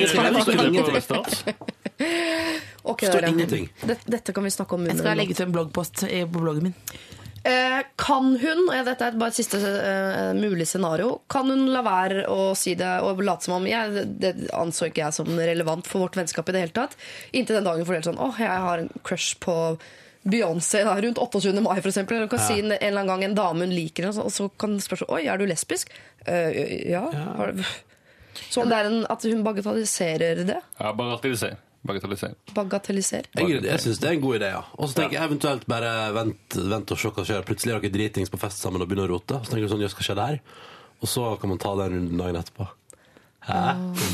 ingenting. 3.28 3.68
Dette, 3.84 4.32
kan 4.32 4.44
vi 4.44 4.50
snakke 4.56 4.76
om 4.76 4.88
Jeg 4.88 4.98
skal 5.02 5.20
legge 5.20 5.36
ut 5.36 5.44
en 5.44 5.52
bloggpost 5.52 6.06
på 6.08 6.40
bloggen 6.40 6.70
min. 6.70 6.76
Eh, 7.44 7.80
kan 8.00 8.30
hun, 8.40 8.60
og 8.72 8.86
dette 8.86 9.04
er 9.04 9.16
bare 9.20 9.34
et 9.34 9.36
siste 9.36 9.58
uh, 9.60 10.30
mulig 10.32 10.64
scenario, 10.64 11.18
kan 11.28 11.50
hun 11.52 11.66
la 11.74 11.82
være 11.84 12.22
å 12.32 12.54
si 12.56 12.72
det 12.80 12.88
og 13.04 13.20
late 13.20 13.44
som 13.44 13.58
om 13.58 13.66
jeg, 13.68 14.06
Det 14.22 14.30
anså 14.56 14.88
ikke 14.88 15.02
jeg 15.02 15.16
som 15.18 15.28
relevant 15.28 15.84
for 15.84 16.06
vårt 16.06 16.16
vennskap 16.16 16.48
i 16.48 16.54
det 16.56 16.62
hele 16.62 16.76
tatt. 16.78 16.96
Inntil 17.36 17.58
den 17.58 17.68
dagen 17.68 17.84
får 17.84 17.98
delt 17.98 18.08
sånn 18.08 18.22
åh, 18.24 18.40
jeg 18.40 18.64
har 18.64 18.80
en 18.80 18.88
crush 19.04 19.36
på 19.44 19.56
Beyoncé 20.24 20.86
da, 20.88 20.96
rundt 21.04 21.20
28. 21.20 21.52
mai. 21.60 21.76
Eller 21.76 22.24
hun 22.24 22.32
kan 22.32 22.40
si 22.46 22.62
en, 22.62 22.72
en 22.72 22.78
eller 22.80 23.02
annen 23.02 23.12
gang 23.12 23.26
en 23.26 23.36
dame 23.36 23.68
hun 23.68 23.76
liker, 23.76 24.08
og 24.08 24.16
så, 24.16 24.24
og 24.24 24.32
så 24.32 24.48
kan 24.48 24.72
hun 24.72 24.80
spørre 24.80 25.04
sånn, 25.04 25.12
oi, 25.18 25.26
er 25.28 25.40
du 25.40 25.44
lesbisk? 25.50 25.92
Uh, 26.24 26.48
ja. 26.88 27.04
Har, 27.12 27.52
så 28.48 28.64
om 28.64 28.72
det 28.72 28.80
er 28.80 28.88
en, 28.88 29.02
at 29.12 29.28
hun 29.28 29.44
bagatelliserer 29.44 30.46
det? 30.48 30.60
Ja, 30.80 30.96
bagatelliser. 30.96 31.58
Bagatelliser. 31.84 32.36
Bagatelliserer. 32.56 33.26
Jeg, 33.36 33.58
jeg 33.66 33.82
syns 33.82 33.98
det 34.00 34.08
er 34.08 34.14
en 34.16 34.22
god 34.22 34.38
idé, 34.38 34.48
ja. 34.54 34.62
Og 34.78 34.88
så 34.88 34.96
tenker 35.02 35.18
jeg 35.18 35.28
eventuelt 35.28 35.66
bare 35.68 35.90
vent, 36.16 36.56
vent 36.56 36.94
og 36.94 37.00
se 37.00 37.10
hva 37.12 37.24
skjer. 37.28 37.44
Plutselig 37.44 37.74
er 37.74 37.82
dere 37.84 37.92
dritings 37.98 38.32
på 38.32 38.40
fest 38.40 38.64
sammen 38.64 38.80
og 38.80 38.88
begynner 38.88 39.10
å 39.10 39.18
rote. 39.18 39.42
Så 39.44 39.52
tenker 39.52 39.68
du 39.68 39.74
sånn, 39.74 39.84
jøss, 39.84 39.96
hva 39.98 40.06
skjer 40.06 40.18
der? 40.20 40.38
Og 41.04 41.10
så 41.12 41.26
kan 41.40 41.52
man 41.52 41.60
ta 41.60 41.74
den 41.82 41.98
runden 41.98 42.22
dagen 42.22 42.40
etterpå. 42.40 42.70
Hæ? 43.44 43.60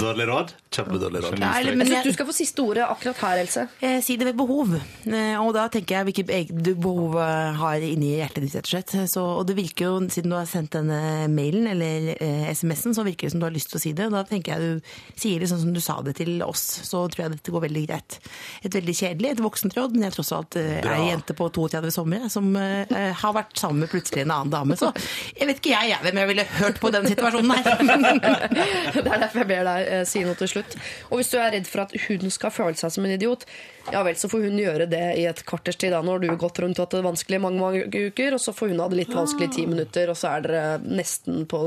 Dårlig 0.00 0.26
råd? 0.26 0.54
Kjempedårlig 0.70 1.20
råd. 1.24 1.40
Ja, 1.42 1.48
eller- 1.58 1.74
men 1.76 1.86
jeg- 1.88 2.04
du 2.04 2.12
skal 2.12 2.26
få 2.26 2.32
siste 2.32 2.62
ordet 2.62 2.84
akkurat 2.86 3.16
her, 3.16 3.38
Else. 3.40 3.68
Eh, 3.82 4.00
Si 4.00 4.16
det 4.16 4.24
ved 4.26 4.36
behov. 4.36 4.74
Eh, 5.06 5.36
Og 5.40 5.52
da 5.54 5.68
tenker 5.68 5.96
jeg 5.98 6.06
hvilket 6.06 6.30
eg- 6.30 6.62
du 6.62 6.74
behov 6.76 7.16
eh, 7.18 7.52
har 7.58 7.74
inni 7.80 8.16
hjertet 8.20 8.42
ditt, 8.42 8.54
rett 8.54 8.64
og 8.64 8.70
slett. 8.84 9.08
Så, 9.10 9.20
og 9.40 9.46
det 9.48 9.56
virker 9.56 9.84
jo, 9.88 10.00
siden 10.08 10.30
du 10.30 10.36
har 10.36 10.46
sendt 10.46 10.70
denne 10.70 11.26
mailen, 11.28 11.66
eller 11.66 12.14
eh, 12.20 12.50
SMS-en, 12.54 12.94
så 12.94 13.02
virker 13.04 13.26
det 13.26 13.30
som 13.32 13.40
du 13.40 13.46
har 13.46 13.52
lyst 13.52 13.70
til 13.70 13.78
å 13.78 13.82
si 13.82 13.92
det. 13.92 14.06
Og 14.06 14.12
da 14.12 14.22
tenker 14.22 14.54
jeg 14.54 14.60
du 14.60 14.80
sier 15.16 15.40
det 15.40 15.48
sånn 15.50 15.60
som 15.60 15.72
du 15.72 15.80
sa 15.80 16.00
det 16.02 16.14
til 16.16 16.40
oss, 16.42 16.62
så 16.84 17.08
tror 17.10 17.24
jeg 17.26 17.30
dette 17.32 17.50
går 17.50 17.62
veldig 17.66 17.86
greit. 17.88 18.18
Et 18.64 18.70
veldig 18.72 18.94
kjedelig, 18.94 19.30
et 19.32 19.38
voksent 19.40 19.74
råd, 19.74 19.92
men 19.92 20.02
jeg 20.06 20.12
tross 20.12 20.32
alt 20.32 20.54
eh, 20.56 20.78
er 20.78 20.94
ei 20.94 21.10
jente 21.10 21.34
på 21.34 21.50
32 21.50 21.90
somre 21.90 22.30
som 22.30 22.54
eh, 22.56 22.86
eh, 22.90 23.12
har 23.12 23.32
vært 23.34 23.58
sammen 23.58 23.80
med 23.80 23.90
plutselig 23.90 24.22
en 24.22 24.30
annen 24.30 24.50
dame. 24.50 24.76
Så 24.78 24.94
jeg 25.36 25.48
vet 25.48 25.56
ikke 25.58 25.74
jeg, 25.74 25.90
jeg 25.90 25.98
hvem 26.06 26.14
jeg 26.22 26.28
ville 26.28 26.44
hørt 26.62 26.78
på 26.80 26.92
den 26.92 27.06
situasjonen 27.06 27.50
her. 27.56 27.64
Det 29.00 29.06
er 29.06 29.18
derfor 29.18 29.38
jeg 29.42 29.48
ber 29.48 29.64
deg 29.64 29.88
eh, 29.88 30.04
si 30.04 30.22
noe 30.24 30.34
til 30.38 30.46
slutt. 30.48 30.59
Slutt. 30.60 30.78
Og 31.10 31.20
hvis 31.20 31.32
du 31.32 31.38
er 31.40 31.52
redd 31.56 31.68
for 31.68 31.84
at 31.86 31.94
hun 32.06 32.32
skal 32.32 32.54
føle 32.54 32.78
seg 32.78 32.94
som 32.94 33.06
en 33.06 33.14
idiot, 33.16 33.46
ja 33.90 34.02
vel, 34.06 34.16
så 34.16 34.28
får 34.28 34.44
hun 34.44 34.58
gjøre 34.60 34.86
det 34.90 35.02
i 35.18 35.24
et 35.26 35.42
kvarters 35.48 35.78
tid. 35.80 35.92
Da, 35.94 36.02
når 36.04 36.22
du 36.22 36.28
har 36.30 36.38
gått 36.40 36.60
rundt 36.62 36.78
og 36.78 36.86
hatt 36.86 36.96
det 36.98 37.04
vanskelig 37.06 37.40
i 37.40 37.42
mange, 37.42 37.60
mange 37.62 38.06
uker, 38.10 38.36
og 38.36 38.42
så 38.42 38.54
får 38.54 38.72
hun 38.74 38.82
ha 38.82 38.88
det 38.92 39.00
litt 39.00 39.14
vanskelig 39.14 39.48
i 39.48 39.54
ti 39.56 39.66
minutter, 39.70 40.12
og 40.12 40.18
så 40.18 40.34
er 40.34 40.44
dere 40.46 40.64
nesten 40.84 41.46
på 41.50 41.60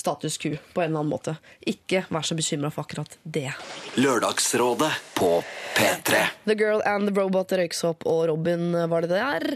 status 0.00 0.38
quo 0.40 0.54
på 0.72 0.84
en 0.84 0.92
eller 0.92 1.02
annen 1.02 1.12
måte. 1.12 1.36
Ikke 1.68 2.04
vær 2.12 2.26
så 2.26 2.38
bekymra 2.38 2.72
for 2.72 2.86
akkurat 2.86 3.18
det. 3.22 3.50
Lørdagsrådet 4.00 4.92
på 5.18 5.34
P3. 5.76 6.22
The 6.46 6.56
Girl 6.58 6.82
and 6.88 7.08
the 7.08 7.14
Robot, 7.16 7.52
Røyksopp 7.58 8.06
og 8.08 8.26
Robin 8.30 8.72
var 8.90 9.04
det 9.04 9.12
der. 9.12 9.46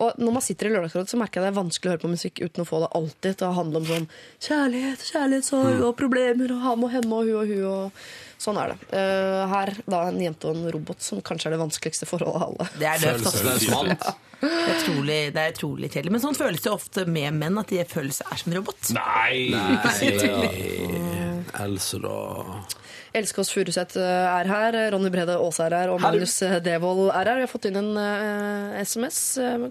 Og 0.00 0.18
når 0.20 0.38
man 0.38 0.44
sitter 0.44 0.68
i 0.68 0.74
Lørdagsrådet, 0.76 1.12
så 1.12 1.20
merker 1.20 1.40
jeg 1.40 1.48
det 1.48 1.52
er 1.52 1.60
vanskelig 1.60 1.90
å 1.90 1.94
høre 1.94 2.04
på 2.04 2.12
musikk 2.12 2.42
uten 2.42 2.64
å 2.64 2.68
få 2.68 2.82
det 2.84 2.92
alltid 2.98 3.38
til 3.40 3.48
å 3.48 3.56
handle 3.56 3.82
om 3.82 3.88
sånn 3.88 4.08
kjærlighet, 4.42 5.06
kjærlighetssorg 5.12 5.86
og 5.86 5.96
problemer 5.98 6.54
og 6.54 6.66
ham 6.66 6.86
og 6.86 6.92
henne 6.94 7.18
og 7.18 7.28
hun 7.28 7.40
og 7.42 7.52
hun 7.52 7.64
og 7.72 8.04
Sånn 8.42 8.58
er 8.58 8.72
det. 8.72 8.90
Uh, 8.90 9.44
her 9.52 9.74
da 9.86 10.02
en 10.08 10.20
jente 10.22 10.50
og 10.50 10.58
en 10.58 10.72
robot, 10.74 11.00
som 11.04 11.22
kanskje 11.24 11.50
er 11.50 11.56
det 11.56 11.62
vanskeligste 11.62 12.08
forholdet 12.10 12.42
av 12.42 12.48
alle. 12.48 12.68
Det 12.80 12.90
er 12.90 13.02
døvt. 13.06 13.26
altså. 13.30 14.14
Det 14.42 14.48
er 14.50 14.80
utrolig, 14.80 15.18
det 15.30 15.42
er 15.42 15.52
utrolig 15.54 15.88
kjedelig. 15.92 16.12
Men 16.16 16.22
sånn 16.24 16.34
føles 16.34 16.64
det 16.64 16.72
ofte 16.72 17.04
med 17.06 17.36
menn, 17.38 17.58
at 17.60 17.70
de 17.70 17.84
følelser 17.86 18.26
er 18.26 18.40
som 18.40 18.50
en 18.50 18.58
robot. 18.58 18.90
Nei! 18.96 19.36
Else, 21.62 22.00
da. 22.02 22.16
Kåss 23.36 23.52
Furuseth 23.52 24.00
eh, 24.00 24.26
er 24.40 24.48
her, 24.50 24.78
Ronny 24.94 25.10
Brede 25.12 25.36
Aase 25.36 25.66
er 25.66 25.76
her, 25.76 25.92
og 25.92 26.00
Magnus 26.02 26.34
eh, 26.42 26.56
Devold 26.64 27.10
er 27.12 27.28
her. 27.28 27.38
Vi 27.38 27.46
har 27.46 27.50
fått 27.52 27.68
inn 27.68 27.78
en 27.78 27.92
uh, 27.94 28.80
SMS, 28.82 29.20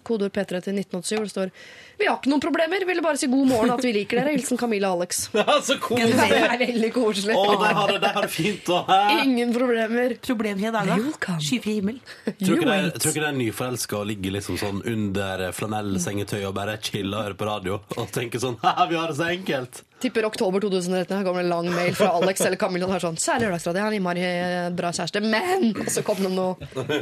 kodeord 0.08 0.32
P3 0.36 0.62
til 0.62 0.80
1987, 0.80 1.16
hvor 1.18 1.28
det 1.28 1.34
står 1.34 1.54
Vi 2.00 2.08
har 2.08 2.18
ikke 2.18 2.32
noen 2.32 2.42
problemer, 2.42 2.86
ville 2.88 3.04
bare 3.06 3.20
si 3.22 3.28
god 3.30 3.48
morgen 3.50 3.74
at 3.76 3.84
vi 3.86 3.92
liker 3.94 4.22
dere. 4.22 4.32
Hilsen 4.36 4.58
Camilla 4.58 4.90
og 4.94 5.02
Alex. 5.02 5.24
så 5.68 5.78
koselig! 5.82 6.16
Det 6.18 6.40
er 6.42 6.56
veldig 6.64 6.92
koselig. 6.96 7.36
Å, 7.38 7.44
de 7.62 7.74
har 7.78 7.94
det, 7.94 8.00
de 8.06 8.14
har 8.16 8.26
det 8.28 8.32
fint, 8.34 8.72
å 8.74 8.80
Hæ? 8.88 9.00
Ingen 9.26 9.54
problemer. 9.56 10.16
Problemfrie 10.26 10.74
dager. 10.74 11.06
Skyfri 11.42 11.78
himmel. 11.80 12.02
Tror 12.42 12.58
ikke, 12.58 12.72
det- 12.72 12.98
tror 13.04 13.14
ikke 13.14 13.26
det 13.26 13.30
er 13.30 13.38
nyforelska 13.42 14.00
og 14.02 14.10
ligger 14.10 14.38
liksom 14.40 14.58
sånn 14.62 14.82
under 14.90 15.48
flanellsengetøy 15.56 16.42
og 16.50 16.58
bare 16.58 16.80
chiller 16.82 17.18
og 17.20 17.24
hører 17.30 17.40
på 17.44 17.50
radio 17.52 17.80
og 17.98 18.12
tenker 18.16 18.42
sånn 18.42 18.58
Haha, 18.66 18.90
vi 18.90 18.98
har 19.00 19.12
det 19.14 19.20
så 19.22 19.30
enkelt! 19.30 19.84
Tipper 20.02 20.26
oktober 20.26 20.64
2013. 20.64 21.12
Her 21.14 21.26
kommer 21.28 21.44
en 21.44 21.50
lang 21.52 21.68
mail 21.76 21.94
fra 21.94 22.08
Alex 22.18 22.42
eller 22.42 22.58
Camilla. 22.58 22.88
og 22.90 22.96
er 22.96 23.04
sånn, 23.04 23.20
Særlig 23.22 23.52
lørdagsradio. 23.52 23.78
Jeg 23.78 23.86
har 23.86 23.92
en 23.94 23.98
innmari 24.00 24.24
eh, 24.26 24.70
bra 24.74 24.90
kjæreste, 24.98 25.22
men 25.22 25.68
Og 25.78 25.92
så 25.94 26.02
kom 26.08 26.18
det 26.24 26.32
noe 26.34 26.56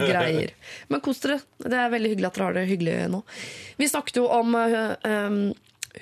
greier. 0.04 0.52
Men 0.92 1.00
kos 1.06 1.22
dere. 1.24 1.38
Det 1.64 1.78
er 1.80 1.94
veldig 1.94 2.12
hyggelig 2.12 2.28
at 2.28 2.36
dere 2.42 2.50
har 2.50 2.58
det 2.58 2.66
hyggelig 2.68 2.98
nå. 3.14 3.22
Vi 3.80 3.88
snakket 3.88 4.20
jo 4.20 4.26
om 4.36 4.52
eh, 4.60 4.89
um, 5.04 5.54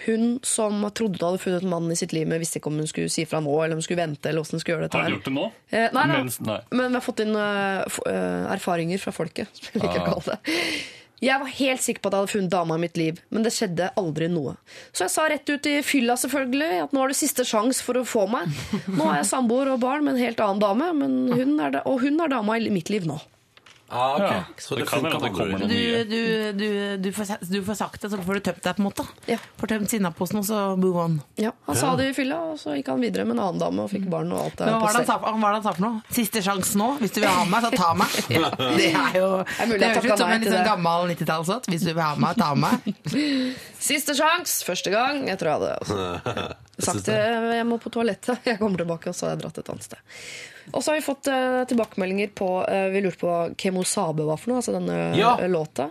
hun 0.05 0.25
som 0.43 0.81
trodde 0.91 1.17
hun 1.21 1.29
hadde 1.31 1.39
funnet 1.41 1.63
mannen 1.71 1.91
i 1.95 1.95
sitt 1.99 2.11
liv, 2.13 2.27
men 2.27 2.41
visste 2.43 2.59
ikke 2.59 2.67
om 2.71 2.77
hun 2.81 2.89
skulle 2.91 3.09
si 3.09 3.23
fra 3.25 3.39
nå, 3.41 3.53
eller 3.63 3.77
om 3.77 3.79
hun 3.81 3.85
skulle 3.87 4.01
vente, 4.03 4.27
eller 4.29 4.43
hvordan 4.43 4.57
hun 4.59 4.63
skulle 4.63 4.75
gjøre 4.77 4.89
dette 4.89 4.99
Har 4.99 5.07
du 5.09 5.15
gjort 5.15 5.29
det 5.29 5.35
nå? 5.37 5.45
Eh, 5.71 5.87
nei, 5.95 6.05
nei. 6.11 6.17
Mens- 6.21 6.41
nei. 6.43 6.59
Men 6.75 6.91
vi 6.91 6.99
har 6.99 7.05
fått 7.07 7.23
inn 7.23 7.33
uh, 7.39 8.51
erfaringer 8.53 8.99
fra 9.01 9.15
folket, 9.15 9.47
som 9.55 9.73
jeg 9.79 9.83
liker 9.87 9.99
å 10.01 10.05
Ah. 10.05 10.13
kalle 10.13 10.35
det. 10.35 10.57
Jeg 11.17 11.39
var 11.41 11.47
helt 11.49 11.81
sikker 11.81 12.01
på 12.03 12.09
at 12.11 12.13
jeg 12.13 12.21
hadde 12.21 12.29
funnet 12.35 12.51
dama 12.53 12.75
i 12.77 12.81
mitt 12.83 12.97
liv, 12.99 13.21
men 13.33 13.41
det 13.41 13.49
skjedde 13.55 13.87
aldri 13.97 14.27
noe. 14.29 14.51
Så 14.93 15.07
jeg 15.07 15.09
sa 15.15 15.23
rett 15.31 15.49
ut 15.49 15.65
i 15.65 15.79
fylla 15.81 16.13
selvfølgelig 16.13 16.83
at 16.83 16.91
nå 16.93 16.99
har 17.01 17.07
du 17.09 17.15
siste 17.17 17.41
sjans 17.47 17.79
for 17.81 17.97
å 17.97 18.03
få 18.05 18.27
meg. 18.29 18.51
Nå 18.85 19.07
er 19.09 19.23
jeg 19.23 19.31
samboer 19.31 19.71
og 19.73 19.79
barn 19.81 20.05
med 20.05 20.13
en 20.13 20.21
helt 20.21 20.43
annen 20.45 20.61
dame, 20.61 20.91
men 20.99 21.15
hun 21.33 21.57
da, 21.57 21.81
og 21.89 22.03
hun 22.05 22.21
er 22.21 22.29
dama 22.35 22.59
i 22.61 22.69
mitt 22.69 22.91
liv 22.93 23.07
nå. 23.09 23.17
Ah, 23.89 24.15
ok. 24.17 24.21
Ja, 24.21 24.43
Så 24.59 24.75
det 24.75 24.81
det 24.83 24.89
kan 24.89 24.99
funker 24.99 25.21
det 25.23 25.29
kommer 25.31 25.59
noen 25.61 25.69
Du, 25.69 25.75
nye. 25.75 26.03
du, 26.03 26.51
du, 26.59 26.97
du, 27.05 27.11
får, 27.15 27.29
du 27.47 27.59
får 27.63 27.77
sagt 27.79 28.01
det, 28.03 28.09
så 28.11 28.17
får 28.19 28.39
du 28.39 28.39
tømt 28.49 28.59
deg, 28.65 28.75
på 28.75 28.81
en 28.83 28.87
måte. 28.89 29.05
Ja. 29.31 29.37
Får 29.61 29.71
tømt 29.71 29.93
sinnaposen, 29.93 30.41
og 30.41 30.45
så 30.49 30.57
move 30.79 31.03
on. 31.05 31.15
Ja, 31.39 31.53
Han 31.69 31.79
sa 31.79 31.93
det 31.95 32.09
i 32.11 32.15
fylla, 32.17 32.39
og 32.51 32.59
så 32.59 32.75
gikk 32.75 32.91
han 32.91 32.99
videre 33.05 33.23
med 33.29 33.37
en 33.37 33.43
annen 33.45 33.61
dame 33.63 33.85
og 33.85 33.91
fikk 33.93 34.09
barn. 34.11 34.33
og 34.35 34.43
alt 34.43 34.57
det 34.59 34.67
Men 34.67 34.75
hva 34.75 34.81
var 34.83 34.91
det 34.91 35.07
han 35.07 35.63
sa, 35.63 35.71
det 35.71 35.77
for 35.79 35.85
noe? 35.87 36.01
Siste 36.19 36.43
sjanse 36.43 36.81
nå? 36.81 36.89
Hvis 36.99 37.15
du 37.15 37.21
vil 37.23 37.31
ha 37.31 37.45
meg, 37.47 37.63
så 37.63 37.71
ta 37.77 37.93
meg. 37.95 38.19
Det 38.77 38.91
er 38.91 39.17
jo 39.21 39.29
mulig 39.71 39.79
Det 39.79 39.89
høres 39.95 40.11
ut 40.11 40.21
som 40.21 40.35
en 40.35 40.43
sånn 40.47 40.67
gammel 40.67 41.09
90-tallslåt. 41.13 41.71
Hvis 41.71 41.87
du 41.87 41.93
vil 41.93 42.03
ha 42.03 42.13
meg, 42.19 42.35
ta 42.39 42.51
meg. 42.59 42.91
Siste 43.89 44.15
sjans, 44.17 44.59
første 44.67 44.91
gang. 44.91 45.23
Jeg 45.31 45.39
tror 45.39 45.53
jeg 45.53 45.61
hadde 45.61 45.75
altså, 45.79 46.55
sagt 46.85 47.05
det. 47.09 47.17
Jeg 47.57 47.65
må 47.65 47.77
på 47.81 47.89
toalettet. 47.93 48.39
Jeg 48.51 48.59
kommer 48.59 48.77
tilbake, 48.83 49.09
og 49.09 49.15
så 49.17 49.25
har 49.27 49.35
jeg 49.35 49.41
dratt 49.45 49.57
et 49.63 49.69
annet 49.73 49.83
sted. 49.87 50.15
Og 50.73 50.83
så 50.83 50.91
har 50.91 50.99
vi 50.99 51.05
fått 51.07 51.27
eh, 51.31 51.63
tilbakemeldinger 51.71 52.31
på 52.35 52.47
eh, 52.67 52.89
Vi 52.91 53.01
lurte 53.05 53.21
på 53.21 53.27
hva 53.31 53.41
Kemosabe 53.55 54.25
var 54.27 54.37
for 54.41 54.51
noe, 54.51 54.61
altså 54.61 54.73
denne 54.75 54.97
Ja. 55.17 55.37
eh, 55.39 55.47
låta. 55.49 55.89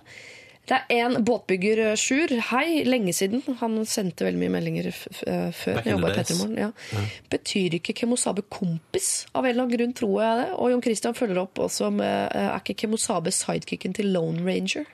Det 0.67 0.81
er 0.91 1.05
en 1.07 1.21
båtbygger, 1.25 1.79
eh, 1.93 1.97
Sjur. 1.97 2.33
Hei, 2.51 2.83
lenge 2.85 3.13
siden. 3.15 3.41
Han 3.61 3.79
sendte 3.87 4.27
veldig 4.27 4.41
mye 4.41 4.53
meldinger 4.57 4.89
eh, 4.91 5.53
før. 5.55 5.79
Jeg 5.79 5.93
jobbet 5.95 6.11
i 6.11 6.17
days. 6.17 6.27
Petremorgen, 6.33 6.59
ja. 6.59 7.05
Betyr 7.31 7.77
ikke 7.79 7.95
Kemosabe 8.03 8.43
kompis? 8.51 9.11
Av 9.33 9.45
en 9.47 9.53
eller 9.55 9.63
annen 9.65 9.77
grunn 9.79 9.95
tror 9.97 10.17
jeg 10.25 10.41
det. 10.43 10.49
Og 10.59 10.73
Jon 10.75 10.83
Christian 10.83 11.15
følger 11.15 11.39
opp 11.45 11.63
også 11.69 11.93
med 11.95 12.35
eh, 12.35 12.49
Er 12.51 12.59
ikke 12.65 12.75
Kemosabe 12.85 13.31
sidekicken 13.35 13.95
til 13.97 14.11
Lone 14.13 14.43
Ranger? 14.45 14.85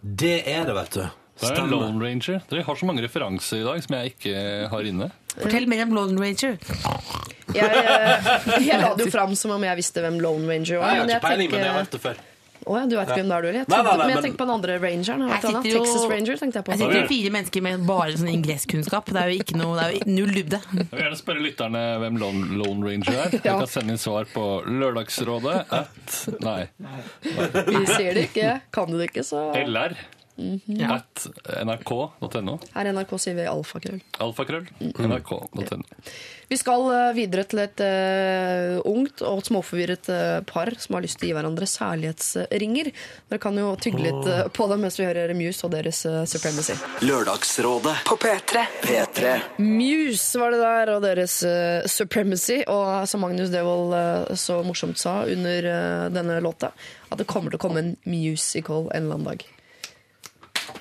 Det 0.00 0.38
er 0.48 0.64
det, 0.64 0.74
vet 0.80 0.96
du. 0.96 1.04
Det 1.40 1.50
er. 1.56 1.66
Lone 1.70 2.00
Ranger. 2.04 2.40
Dere 2.50 2.62
har 2.66 2.76
så 2.76 2.86
mange 2.88 3.02
referanser 3.04 3.62
i 3.62 3.66
dag 3.66 3.82
som 3.84 3.96
jeg 3.96 4.14
ikke 4.14 4.68
har 4.72 4.88
inne. 4.90 5.10
Fortell 5.36 5.66
mer 5.70 5.84
om 5.86 5.94
Lone 5.96 6.20
Ranger. 6.20 6.58
Jeg, 7.50 7.66
jeg, 7.66 8.66
jeg 8.68 8.80
la 8.82 8.90
det 8.94 9.06
jo 9.08 9.10
fram 9.14 9.32
som 9.38 9.54
om 9.56 9.64
jeg 9.64 9.78
visste 9.80 10.02
hvem 10.04 10.20
Lone 10.22 10.46
Ranger 10.50 10.78
var. 10.82 10.92
Jeg 10.94 11.00
har 11.06 11.14
ikke 11.16 11.24
peiling, 11.30 11.50
men 11.54 11.64
jeg 11.64 11.72
har 11.78 11.88
det 11.96 12.02
før. 12.02 12.20
Å 12.60 12.74
ja, 12.76 12.82
du 12.84 12.92
vet 12.92 13.08
ikke 13.08 13.14
hvem 13.22 13.30
det 13.30 13.36
er, 13.38 13.40
du 13.42 13.48
heller? 13.48 13.62
Jeg 13.64 13.68
Nei, 13.72 13.76
tenkte- 13.80 13.88
nei, 13.88 13.96
nei, 13.96 13.96
Men 13.96 14.10
jeg 14.10 14.16
men- 14.20 14.24
tenker 14.26 14.38
på 14.42 14.46
den 14.46 14.54
andre 14.54 14.74
rangeren. 14.82 15.22
Texas 15.64 16.02
Ranger, 16.10 16.36
tenkte 16.42 16.58
jeg 16.60 16.64
på. 16.66 16.70
Jeg 16.74 16.78
sitter 16.82 16.98
jo 17.00 17.06
fire 17.08 17.30
mennesker 17.36 17.62
med 17.64 17.86
bare 17.88 18.12
sånn 18.20 18.28
ingresskunnskap. 18.34 19.08
Det 19.16 19.16
er 19.22 19.32
jo 19.32 19.38
ikke 19.40 19.56
noe, 19.56 19.72
det 19.78 19.86
er 19.86 19.94
jo 19.96 20.12
null 20.18 20.34
dybde. 20.36 20.60
Jeg 20.76 20.86
vil 20.92 21.00
gjerne 21.06 21.18
spørre 21.22 21.44
lytterne 21.46 21.82
hvem 22.04 22.18
Lone, 22.20 22.44
Lone 22.60 22.84
Ranger 22.90 23.16
er. 23.24 23.30
Dere 23.32 23.40
Ja. 23.48 23.56
kan 23.64 23.66
sende 23.72 23.96
inn 23.96 24.02
svar 24.04 24.28
på 24.28 24.44
Lørdagsrådet 24.68 25.56
at 25.72 26.18
Nei. 26.44 26.68
Vi 27.24 27.86
ser 27.96 28.12
det 28.20 28.28
ikke. 28.28 28.60
Kan 28.76 28.92
du 28.92 28.98
det 29.00 29.08
ikke, 29.10 29.24
så 29.24 29.40
LR 29.56 29.96
Mhm. 30.36 30.80
at 30.90 31.26
nrk.no. 31.66 32.58
Her 32.74 32.86
er 32.86 32.92
NRK 32.94 33.16
sier 33.20 33.36
vi 33.36 33.48
alfakrøll. 33.48 34.00
Alfakrøll. 34.22 34.68
Mhm. 34.80 35.10
nrk.no. 35.10 35.82
Vi 36.50 36.56
skal 36.58 36.82
eh, 36.90 37.12
videre 37.14 37.44
til 37.46 37.60
et 37.62 37.78
uh, 37.78 38.80
ungt 38.90 39.22
og 39.22 39.44
småforvirret 39.46 40.08
uh, 40.10 40.40
par 40.42 40.72
som 40.82 40.96
har 40.96 41.04
lyst 41.04 41.20
til 41.20 41.28
å 41.28 41.30
gi 41.30 41.36
hverandre 41.36 41.68
særlighetsringer. 41.70 42.90
Dere 43.30 43.38
kan 43.44 43.60
jo 43.60 43.68
tygge 43.78 44.02
litt 44.02 44.26
uh, 44.26 44.48
på 44.50 44.66
dem 44.72 44.82
mens 44.82 44.98
vi 44.98 45.06
hører 45.06 45.30
Muse 45.38 45.62
og 45.68 45.76
deres 45.76 46.00
Supremacy. 46.02 46.74
Lørdagsrådet 47.06 47.94
På 48.08 48.18
P3. 48.18 48.64
P3. 48.82 49.36
Muse 49.62 50.42
var 50.42 50.56
det 50.56 50.60
der, 50.64 50.92
og 50.96 51.06
deres 51.06 51.38
Supremacy. 51.94 52.58
Og 52.66 53.06
som 53.06 53.22
Magnus 53.22 53.54
Devold 53.54 53.94
så 54.40 54.58
morsomt 54.66 54.98
sa 54.98 55.20
under 55.30 55.70
denne 56.10 56.42
låta, 56.42 56.74
at 57.10 57.22
det 57.22 57.30
kommer 57.30 57.54
til 57.54 57.62
å 57.62 57.64
komme 57.68 57.84
en 57.84 57.96
musical 58.10 58.90
en 58.90 59.04
eller 59.06 59.20
annen 59.20 59.32
dag. 59.36 59.46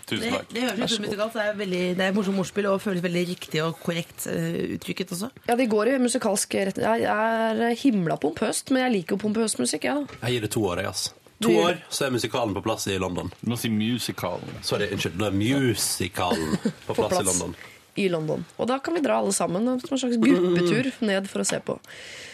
Tusen 0.10 0.23
Det, 0.25 0.32
takk. 0.34 0.49
det 0.56 0.63
høres 0.65 0.80
ut 0.80 0.95
som 0.95 1.06
musikalt. 1.06 1.34
Det 1.38 1.43
er, 1.45 1.54
veldig, 1.60 1.82
det 1.99 2.06
er 2.08 2.15
morsomt 2.17 2.41
ordspill 2.43 2.67
og 2.71 2.82
føles 2.84 3.04
veldig 3.06 3.23
riktig 3.30 3.62
og 3.65 3.78
korrekt 3.84 4.25
eh, 4.32 4.75
uttrykket 4.78 5.13
også. 5.15 5.30
Ja, 5.49 5.56
de 5.60 5.67
går 5.69 5.91
i 5.93 5.97
musikalsk 6.02 6.56
retning. 6.69 7.04
Jeg 7.04 7.13
er 7.13 7.75
himla 7.84 8.17
pompøst, 8.21 8.71
men 8.73 8.84
jeg 8.88 8.95
liker 8.97 9.15
jo 9.17 9.21
pompøs 9.28 9.58
musikk, 9.62 9.86
jeg, 9.89 10.06
da. 10.06 10.19
Jeg 10.28 10.38
gir 10.38 10.45
det 10.47 10.52
to 10.56 10.65
år, 10.69 10.84
jeg, 10.84 10.93
ass. 10.93 11.08
To 11.39 11.54
år, 11.56 11.78
så 11.88 12.04
er 12.10 12.12
musikalen 12.12 12.52
på 12.58 12.62
plass 12.65 12.88
i 12.91 12.97
London. 12.99 13.30
Du 13.39 13.54
må 13.54 13.56
si 13.56 13.69
musical. 13.71 14.41
Sorry, 14.67 14.89
unnskyld. 14.91 15.15
Det 15.21 15.30
er 15.30 15.38
musicalen 15.39 16.58
på 16.88 16.95
plass, 16.97 17.13
i 17.21 17.28
London. 17.30 17.54
I 17.99 18.08
London. 18.12 18.43
Og 18.60 18.67
da 18.67 18.80
kan 18.84 18.97
vi 18.97 19.04
dra 19.06 19.21
alle 19.21 19.32
sammen 19.36 19.69
som 19.80 19.95
en 19.95 20.02
slags 20.02 20.19
gruppetur 20.19 20.89
ned 21.08 21.30
for 21.32 21.43
å 21.43 21.47
se 21.47 21.62
på. 21.63 21.78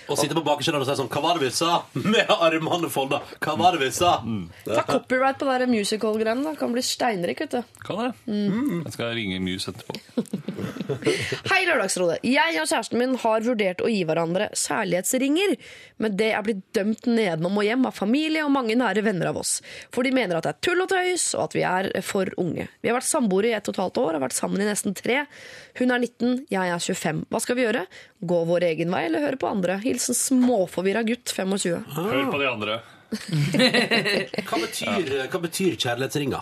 Og 0.10 0.20
sitte 0.20 0.38
på 0.38 0.44
bakerste 0.46 0.76
og 0.78 0.86
si 0.88 0.96
sånn 1.00 1.10
Hva 1.12 1.22
var 1.24 1.40
det 1.40 1.48
vi 1.48 1.52
sa? 1.56 1.80
Med 2.14 2.30
armene 2.30 2.90
folda. 2.94 3.22
Hva 3.44 3.56
var 3.60 3.76
det 3.76 3.86
vi 3.86 3.92
sa? 3.96 4.18
Ta 4.68 4.84
copyright 4.88 5.40
på 5.42 5.48
det 5.50 5.58
der 5.64 5.72
musical-greiene. 5.72 6.44
da. 6.46 6.56
Kan 6.60 6.76
bli 6.76 6.84
steinrik, 6.86 7.42
vet 7.46 7.58
du. 7.58 7.78
Kan 7.86 8.02
det? 8.04 8.12
Mm. 8.30 8.84
Jeg 8.86 8.96
skal 8.96 9.16
ringe 9.18 9.42
Muse 9.44 9.74
etterpå. 9.74 9.98
Hei, 11.52 11.62
Lørdagsrådet. 11.68 12.20
Jeg 12.26 12.60
og 12.62 12.70
kjæresten 12.70 13.00
min 13.02 13.16
har 13.22 13.46
vurdert 13.46 13.82
å 13.84 13.90
gi 13.92 14.04
hverandre 14.08 14.50
særlighetsringer, 14.56 15.56
men 16.04 16.16
det 16.20 16.30
er 16.36 16.46
blitt 16.46 16.64
dømt 16.76 17.08
nedenom 17.10 17.58
og 17.60 17.66
hjem 17.68 17.88
av 17.90 17.98
familie 17.98 18.46
og 18.46 18.54
mange 18.54 18.78
nære 18.80 19.04
venner 19.06 19.32
av 19.32 19.40
oss. 19.42 19.58
For 19.94 20.06
de 20.06 20.14
mener 20.16 20.38
at 20.38 20.48
det 20.48 20.54
er 20.54 20.62
tull 20.70 20.84
og 20.86 20.92
tøys, 20.92 21.28
og 21.38 21.48
at 21.48 21.58
vi 21.58 21.66
er 21.68 21.90
for 22.06 22.30
unge. 22.42 22.68
Vi 22.82 22.92
har 22.92 22.98
vært 23.00 23.10
samboere 23.10 23.52
i 23.52 23.56
ett 23.58 23.70
og 23.70 23.76
et 23.76 23.84
halvt 23.84 24.02
år, 24.04 24.12
har 24.18 24.26
vært 24.28 24.38
sammen 24.38 24.64
i 24.64 24.70
nesten 24.70 24.96
tre. 24.98 25.24
Hun 25.80 25.92
er 25.92 26.04
19, 26.06 26.46
jeg 26.54 26.76
er 26.76 26.86
25. 26.86 27.26
Hva 27.34 27.42
skal 27.44 27.60
vi 27.60 27.66
gjøre? 27.66 27.86
Gå 28.26 28.42
vår 28.50 28.70
egen 28.72 28.94
vei 28.94 29.06
eller 29.10 29.26
høre 29.26 29.40
på 29.42 29.50
andre? 29.50 29.80
Hilsen 29.96 30.18
småforvirra 30.18 31.06
gutt 31.08 31.32
25. 31.32 31.86
Hør 31.96 32.28
på 32.34 32.42
de 32.42 32.50
andre. 32.50 32.82
Hva 34.50 34.58
betyr, 34.60 35.12
hva 35.32 35.40
betyr 35.40 35.78
kjærlighetsringa? 35.80 36.42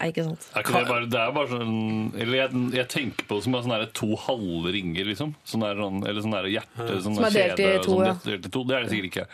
Er 0.00 0.10
ikke 0.10 0.24
sant? 0.24 0.46
Er 0.56 0.64
ikke 0.64 0.72
det, 0.74 0.88
bare, 0.88 1.08
det 1.12 1.18
er 1.20 1.32
bare 1.36 1.50
sånn 1.50 1.74
Eller 2.16 2.38
jeg, 2.38 2.60
jeg 2.72 2.88
tenker 2.88 3.26
på 3.28 3.36
det 3.36 3.44
som 3.44 3.52
bare 3.52 3.66
sånne 3.66 3.76
her 3.82 3.90
to 3.98 4.08
halve 4.24 4.72
ringer, 4.72 5.10
liksom. 5.10 5.34
Sånn 5.44 5.62
der, 5.62 5.76
sånn, 5.76 6.00
eller 6.08 6.24
sånn 6.24 6.34
der 6.38 6.48
hjerte 6.54 6.86
sånn 7.04 7.18
Som 7.18 7.26
er 7.28 7.36
delt 7.36 7.60
i 7.60 7.66
kjede, 7.66 7.82
to, 7.84 7.92
sånn 7.92 8.08
ja. 8.08 8.14
delt 8.24 8.48
i 8.48 8.52
to. 8.56 8.62
Det 8.64 8.76
er 8.78 8.86
det 8.86 8.92
sikkert 8.94 9.10
ikke. 9.10 9.26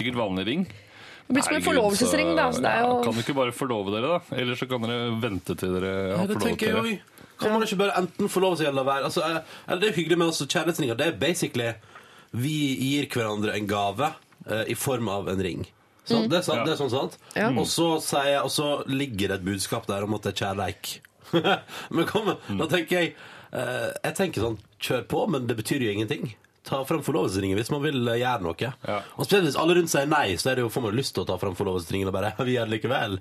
Sikkert 0.00 0.18
vanlig 0.22 0.46
ring. 0.48 0.64
Det 1.26 1.36
blir 1.36 1.44
som 1.44 1.58
en 1.58 1.66
forlovelsesring, 1.66 2.32
da. 2.38 2.46
Så 2.54 2.64
det 2.64 2.72
er 2.72 2.86
ja, 2.86 2.94
Kan 3.04 3.18
du 3.18 3.20
ikke 3.22 3.36
bare 3.36 3.54
forlove 3.60 3.92
dere, 3.92 4.16
da? 4.16 4.38
Eller 4.40 4.58
så 4.58 4.70
kan 4.70 4.88
dere 4.88 5.12
vente 5.20 5.58
til 5.60 5.76
dere 5.76 5.92
har 5.92 6.24
Ja, 6.24 6.24
forlovet 6.32 6.64
dere. 6.64 6.96
Kan 7.36 7.52
man 7.52 7.66
ikke 7.68 7.78
bare 7.84 8.00
enten 8.00 8.32
forlove 8.32 8.56
seg 8.56 8.70
eller 8.70 8.80
la 8.80 8.88
være? 8.88 9.10
Altså, 9.10 9.26
eh, 9.26 9.58
eller 9.68 9.84
det 9.84 9.92
er 9.92 9.98
hyggelig 10.00 10.18
med 10.22 10.32
oss 10.32 10.40
kjærlighetsringer. 10.46 10.96
Det 10.96 11.10
er 11.10 11.20
basically 11.20 11.74
Vi 12.36 12.58
gir 12.76 13.08
hverandre 13.12 13.56
en 13.56 13.66
gave 13.70 14.12
eh, 14.46 14.66
i 14.72 14.76
form 14.78 15.08
av 15.08 15.28
en 15.32 15.42
ring. 15.42 15.64
Sant? 16.06 16.28
Det, 16.30 16.38
er 16.38 16.44
sant, 16.46 16.62
det 16.66 16.74
er 16.74 16.78
sånn 16.78 16.92
sant? 16.92 17.16
Og, 17.48 17.64
så 17.66 17.88
sier 18.04 18.36
jeg, 18.36 18.42
og 18.46 18.52
så 18.54 18.66
ligger 18.86 19.32
det 19.32 19.40
et 19.40 19.46
budskap 19.48 19.88
der 19.90 20.06
om 20.06 20.14
at 20.14 20.26
det 20.26 20.34
er 20.34 20.42
kjærleik. 20.44 20.92
men 21.96 22.06
kom, 22.06 22.30
da 22.30 22.68
tenker 22.70 23.00
jeg 23.00 23.08
eh, 23.50 23.88
Jeg 23.90 24.14
tenker 24.14 24.44
sånn, 24.44 24.60
kjør 24.78 25.06
på, 25.10 25.24
men 25.34 25.48
det 25.50 25.56
betyr 25.58 25.82
jo 25.82 25.94
ingenting. 25.96 26.30
Ta 26.66 26.84
fram 26.86 27.02
forlovelsesringen 27.06 27.58
hvis 27.58 27.72
man 27.74 27.82
vil 27.82 27.98
eh, 28.04 28.20
gjøre 28.22 28.46
noe. 28.46 28.72
Ja. 28.86 29.00
Og 29.16 29.26
spesielt 29.26 29.48
hvis 29.48 29.58
alle 29.58 29.78
rundt 29.78 29.90
sier 29.90 30.06
nei, 30.10 30.28
så 30.38 30.52
er 30.52 30.60
det 30.60 30.66
jo, 30.66 30.72
får 30.76 30.86
man 30.86 30.98
lyst 30.98 31.16
til 31.16 31.24
å 31.24 31.30
ta 31.32 31.38
fram 31.42 31.58
forlovelsesringen 31.58 32.12
og 32.12 32.14
bare 32.14 32.34
Vi 32.46 32.54
gjør 32.54 32.70
det 32.70 32.76
likevel. 32.76 33.20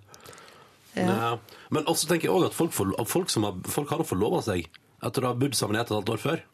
Ja. 0.95 1.36
Men 1.76 1.89
også 1.91 2.07
tenker 2.07 2.30
jeg 2.30 2.36
også 2.36 2.51
at 2.51 2.55
folk, 2.55 2.76
får, 2.76 2.91
folk, 3.09 3.32
som 3.34 3.47
har, 3.47 3.57
folk 3.68 3.89
har 3.91 4.05
forlova 4.07 4.45
seg 4.45 4.70
etter 5.05 5.26
å 5.26 5.34
ha 5.34 5.38
bodd 5.38 5.57
sammen 5.57 5.76
i 5.76 5.82
et 5.82 5.89
og 5.89 5.97
et 5.97 5.99
halvt 5.99 6.13
år 6.13 6.22
før. 6.22 6.45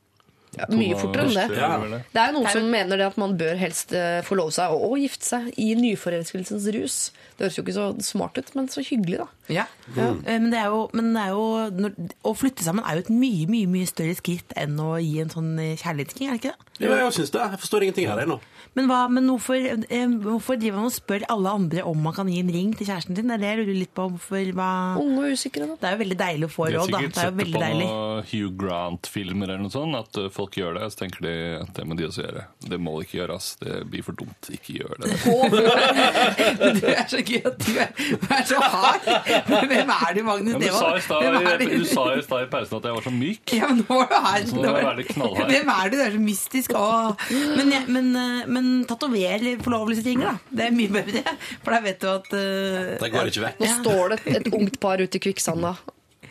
Ja, 0.58 0.66
mye 0.68 0.98
fortere 1.00 1.30
enn 1.30 1.36
det. 1.38 1.60
Ja. 1.62 2.00
Det 2.12 2.20
er 2.20 2.32
jo 2.32 2.42
noen 2.42 2.52
som 2.52 2.66
mener 2.74 3.00
det 3.00 3.06
at 3.08 3.20
man 3.22 3.38
bør 3.40 3.56
helst 3.56 3.94
eh, 3.96 4.20
forlove 4.28 4.52
seg 4.52 4.74
og, 4.76 4.84
og 4.90 5.00
gifte 5.00 5.30
seg 5.30 5.48
i 5.56 5.70
nyforelskelsens 5.80 6.68
rus. 6.76 6.98
Det 7.38 7.48
høres 7.48 7.60
jo 7.60 7.64
ikke 7.64 7.78
så 7.78 7.86
smart 8.04 8.36
ut, 8.36 8.52
men 8.60 8.68
så 8.72 8.84
hyggelig, 8.84 9.22
da. 9.24 9.30
Ja. 9.52 9.66
Mm. 9.96 10.20
Men, 10.26 10.50
det 10.52 10.60
er 10.60 10.74
jo, 10.74 10.82
men 10.96 11.14
det 11.16 11.24
er 11.24 11.32
jo 11.36 11.46
når, 11.76 11.96
Å 12.24 12.32
flytte 12.38 12.64
sammen 12.64 12.86
er 12.88 12.96
jo 12.96 13.02
et 13.04 13.10
mye 13.12 13.48
mye, 13.52 13.68
mye 13.68 13.90
større 13.90 14.14
skritt 14.16 14.54
enn 14.60 14.78
å 14.80 14.94
gi 15.02 15.18
en 15.24 15.32
sånn 15.34 15.56
kjærlighetsking, 15.60 16.30
er 16.30 16.38
det 16.38 16.44
ikke 16.44 16.54
det? 16.54 16.86
Jo, 16.86 16.94
jeg 17.00 17.16
syns 17.18 17.34
det. 17.34 17.44
Jeg 17.44 17.64
forstår 17.64 17.88
ingenting 17.88 18.12
her, 18.12 18.24
ennå. 18.26 18.40
nå. 18.40 18.62
Men, 18.78 18.88
hva, 18.88 19.02
men 19.12 19.26
hvorfor, 19.28 19.58
eh, 19.60 20.14
hvorfor 20.24 20.56
driver 20.60 20.80
man 20.80 20.88
og 20.88 20.94
spør 20.96 21.26
alle 21.34 21.52
andre 21.60 21.84
om 21.88 21.98
man 22.00 22.14
kan 22.16 22.30
gi 22.32 22.40
en 22.40 22.52
ring 22.56 22.70
til 22.78 22.88
kjæresten 22.88 23.18
sin? 23.18 23.28
Det 23.28 23.36
er 23.36 23.42
det 23.42 23.50
jeg 23.50 23.60
lurer 23.60 23.80
litt 23.82 23.92
på. 23.98 24.06
Hvorfor, 24.14 24.52
hva... 24.56 24.68
Unge 25.02 25.26
og 25.26 25.36
usikre, 25.36 25.68
da. 25.68 25.76
Det 25.82 25.90
er 25.90 25.98
jo 25.98 26.02
veldig 26.06 26.18
deilig 26.22 26.48
å 26.48 26.52
få 26.54 26.68
har 26.68 26.78
råd, 26.78 26.94
da. 26.94 27.02
sikkert 27.02 27.18
Det 27.18 27.20
er 27.20 27.26
sett 27.26 27.28
jo 27.28 27.36
det 27.36 27.42
veldig 27.42 27.58
på 27.58 27.90
noen 27.90 28.30
Hugh 28.32 28.54
Grant-filmer 28.62 29.52
eller 29.52 29.66
noe 29.66 29.76
sånt, 29.76 30.00
at 30.00 30.22
uh, 30.24 30.30
folk 30.42 30.58
gjør 30.60 30.78
det. 30.80 30.90
Så 30.94 31.02
tenker 31.04 31.26
de 31.26 31.34
at 31.62 31.72
det 31.78 31.86
må 31.88 31.98
de 32.00 32.08
også 32.10 32.26
gjøre. 32.26 32.44
Det 32.74 32.80
må 32.82 32.96
ikke 33.06 33.20
gjøres. 33.22 33.50
Det 33.62 33.78
blir 33.92 34.06
for 34.06 34.18
dumt. 34.18 34.50
Ikke 34.54 34.78
gjør 34.82 34.98
det. 35.02 35.12
Du 36.82 36.88
er 36.88 37.08
så 37.10 37.20
gøy 37.26 37.42
at 37.48 37.58
du 37.62 37.72
er, 37.82 37.90
du 37.98 38.26
er 38.32 38.44
så 38.48 38.60
hard. 38.62 39.08
Hvem 39.48 39.92
er 39.94 40.16
du, 40.16 40.22
Magnus 40.26 40.56
Men 40.56 40.64
du 40.64 40.68
sa 40.74 40.92
i 40.98 41.02
stad 41.04 41.26
er 41.28 41.62
i- 41.62 41.68
du? 41.68 41.78
du 41.82 41.86
sa 41.90 42.06
i 42.16 42.24
stad 42.26 42.46
i 42.46 42.50
pausen 42.52 42.78
at 42.80 42.88
jeg 42.90 42.98
var 42.98 43.06
så 43.06 43.14
myk. 43.16 43.54
Ja, 43.58 43.70
men 43.70 43.82
nå 43.84 43.98
var 44.00 44.10
du 44.12 44.18
her. 44.26 44.46
Så 44.50 44.58
nå 44.58 44.74
er 44.82 45.00
litt 45.00 45.12
knallhard. 45.14 45.52
Hvem 45.52 45.72
er 45.76 45.92
du? 45.92 45.98
Du 45.98 46.04
er 46.06 46.16
så 46.16 46.22
mystisk. 46.24 46.76
Åh. 46.78 47.26
Men, 47.58 47.72
ja, 47.76 47.82
men, 47.88 48.12
eh, 48.16 48.50
men 48.52 48.70
tatover 48.90 49.48
forlovelsesringer, 49.66 50.32
da. 50.32 50.36
Det 50.62 50.68
er 50.68 50.76
mye 50.76 50.94
bedre. 50.94 51.24
For 51.62 51.76
da 51.76 51.82
vet 51.86 52.02
du 52.02 52.08
at 52.12 52.30
uh, 52.34 52.94
Det 53.02 53.12
går 53.14 53.32
ikke 53.32 53.46
vekk. 53.48 53.62
Nå 53.62 53.72
står 53.82 54.14
det 54.16 54.20
et, 54.22 54.38
et 54.42 54.54
ungt 54.58 54.80
par 54.82 55.02
ute 55.04 55.20
i 55.20 55.24
kvikksanda, 55.28 55.76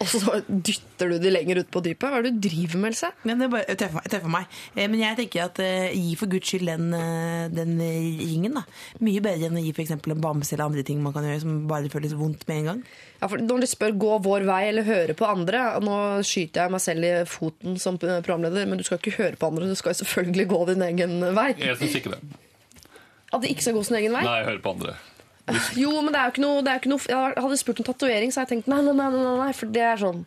og 0.00 0.08
så 0.08 0.38
dytter 0.48 1.10
du 1.12 1.18
de 1.20 1.30
lenger 1.32 1.58
ut 1.60 1.68
på 1.72 1.82
dypet. 1.84 2.08
Hva 2.08 2.20
er 2.20 2.24
det 2.24 2.32
du 2.38 2.46
driver 2.48 2.80
med, 2.80 2.94
Else? 2.94 3.10
Men 3.28 3.42
det 3.42 3.46
er 3.46 3.52
bare 3.52 3.76
treffer, 3.82 4.06
treffer 4.08 4.32
meg. 4.32 4.46
Eh, 4.72 4.86
Men 4.88 5.02
jeg 5.02 5.18
tenker 5.18 5.44
at 5.44 5.60
uh, 5.60 5.92
gi 5.92 6.14
for 6.16 6.32
guds 6.32 6.48
skyld 6.48 6.70
den, 6.70 6.86
eh, 6.96 7.50
den 7.52 7.74
ringen. 7.76 8.56
da. 8.56 8.64
Mye 9.04 9.20
bedre 9.24 9.50
enn 9.50 9.60
å 9.60 9.64
gi 9.64 9.74
f.eks. 9.76 9.92
en 9.98 10.24
bamse 10.24 10.56
eller 10.56 10.70
andre 10.70 10.84
ting 10.88 11.02
man 11.04 11.12
kan 11.12 11.28
gjøre 11.28 11.42
som 11.44 11.58
bare 11.68 11.92
føles 11.92 12.16
vondt 12.16 12.46
med 12.48 12.62
en 12.62 12.70
gang. 12.70 12.82
Ja, 13.20 13.28
for 13.28 13.44
når 13.44 13.60
de 13.60 13.68
spør 13.68 13.92
'gå 14.00 14.16
vår 14.24 14.48
vei' 14.48 14.68
eller 14.70 14.88
'høre 14.88 15.14
på 15.14 15.28
andre' 15.28 15.80
Nå 15.84 16.24
skyter 16.24 16.64
jeg 16.64 16.72
meg 16.72 16.80
selv 16.80 17.04
i 17.04 17.12
foten 17.28 17.78
som 17.78 17.98
programleder, 18.00 18.66
men 18.66 18.78
du 18.78 18.84
skal 18.84 18.96
ikke 18.96 19.18
høre 19.20 19.36
på 19.36 19.52
andre. 19.52 19.68
Du 19.68 19.76
skal 19.76 19.92
selvfølgelig 19.92 20.48
gå 20.48 20.66
din 20.72 20.82
egen 20.88 21.20
vei. 21.34 21.52
Jeg 21.58 21.76
syns 21.76 22.00
ikke 22.00 22.16
det. 22.16 22.20
At 23.32 23.42
de 23.42 23.52
ikke 23.52 23.62
skal 23.62 23.74
gå 23.74 23.84
sin 23.84 24.00
egen 24.00 24.16
vei? 24.16 24.24
Nei, 24.24 24.44
høre 24.48 24.62
på 24.64 24.72
andre. 24.72 24.96
Jo, 25.76 25.94
men 26.02 26.12
det 26.12 26.20
er 26.20 26.28
jo 26.28 26.34
ikke 26.34 26.44
noe, 26.46 26.60
det 26.62 26.68
er 26.72 26.76
jo 26.78 26.82
ikke 26.84 26.92
noe 26.92 27.06
Jeg 27.34 27.42
hadde 27.44 27.56
spurt 27.62 27.80
om 27.80 27.88
tatovering, 27.92 28.32
så 28.32 28.40
hadde 28.42 28.50
jeg 28.54 28.62
tenkt 28.62 28.68
nei, 28.72 28.82
nei, 28.86 28.92
nei, 28.94 29.08
nei, 29.14 29.38
nei, 29.46 29.52
for 29.56 29.66
det 29.74 29.82
er 29.92 29.96
sånn. 30.02 30.22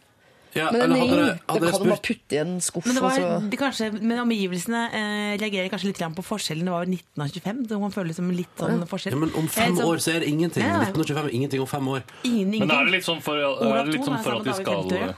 Ja, 0.54 0.68
Men 0.70 0.84
en 0.86 0.92
ring, 0.94 1.10
hadde 1.10 1.22
hadde 1.26 1.30
det 1.34 1.40
kan 1.50 1.58
du 1.58 1.64
bare 1.66 1.98
spurt- 1.98 2.04
putte 2.06 2.36
i 2.36 2.38
en 2.38 2.52
skuff. 2.62 2.86
Men, 2.86 2.94
det 2.94 3.02
var, 3.02 3.48
det 3.50 3.58
kanskje, 3.58 3.88
men 4.06 4.20
omgivelsene 4.22 4.82
eh, 4.94 5.32
reagerer 5.42 5.72
kanskje 5.74 5.88
litt 5.90 6.02
på 6.14 6.26
forskjellen. 6.28 6.68
Det 6.70 6.74
var 6.76 6.84
jo 6.86 6.92
19 6.94 7.24
av 7.26 7.32
25, 7.34 7.64
så 7.72 7.80
man 7.82 7.96
føler 7.96 8.08
det 8.14 8.18
som 8.20 8.30
litt 8.30 8.62
sånn 8.62 8.84
forskjell. 8.92 9.16
Ja, 9.16 9.20
men 9.24 9.32
om 9.42 9.48
fem 9.50 9.72
Eh, 9.74 9.80
så- 9.82 9.88
år 9.90 9.98
så 10.06 10.14
er 10.14 10.20
det 10.22 10.30
ingenting. 10.30 10.62
Ja. 10.62 10.78
1925 10.86 11.26
er 11.26 11.34
ingenting 11.40 11.62
om 11.66 11.66
fem 11.72 11.88
år. 11.96 12.04
Ingen, 12.24 12.60
Men 12.68 12.70
er 12.70 12.86
det 12.86 12.92
litt 13.00 13.08
sånn 13.10 13.22
for, 13.26 13.34
er 13.42 13.84
det 13.86 13.94
litt 13.98 14.06
sånn 14.06 14.22
for 14.22 14.38
at 14.38 14.44
de 14.46 14.54
skal 14.54 15.16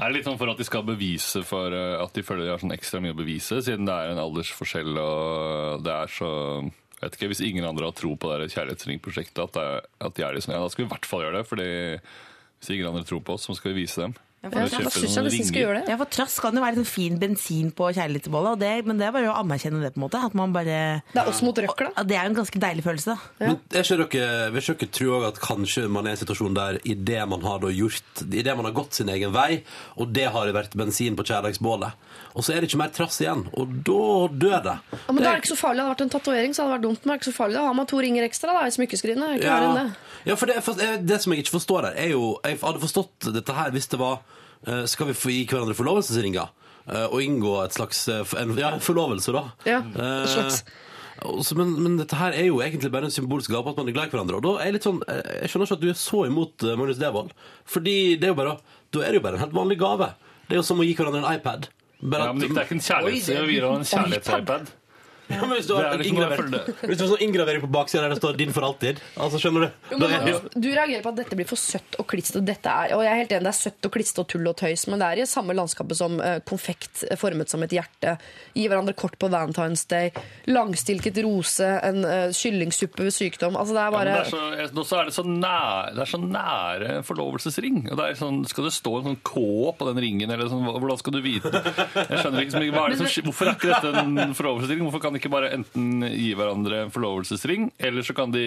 Er 0.00 0.06
det 0.06 0.14
litt 0.14 0.24
sånn 0.28 0.38
for 0.38 0.48
at 0.52 0.56
de 0.60 0.64
skal 0.64 0.84
bevise 0.86 1.42
for 1.44 1.74
eh, 1.74 1.98
at 2.00 2.14
de 2.14 2.22
føler 2.22 2.46
de 2.46 2.52
har 2.54 2.62
sånn 2.62 2.72
ekstra 2.76 3.00
mye 3.02 3.12
å 3.12 3.18
bevise, 3.18 3.58
siden 3.66 3.84
det 3.90 3.96
er 3.96 4.14
en 4.14 4.22
aldersforskjell 4.22 4.96
og 5.02 5.82
det 5.84 5.92
er 5.98 6.06
så 6.14 6.30
vet 7.02 7.16
ikke, 7.18 7.28
Hvis 7.32 7.40
ingen 7.46 7.64
andre 7.64 7.84
har 7.90 7.92
tro 7.96 8.14
på 8.16 8.32
det 8.38 8.50
kjærlighetsringprosjektet, 8.54 9.42
at, 9.44 9.52
det 9.52 9.68
at 10.00 10.14
de 10.16 10.22
er 10.26 10.34
liksom, 10.36 10.52
ja, 10.54 10.60
da 10.60 10.68
skal 10.72 10.84
vi 10.84 10.88
i 10.88 10.94
hvert 10.94 11.06
fall 11.06 11.22
gjøre 11.26 11.38
det. 11.40 11.46
fordi 11.48 11.68
hvis 12.60 12.74
ingen 12.74 12.90
andre 12.92 13.04
tror 13.08 13.22
på 13.24 13.34
oss, 13.38 13.46
så 13.48 13.56
skal 13.56 13.72
vi 13.72 13.82
vise 13.86 14.00
dem. 14.04 14.14
Ja, 14.40 14.48
Ja, 14.48 14.48
for, 14.48 14.80
jeg, 14.80 14.88
syns 14.94 15.16
jeg 15.36 15.44
skal 15.50 15.60
gjøre 15.66 15.80
det. 15.82 15.88
ja, 15.92 15.96
for 16.00 16.08
trass 16.08 16.38
kan 16.40 16.54
jo 16.56 16.62
være 16.64 16.78
sånn 16.78 16.86
fin 16.88 17.18
bensin 17.20 17.66
på 17.76 17.90
kjærlighetsbålet, 17.92 18.54
og 18.54 18.58
det- 18.58 18.86
men 18.86 18.96
det 18.96 19.04
er 19.06 19.12
bare 19.12 19.28
å 19.28 19.36
anerkjenne 19.36 19.82
det. 19.82 19.92
på 19.92 20.00
en 20.00 20.08
måte 20.08 20.24
At 20.24 20.34
man 20.34 20.50
bare 20.50 21.02
Det 21.12 21.20
er 21.20 21.28
oss 21.28 21.42
mot 21.42 21.54
røkla. 21.54 21.92
Ja, 21.94 22.02
Det 22.02 22.16
er 22.16 22.22
jo 22.24 22.30
en 22.30 22.34
ganske 22.36 22.58
deilig 22.58 22.82
følelse. 22.82 23.18
da 23.38 23.46
Men 23.46 23.60
er 23.70 23.82
ikke 23.82 24.08
dere, 24.08 24.50
vil 24.50 24.62
ikke 24.62 24.78
dere 24.78 24.90
tro 24.96 25.24
at 25.28 25.34
kanskje 25.34 25.90
man 25.90 26.06
er 26.06 26.08
i 26.08 26.12
en 26.12 26.24
situasjon 26.24 26.54
der 26.54 26.78
idet 26.86 27.28
man 27.28 27.42
har 27.42 27.58
da 27.58 27.66
gjort 27.68 28.32
Idet 28.32 28.56
man 28.56 28.64
har 28.64 28.72
gått 28.72 28.94
sin 28.94 29.08
egen 29.10 29.30
vei, 29.30 29.62
og 29.98 30.10
det 30.10 30.32
har 30.32 30.46
vært 30.46 30.70
bensin 30.74 31.14
på 31.16 31.22
kjærlighetsbålet, 31.24 31.92
og 32.34 32.44
så 32.46 32.52
er 32.54 32.60
det 32.62 32.68
ikke 32.70 32.78
mer 32.80 32.92
trass 32.94 33.16
igjen, 33.20 33.40
og 33.58 33.72
da 33.86 34.02
dør 34.44 34.60
det. 34.66 34.74
Ja, 34.94 35.12
men 35.12 35.22
da 35.24 35.30
er 35.32 35.38
det 35.38 35.42
ikke 35.44 35.52
så 35.54 35.58
farlig. 35.58 35.80
Det 35.80 35.86
Hadde 35.86 35.94
vært 35.96 36.04
en 36.06 36.12
tatovering, 36.14 36.52
så 36.54 36.62
hadde 36.62 36.70
det 36.70 36.76
vært 36.78 36.86
dumt. 36.86 37.00
Men 37.04 37.10
det 37.10 37.14
er 37.16 37.20
ikke 37.22 37.30
så 37.32 37.36
farlig. 37.40 37.56
Da 37.58 37.64
har 37.66 37.74
man 37.80 37.88
to 37.90 37.98
ringer 38.04 38.26
ekstra 38.28 38.54
da, 38.54 38.66
i 38.70 38.74
smykkeskrinet. 38.76 39.42
Ja, 39.42 39.56
det. 39.74 39.84
ja 40.30 40.36
for 40.38 40.46
det, 40.52 40.58
for 40.62 40.78
det 41.10 41.18
som 41.24 41.32
jeg 41.34 41.42
ikke 41.44 41.56
forstår 41.58 41.88
her, 41.90 41.96
er 42.04 42.12
jo 42.14 42.28
Jeg 42.46 42.60
hadde 42.62 42.82
forstått 42.84 43.30
dette 43.34 43.56
her 43.56 43.72
hvis 43.74 43.88
det 43.90 43.98
var 44.00 44.20
eh, 44.66 44.84
Skal 44.90 45.10
vi 45.10 45.16
gi 45.40 45.46
hverandre 45.50 45.74
forlovelsesringer? 45.78 46.52
eh, 46.86 47.06
Og 47.10 47.18
inngå 47.24 47.56
et 47.64 47.74
slags 47.74 48.04
eh, 48.08 48.22
en, 48.42 48.54
Ja, 48.58 48.76
forlovelse, 48.78 49.32
da. 49.34 49.44
Ja, 49.66 49.80
Eh, 49.80 50.22
et 50.22 50.30
slags. 50.36 50.62
men, 51.58 51.74
men 51.82 51.98
dette 51.98 52.16
her 52.16 52.32
er 52.32 52.46
jo 52.46 52.62
egentlig 52.64 52.92
bare 52.94 53.10
en 53.10 53.12
symbolsk 53.12 53.50
gave 53.52 53.64
på 53.66 53.74
at 53.74 53.76
man 53.82 53.88
er 53.90 53.96
glad 53.98 54.06
i 54.08 54.14
hverandre. 54.14 54.38
Og 54.38 54.46
da 54.46 54.52
er 54.62 54.70
jeg 54.70 54.78
litt 54.78 54.86
sånn 54.88 55.02
eh, 55.08 55.20
Jeg 55.42 55.50
skjønner 55.52 55.66
ikke 55.68 55.76
at 55.80 55.84
du 55.84 55.90
er 55.90 55.98
så 56.06 56.22
imot 56.30 56.64
eh, 56.64 56.76
Magnus 56.78 57.00
Devold. 57.02 57.34
Fordi 57.68 57.96
det 58.16 58.30
er 58.30 58.32
jo 58.36 58.38
bare 58.38 58.54
Da 58.94 59.02
er 59.04 59.10
det 59.12 59.20
jo 59.20 59.26
bare 59.26 59.36
en 59.40 59.44
helt 59.48 59.58
vanlig 59.58 59.80
gave. 59.82 60.12
Det 60.46 60.56
er 60.56 60.62
jo 60.62 60.66
som 60.66 60.80
å 60.80 60.86
gi 60.86 60.94
hverandre 60.98 61.20
en 61.26 61.34
iPad. 61.36 61.68
Bare 62.00 62.24
Ja, 62.24 62.32
men 62.32 62.42
det 62.42 62.56
er 62.56 62.62
ikke 62.64 62.78
en 62.78 62.80
kjærlighets... 62.80 63.28
Vi 63.28 63.54
gir 63.54 63.66
ham 63.66 63.80
en 63.82 63.84
kjærlighets-iPad. 63.84 64.70
Ja, 65.30 65.40
men 65.46 65.54
hvis 65.56 65.66
du 65.68 65.74
har 65.76 65.82
Det 65.84 65.92
en 65.92 65.98
liksom 66.00 66.16
bare 66.16 66.36
inngraver- 66.36 66.74
for 66.80 66.86
hvis 66.90 66.98
du 66.98 67.04
har 67.04 67.10
sånn 67.14 67.24
inngravering 67.26 67.60
på 67.64 67.70
baksida 67.70 68.02
der 68.02 68.14
det 68.14 68.18
står 68.20 68.36
'din 68.36 68.52
for 68.52 68.62
alltid', 68.66 68.98
altså 69.16 69.38
skjønner 69.40 69.60
du? 69.66 69.68
Jo, 69.92 69.98
Da 69.98 70.06
men 70.06 70.10
er 70.10 70.24
det 70.24 70.32
jo 70.34 70.38
Magnus, 70.40 70.62
Du 70.64 70.68
reagerer 70.74 71.02
på 71.02 71.08
at 71.12 71.16
dette 71.20 71.36
blir 71.38 71.46
for 71.48 71.56
søtt 71.56 71.96
og 71.98 72.06
klissete. 72.10 72.44
Dette 72.44 72.66
er, 72.68 72.94
og 72.96 73.02
jeg 73.04 73.12
er 73.12 73.20
helt 73.22 73.32
enig, 73.32 73.44
det 73.46 73.52
er 73.54 73.60
søtt 73.70 73.86
og 73.86 73.92
klissete 73.92 74.18
og 74.20 74.28
tull 74.28 74.46
og 74.48 74.56
tøys, 74.56 74.86
men 74.88 74.98
det 74.98 75.06
er 75.06 75.22
i 75.22 75.26
samme 75.26 75.54
landskapet 75.54 75.96
som 75.96 76.20
eh, 76.20 76.40
konfekt 76.40 77.04
eh, 77.10 77.16
formet 77.16 77.48
som 77.48 77.62
et 77.62 77.70
hjerte. 77.70 78.18
Gi 78.54 78.66
hverandre 78.68 78.94
kort 78.96 79.18
på 79.18 79.28
Valentine's 79.30 79.86
Day. 79.88 80.10
Langstilket 80.46 81.16
rose. 81.24 81.60
En 81.60 82.04
uh, 82.04 82.30
kyllingsuppe 82.34 83.04
ved 83.06 83.12
sykdom. 83.14 83.56
Altså, 83.56 83.74
det 83.76 83.80
er 83.80 83.86
Ja, 83.86 83.90
men 83.90 83.98
bare 83.98 84.04
det 84.10 84.26
er 84.26 84.30
så, 84.30 84.42
jeg- 84.58 84.74
nå 84.74 84.82
så 84.84 85.00
er 85.00 85.04
det 85.04 85.14
så 85.14 85.24
nære, 85.24 85.94
det 85.94 86.02
er 86.02 86.10
så 86.10 86.20
nære 86.20 87.04
forlovelsesring. 87.06 87.90
Og 87.90 87.96
det 87.96 88.04
er 88.10 88.14
sånn, 88.18 88.40
skal 88.48 88.64
det 88.64 88.72
stå 88.74 88.92
en 88.98 89.04
sånn 89.10 89.20
K 89.22 89.34
på 89.78 89.86
den 89.94 90.00
ringen? 90.02 90.30
Eller 90.30 90.48
sånn, 90.50 90.64
hvordan 90.66 90.98
skal 90.98 91.12
du 91.12 91.20
vite 91.22 91.50
det? 91.50 91.62
Jeg 92.10 92.18
skjønner 92.24 92.40
ikke 92.44 92.54
så 92.56 92.62
mye. 92.64 92.72
Hva 92.74 92.84
er 92.86 92.94
det 92.94 92.98
som, 93.00 93.24
hvorfor 93.28 93.46
er 93.50 93.54
ikke 93.54 93.72
dette 93.74 94.02
en 94.02 94.34
forlovelsesring? 94.34 94.80
Hvorfor 94.86 95.00
kan 95.04 95.14
ikke 95.20 95.32
bare 95.32 95.52
enten 95.54 96.06
gi 96.08 96.32
hverandre 96.38 96.86
en 96.86 96.94
forlovelsesring, 96.94 97.70
eller 97.78 98.06
så 98.06 98.16
kan 98.16 98.32
de 98.34 98.44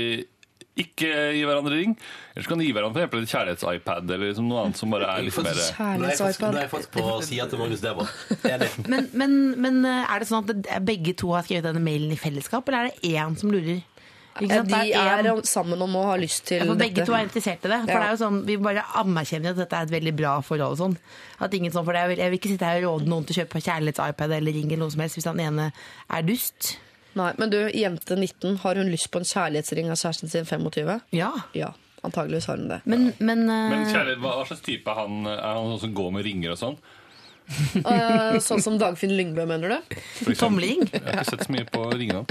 ikke 0.80 1.10
gi 1.36 1.42
hverandre 1.46 1.76
ring? 1.78 1.92
Eller 2.34 2.46
så 2.46 2.50
kan 2.50 2.62
de 2.62 2.66
gi 2.66 2.74
hverandre 2.74 3.06
for 3.12 3.22
en 3.22 3.30
kjærlighets-iPad 3.30 4.10
eller 4.10 4.32
liksom 4.32 4.48
noe 4.50 4.64
annet 4.64 4.80
som 4.80 4.94
bare 4.94 5.10
er 5.12 5.28
litt 5.28 5.38
mer 5.38 5.54
Nå 5.54 6.08
er 6.08 6.16
jeg 6.16 6.72
faktisk, 6.72 6.96
på 6.96 7.18
sida 7.28 7.46
til 7.52 7.62
Magnus 7.62 7.84
Devold. 7.84 8.10
Men, 8.90 9.10
men, 9.14 9.36
men 9.62 9.80
eh, 9.86 10.08
er 10.10 10.24
det 10.24 10.30
sånn 10.30 10.50
at 10.50 10.72
begge 10.86 11.14
to 11.20 11.30
har 11.36 11.46
skrevet 11.46 11.68
denne 11.70 11.84
mailen 11.84 12.14
i 12.16 12.18
fellesskap, 12.20 12.68
eller 12.70 12.90
er 12.90 12.94
det 12.94 13.14
én 13.14 13.38
som 13.38 13.54
lurer? 13.54 13.84
Ikke 14.42 14.50
sant? 14.56 14.70
de 14.70 14.94
er 14.94 15.28
en- 15.30 15.44
sammen 15.44 15.82
om 15.82 15.94
å 15.96 16.04
ha 16.06 16.16
lyst 16.18 16.46
til 16.46 16.58
Ja, 16.60 16.66
for 16.66 16.76
begge 16.76 16.96
dette. 16.96 17.06
to 17.06 17.14
er 17.14 17.26
interessert 17.28 17.66
i 17.66 17.70
det. 17.70 17.80
For 17.86 17.92
Ja. 17.92 18.00
det 18.00 18.08
er 18.08 18.16
jo 18.18 18.22
sånn, 18.26 18.46
Vi 18.46 18.56
bare 18.58 18.84
anerkjenner 18.96 19.50
at 19.52 19.56
dette 19.58 19.74
er 19.74 19.84
et 19.84 19.90
veldig 19.92 20.16
bra 20.16 20.42
forhold. 20.42 20.72
og 20.72 20.78
sånn. 20.78 20.98
At 21.40 21.52
ingen 21.54 21.72
sånn, 21.72 21.86
for 21.86 21.94
det 21.94 22.18
Jeg 22.18 22.30
vil 22.32 22.40
ikke 22.40 22.50
sitte 22.58 22.66
her 22.66 22.84
og 22.86 23.02
råde 23.02 23.08
noen 23.08 23.26
til 23.26 23.36
å 23.36 23.46
kjøpe 23.46 23.62
kjærlighets-iPad 23.62 24.32
eller 24.32 24.52
ring 24.54 24.66
eller 24.72 24.78
noe 24.78 24.92
som 24.92 25.02
helst 25.02 25.16
hvis 25.18 25.26
han 25.26 25.40
ene 25.40 25.72
er 26.10 26.22
dust. 26.24 26.78
Nei, 27.16 27.32
men 27.38 27.50
du, 27.52 27.70
jente 27.70 28.16
19, 28.18 28.58
har 28.58 28.74
hun 28.76 28.90
lyst 28.90 29.12
på 29.12 29.18
en 29.18 29.24
kjærlighetsring 29.24 29.86
av 29.92 29.98
kjæresten 29.98 30.30
sin 30.30 30.46
25? 30.46 31.02
Ja. 31.12 31.32
Ja, 31.54 31.74
antageligvis 32.04 32.46
har 32.48 32.58
hun 32.58 32.68
det. 32.70 32.82
Men, 32.86 33.14
men, 33.20 33.48
uh... 33.48 33.70
Men 33.70 33.86
kjærlighet, 33.86 34.18
hva 34.20 34.34
hva 34.40 34.48
slags 34.48 34.62
type 34.62 34.88
er 34.88 34.96
han? 34.96 35.28
Er 35.28 35.54
han 35.54 35.78
sånn 35.78 35.80
som 35.82 35.94
går 35.94 36.12
med 36.12 36.26
ringer 36.26 36.52
og 36.52 36.58
sånn? 36.58 36.78
Eh, 37.74 38.38
sånn 38.42 38.62
som 38.64 38.78
Dagfinn 38.80 39.14
Lyngbø, 39.18 39.46
mener 39.50 39.74
du? 39.74 39.96
Tomling? 40.40 40.86
Jeg 40.92 41.02
har 41.04 41.24
ikke 41.24 41.32
sett 41.34 41.46
så 41.48 41.54
mye 41.54 41.66
på 41.70 41.84
ringene. 41.92 42.24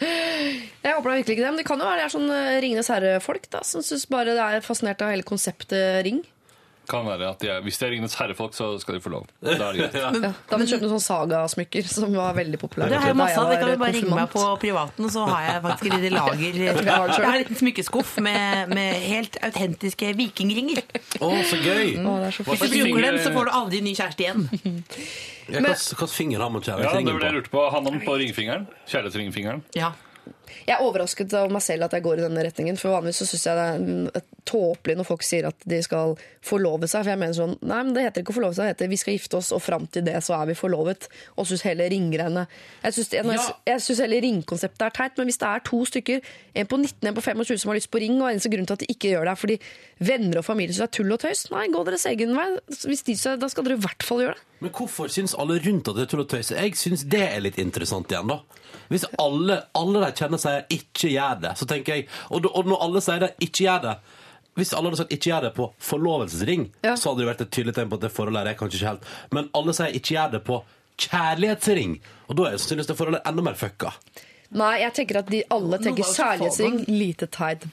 Jeg 0.00 0.92
håper 0.96 1.08
da 1.10 1.16
virkelig 1.20 1.36
ikke 1.36 1.44
det, 1.44 1.50
men 1.50 1.60
det 1.60 1.66
kan 1.68 1.80
jo 1.82 1.88
være 1.88 2.02
det 2.02 2.06
er 2.06 2.14
sånn 2.14 2.30
eh, 2.34 2.56
Ringenes 2.64 2.90
herre-folk 2.92 3.48
da, 3.52 3.62
som 3.66 3.84
syns 3.84 4.06
bare 4.10 4.34
det 4.36 4.44
er 4.44 4.64
fascinert 4.64 5.04
av 5.04 5.12
hele 5.14 5.26
konseptet 5.26 6.02
ring. 6.06 6.22
Kan 6.90 7.06
være 7.06 7.28
at 7.34 7.40
de 7.42 7.48
er, 7.52 7.60
hvis 7.64 7.78
de 7.80 7.86
er 7.86 7.90
Ringenes 7.94 8.14
herrefolk, 8.18 8.54
så 8.56 8.68
skal 8.82 8.96
de 8.96 9.00
få 9.04 9.12
lov. 9.12 9.26
Da 9.42 9.54
er 9.54 9.76
det 9.76 9.78
greit. 9.82 9.96
Ja. 9.98 10.10
Da 10.50 10.58
må 10.58 10.64
vi 10.64 10.68
kjøpt 10.72 10.84
noen 10.84 10.92
sånne 10.94 11.06
sagasmykker 11.06 11.88
som 11.90 12.14
var 12.16 12.36
veldig 12.36 12.60
populære. 12.62 12.92
Det 12.92 13.00
har 13.02 13.12
jeg 13.12 13.18
masse 13.18 13.40
av. 13.40 13.50
Det 13.52 13.58
kan 13.62 13.72
du 13.72 13.80
bare 13.82 13.96
ringe 13.98 14.18
meg 14.18 14.30
på 14.34 14.44
privaten, 14.62 15.10
så 15.14 15.24
har 15.30 15.46
jeg 15.48 15.62
faktisk 15.68 15.88
et 15.90 15.96
lite 15.98 16.12
lager. 16.18 16.60
Jeg 16.64 16.86
har 16.94 17.30
en 17.32 17.40
liten 17.42 17.60
smykkeskuff 17.62 18.14
med, 18.24 18.74
med 18.74 19.00
helt 19.08 19.40
autentiske 19.44 20.12
vikingringer. 20.20 20.82
Å, 21.20 21.32
så 21.50 21.60
gøy! 21.64 21.96
Å, 22.04 22.16
det 22.22 22.30
er 22.30 22.38
så 22.38 22.46
Hvis 22.50 22.64
du 22.68 22.80
bruker 22.84 23.06
dem, 23.08 23.20
så 23.24 23.34
får 23.34 23.50
du 23.50 23.54
aldri 23.62 23.82
ny 23.84 23.94
kjæreste 23.98 24.26
igjen. 24.26 24.48
Hvilken 25.44 26.08
finger 26.08 26.40
har 26.40 26.50
man 26.54 26.62
Ja, 26.64 26.76
det 26.78 26.88
kjærlighetsringen 26.88 27.12
var 27.12 27.20
det 27.20 27.28
jeg 27.28 27.34
på? 27.34 27.38
lurte 27.40 27.52
på. 27.52 27.64
Han 27.74 28.00
på 28.04 28.18
ringfingeren. 28.22 28.66
Kjærlighetsringfingeren. 28.88 29.64
Ja. 29.76 29.92
Jeg 30.64 30.76
er 30.76 30.84
overrasket 30.84 31.34
av 31.38 31.52
meg 31.52 31.62
selv 31.64 31.86
at 31.86 31.96
jeg 31.96 32.04
går 32.04 32.20
i 32.20 32.24
denne 32.26 32.44
retningen. 32.46 32.78
For 32.80 32.94
vanligvis 32.94 33.22
så 33.22 33.28
syns 33.28 33.46
jeg 33.48 33.58
det 33.58 34.20
er 34.20 34.24
tåpelig 34.48 34.96
når 34.98 35.08
folk 35.08 35.24
sier 35.26 35.48
at 35.48 35.66
de 35.68 35.80
skal 35.84 36.14
forlove 36.44 36.88
seg. 36.90 37.04
For 37.04 37.12
jeg 37.14 37.20
mener 37.20 37.36
sånn 37.36 37.56
Nei, 37.64 37.80
men 37.80 37.94
det 37.96 38.04
heter 38.06 38.24
ikke 38.24 38.34
å 38.34 38.38
forlove 38.38 38.56
seg, 38.56 38.68
det 38.68 38.74
heter 38.74 38.92
vi 38.92 39.00
skal 39.00 39.16
gifte 39.16 39.38
oss, 39.38 39.50
og 39.56 39.62
fram 39.64 39.86
til 39.92 40.04
det 40.06 40.16
så 40.24 40.36
er 40.38 40.50
vi 40.50 40.58
forlovet. 40.58 41.08
Og 41.38 41.48
syns 41.48 41.64
hele 41.66 41.86
ringgreiene 41.92 42.46
Jeg 42.84 42.98
syns 42.98 43.14
ja. 43.14 44.04
hele 44.04 44.20
ringkonseptet 44.24 44.86
er 44.88 44.96
teit, 44.96 45.18
men 45.18 45.30
hvis 45.30 45.40
det 45.40 45.50
er 45.50 45.64
to 45.68 45.82
stykker, 45.88 46.32
en 46.54 46.70
på 46.70 46.80
19 46.80 47.10
en 47.10 47.16
på 47.16 47.24
25 47.24 47.62
som 47.62 47.72
har 47.72 47.80
lyst 47.80 47.92
på 47.92 48.02
ring, 48.02 48.18
og 48.20 48.30
eneste 48.30 48.52
grunn 48.52 48.68
til 48.68 48.78
at 48.78 48.84
de 48.84 48.90
ikke 48.92 49.14
gjør 49.14 49.28
det, 49.28 49.34
er 49.34 49.42
fordi 49.44 49.58
venner 50.04 50.40
og 50.40 50.46
familie 50.46 50.74
syns 50.74 50.84
det 50.84 50.90
er 50.90 50.96
tull 50.98 51.14
og 51.16 51.22
tøys, 51.22 51.46
nei, 51.54 51.68
gå 51.72 51.84
deres 51.86 52.08
egen 52.10 52.34
vei. 52.36 52.48
Hvis 52.84 53.06
de, 53.06 53.16
sier, 53.18 53.38
da 53.40 53.50
skal 53.52 53.66
dere 53.68 53.78
i 53.78 53.84
hvert 53.86 54.06
fall 54.06 54.24
gjøre 54.24 54.36
det. 54.38 54.50
Men 54.64 54.72
hvorfor 54.72 55.10
syns 55.12 55.34
alle 55.36 55.58
rundt 55.60 55.88
at 55.90 55.98
det 55.98 56.06
er 56.06 56.10
tull 56.12 56.24
og 56.24 56.30
tøys? 56.30 56.52
Jeg 56.54 56.76
syns 56.78 57.04
det 57.12 57.24
er 57.26 57.42
litt 57.44 57.58
interessant 57.60 58.12
igjen, 58.12 58.30
da. 58.30 58.40
Hvis 58.92 59.06
alle, 59.20 59.58
alle 59.76 60.02
de 60.04 60.10
kjenner 60.18 60.40
sier 60.44 60.66
'ikke 60.70 61.10
gjør 61.14 61.40
det', 61.42 61.56
så 61.58 61.66
tenker 61.66 61.94
jeg 61.96 62.06
Og, 62.30 62.44
og 62.54 62.68
når 62.70 62.84
alle 62.86 63.00
sier 63.04 63.24
det 63.24 63.32
'ikke 63.40 63.64
gjør 63.66 63.82
det' 63.88 63.96
hvis 64.54 64.70
alle 64.72 64.86
hadde 64.90 65.00
sagt 65.02 65.10
'ikke 65.10 65.30
gjør 65.32 65.42
det' 65.48 65.54
på 65.56 65.72
forlovelsesring, 65.82 66.68
Ja. 66.84 66.94
så 66.94 67.10
hadde 67.10 67.24
det 67.24 67.30
vært 67.32 67.40
et 67.42 67.50
tydelig 67.50 67.74
tegn 67.74 67.90
på 67.90 67.98
at 67.98 68.04
det 68.06 68.12
forholdet 68.14 68.46
er 68.46 68.54
kanskje 68.54 68.78
ikke 68.78 68.90
helt 68.92 69.02
Men 69.32 69.50
alle 69.54 69.72
sier 69.74 69.90
'ikke 69.92 70.14
gjør 70.14 70.30
det' 70.36 70.44
på 70.44 70.62
kjærlighetsring, 70.98 72.00
og 72.28 72.36
da 72.36 72.44
er 72.44 72.56
sannsynligvis 72.58 72.86
det 72.86 72.96
forholdet 72.96 73.26
enda 73.26 73.42
mer 73.42 73.54
fucka. 73.58 73.90
Nei, 74.54 74.74
jeg 74.84 74.94
tenker 74.94 75.18
at 75.18 75.30
de 75.32 75.42
alle 75.50 75.78
tenker 75.82 76.06
kjærlighetsring, 76.06 76.84
lite 76.86 77.26
teit. 77.26 77.64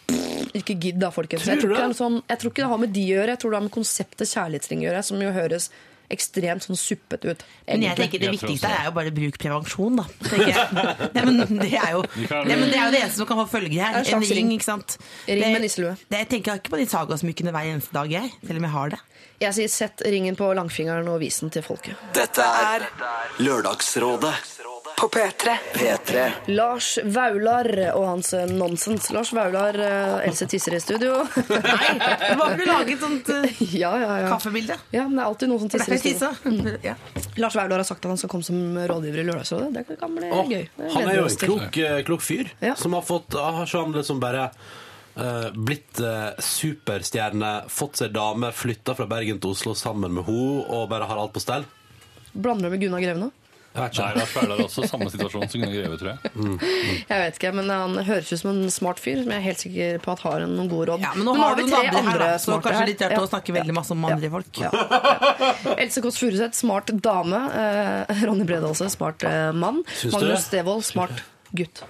Ikke 0.57 0.73
gidd 0.81 0.97
da, 0.99 1.11
folkens. 1.13 1.45
Jeg 1.45 1.61
tror, 1.61 1.75
ikke 1.75 1.85
er 1.85 1.93
sånn, 1.95 2.17
jeg 2.27 2.39
tror 2.41 2.51
ikke 2.51 2.63
det 2.63 2.71
har 2.71 2.81
med 2.81 2.93
de 2.95 3.03
å 3.05 3.11
gjøre, 3.13 3.27
jeg 3.35 3.39
tror 3.39 3.51
det 3.53 3.59
har 3.59 3.67
med 3.67 3.75
konseptet 3.75 4.31
kjærlighetsring 4.33 4.81
å 4.81 4.87
gjøre, 4.89 5.03
som 5.05 5.21
jo 5.21 5.31
høres 5.35 5.69
ekstremt 6.13 6.65
sånn 6.65 6.77
suppete 6.79 7.31
ut. 7.33 7.43
Men 7.67 7.81
jeg 7.87 7.97
tenker 7.99 8.19
det 8.21 8.27
Jeg 8.29 8.35
viktigste 8.39 8.69
er 8.71 8.85
jo 8.89 8.91
bare 8.97 9.11
bruk 9.15 9.37
prevensjon, 9.41 9.95
da. 10.01 10.05
Nei, 11.15 11.23
men 11.25 11.59
det 11.61 11.71
er 11.79 11.91
jo 11.95 12.01
Nei, 12.19 12.55
men 12.55 12.67
det 12.69 12.77
er 12.77 12.85
jo 12.85 12.91
det 12.95 13.01
eneste 13.03 13.17
som 13.21 13.29
kan 13.29 13.39
få 13.43 13.47
følger 13.57 13.79
her. 13.81 13.99
Er 14.01 14.05
en 14.05 14.21
En 14.21 14.25
ring, 14.27 14.35
ring. 14.41 14.51
ikke 14.57 14.67
sant. 14.67 14.97
Ring 15.27 15.45
med 15.55 15.61
nisselue. 15.65 15.95
det- 16.09 16.19
Jeg 16.25 16.29
tenker 16.35 16.59
ikke 16.61 16.73
på 16.75 16.81
de 16.81 16.85
sagasmykkene 16.91 17.51
hver 17.55 17.71
eneste 17.73 17.93
dag, 17.95 18.11
jeg. 18.11 18.31
Selv 18.45 18.57
om 18.61 18.63
jeg 18.69 18.71
har 18.77 18.89
det. 18.95 18.99
Jeg 19.41 19.53
sier 19.57 19.67
sett 19.73 20.01
ringen 20.05 20.35
på 20.37 20.51
langfingeren 20.53 21.07
og 21.09 21.19
vis 21.19 21.39
den 21.41 21.49
til 21.49 21.63
folket. 21.65 21.95
Dette 22.13 22.41
er 22.45 22.85
Lørdagsrådet 23.41 24.35
På 25.01 25.07
P3. 25.07 25.57
P3. 25.73 26.31
Lars 26.45 26.99
Vaular 27.03 27.95
og 27.95 28.03
hans 28.05 28.33
eh, 28.33 28.45
nonsens. 28.45 29.07
Lars 29.11 29.31
Vaular, 29.33 29.79
eh, 29.79 30.27
Else 30.27 30.45
tisser 30.45 30.75
i 30.77 30.79
studio. 30.79 31.23
Nei, 31.49 31.87
det 32.21 32.35
var 32.37 32.53
du 32.53 32.61
laget 32.61 32.69
lage 32.69 32.93
et 32.93 33.01
sånt 33.01 33.31
uh, 33.33 33.63
ja, 33.81 33.89
ja, 33.97 34.11
ja. 34.21 34.27
kaffebilde. 34.29 34.77
Ja, 34.93 35.07
men 35.07 35.17
det 35.17 35.23
er 35.23 35.31
alltid 35.31 35.49
noen 35.49 35.63
som 35.63 35.71
tisser 35.73 35.97
i 35.97 35.99
studio. 36.03 36.29
Mm. 36.45 36.69
Ja. 36.91 36.93
Lars 37.41 37.57
Vaular 37.57 37.81
har 37.81 37.89
sagt 37.89 38.05
at 38.05 38.13
han 38.13 38.21
skal 38.21 38.29
komme 38.35 38.45
som 38.45 38.77
rådgiver 38.77 39.23
i 39.23 39.25
Lørdagsrådet. 39.31 39.71
Det 39.73 39.97
kan 40.03 40.13
bli 40.19 40.29
oh, 40.29 40.45
gøy. 40.45 40.69
Det 40.77 40.93
han 40.93 41.09
er 41.09 41.17
jo 41.17 41.25
en 41.25 41.41
klok, 41.47 41.81
klok 42.11 42.27
fyr 42.27 42.53
Ja. 42.61 42.77
som 42.77 42.93
har 42.93 43.01
fått 43.05 43.33
Har 43.41 43.65
ikke 43.65 43.81
han 43.87 43.97
liksom 43.97 44.21
bare 44.21 44.51
Uh, 45.11 45.49
blitt 45.51 45.99
uh, 45.99 46.31
superstjerne, 46.39 47.65
fått 47.67 47.99
seg 47.99 48.13
dame, 48.15 48.47
flytta 48.55 48.93
fra 48.95 49.09
Bergen 49.11 49.41
til 49.43 49.51
Oslo 49.51 49.73
sammen 49.75 50.13
med 50.15 50.23
henne 50.23 50.63
og 50.71 50.85
bare 50.93 51.09
har 51.09 51.19
alt 51.19 51.33
på 51.35 51.43
stell? 51.43 51.65
Blander 52.31 52.71
du 52.71 52.77
med 52.77 52.85
Gunnar 52.85 53.03
Greve 53.03 53.19
nå? 53.25 53.27
Vaular 53.71 54.57
er 54.57 54.63
også 54.65 54.83
samme 54.89 55.07
situasjon 55.11 55.47
som 55.47 55.61
Gunnar 55.63 55.77
Greve, 55.77 55.97
tror 55.99 56.09
jeg. 56.11 56.31
Jeg 57.07 57.21
vet 57.21 57.37
ikke, 57.39 57.51
men 57.55 57.69
Han 57.71 57.95
høres 58.07 58.31
ut 58.33 58.41
som 58.41 58.51
en 58.51 58.73
smart 58.73 58.99
fyr, 58.99 59.21
som 59.23 59.31
jeg 59.31 59.39
er 59.39 59.45
helt 59.45 59.63
sikker 59.63 60.01
på 60.03 60.11
at 60.15 60.25
har 60.25 60.43
noen 60.43 60.67
gode 60.71 60.89
råd. 60.91 61.05
Ja, 61.05 61.13
men 61.15 61.27
nå 61.27 61.35
Men 61.37 61.43
har 61.45 61.55
du 61.55 61.63
noen 61.63 61.77
andre 61.79 62.03
her, 62.09 62.23
da, 62.25 62.31
så 62.41 62.57
kanskje 62.63 62.89
litt 62.91 63.05
rart 63.05 63.15
Ja. 63.15 63.21
å 63.23 63.29
snakke 63.31 63.55
veldig 63.55 63.77
masse 63.77 63.95
om 63.95 64.03
andre 64.05 64.29
folk. 64.33 64.61
Else 65.77 66.03
Kåss 66.03 66.19
Furuseth, 66.19 66.57
smart 66.59 66.91
dame. 67.01 67.39
Eh, 67.61 68.25
Ronny 68.27 68.43
Brede 68.49 68.67
også, 68.67 68.89
smart 68.91 69.23
eh, 69.23 69.51
mann. 69.55 69.83
Magnus? 70.11 70.49
Devold, 70.51 70.83
smart 70.83 71.23
gutt. 71.55 71.83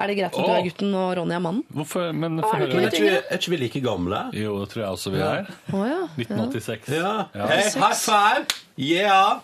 Er 0.00 0.08
det 0.08 0.16
greit 0.16 0.32
at 0.32 0.40
du 0.40 0.50
er 0.50 0.64
gutten 0.64 0.94
og 0.96 1.10
Ronny 1.18 1.36
er 1.36 1.42
mannen? 1.44 1.62
Hvorfor? 1.76 2.10
Men 2.16 2.40
få 2.40 2.50
er 2.56 2.64
er 2.64 2.86
ikke, 2.88 3.02
vi, 3.04 3.14
er 3.20 3.38
ikke 3.38 3.52
vi 3.52 3.60
like 3.60 3.82
gamle? 3.84 4.22
Jo, 4.32 4.56
det 4.64 4.72
tror 4.72 4.82
jeg 4.82 4.90
også 4.96 5.12
vi 5.12 5.20
er. 5.20 5.50
Å 5.70 5.86
ja. 5.86 6.02
1986. 6.16 6.88
Ja. 6.96 7.14
Ja. 7.36 7.46
Hey, 7.52 7.68
high 7.76 7.94
five! 8.00 8.60
Yeah! 8.80 9.42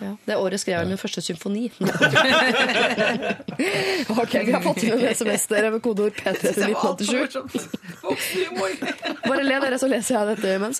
Ja. 0.00 0.12
Det 0.24 0.36
året 0.38 0.60
skrev 0.62 0.78
jeg 0.78 0.88
min 0.88 1.00
første 1.00 1.22
symfoni. 1.24 1.64
ok, 4.14 4.34
vi 4.46 4.52
har 4.54 4.62
fått 4.62 4.82
inn 4.86 4.94
en 4.94 5.06
SMS 5.10 5.46
dere 5.50 5.72
med 5.74 5.82
kodeord 5.84 6.14
P3 6.18 6.52
1987. 6.54 7.36
Bare 9.26 9.44
le 9.44 9.56
dere, 9.64 9.78
så 9.80 9.88
leser 9.90 10.14
jeg 10.14 10.24
dette 10.32 10.54
imens. 10.58 10.78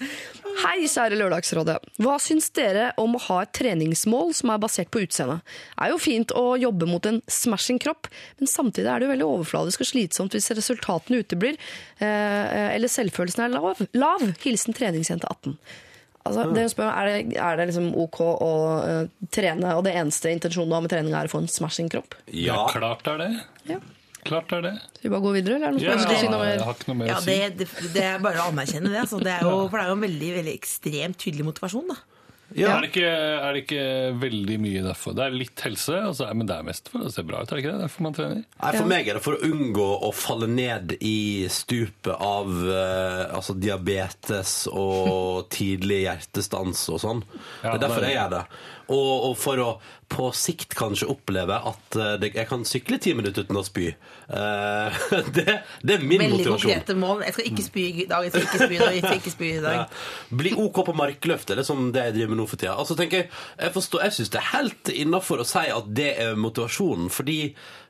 Hei, 0.58 0.86
kjære 0.90 1.18
Lørdagsrådet. 1.18 1.76
Hva 2.02 2.16
syns 2.22 2.48
dere 2.54 2.92
om 2.98 3.14
å 3.14 3.24
ha 3.28 3.40
et 3.44 3.52
treningsmål 3.58 4.32
som 4.38 4.50
er 4.54 4.62
basert 4.62 4.90
på 4.94 5.02
utseende? 5.04 5.38
Det 5.74 5.82
er 5.86 5.92
jo 5.92 5.98
fint 6.02 6.30
å 6.34 6.44
jobbe 6.58 6.88
mot 6.90 7.04
en 7.10 7.20
smashing 7.30 7.78
kropp, 7.82 8.04
men 8.40 8.50
samtidig 8.50 8.88
er 8.90 8.98
det 8.98 9.06
jo 9.08 9.12
veldig 9.14 9.28
overfladisk 9.28 9.84
og 9.84 9.90
slitsomt 9.92 10.34
hvis 10.34 10.50
resultatene 10.58 11.20
uteblir, 11.22 11.54
eh, 11.98 12.74
eller 12.74 12.90
selvfølelsen 12.90 13.44
er 13.46 13.54
lav. 13.54 13.76
lav. 13.94 14.20
Hilsen 14.42 14.74
treningsjente 14.78 15.26
18. 15.30 15.58
Altså, 16.28 16.46
det 16.54 16.64
å 16.68 16.72
spørre, 16.72 16.94
er, 17.02 17.10
det, 17.28 17.36
er 17.42 17.60
det 17.60 17.66
liksom 17.72 17.90
ok 18.04 18.18
å 18.24 18.50
uh, 18.78 19.28
trene, 19.34 19.74
og 19.78 19.84
det 19.88 19.94
eneste 19.98 20.32
intensjonen 20.36 20.70
du 20.70 20.76
har 20.78 20.84
med 20.86 20.92
trening 20.92 21.14
er 21.18 21.28
å 21.30 21.32
få 21.32 21.40
en 21.42 21.48
smashing 21.50 21.88
kropp? 21.92 22.14
Ja, 22.30 22.58
Ja. 22.58 22.66
klart 22.72 23.08
er 23.10 23.18
det. 23.24 23.30
Ja. 23.72 23.80
Klart 24.28 24.50
er 24.52 24.60
det. 24.66 24.72
Skal 24.98 25.08
vi 25.08 25.12
bare 25.14 25.24
gå 25.24 25.32
videre, 25.38 25.56
eller 25.56 25.68
er 25.68 25.76
det 25.78 25.82
noe 25.84 25.88
Ja, 25.88 26.18
si 26.20 26.28
noe 26.28 26.46
jeg 26.50 26.60
har 26.66 26.74
ikke 26.74 26.88
noe 26.90 26.98
mer 27.00 27.06
Ja, 27.08 27.16
å 27.16 27.24
si. 27.24 27.36
det, 27.38 27.48
det, 27.62 27.90
det 27.94 28.02
er 28.04 28.18
bare 28.20 28.42
å 28.42 28.48
anerkjenne 28.52 28.90
det. 28.92 29.00
Altså. 29.06 29.20
det 29.24 29.32
er 29.32 29.46
jo, 29.46 29.68
for 29.70 29.78
det 29.78 29.84
er 29.86 29.92
jo 29.92 29.96
en 29.96 30.04
veldig, 30.04 30.30
veldig 30.42 30.54
ekstremt 30.58 31.18
tydelig 31.22 31.46
motivasjon. 31.48 31.92
da. 31.94 31.96
Er, 32.56 32.80
det 32.80 32.88
ikke, 32.88 33.08
er 33.08 33.52
det 33.52 33.60
ikke 33.66 33.82
veldig 34.22 34.54
mye 34.62 34.82
derfor? 34.86 35.12
Det 35.18 35.24
er 35.26 35.34
litt 35.36 35.60
helse, 35.66 35.98
altså, 36.08 36.28
men 36.34 36.48
det 36.48 36.54
er 36.56 36.64
mest 36.64 36.88
for 36.88 37.04
å 37.04 37.10
se 37.12 37.24
bra 37.28 37.42
ut. 37.42 37.50
er 37.52 37.58
det 37.58 37.64
ikke 37.64 37.74
det? 37.74 37.82
Derfor 37.84 38.06
man 38.06 38.16
trener. 38.16 38.40
Nei, 38.62 38.70
For 38.78 38.88
meg 38.88 39.08
er 39.12 39.18
det 39.18 39.22
for 39.26 39.36
å 39.36 39.50
unngå 39.50 39.88
å 40.08 40.10
falle 40.16 40.48
ned 40.48 40.94
i 41.04 41.44
stupet 41.52 42.14
av 42.16 42.48
eh, 42.64 43.36
altså 43.36 43.52
diabetes 43.60 44.54
og 44.72 45.48
tidlig 45.52 46.00
hjertestans 46.06 46.86
og 46.94 47.02
sånn. 47.04 47.22
Ja, 47.62 47.74
det 47.74 47.76
er 47.76 47.84
derfor 47.84 48.00
det 48.00 48.08
er- 48.08 48.14
jeg 48.14 48.22
gjør 48.22 48.34
det. 48.38 48.44
Og, 48.88 49.24
og 49.30 49.34
for 49.36 49.60
å 49.60 49.70
på 50.08 50.30
sikt 50.32 50.72
kanskje 50.72 51.04
oppleve 51.12 51.52
at 51.68 51.96
eh, 52.00 52.14
det, 52.22 52.30
jeg 52.32 52.48
kan 52.48 52.62
sykle 52.64 52.96
ti 53.04 53.12
minutter 53.12 53.44
uten 53.44 53.58
å 53.60 53.64
spy. 53.66 53.90
Uh, 54.32 54.88
det, 55.36 55.58
det 55.84 55.96
er 55.98 56.00
min 56.04 56.22
Veldig 56.22 56.38
motivasjon. 56.38 56.62
konkrete 56.62 56.94
mål. 56.96 57.20
Jeg 57.26 57.36
skal 57.36 57.50
ikke 57.50 57.64
spy 57.66 57.84
i 57.90 58.06
dag, 58.08 58.24
jeg 58.24 58.32
skal 58.32 58.46
ikke 58.46 58.62
spy 58.62 58.78
i 58.78 58.80
dag. 58.80 58.94
Jeg 58.96 59.02
skal 59.04 59.18
ikke 59.20 59.34
spy 59.34 59.50
i 59.50 59.60
dag. 59.66 59.76
Ja. 59.78 59.84
Bli 60.40 60.54
OK 60.58 60.80
på 60.88 60.94
markløft, 60.96 61.50
det 61.50 61.54
er 61.58 61.60
liksom 61.60 61.90
det 61.92 62.06
jeg 62.06 62.14
driver 62.16 62.32
med 62.32 62.40
nå 62.40 62.46
for 62.48 62.60
tida. 62.62 62.72
Altså, 62.80 62.96
tenker 62.96 63.20
jeg 63.20 63.28
jeg, 63.28 63.74
forstår- 63.76 64.06
jeg 64.06 64.16
syns 64.16 64.32
det 64.32 64.40
er 64.40 64.48
helt 64.54 64.90
innafor 65.04 65.42
å 65.44 65.46
si 65.46 65.66
at 65.76 65.92
det 66.00 66.08
er 66.24 66.40
motivasjonen, 66.40 67.12
fordi 67.12 67.38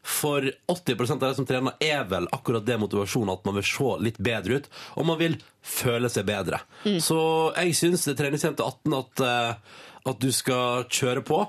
for 0.08 0.42
80% 0.72 1.22
av 1.22 1.30
de 1.30 1.34
som 1.38 1.46
trener, 1.46 1.78
er 1.84 2.02
vel 2.10 2.26
akkurat 2.34 2.66
det 2.66 2.78
motivasjonen 2.82 3.30
at 3.36 3.46
man 3.46 3.58
vil 3.60 3.66
se 3.70 3.90
litt 4.02 4.18
bedre 4.24 4.58
ut, 4.58 4.68
og 4.98 5.06
man 5.10 5.18
vil 5.20 5.34
føle 5.68 6.08
seg 6.10 6.26
bedre. 6.28 6.60
Så 7.04 7.18
jeg 7.58 7.74
syns 7.78 8.06
treningsjente 8.16 8.64
18 8.64 8.98
at 8.98 9.24
eh, 9.26 9.76
at 10.10 10.20
du 10.22 10.30
skal 10.34 10.86
kjøre 10.92 11.22
på, 11.26 11.42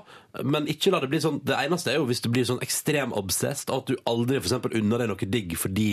men 0.46 0.68
ikke 0.70 0.92
la 0.92 1.00
det 1.02 1.08
bli 1.10 1.18
sånn 1.18 1.40
Det 1.42 1.56
eneste 1.58 1.90
er 1.90 1.96
jo 1.98 2.04
hvis 2.06 2.20
du 2.22 2.28
blir 2.30 2.44
sånn 2.46 2.60
ekstrem 2.62 3.10
obsessed, 3.18 3.70
at 3.74 3.88
du 3.88 3.96
aldri 4.08 4.38
for 4.38 4.46
eksempel 4.46 4.76
unner 4.78 5.02
deg 5.02 5.10
noe 5.10 5.28
digg 5.34 5.56
fordi 5.58 5.88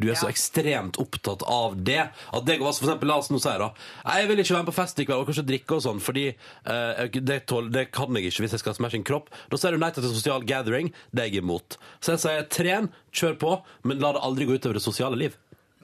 du 0.00 0.08
er 0.08 0.16
så 0.18 0.30
ekstremt 0.30 0.96
opptatt 1.02 1.44
av 1.46 1.76
det. 1.76 2.00
At 2.34 2.46
det 2.48 2.56
går 2.58 2.70
altså 2.70 2.84
for 2.84 2.90
eksempel, 2.90 3.10
La 3.12 3.18
oss 3.20 3.28
nå 3.30 3.38
si 3.42 3.52
da 3.60 3.68
Jeg 4.08 4.30
vil 4.30 4.40
ikke 4.40 4.54
være 4.54 4.64
med 4.64 4.70
på 4.70 4.76
fest 4.78 5.02
i 5.02 5.06
kveld 5.06 5.20
og 5.20 5.28
kanskje 5.28 5.46
drikke 5.50 5.76
og 5.76 5.84
sånn, 5.84 6.00
fordi 6.02 6.26
uh, 6.32 7.04
det, 7.12 7.42
tål, 7.50 7.68
det 7.74 7.86
kan 7.94 8.16
jeg 8.16 8.30
ikke 8.30 8.46
hvis 8.46 8.56
jeg 8.56 8.64
skal 8.64 8.78
smashe 8.78 8.98
en 8.98 9.06
kropp. 9.06 9.28
Da 9.52 9.60
sier 9.60 9.76
du 9.76 9.82
nei 9.82 9.92
til 9.94 10.06
sosial 10.08 10.46
gathering. 10.48 10.90
Det 11.12 11.26
er 11.26 11.30
jeg 11.30 11.44
imot. 11.44 11.76
Så 12.00 12.16
jeg 12.16 12.24
sier 12.24 12.48
tren, 12.48 12.88
kjør 13.14 13.36
på, 13.40 13.52
men 13.84 14.00
la 14.02 14.14
det 14.16 14.24
aldri 14.24 14.48
gå 14.48 14.56
utover 14.56 14.80
det 14.80 14.86
sosiale 14.86 15.20
liv. 15.20 15.36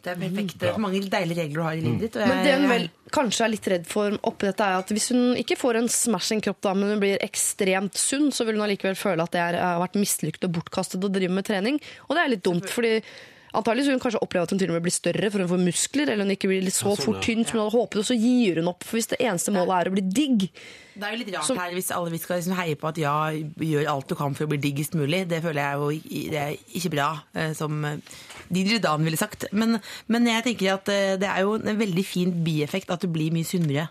Det 0.03 0.13
er 0.15 0.21
perfekt. 0.21 0.59
Det 0.59 0.69
er 0.71 0.79
mange 0.81 1.01
deilige 1.13 1.37
regler 1.43 1.55
du 1.55 1.63
har 1.63 1.73
i 1.77 1.81
livet 1.85 2.01
ditt. 2.01 2.17
og 2.17 2.23
jeg- 2.23 2.29
Men 2.29 2.45
det 2.47 2.55
hun 2.61 2.69
vel 2.71 2.91
kanskje 3.13 3.45
er 3.45 3.49
litt 3.51 3.67
redd 3.69 3.87
for 3.87 4.11
oppi 4.25 4.47
dette, 4.47 4.61
er 4.61 4.79
at 4.79 4.89
hvis 4.89 5.09
hun 5.11 5.35
ikke 5.37 5.59
får 5.59 5.77
en 5.77 5.89
smashing 5.89 6.41
kropp, 6.43 6.61
da, 6.63 6.75
men 6.75 6.91
hun 6.91 7.01
blir 7.01 7.19
ekstremt 7.21 7.95
sunn, 7.99 8.31
så 8.33 8.47
vil 8.47 8.55
hun 8.57 8.65
allikevel 8.69 8.97
føle 8.97 9.23
at 9.23 9.31
det 9.33 9.41
er, 9.41 9.59
har 9.61 9.81
vært 9.81 9.99
mislykket 10.01 10.45
og 10.45 10.53
bortkastet 10.53 11.01
å 11.05 11.13
drive 11.13 11.31
med 11.31 11.45
trening. 11.45 11.81
Og 12.09 12.17
det 12.17 12.25
er 12.25 12.29
litt 12.31 12.43
dumt, 12.45 12.69
fordi 12.71 13.03
Antagelig 13.57 13.85
så 13.85 13.91
vil 13.91 13.99
hun 13.99 14.03
kanskje 14.05 14.23
oppleve 14.23 14.47
at 14.47 14.53
hun 14.55 14.61
til 14.61 14.71
og 14.71 14.77
med 14.77 14.85
blir 14.85 14.95
større, 14.95 15.31
for 15.33 15.43
hun 15.43 15.51
får 15.51 15.63
muskler, 15.65 16.13
eller 16.13 16.27
hun 16.27 16.35
ikke 16.37 16.51
blir 16.51 16.69
så 16.71 16.93
sånn, 16.93 17.01
fort 17.03 17.19
ja. 17.19 17.25
tynn 17.27 17.43
som 17.43 17.57
hun 17.57 17.65
hadde 17.65 17.75
håpet, 17.75 17.99
og 18.03 18.07
så 18.07 18.17
gir 18.19 18.61
hun 18.61 18.71
opp. 18.71 18.87
For 18.87 18.99
hvis 19.01 19.11
det 19.11 19.19
eneste 19.25 19.55
målet 19.55 19.75
er 19.77 19.91
å 19.91 19.95
bli 19.97 20.05
digg 20.07 20.47
Det 20.47 21.07
er 21.09 21.15
jo 21.15 21.21
litt 21.23 21.33
rart 21.35 21.49
så, 21.49 21.57
her 21.59 21.75
hvis 21.75 21.91
alle 21.97 22.15
vi 22.15 22.21
skal 22.23 22.41
liksom 22.41 22.57
heie 22.59 22.79
på 22.79 22.91
at 22.91 23.01
ja, 23.03 23.15
gjør 23.35 23.93
alt 23.95 24.11
du 24.11 24.17
kan 24.19 24.37
for 24.39 24.47
å 24.47 24.53
bli 24.53 24.61
diggest 24.63 24.95
mulig. 24.99 25.25
Det 25.31 25.43
føler 25.45 25.63
jeg 25.65 25.81
jo 25.81 26.27
det 26.35 26.43
er 26.45 26.77
ikke 26.81 26.95
bra, 26.95 27.11
eh, 27.35 27.55
som 27.59 27.85
eh, 27.89 28.19
Didri 28.51 28.81
Dan 28.83 29.07
ville 29.07 29.19
sagt. 29.19 29.49
Men, 29.51 29.81
men 30.07 30.29
jeg 30.31 30.47
tenker 30.47 30.77
at 30.77 30.93
eh, 30.93 31.17
det 31.21 31.31
er 31.31 31.47
jo 31.47 31.59
en 31.59 31.81
veldig 31.81 32.07
fin 32.07 32.35
bieffekt 32.45 32.93
at 32.95 33.03
du 33.03 33.11
blir 33.11 33.35
mye 33.35 33.49
sunnere. 33.49 33.91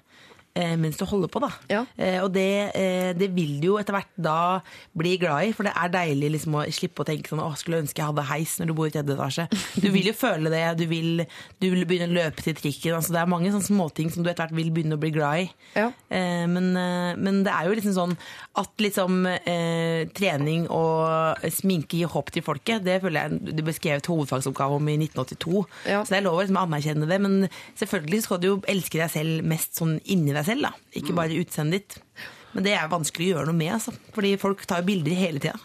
Eh, 0.60 0.76
Mens 0.80 1.00
du 1.00 1.06
holder 1.08 1.32
på, 1.32 1.42
da. 1.44 1.50
Ja. 1.72 1.84
Eh, 1.98 2.20
og 2.24 2.34
det, 2.36 2.72
eh, 2.78 3.12
det 3.18 3.32
vil 3.36 3.58
du 3.62 3.70
jo 3.72 3.78
etter 3.80 3.96
hvert 3.96 4.12
da 4.20 4.60
bli 4.98 5.16
glad 5.22 5.50
i, 5.50 5.54
for 5.56 5.68
det 5.68 5.74
er 5.74 5.94
deilig 5.94 6.34
liksom 6.36 6.58
å 6.60 6.66
slippe 6.76 7.04
å 7.04 7.08
tenke 7.08 7.32
sånn 7.32 7.44
Å, 7.44 7.52
skulle 7.60 7.82
ønske 7.84 8.02
jeg 8.02 8.12
hadde 8.12 8.28
heis 8.30 8.58
når 8.60 8.70
du 8.70 8.76
bor 8.78 8.90
i 8.90 8.94
tredje 8.94 9.16
etasje. 9.16 9.48
Du 9.84 9.88
vil 9.94 10.10
jo 10.12 10.16
føle 10.18 10.52
det, 10.52 10.64
du 10.80 10.86
vil, 10.92 11.24
du 11.62 11.70
vil 11.72 11.86
begynne 11.88 12.10
å 12.12 12.18
løpe 12.20 12.44
til 12.44 12.58
trikken. 12.58 12.98
Altså, 12.98 13.16
det 13.16 13.22
er 13.22 13.32
mange 13.32 13.52
sånne 13.54 13.70
småting 13.70 14.12
som 14.14 14.26
du 14.26 14.30
etter 14.32 14.46
hvert 14.46 14.58
vil 14.58 14.72
begynne 14.76 14.98
å 15.00 15.02
bli 15.02 15.14
glad 15.16 15.46
i. 15.46 15.50
Ja. 15.78 15.88
Eh, 16.12 16.46
men, 16.52 16.72
men 16.76 17.42
det 17.46 17.54
er 17.54 17.70
jo 17.70 17.78
liksom 17.80 17.96
sånn 17.96 18.16
at 18.60 18.84
liksom 18.84 19.24
eh, 19.30 20.10
trening 20.18 20.66
og 20.74 21.40
sminke 21.54 22.00
gir 22.00 22.12
håp 22.12 22.32
til 22.34 22.44
folket, 22.46 22.84
det 22.86 23.00
føler 23.04 23.28
jeg 23.30 23.56
du 23.60 23.64
beskrev 23.66 24.00
et 24.00 24.10
hovedfagsoppgave 24.10 24.80
om 24.80 24.90
i 24.92 24.98
1982. 25.00 25.64
Ja. 25.90 26.02
Så 26.04 26.14
det 26.14 26.20
er 26.20 26.26
lov 26.26 26.40
å 26.40 26.44
liksom 26.44 26.60
anerkjenne 26.60 27.10
det, 27.10 27.20
men 27.24 27.48
selvfølgelig 27.80 28.22
skal 28.26 28.42
du 28.42 28.48
jo 28.50 28.58
elske 28.72 29.00
deg 29.00 29.14
selv 29.14 29.48
mest 29.48 29.80
sånn 29.80 29.98
inni 30.10 30.34
deg 30.36 30.46
selv, 30.46 30.49
da. 30.58 30.74
Ikke 30.98 31.14
bare 31.18 31.38
utseendet 31.38 31.86
ditt. 31.86 32.26
Men 32.56 32.66
det 32.66 32.74
er 32.74 32.90
vanskelig 32.90 33.28
å 33.28 33.36
gjøre 33.36 33.52
noe 33.52 33.60
med, 33.60 33.76
altså. 33.76 33.94
Fordi 34.16 34.34
folk 34.42 34.66
tar 34.66 34.82
jo 34.82 34.90
bilder 34.90 35.20
hele 35.20 35.44
tida. 35.44 35.60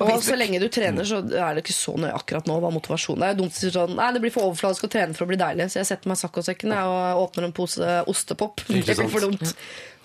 Og 0.00 0.22
så 0.24 0.36
lenge 0.38 0.60
du 0.62 0.68
trener, 0.72 1.04
så 1.04 1.18
er 1.20 1.56
det 1.56 1.64
ikke 1.64 1.76
så 1.76 1.92
nøye 2.00 2.14
akkurat 2.16 2.46
nå 2.48 2.56
hva 2.62 2.70
motivasjonen 2.72 3.24
er. 3.26 3.34
Det 3.34 3.36
er 3.36 3.40
dumt 3.42 3.56
å 3.56 3.60
si 3.60 3.72
sånn 3.74 3.96
Nei, 3.98 4.08
det 4.16 4.22
blir 4.22 4.32
for 4.32 4.48
overfladisk 4.48 4.86
å 4.86 4.92
trene 4.94 5.16
for 5.16 5.26
å 5.26 5.30
bli 5.30 5.36
deilig, 5.40 5.66
så 5.72 5.82
jeg 5.82 5.90
setter 5.90 6.08
meg 6.08 6.16
i 6.16 6.22
saccosekken 6.22 6.72
og 6.78 7.24
åpner 7.26 7.48
en 7.48 7.56
pose 7.56 7.96
ostepop. 8.08 8.64
Det 8.70 8.96
blir 8.96 9.12
for 9.12 9.26
dumt. 9.26 9.54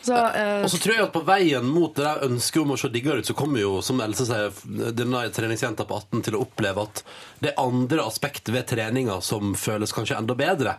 Så, 0.05 0.13
eh, 0.13 0.61
Og 0.61 0.69
så 0.69 0.77
tror 0.77 0.93
jeg 0.93 1.03
at 1.07 1.13
på 1.15 1.23
veien 1.25 1.65
mot 1.65 1.95
det 1.97 2.03
der 2.05 2.25
ønsket 2.27 2.61
om 2.61 2.75
å 2.75 2.77
se 2.77 2.91
diggere 2.93 3.23
ut, 3.23 3.25
så 3.25 3.33
kommer 3.37 3.63
jo, 3.63 3.79
som 3.81 4.01
Else 4.05 4.27
sier, 4.29 4.51
denne 4.93 5.23
treningsjenta 5.33 5.87
på 5.89 5.97
18 5.97 6.21
til 6.27 6.37
å 6.37 6.43
oppleve 6.45 6.83
at 6.85 7.01
det 7.41 7.51
er 7.51 7.61
andre 7.63 8.05
aspekt 8.05 8.51
ved 8.53 8.67
treninga 8.69 9.17
som 9.25 9.55
føles 9.57 9.93
kanskje 9.95 10.19
enda 10.19 10.35
bedre. 10.37 10.75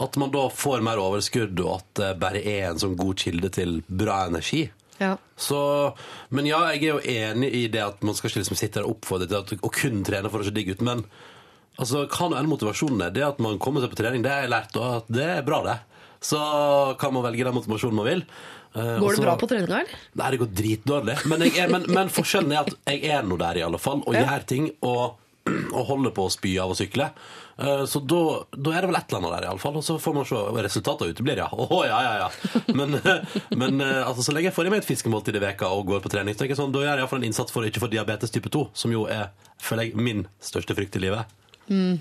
At 0.00 0.16
man 0.16 0.32
da 0.32 0.46
får 0.48 0.80
mer 0.86 1.00
overskudd, 1.02 1.60
og 1.60 1.74
at 1.76 1.90
det 2.00 2.12
bare 2.22 2.40
er 2.40 2.70
en 2.70 2.80
sånn 2.80 2.96
god 2.96 3.20
kilde 3.20 3.50
til 3.52 3.82
bra 3.86 4.22
energi. 4.30 4.70
ja. 5.00 5.16
Så, 5.36 5.58
men 6.28 6.44
ja, 6.48 6.58
jeg 6.72 6.82
er 6.82 6.90
jo 6.90 7.00
enig 7.00 7.48
i 7.56 7.66
det 7.72 7.80
at 7.84 8.02
man 8.04 8.16
skal 8.16 8.28
ikke 8.28 8.42
liksom 8.42 8.58
sitte 8.60 8.80
der 8.80 8.88
og 8.88 8.98
oppfordre 8.98 9.44
til 9.48 9.60
å 9.64 9.70
kun 9.72 10.02
trene 10.04 10.28
for 10.32 10.40
å 10.40 10.44
se 10.48 10.52
digg 10.56 10.72
ut. 10.72 10.82
Men 10.84 11.04
altså, 11.80 12.06
hva 12.08 12.28
nå 12.28 12.36
enn 12.40 12.50
motivasjonen 12.50 13.06
er, 13.06 13.14
det 13.16 13.24
at 13.24 13.40
man 13.40 13.60
kommer 13.60 13.80
seg 13.84 13.92
på 13.92 14.00
trening, 14.00 14.24
det 14.24 14.32
har 14.32 14.44
jeg 14.44 14.52
lært, 14.52 14.76
og 14.76 15.08
det 15.08 15.28
er 15.38 15.46
bra, 15.46 15.62
det. 15.64 15.78
Så 16.20 16.40
kan 17.00 17.14
man 17.16 17.24
velge 17.24 17.46
den 17.48 17.56
motivasjonen 17.56 17.96
man 17.96 18.08
vil. 18.10 18.24
Eh, 18.74 18.98
Går 19.02 19.08
det 19.10 19.16
så- 19.16 19.22
bra 19.24 19.36
på 19.36 19.48
treninga, 19.50 19.80
eller? 19.80 19.86
Nei, 20.14 20.30
det 20.30 20.38
går 20.38 20.52
dritdårlig. 20.54 21.16
Men, 21.26 21.42
er, 21.42 21.68
men, 21.68 21.84
men 21.88 22.08
forskjellen 22.08 22.52
er 22.54 22.60
at 22.60 22.74
jeg 22.86 23.04
er 23.10 23.22
nå 23.26 23.36
der, 23.38 23.56
i 23.58 23.62
alle 23.66 23.78
fall, 23.82 24.02
og 24.06 24.14
Ja. 24.14 24.24
gjør 24.26 24.46
ting. 24.46 24.70
Og, 24.82 25.16
og 25.72 25.86
holder 25.88 26.10
på 26.14 26.26
å 26.28 26.30
spy 26.30 26.58
av 26.62 26.70
å 26.70 26.76
sykle. 26.78 27.10
Eh, 27.58 27.82
Så 27.90 27.98
da, 28.06 28.44
da 28.54 28.70
er 28.76 28.80
det 28.84 28.90
vel 28.90 28.96
et 29.00 29.08
eller 29.10 29.18
annet 29.18 29.32
der, 29.40 29.46
i 29.48 29.50
alle 29.50 29.58
fall. 29.58 29.76
Og 29.76 29.82
så 29.82 29.96
får 29.98 30.14
man 30.14 30.24
se. 30.28 30.36
Resultatet 30.62 31.10
uteblir, 31.16 31.36
ja. 31.42 31.48
Åh, 31.52 31.82
ja, 31.88 31.98
ja, 32.02 32.28
ja. 32.28 32.60
Men, 32.74 33.00
men 33.58 33.80
eh, 33.80 34.06
altså, 34.06 34.22
så 34.22 34.32
lenge 34.36 34.50
jeg 34.52 34.54
får 34.54 34.66
i 34.66 34.70
meg 34.70 34.82
et 34.84 34.90
fiskemåltid 34.90 35.34
i 35.40 35.42
veka 35.42 35.66
og 35.66 35.86
går 35.90 36.00
på 36.04 36.12
trening, 36.12 36.34
så 36.36 36.44
tenker 36.44 36.54
jeg 36.54 36.62
sånn, 36.62 36.72
da 36.72 36.84
gjør 36.84 36.94
jeg 36.94 37.02
iallfall 37.02 37.18
en 37.24 37.28
innsats 37.32 37.50
for 37.52 37.62
å 37.64 37.66
ikke 37.72 37.82
få 37.82 37.90
diabetes 37.90 38.30
type 38.30 38.48
2, 38.54 38.68
som 38.72 38.92
jo 38.94 39.06
er, 39.10 39.30
føler 39.58 39.88
jeg, 39.90 39.96
min 39.96 40.26
største 40.40 40.76
frykt 40.78 40.94
i 41.00 41.04
livet. 41.08 41.26
Eh, 41.70 41.98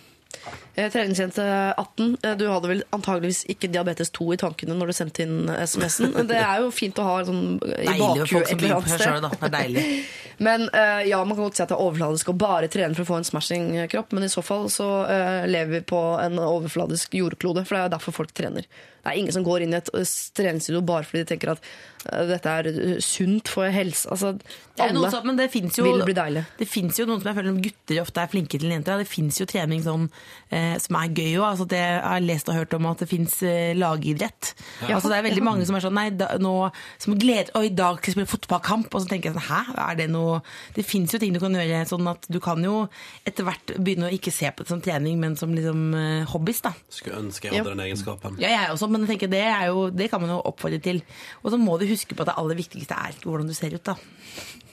Treningsjente 0.94 1.44
18, 1.78 2.18
eh, 2.24 2.36
du 2.40 2.46
hadde 2.48 2.72
vel 2.72 2.84
antageligvis 2.96 3.44
ikke 3.52 3.70
diabetes 3.74 4.14
2 4.16 4.34
i 4.36 4.40
tankene 4.40 4.78
når 4.78 4.92
du 4.92 4.96
sendte 4.96 5.26
inn 5.26 5.50
SMS-en. 5.50 6.16
Det 6.30 6.40
er 6.40 6.64
jo 6.64 6.72
fint 6.74 7.00
å 7.02 7.08
ha 7.08 7.18
sånn 7.28 7.58
i 7.60 7.96
bakhuet 8.00 8.54
et 8.54 8.56
eller 8.56 8.78
annet 8.78 8.94
sted. 8.96 9.30
Det 9.34 9.50
er 9.50 9.56
deilig. 9.58 9.86
Men 10.48 10.70
eh, 10.72 11.10
ja, 11.10 11.20
man 11.26 11.36
kan 11.36 11.50
godt 11.50 11.60
si 11.60 11.64
at 11.66 11.72
det 11.74 11.76
er 11.76 11.84
overfladisk 11.84 12.32
å 12.32 12.38
bare 12.40 12.70
trene 12.72 12.96
for 12.96 13.04
å 13.04 13.10
få 13.10 13.18
en 13.20 13.28
smashing-kropp, 13.28 14.14
men 14.16 14.24
i 14.24 14.32
så 14.32 14.40
fall 14.46 14.70
så 14.72 14.88
eh, 15.12 15.48
lever 15.52 15.74
vi 15.74 15.82
på 15.92 16.00
en 16.16 16.40
overfladisk 16.40 17.18
jordklode, 17.20 17.66
for 17.68 17.76
det 17.76 17.82
er 17.84 17.92
derfor 17.98 18.16
folk 18.16 18.32
trener. 18.38 18.70
Det 19.00 19.12
er 19.12 19.20
ingen 19.20 19.36
som 19.36 19.46
går 19.46 19.64
inn 19.64 19.74
i 19.74 19.78
et 19.80 19.92
eh, 19.96 20.12
treningsstudio 20.36 20.82
bare 20.86 21.08
fordi 21.08 21.24
de 21.24 21.30
tenker 21.32 21.54
at 21.54 21.68
eh, 22.12 22.26
dette 22.30 22.56
er 22.62 22.70
eh, 22.72 22.96
sunt 23.04 23.52
for 23.52 23.72
helse. 23.72 24.08
Altså, 24.12 24.34
alle 24.80 25.12
men 25.26 25.40
det 25.40 25.50
jo, 25.56 25.86
vil 25.86 26.04
bli 26.08 26.16
deilig. 26.18 26.44
Det 26.60 26.68
finnes 26.70 27.00
jo 27.00 27.08
noen 27.08 27.22
som 27.22 27.32
jeg 27.32 27.40
føler 27.40 27.62
gutter 27.64 28.02
ofte 28.04 28.24
er 28.24 28.32
flinke 28.32 28.60
til 28.60 28.76
jenter. 28.76 29.02
Det 29.02 29.10
finnes 29.10 29.40
jo 29.40 29.48
trening 29.50 29.84
sånn, 29.86 30.08
eh, 30.52 30.69
som 30.84 30.98
er 31.00 31.14
gøy 31.14 31.40
òg. 31.40 31.46
Altså, 31.52 31.68
jeg 31.74 32.02
har 32.04 32.24
lest 32.24 32.50
og 32.52 32.58
hørt 32.60 32.76
om 32.78 32.90
at 32.92 33.04
det 33.04 33.10
finnes 33.10 33.36
lagidrett. 33.80 33.80
lagidrett. 33.82 34.54
Altså, 34.90 35.10
det 35.12 35.18
er 35.18 35.28
veldig 35.30 35.46
mange 35.46 35.68
som 35.68 35.78
er 35.78 35.84
sånn 35.84 35.98
Nei, 36.00 36.10
da, 36.16 36.30
nå, 36.40 36.54
som 37.02 37.16
gleder 37.20 37.50
Og 37.58 37.66
i 37.66 37.72
dag 37.76 37.98
skal 37.98 38.12
jeg 38.12 38.16
spille 38.16 38.30
fotballkamp. 38.30 38.94
Og 38.94 39.04
så 39.04 39.10
tenker 39.10 39.30
jeg 39.30 39.38
sånn 39.38 39.48
Hæ, 39.50 39.62
er 39.84 39.98
det 40.00 40.08
noe 40.14 40.40
Det 40.76 40.86
fins 40.88 41.14
jo 41.14 41.20
ting 41.22 41.34
du 41.36 41.42
kan 41.42 41.56
gjøre 41.56 41.82
sånn 41.90 42.08
at 42.12 42.28
du 42.32 42.40
kan 42.44 42.62
jo 42.64 42.86
etter 43.28 43.46
hvert 43.48 43.74
begynne 43.78 44.08
å 44.08 44.14
ikke 44.14 44.32
se 44.34 44.50
på 44.54 44.64
det 44.64 44.72
som 44.72 44.82
trening, 44.84 45.20
men 45.22 45.36
som 45.40 45.52
liksom 45.54 45.82
eh, 45.98 46.30
hobbies, 46.32 46.62
da. 46.66 46.72
Skulle 46.94 47.20
ønske 47.22 47.50
jeg 47.50 47.62
hadde 47.62 47.74
den 47.76 47.84
egenskapen. 47.86 48.40
Ja, 48.42 48.52
jeg 48.54 48.74
også, 48.74 48.90
men 48.92 49.06
jeg 49.06 49.14
tenker 49.14 49.32
det, 49.32 49.44
er 49.52 49.70
jo, 49.70 49.88
det 49.94 50.10
kan 50.12 50.24
man 50.24 50.34
jo 50.34 50.40
oppfordre 50.50 50.80
til. 50.84 51.02
Og 51.44 51.54
så 51.54 51.60
må 51.62 51.78
du 51.80 51.88
huske 51.90 52.16
på 52.16 52.26
at 52.26 52.32
det 52.32 52.38
aller 52.42 52.60
viktigste 52.60 52.98
er 52.98 53.16
ikke 53.16 53.30
hvordan 53.30 53.50
du 53.50 53.56
ser 53.58 53.76
ut, 53.76 53.84
da. 53.86 53.96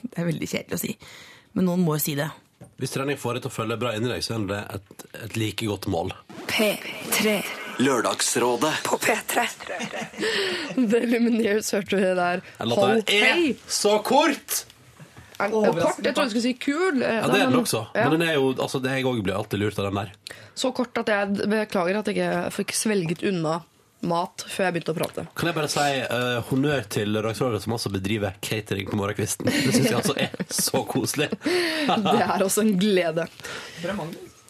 Det 0.01 0.15
er 0.15 0.29
veldig 0.29 0.49
kjedelig 0.49 0.79
å 0.79 0.81
si. 0.81 0.95
Men 1.57 1.69
noen 1.69 1.85
må 1.85 1.97
jo 1.97 2.05
si 2.07 2.17
det. 2.19 2.29
Hvis 2.77 2.93
trening 2.93 3.17
får 3.17 3.37
deg 3.37 3.45
til 3.45 3.51
å 3.51 3.55
føle 3.55 3.77
bra 3.81 3.93
inni 3.97 4.09
deg, 4.11 4.21
så 4.25 4.35
er 4.37 4.45
det 4.49 4.59
et, 4.77 5.07
et 5.25 5.37
like 5.39 5.65
godt 5.65 5.87
mål. 5.89 6.13
P3 6.49 7.39
Lørdagsrådet. 7.77 8.73
på 8.83 8.97
P3. 8.97 9.43
The 10.75 11.01
Lumineers 11.05 11.69
hørte 11.75 11.99
vi 11.99 12.09
der. 12.17 12.41
Hold 12.57 13.11
hei! 13.13 13.53
så 13.69 13.99
kort! 14.05 14.63
Den 15.37 15.53
kort? 15.53 15.99
Jeg 16.01 16.15
trodde 16.15 16.25
du 16.25 16.33
skulle 16.33 16.45
si 16.47 16.53
kul. 16.57 17.03
Ja, 17.03 17.27
det 17.29 17.41
er 17.43 17.51
den 17.51 17.59
også. 17.59 17.83
Ja. 17.93 18.07
Men 18.07 18.17
den 18.17 18.27
er 18.29 18.39
jo, 18.39 18.49
altså, 18.55 18.81
det, 18.81 18.95
jeg 18.97 19.05
òg 19.05 19.21
blir 19.21 19.37
alltid 19.37 19.61
lurt 19.61 19.77
av 19.77 19.91
den 19.91 19.99
der. 20.01 20.13
Så 20.57 20.71
kort 20.73 20.97
at 20.97 21.11
jeg 21.13 21.49
beklager 21.51 21.99
at 21.99 22.09
jeg 22.09 22.17
ikke 22.17 22.55
fikk 22.57 22.73
svelget 22.77 23.25
unna 23.29 23.59
mat 24.05 24.45
før 24.45 24.67
jeg 24.67 24.75
begynte 24.77 24.93
å 24.93 24.97
prate. 24.97 25.25
Kan 25.37 25.49
jeg 25.49 25.57
bare 25.57 25.71
si 25.71 25.87
uh, 26.11 26.37
honnør 26.51 26.85
til 26.93 27.11
Lørdagsrådet, 27.15 27.63
som 27.63 27.73
også 27.77 27.91
bedriver 27.95 28.37
catering 28.45 28.89
på 28.91 28.99
morgenkvisten. 28.99 29.49
Det 29.49 29.73
syns 29.73 29.89
jeg 29.89 29.97
altså 29.97 30.17
er 30.21 30.47
så 30.53 30.83
koselig. 30.87 31.31
Det 32.07 32.19
er 32.21 32.43
også 32.45 32.65
en 32.65 32.75
glede. 32.79 33.27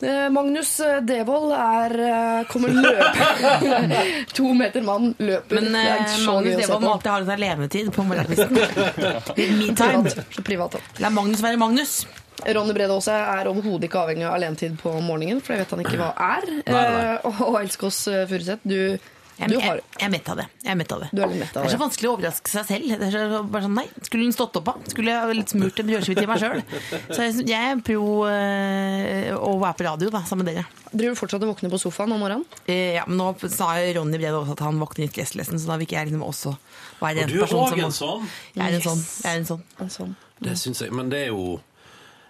Eh, 0.02 0.30
Magnus 0.30 0.80
eh, 0.80 1.00
Devold 1.02 1.54
er 1.58 1.96
eh, 2.06 2.44
kommer 2.52 2.70
løpende. 2.70 4.02
to 4.38 4.52
meter 4.54 4.86
mann 4.86 5.16
løper. 5.18 5.58
Men 5.58 5.74
eh, 5.80 6.20
Magnus 6.28 6.60
Devold 6.62 6.86
må 6.86 6.92
alltid 6.94 7.12
ha 7.12 7.18
litt 7.24 7.42
levetid 7.42 7.90
på 7.96 8.06
morgenkvisten. 8.06 8.54
Me 9.58 9.74
time. 9.74 10.04
Privat, 10.06 10.38
privat. 10.46 10.78
La 11.02 11.10
Magnus 11.14 11.42
være 11.42 11.58
Magnus. 11.62 12.04
Ronny 12.46 12.76
Brede 12.78 12.94
Aase 12.94 13.16
er 13.18 13.50
overhodet 13.50 13.88
ikke 13.88 14.04
avhengig 14.04 14.28
av 14.30 14.36
alenetid 14.38 14.76
på 14.78 14.92
morgenen, 15.02 15.40
for 15.42 15.56
det 15.56 15.64
vet 15.64 15.74
han 15.74 15.82
ikke 15.82 15.98
hva 15.98 16.12
er. 16.14 16.46
Nei, 16.60 16.74
nei. 16.78 17.06
Eh, 17.18 17.42
Og 17.48 17.58
Elskås 17.64 18.04
Furuseth, 18.30 18.70
du, 18.70 19.00
Jeg, 19.38 19.52
du 19.52 19.56
jeg, 19.58 19.62
har 19.68 19.78
jeg 19.78 20.06
er 20.08 20.10
mett 20.10 20.30
av 20.34 20.40
det. 20.40 20.46
Jeg 20.64 20.72
er 20.72 20.78
mett 20.80 20.94
av 20.96 21.02
det. 21.04 21.08
Du 21.14 21.20
er 21.22 21.30
litt 21.30 21.42
mett 21.44 21.58
av 21.58 21.62
det 21.62 21.70
er 21.70 21.74
så 21.76 21.80
vanskelig 21.82 22.10
å 22.10 22.14
overraske 22.16 22.50
seg 22.50 22.66
selv. 22.66 22.94
Det 22.98 23.08
er 23.08 23.14
så, 23.14 23.42
bare 23.54 23.68
sånn, 23.68 23.76
nei, 23.78 23.86
Skulle 24.08 24.26
den 24.26 24.34
stått 24.34 24.58
opp 24.58 24.72
av? 24.74 24.80
Skulle 24.90 25.14
jeg 25.14 25.22
ha 25.22 25.36
litt 25.38 25.54
smurt 25.54 25.82
en 25.84 25.90
brødskive 25.92 26.24
til 26.24 26.32
meg 26.32 26.42
sjøl? 26.42 26.64
Så 27.12 27.20
jeg, 27.22 27.46
jeg 27.52 27.70
er 27.76 27.84
pro 27.86 28.08
eh, 28.32 29.30
å 29.38 29.54
være 29.62 29.78
på 29.78 29.88
radio 29.88 30.12
da, 30.14 30.24
sammen 30.26 30.48
med 30.48 30.58
dere. 30.58 30.66
Driver 30.90 31.14
du 31.14 31.22
fortsatt 31.22 31.46
og 31.46 31.54
våkner 31.54 31.74
på 31.74 31.82
sofaen 31.86 32.16
om 32.16 32.24
morgenen? 32.26 32.48
Eh, 32.66 32.98
ja, 32.98 33.06
men 33.06 33.22
Nå 33.22 33.30
sa 33.54 33.70
Ronny 34.00 34.18
Brede 34.18 34.42
også 34.42 34.58
at 34.58 34.66
han 34.66 34.82
våkner 34.82 35.06
i 35.06 35.12
stresslesen, 35.12 35.62
så 35.62 35.74
da 35.74 35.78
vil 35.78 35.90
ikke 35.90 36.00
jeg 36.00 36.12
liksom 36.12 36.26
også 36.26 36.56
være 37.04 37.28
Og 37.28 37.28
en 37.28 37.34
du 37.34 37.38
er 37.38 37.46
person 37.46 37.62
òg 37.62 37.74
som 37.76 37.86
en 37.86 37.98
sånn. 38.02 38.30
Jeg 38.58 38.66
er 38.66 38.80
en 38.80 38.88
sånn. 38.90 39.04
Jeg 39.22 39.32
er 39.32 39.42
en 39.44 39.50
sånn. 39.52 39.66
En 39.86 39.94
sånn. 40.00 40.16
Det 40.48 40.58
syns 40.62 40.82
jeg. 40.86 40.94
Men 40.98 41.14
det 41.14 41.28
er 41.28 41.34
jo 41.34 41.60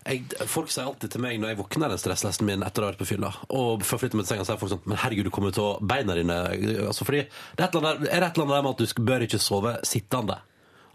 jeg, 0.07 0.47
Folk 0.49 0.71
sier 0.73 0.87
alltid 0.87 1.13
til 1.13 1.23
meg 1.23 1.37
når 1.41 1.53
jeg 1.53 1.59
våkner 1.61 1.93
den 1.93 2.01
stresslesten 2.01 2.47
min 2.47 2.65
etter 2.65 2.83
å 2.83 2.87
ha 2.87 2.93
vært 2.93 3.01
på 3.03 3.09
fylla, 3.11 3.31
og 3.53 3.85
forflytter 3.87 4.19
meg 4.19 4.27
til 4.27 4.35
senga, 4.35 4.47
sier 4.47 4.59
folk 4.61 4.71
sånn 4.73 4.83
Men 4.87 5.01
herregud, 5.03 5.27
du 5.29 5.33
kommer 5.35 5.55
til 5.55 5.65
å 5.67 5.71
beina 5.83 6.15
dine 6.17 6.41
altså, 6.87 7.07
fordi 7.07 7.25
det 7.27 7.63
er, 7.63 7.67
et 7.67 7.75
eller 7.75 7.89
annet, 7.93 8.11
er 8.11 8.21
det 8.23 8.29
et 8.31 8.37
eller 8.37 8.47
annet 8.47 8.57
der 8.57 8.67
med 8.69 8.75
at 8.77 8.83
du 8.85 8.91
skal, 8.93 9.07
bør 9.11 9.27
ikke 9.27 9.41
sove 9.43 9.77
sittende? 9.87 10.39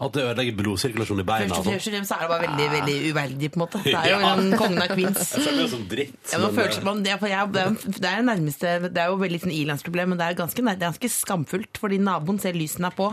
At 0.02 0.16
det 0.16 0.22
ødelegger 0.26 0.56
blodsirkulasjonen 0.58 1.22
i 1.22 1.26
beina? 1.28 1.54
Først 1.54 1.60
og 1.60 1.76
og 1.76 1.82
sånn. 1.84 1.92
fremst 1.94 2.14
er 2.16 2.22
det 2.24 2.28
bare 2.32 2.46
veldig 2.48 2.64
veldig 2.72 2.94
uverdig, 3.12 3.50
på 3.52 3.58
en 3.58 3.62
måte. 3.62 3.82
Det 3.84 3.92
er 3.94 4.08
jo 4.10 4.16
Ja. 4.24 4.30
en 4.34 4.56
kongen 4.58 4.82
av 4.82 4.94
queens. 4.96 5.20
Jeg 5.30 5.44
føler 5.44 5.60
meg 5.60 5.70
som 5.70 5.84
dritt. 5.92 6.16
Ja, 6.32 6.40
men 6.42 6.56
man, 6.88 7.02
det, 7.04 7.12
er, 7.12 7.26
jeg, 7.30 7.52
det, 7.54 8.08
er, 8.10 8.24
nærmeste 8.26 8.72
Det 8.88 8.98
er 9.04 9.12
jo 9.12 9.20
veldig 9.20 9.40
sånn 9.44 9.54
ilandsproblem, 9.54 10.10
men 10.10 10.18
det 10.18 10.26
er 10.26 10.38
ganske, 10.40 10.64
det 10.66 10.74
er 10.74 10.80
ganske 10.88 11.12
skamfullt, 11.20 11.78
fordi 11.84 12.00
naboen 12.02 12.42
ser 12.42 12.58
lysene 12.58 12.90
er 12.90 12.96
på. 12.98 13.12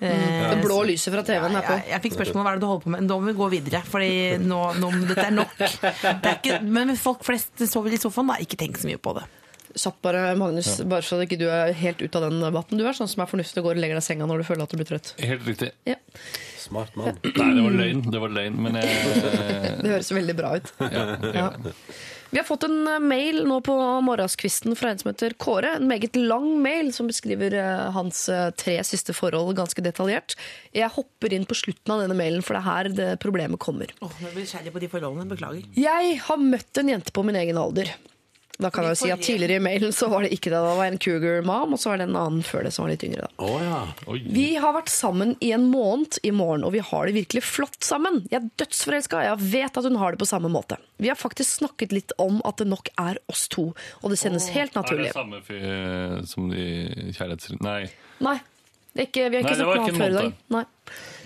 Eh, 0.00 0.50
Det 0.54 0.60
blå 0.62 0.76
lyset 0.86 1.10
fra 1.14 1.22
TV-en 1.26 1.56
er 1.58 1.64
på. 1.66 1.74
jeg, 1.78 1.88
jeg 1.90 2.02
fikk 2.06 2.14
spørsmål 2.18 2.44
hva 2.46 2.52
er 2.52 2.60
det 2.60 2.62
du 2.62 2.68
holder 2.70 2.84
på 2.84 2.92
med. 2.94 3.02
Nå 3.08 3.16
må 3.20 3.26
vi 3.32 3.36
gå 3.40 3.48
videre, 3.56 3.80
for 3.88 4.00
nå, 4.02 4.60
nå, 4.78 4.90
dette 5.08 5.26
er 5.26 5.34
nok. 5.34 5.56
Det 5.58 6.30
er 6.30 6.36
ikke, 6.38 6.60
men 6.62 6.94
folk 7.00 7.24
flest 7.26 7.64
sover 7.70 7.96
i 7.96 8.00
sofaen, 8.00 8.30
da, 8.30 8.38
ikke 8.44 8.58
tenk 8.60 8.78
så 8.78 8.86
mye 8.90 9.00
på 9.02 9.16
det. 9.18 9.26
Kjapt 9.78 9.98
bare, 10.02 10.20
Magnus, 10.40 10.70
bare 10.88 11.04
så 11.04 11.18
ikke 11.22 11.36
du 11.38 11.44
er 11.52 11.74
helt 11.76 12.00
ute 12.00 12.16
av 12.18 12.24
den 12.30 12.40
debatten. 12.40 12.78
Du 12.80 12.86
er 12.88 12.96
sånn 12.96 13.10
som 13.10 13.20
er 13.22 13.28
fornuftig 13.30 13.60
og 13.60 13.66
går 13.68 13.76
og 13.76 13.82
legger 13.82 13.98
deg 13.98 14.02
i 14.02 14.06
senga 14.06 14.26
når 14.26 14.40
du 14.40 14.46
føler 14.48 14.64
at 14.64 14.72
du 14.72 14.78
blir 14.80 14.88
trøtt. 14.88 15.10
Helt 15.20 15.44
riktig. 15.46 15.68
Ja, 15.86 15.98
Smart 16.58 16.96
mann. 16.98 17.18
Nei, 17.22 17.50
det 17.54 17.62
var 17.64 17.74
løgn. 17.76 18.00
Det 18.12 18.20
var 18.22 18.32
løgn, 18.34 18.56
men 18.64 18.78
jeg 18.80 18.88
Det 19.84 19.92
høres 19.92 20.10
veldig 20.12 20.34
bra 20.40 20.54
ut. 20.58 20.72
ja, 20.88 21.04
Ja. 21.36 21.48
Vi 22.30 22.36
har 22.36 22.44
fått 22.44 22.66
en 22.66 22.86
eh, 22.86 22.98
mail 23.00 23.40
nå 23.48 23.60
på 23.64 23.74
morgenskvisten 24.04 24.76
fra 24.76 24.90
en 24.92 25.00
som 25.00 25.08
heter 25.08 25.32
Kåre. 25.40 25.76
En 25.78 25.88
meget 25.88 26.16
lang 26.16 26.50
mail 26.62 26.90
som 26.92 27.08
beskriver 27.08 27.56
eh, 27.56 27.86
hans 27.94 28.26
eh, 28.28 28.50
tre 28.52 28.76
siste 28.84 29.14
forhold 29.16 29.56
ganske 29.56 29.84
detaljert. 29.84 30.36
Jeg 30.76 30.92
hopper 30.92 31.32
inn 31.32 31.48
på 31.48 31.56
slutten 31.56 31.94
av 31.94 32.04
denne 32.04 32.18
mailen, 32.18 32.44
for 32.44 32.56
det 32.56 32.60
er 32.60 32.68
her 32.68 32.90
det 32.98 33.08
problemet 33.24 33.60
kommer. 33.64 33.94
Åh, 34.04 34.20
jeg 34.26 34.36
blir 34.36 34.50
kjærlig 34.50 34.74
på 34.76 34.84
de 34.84 34.92
forholdene. 34.92 35.28
Beklager. 35.28 35.64
Jeg 35.76 36.20
har 36.26 36.44
møtt 36.44 36.80
en 36.80 36.92
jente 36.92 37.16
på 37.16 37.24
min 37.24 37.36
egen 37.40 37.60
alder. 37.60 37.94
Da 38.58 38.72
kan 38.74 38.88
jeg 38.88 38.96
jo 38.96 38.98
si 39.04 39.10
at 39.14 39.20
Tidligere 39.22 39.60
i 39.60 39.62
mailen 39.62 39.92
så 39.94 40.08
var 40.10 40.24
det 40.26 40.32
ikke 40.34 40.50
det. 40.50 40.58
Da 40.58 40.74
var 40.74 40.88
jeg 40.88 40.94
en 40.96 41.00
cougar 41.04 41.44
mom, 41.46 41.76
og 41.76 41.78
så 41.78 41.92
var 41.92 42.00
det 42.00 42.08
en 42.08 42.16
annen 42.18 42.42
før 42.46 42.66
det 42.66 42.72
som 42.74 42.84
var 42.84 42.90
litt 42.90 43.04
yngre. 43.06 43.28
da. 43.28 43.46
Oh, 43.46 43.60
ja. 43.62 43.80
Oi. 44.10 44.18
Vi 44.34 44.48
har 44.58 44.74
vært 44.74 44.90
sammen 44.90 45.36
i 45.44 45.52
en 45.54 45.68
måned 45.70 46.18
i 46.26 46.32
morgen, 46.34 46.66
og 46.66 46.74
vi 46.74 46.82
har 46.82 47.06
det 47.06 47.14
virkelig 47.20 47.44
flott 47.46 47.78
sammen. 47.86 48.24
Jeg 48.32 48.40
er 48.40 48.50
dødsforelska, 48.58 49.22
jeg 49.28 49.50
vet 49.54 49.78
at 49.78 49.86
hun 49.86 50.00
har 50.02 50.14
det 50.14 50.22
på 50.24 50.30
samme 50.30 50.50
måte. 50.50 50.80
Vi 50.98 51.10
har 51.12 51.18
faktisk 51.18 51.60
snakket 51.60 51.94
litt 51.94 52.14
om 52.18 52.42
at 52.48 52.58
det 52.58 52.66
nok 52.66 52.90
er 52.98 53.22
oss 53.30 53.46
to, 53.52 53.70
og 54.02 54.10
det 54.10 54.18
kjennes 54.18 54.50
helt 54.56 54.74
naturlig. 54.74 55.12
Er 55.12 55.14
det 55.14 55.18
samme 55.22 56.26
som 56.26 56.50
de 56.50 56.68
kjærlighets... 57.14 57.54
Nei, 57.62 57.82
Nei, 58.18 58.40
det 58.42 58.57
ikke, 59.04 59.28
vi 59.30 59.36
har 59.38 59.44
Nei, 59.44 59.52
ikke 59.52 59.58
det 59.60 59.66
var 59.68 59.76
snakket 59.76 59.94
ikke 59.94 59.94
han 59.94 59.94
en 59.94 60.00
før 60.02 60.10
i 60.10 60.18
dag. 60.18 60.34
Nei. 60.56 60.64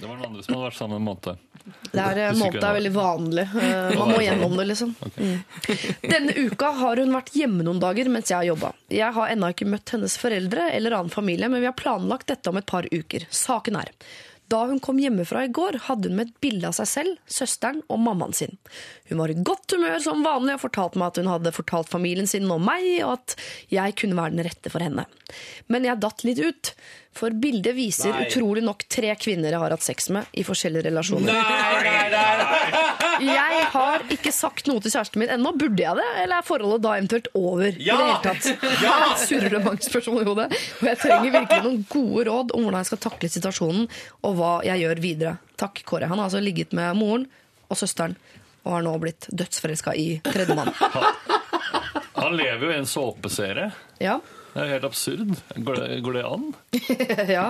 det 0.01 0.09
var 0.11 0.17
den 0.21 0.27
andre 0.29 0.43
som 0.45 0.55
hadde 0.57 0.67
vært 0.69 0.79
sammen 0.79 0.97
en 1.01 1.07
måned. 1.09 1.41
Det 1.63 2.01
er, 2.03 2.19
eh, 2.19 2.31
Husker 2.33 2.39
måned 2.41 2.57
ikke 2.57 2.59
er 2.59 2.67
hva. 2.67 2.73
veldig 2.79 2.93
vanlig. 2.97 3.45
Eh, 3.63 3.99
Man 4.01 4.09
må 4.11 4.19
gjennom 4.25 4.57
det, 4.59 4.67
liksom. 4.73 4.95
Mm. 5.15 5.45
Denne 6.11 6.35
uka 6.49 6.73
har 6.81 6.97
hun 7.03 7.15
vært 7.15 7.31
hjemme 7.39 7.63
noen 7.69 7.79
dager 7.83 8.11
mens 8.11 8.33
jeg 8.33 8.41
har 8.41 8.49
jobba. 8.51 8.73
Jeg 8.91 9.15
har 9.15 9.31
ennå 9.37 9.53
ikke 9.55 9.69
møtt 9.71 9.95
hennes 9.95 10.17
foreldre 10.19 10.69
eller 10.75 10.97
annen 10.99 11.15
familie, 11.15 11.49
men 11.49 11.63
vi 11.63 11.71
har 11.71 11.79
planlagt 11.79 12.27
dette 12.33 12.51
om 12.51 12.59
et 12.59 12.67
par 12.67 12.89
uker. 12.91 13.29
Saken 13.31 13.79
er 13.79 13.95
da 14.53 14.67
hun 14.69 14.81
kom 14.85 14.99
hjemmefra 15.01 15.47
i 15.47 15.49
går, 15.49 15.79
hadde 15.87 16.11
hun 16.11 16.17
med 16.19 16.29
et 16.29 16.41
bilde 16.45 16.69
av 16.69 16.75
seg 16.77 16.89
selv, 16.91 17.13
søsteren 17.31 17.79
og 17.89 18.03
mammaen 18.05 18.35
sin. 18.37 18.59
Hun 19.09 19.23
var 19.23 19.33
i 19.33 19.37
godt 19.49 19.73
humør 19.73 20.03
som 20.05 20.21
vanlig 20.27 20.59
og 20.59 20.65
fortalte 20.67 21.01
meg 21.01 21.07
at 21.15 21.21
hun 21.23 21.31
hadde 21.31 21.53
fortalt 21.57 21.89
familien 21.89 22.29
sin 22.29 22.51
om 22.53 22.61
meg, 22.61 22.85
og 23.07 23.15
at 23.15 23.37
jeg 23.73 23.95
kunne 24.03 24.19
være 24.19 24.35
den 24.37 24.45
rette 24.45 24.69
for 24.75 24.85
henne. 24.85 25.07
Men 25.73 25.89
jeg 25.89 26.03
datt 26.05 26.27
litt 26.29 26.43
ut, 26.45 26.75
for 27.13 27.35
bildet 27.37 27.77
viser 27.77 28.17
utrolig 28.25 28.63
nok 28.65 28.87
tre 28.91 29.13
kvinner 29.21 29.53
jeg 29.53 29.61
har 29.61 29.75
hatt 29.75 29.85
sex 29.85 30.09
med 30.15 30.31
i 30.33 30.45
forskjellige 30.47 30.87
relasjoner. 30.89 31.29
Nei, 31.29 32.09
nei, 32.13 32.93
Jeg 33.23 33.67
har 33.71 34.03
ikke 34.11 34.33
sagt 34.35 34.67
noe 34.67 34.83
til 34.83 34.91
kjæresten 34.95 35.21
min 35.23 35.31
ennå. 35.31 35.53
Burde 35.59 35.85
jeg 35.85 35.99
det, 35.99 36.07
eller 36.25 36.41
er 36.41 36.47
forholdet 36.47 36.83
da 36.83 36.95
eventuelt 36.97 37.29
over? 37.39 37.69
I 37.69 37.85
det 37.85 37.99
hele 38.01 38.17
tatt. 38.25 38.49
Her 38.81 39.15
surrer 39.27 39.53
det 39.53 39.61
mange 39.63 39.85
spørsmål 39.85 40.25
i 40.25 40.29
hodet. 40.31 40.49
Og 40.81 40.89
jeg 40.89 41.01
trenger 41.05 41.37
virkelig 41.37 41.67
noen 41.69 41.85
gode 41.93 42.27
råd 42.31 42.57
om 42.57 42.67
hvordan 42.67 42.81
jeg 42.81 42.91
skal 42.91 43.03
takle 43.07 43.33
situasjonen, 43.37 43.87
og 44.27 44.37
hva 44.41 44.53
jeg 44.67 44.83
gjør 44.83 45.05
videre. 45.05 45.37
Takk, 45.61 45.85
Kåre. 45.87 46.09
Han 46.11 46.19
har 46.19 46.31
altså 46.31 46.43
ligget 46.43 46.75
med 46.77 46.99
moren 46.99 47.29
og 47.69 47.79
søsteren, 47.79 48.17
og 48.65 48.77
har 48.79 48.87
nå 48.89 48.97
blitt 49.03 49.29
dødsforelska 49.31 49.95
i 49.99 50.09
tredjemann. 50.27 50.73
Han 52.23 52.37
lever 52.39 52.67
jo 52.67 52.73
i 52.73 52.79
en 52.81 52.87
såpeserie. 52.87 53.71
Ja. 54.03 54.19
Det 54.53 54.61
er 54.63 54.71
helt 54.75 54.85
absurd. 54.85 55.35
Går 55.65 55.79
det, 55.81 56.01
går 56.05 56.17
det 56.19 56.25
an? 56.29 56.49
ja. 57.39 57.47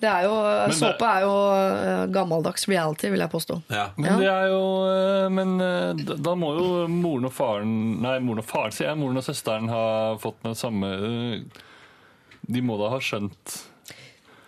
Det 0.00 0.08
er 0.08 0.22
jo, 0.24 0.36
det- 0.70 0.76
såpe 0.78 1.04
er 1.04 1.24
jo 1.26 1.32
eh, 1.52 2.04
gammeldags 2.14 2.64
reality, 2.70 3.10
vil 3.12 3.20
jeg 3.20 3.32
påstå. 3.34 3.58
ja. 3.68 3.88
Men 4.00 4.16
det 4.22 4.28
er 4.32 4.46
jo 4.48 4.60
eh, 4.88 5.26
Men 5.36 5.50
eh, 5.60 6.14
da 6.24 6.32
må 6.40 6.54
jo 6.56 6.68
moren 6.88 7.28
og 7.28 7.34
faren 7.36 7.74
Nei, 8.00 8.14
moren 8.24 8.40
og 8.40 8.48
faren, 8.48 8.72
sier 8.72 8.88
jeg. 8.92 9.00
Moren 9.02 9.20
og 9.20 9.26
søsteren 9.26 9.68
ha 9.68 9.82
fått 10.22 10.38
den 10.46 10.56
samme 10.56 10.88
De 12.48 12.62
må 12.64 12.78
da 12.80 12.88
ha 12.94 13.02
skjønt 13.04 13.58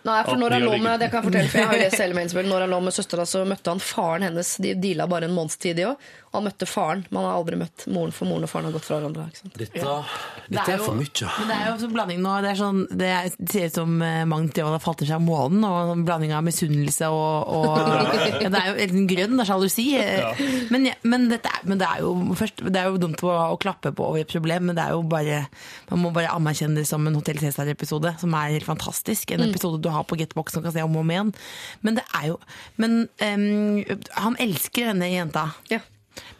Nei, 0.03 0.17
for 0.27 0.35
når 0.39 0.57
han 0.57 0.65
lå 0.67 0.77
med 0.83 0.99
det 0.99 1.07
kan 1.13 1.21
jeg 1.21 1.29
fortelle, 1.29 1.49
for 1.51 1.59
jeg 1.61 1.69
har 1.69 1.77
jo 1.77 1.83
lest 1.85 2.01
hele. 2.03 2.47
Når 2.49 2.65
han 2.65 2.73
lå 2.75 2.79
med 2.83 2.95
søstera, 2.95 3.25
så 3.29 3.45
møtte 3.47 3.71
han 3.71 3.79
faren 3.83 4.27
hennes. 4.27 4.55
De 4.63 4.73
deala 4.75 5.07
bare 5.07 5.29
en 5.29 5.35
måneds 5.37 5.55
tid, 5.63 5.77
de 5.79 5.87
òg. 5.93 6.11
Han 6.33 6.47
møtte 6.47 6.65
faren, 6.65 7.03
Man 7.13 7.27
har 7.27 7.35
aldri 7.37 7.59
møtt 7.61 7.83
moren, 7.93 8.11
for 8.15 8.25
moren 8.25 8.47
og 8.47 8.49
faren 8.49 8.65
har 8.65 8.73
gått 8.73 8.87
fra 8.87 8.97
hverandre. 8.97 9.27
Ikke 9.29 9.43
sant? 9.43 9.57
Dette, 9.59 9.83
Det 9.83 10.55
dette 10.57 10.71
er 10.73 10.79
jo- 10.79 10.87
for 10.87 10.97
mye. 10.97 11.27
Men 11.37 11.51
det 11.51 11.57
er 11.59 11.67
jo 11.69 11.75
sånn 11.83 11.93
blanding 11.93 12.23
nå. 12.23 12.31
Det, 12.41 12.49
er 12.49 12.57
sånn, 12.57 12.79
det, 12.89 13.09
er, 13.13 13.35
ser 13.53 13.67
ut 13.69 13.77
som 13.77 13.91
mangt 14.33 14.57
i 14.57 14.63
år 14.65 14.71
har 14.73 14.81
falt 14.81 14.97
til 15.03 15.11
seg 15.11 15.21
om 15.21 15.27
månen. 15.29 15.67
Og 15.69 15.91
en 15.93 16.05
blanding 16.07 16.33
av 16.33 16.41
misunnelse 16.47 17.11
og, 17.13 17.53
og 17.53 17.77
ja, 18.41 18.49
Det 18.49 18.63
er 18.63 18.71
jo 18.71 18.87
en 18.87 19.07
grønn, 19.13 19.37
det 19.37 19.45
er 19.45 19.51
sjalusi. 19.51 19.85
Ja. 19.93 20.33
Men, 20.73 20.89
ja, 20.89 20.97
men, 21.05 21.29
dette 21.29 21.53
er, 21.53 21.61
men 21.69 21.77
det 21.83 21.87
er 21.91 22.01
jo 22.01 22.15
først, 22.41 22.65
Det 22.65 22.81
er 22.81 22.89
jo 22.89 22.97
dumt 23.05 23.21
å, 23.23 23.31
å 23.53 23.59
klappe 23.61 23.93
på 23.93 24.09
over 24.09 24.25
et 24.25 24.33
problem, 24.33 24.71
men 24.71 24.79
det 24.79 24.87
er 24.87 24.97
jo 24.97 25.05
bare 25.05 25.43
man 25.91 26.01
må 26.01 26.09
bare 26.15 26.33
anerkjenne 26.33 26.81
det 26.81 26.87
som 26.89 27.05
en 27.05 27.13
Hotell 27.19 27.37
Cæsar-episode, 27.37 28.15
som 28.17 28.33
er 28.33 28.55
helt 28.57 28.65
fantastisk. 28.65 29.35
En 29.37 29.45
episode 29.45 29.77
du 29.83 29.92
har 29.95 30.07
på 30.09 30.17
Getbox 30.19 30.55
som 30.55 30.65
kan 30.65 30.75
se 30.75 30.83
om 30.85 30.97
og 30.97 31.05
om 31.05 31.13
igjen. 31.13 31.33
Men 31.81 31.99
det 31.99 32.05
er 32.17 32.33
jo 32.33 32.37
Men 32.81 33.07
um, 33.21 33.83
han 34.17 34.37
elsker 34.41 34.89
denne 34.91 35.09
jenta. 35.11 35.49
Ja. 35.71 35.83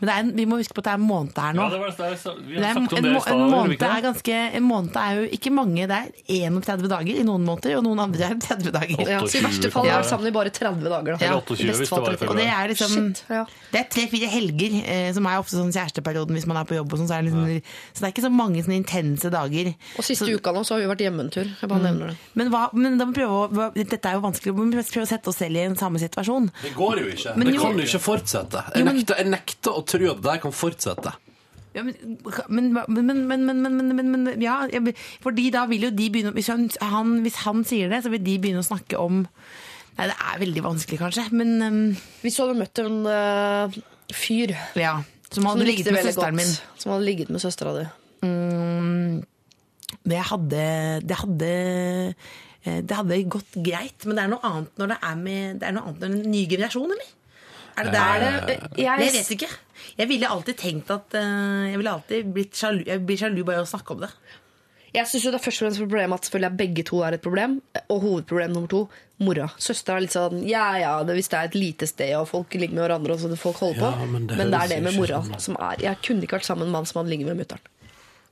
Men 0.03 0.09
det 0.09 0.13
er, 0.13 0.19
en- 0.25 0.33
vi 0.35 0.45
må 0.51 0.57
huske 0.59 0.75
på 0.75 0.81
at 0.83 0.87
det 0.89 0.93
er 0.93 0.99
en 0.99 1.07
måned 1.07 1.37
her 1.39 1.53
nå. 1.55 1.63
Ja, 1.63 1.69
det 1.71 1.79
var, 1.79 1.91
det 1.95 2.03
er, 2.03 2.39
vi 2.43 2.55
Det 2.57 2.63
har 2.63 2.75
er, 2.75 2.75
en, 2.75 2.87
det 2.91 2.99
i 2.99 3.19
stad. 3.23 3.31
en, 3.31 3.39
gjorde 3.39 3.51
måned 3.53 3.83
er 3.87 4.01
ganske, 4.03 4.39
en 4.59 4.65
måned 4.67 4.97
er 4.99 5.11
jo 5.21 5.23
ikke 5.37 5.51
mange. 5.55 5.87
Det 5.87 5.95
er 5.95 6.49
31 6.51 6.89
dager 6.91 7.21
i 7.21 7.23
noen 7.23 7.45
måneder, 7.47 7.77
og 7.79 7.83
noen 7.87 8.01
andre 8.03 8.27
er 8.27 8.35
30 8.43 8.73
dager. 8.75 9.03
Ja, 9.13 9.21
så 9.23 9.39
I 9.39 9.43
verste 9.47 9.71
fall 9.71 9.87
er 9.87 9.95
det 9.95 10.03
vi 10.03 10.09
sammen 10.11 10.27
i 10.27 10.33
bare 10.35 10.51
30 10.51 10.83
dager. 10.91 11.15
Da. 11.15 11.17
Ja. 11.23 11.31
Eller 11.31 11.47
28 11.47 11.63
I 11.63 11.69
hvis 11.71 11.79
det 11.79 12.01
var 12.03 12.11
i 12.11 12.17
30. 12.19 12.29
Og 12.33 12.35
det 12.41 12.47
er 12.51 12.67
liksom 12.73 12.91
Shit, 12.93 13.23
ja. 13.31 13.45
Det 13.71 13.79
er 13.79 13.87
tre-fire 13.95 14.27
helger, 14.35 14.75
eh, 14.83 15.07
som 15.15 15.25
er 15.31 15.39
ofte 15.39 15.55
sånn 15.55 15.71
kjæresteperioden 15.71 16.35
hvis 16.35 16.47
man 16.51 16.59
er 16.59 16.67
på 16.67 16.75
jobb. 16.75 16.91
og 16.93 16.99
sånn, 16.99 17.07
så, 17.07 17.15
er 17.17 17.23
det 17.23 17.31
liksom, 17.31 17.71
så 17.95 18.03
det 18.03 18.09
er 18.09 18.13
ikke 18.17 18.25
så 18.27 18.33
mange 18.33 18.63
sånne 18.67 18.79
intense 18.83 19.31
dager. 19.33 19.71
Og 19.97 20.03
siste 20.03 20.27
uka 20.35 20.51
nå 20.51 20.65
så 20.67 20.75
har 20.75 20.83
vi 20.83 20.91
vært 20.91 21.05
hjemme 21.07 21.23
en 21.23 21.31
tur. 21.31 21.47
Jeg 21.47 21.69
bare 21.71 21.85
nevner 21.87 22.11
det. 22.11 22.17
Men, 22.35 22.51
hva, 22.51 22.65
men 22.75 22.97
da 22.99 23.07
må 23.07 23.15
prøve 23.15 23.39
å, 23.39 23.47
hva, 23.53 23.69
dette 23.77 24.03
er 24.09 24.17
jo 24.19 24.25
vanskelig, 24.27 24.51
vi 24.53 24.67
må 24.67 24.83
prøve 24.83 25.05
å 25.07 25.09
sette 25.09 25.31
oss 25.31 25.39
selv 25.39 25.55
i 25.55 25.63
en 25.69 25.79
samme 25.79 26.01
situasjon. 26.03 26.49
Det 26.63 26.73
går 26.75 26.99
jo 27.03 27.07
ikke. 27.15 27.35
Men 27.39 27.47
det 27.47 27.55
kan 27.61 27.79
jo 27.79 27.87
ikke 27.87 28.01
fortsette. 28.03 28.63
Jeg 28.75 28.87
nekter, 28.89 29.19
jeg 29.23 29.29
nekter 29.31 29.77
å 29.79 29.83
tro 29.93 30.11
at 30.11 30.21
det 30.21 30.29
der 30.29 30.41
kan 30.43 30.55
fortsette. 30.55 31.13
Ja, 31.73 31.81
men, 31.81 31.95
men, 32.49 32.69
men, 32.73 33.45
men, 33.45 33.95
men, 33.95 34.11
men, 34.11 34.41
Ja, 34.41 34.59
fordi 35.23 35.49
da 35.53 35.65
vil 35.69 35.87
jo 35.87 35.93
de 35.93 36.09
begynne 36.13 36.33
hvis 36.35 36.51
han, 36.53 36.67
hvis 37.25 37.39
han 37.47 37.63
sier 37.65 37.89
det, 37.89 38.03
så 38.05 38.11
vil 38.13 38.21
de 38.21 38.37
begynne 38.41 38.61
å 38.61 38.67
snakke 38.67 38.99
om 39.01 39.23
Nei, 39.93 40.07
det 40.09 40.15
er 40.17 40.39
veldig 40.41 40.61
vanskelig, 40.65 40.97
kanskje, 41.01 41.27
men 41.37 41.51
um, 41.61 41.81
Hvis 42.23 42.37
du 42.37 42.43
hadde 42.43 42.57
møtt 42.57 42.81
en 42.81 43.03
uh, 43.05 43.75
fyr 44.13 44.55
ja, 44.77 44.95
som, 45.29 45.45
hadde 45.49 45.61
som, 45.61 45.67
ligget 45.69 45.91
med 45.93 46.07
søsteren 46.07 46.39
min 46.39 46.53
Som 46.81 46.93
hadde 46.95 47.07
ligget 47.09 47.33
med 47.33 47.43
søstera 47.43 47.75
di 47.77 47.83
mm, 48.25 49.19
det, 50.09 50.21
hadde, 50.29 50.63
det 51.05 51.19
hadde 51.21 51.51
Det 52.65 52.97
hadde 52.97 53.21
gått 53.37 53.59
greit, 53.65 54.07
men 54.07 54.17
det 54.17 54.25
er 54.25 54.33
noe 54.33 54.49
annet 54.49 54.81
når 54.81 54.95
det 54.95 55.01
er 55.09 55.21
med 55.25 55.61
Det 55.61 55.69
er 55.69 55.77
noe 55.77 55.91
annet 55.91 56.05
når 56.05 56.17
en 56.17 56.33
ny 56.33 56.47
generasjon, 56.49 56.97
eller? 56.97 57.13
Er 57.73 57.89
det 57.89 57.93
der 57.93 58.23
det 58.47 58.57
Jeg, 58.77 58.85
jeg 58.85 59.13
vet 59.17 59.31
ikke. 59.37 59.53
Jeg 59.97 60.09
ville 60.09 60.29
alltid 60.29 60.59
tenkt 60.59 60.93
at 60.93 61.17
uh, 61.17 61.67
Jeg 61.69 61.79
ville 61.81 61.91
alltid 61.97 62.31
blitt 62.35 62.57
sjalu 62.57 62.83
Jeg 62.87 63.03
blir 63.07 63.19
sjalu 63.19 63.43
bare 63.43 63.61
av 63.63 63.67
å 63.67 63.73
snakke 63.73 63.95
om 63.95 64.05
det. 64.05 64.11
Jeg 64.93 65.09
synes 65.09 65.23
jo 65.25 65.31
det 65.33 65.39
er 65.39 65.43
først 65.47 65.61
og 65.61 65.65
fremst 65.65 65.81
problemet 65.81 66.21
at 66.21 66.27
selvfølgelig 66.27 66.49
er 66.51 66.57
begge 66.59 66.83
to 66.85 66.99
er 67.01 67.15
et 67.15 67.23
problem. 67.23 67.55
Og 67.87 68.03
hovedproblem 68.03 68.53
nummer 68.53 68.69
to 68.69 68.83
mora. 69.25 69.47
Søster 69.57 69.95
er 69.95 70.05
litt 70.05 70.13
sånn 70.13 70.43
ja 70.45 70.67
ja, 70.77 70.91
det, 71.07 71.15
hvis 71.17 71.31
det 71.33 71.39
er 71.39 71.49
et 71.49 71.57
lite 71.57 71.89
sted 71.89 72.13
og 72.19 72.27
folk 72.29 72.53
ligger 72.53 72.77
med 72.77 72.85
hverandre, 72.85 73.15
og 73.15 73.23
så 73.23 73.39
folk 73.39 73.61
holder 73.63 73.79
på. 73.81 73.89
Ja, 73.89 74.05
men 74.05 74.27
men, 74.27 74.27
det 74.29 74.49
det, 74.53 74.59
er 74.59 74.73
det 74.75 74.81
med 74.85 74.99
mora 74.99 75.23
sånn 75.25 75.47
som 75.47 75.57
er 75.57 75.81
Jeg 75.81 76.01
kunne 76.05 76.27
ikke 76.27 76.37
vært 76.37 76.49
sammen 76.49 76.67
med 76.67 76.73
en 76.73 76.77
mann 76.77 76.89
som 76.89 77.01
hadde 77.01 77.13
ligget 77.15 77.31
med 77.31 77.41
mutter'n. 77.41 77.69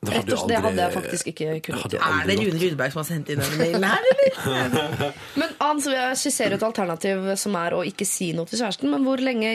Det 0.01 0.15
Rett 0.15 0.31
og 0.33 0.39
slett, 0.39 0.49
det 0.49 0.59
hadde 0.63 0.81
jeg 0.81 0.93
faktisk 0.95 1.27
ikke 1.29 1.55
kunnet. 1.67 1.93
Er 1.93 2.23
det 2.25 2.37
Rune 2.39 2.57
Rudberg 2.57 2.93
som 2.93 2.99
har 3.03 3.05
sendt 3.05 3.27
inn 3.29 3.41
denne 3.43 3.59
mailen 3.59 3.83
her, 3.85 4.07
eller? 4.09 5.11
Men 5.43 5.53
han 5.59 5.81
skisserer 6.17 6.55
et 6.57 6.65
alternativ 6.65 7.27
som 7.37 7.57
er 7.59 7.75
å 7.77 7.83
ikke 7.85 8.07
si 8.09 8.31
noe 8.33 8.49
til 8.49 8.63
kjæresten. 8.63 8.89
Men 8.89 9.05
hvor 9.05 9.21
lenge 9.21 9.51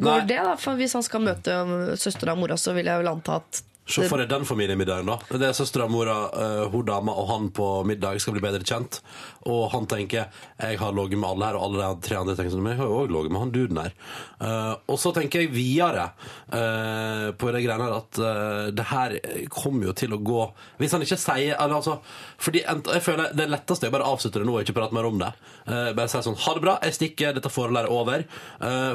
Nei. 0.00 0.16
det? 0.30 0.40
da? 0.40 0.56
For 0.56 0.80
Hvis 0.80 0.96
han 0.96 1.04
skal 1.04 1.26
møte 1.26 1.58
søstera 2.00 2.32
og 2.32 2.40
mora, 2.40 2.56
så 2.56 2.72
vil 2.72 2.88
jeg 2.88 3.02
vel 3.04 3.12
anta 3.12 3.36
at 3.42 3.60
Se 3.84 4.06
for 4.08 4.16
deg 4.16 4.30
den 4.30 4.46
familiemiddagen, 4.48 5.10
da. 5.12 5.18
Det 5.28 5.44
er 5.50 5.56
søstera, 5.56 5.84
mora, 5.92 6.14
uh, 6.32 6.62
hun 6.72 6.86
dama 6.88 7.12
og 7.20 7.28
han 7.28 7.50
på 7.52 7.66
middag 7.84 8.16
skal 8.22 8.32
bli 8.32 8.40
bedre 8.40 8.64
kjent. 8.64 9.02
Og 9.50 9.68
han 9.74 9.88
tenker 9.90 10.28
jeg 10.58 10.78
har 10.80 10.94
ligget 10.96 11.20
med 11.20 11.28
alle 11.28 11.48
her, 11.48 11.58
og 11.58 11.66
alle 11.66 11.88
de 11.94 12.06
tre 12.06 12.18
andre 12.20 12.36
tenker 12.36 12.54
sånn 12.54 12.64
Men 12.64 12.74
jeg 12.74 12.80
har 12.82 12.90
jo 12.90 13.00
òg 13.02 13.12
ligget 13.12 13.34
med 13.34 13.42
han 13.42 13.52
duden 13.54 13.80
her. 13.82 13.96
Uh, 14.40 14.72
og 14.92 15.00
så 15.00 15.12
tenker 15.16 15.44
jeg 15.44 15.52
videre 15.54 16.06
uh, 16.52 17.28
på 17.36 17.52
det 17.54 17.64
greiene 17.64 17.88
her 17.88 17.96
at 17.98 18.20
uh, 18.20 18.68
det 18.74 18.86
her 18.90 19.16
kommer 19.52 19.90
jo 19.90 19.96
til 19.96 20.16
å 20.16 20.20
gå 20.24 20.40
Hvis 20.80 20.94
han 20.96 21.04
ikke 21.04 21.20
sier 21.20 21.54
eller, 21.54 21.76
altså, 21.78 21.98
Fordi 22.42 22.64
jeg 22.64 23.04
føler 23.04 23.34
Det 23.36 23.46
letteste 23.50 23.88
er 23.88 23.94
bare 23.94 24.06
å 24.06 24.16
avslutte 24.16 24.42
det 24.42 24.48
nå 24.48 24.56
og 24.56 24.64
ikke 24.64 24.76
prate 24.76 24.96
mer 24.96 25.08
om 25.08 25.20
det. 25.20 25.30
Bare 25.66 26.08
si 26.10 26.20
sånn 26.24 26.38
Ha 26.44 26.54
det 26.56 26.64
bra, 26.64 26.74
jeg 26.84 26.96
stikker, 26.98 27.36
dette 27.36 27.52
forholdet 27.52 27.84
er 27.84 27.92
over. 27.92 28.24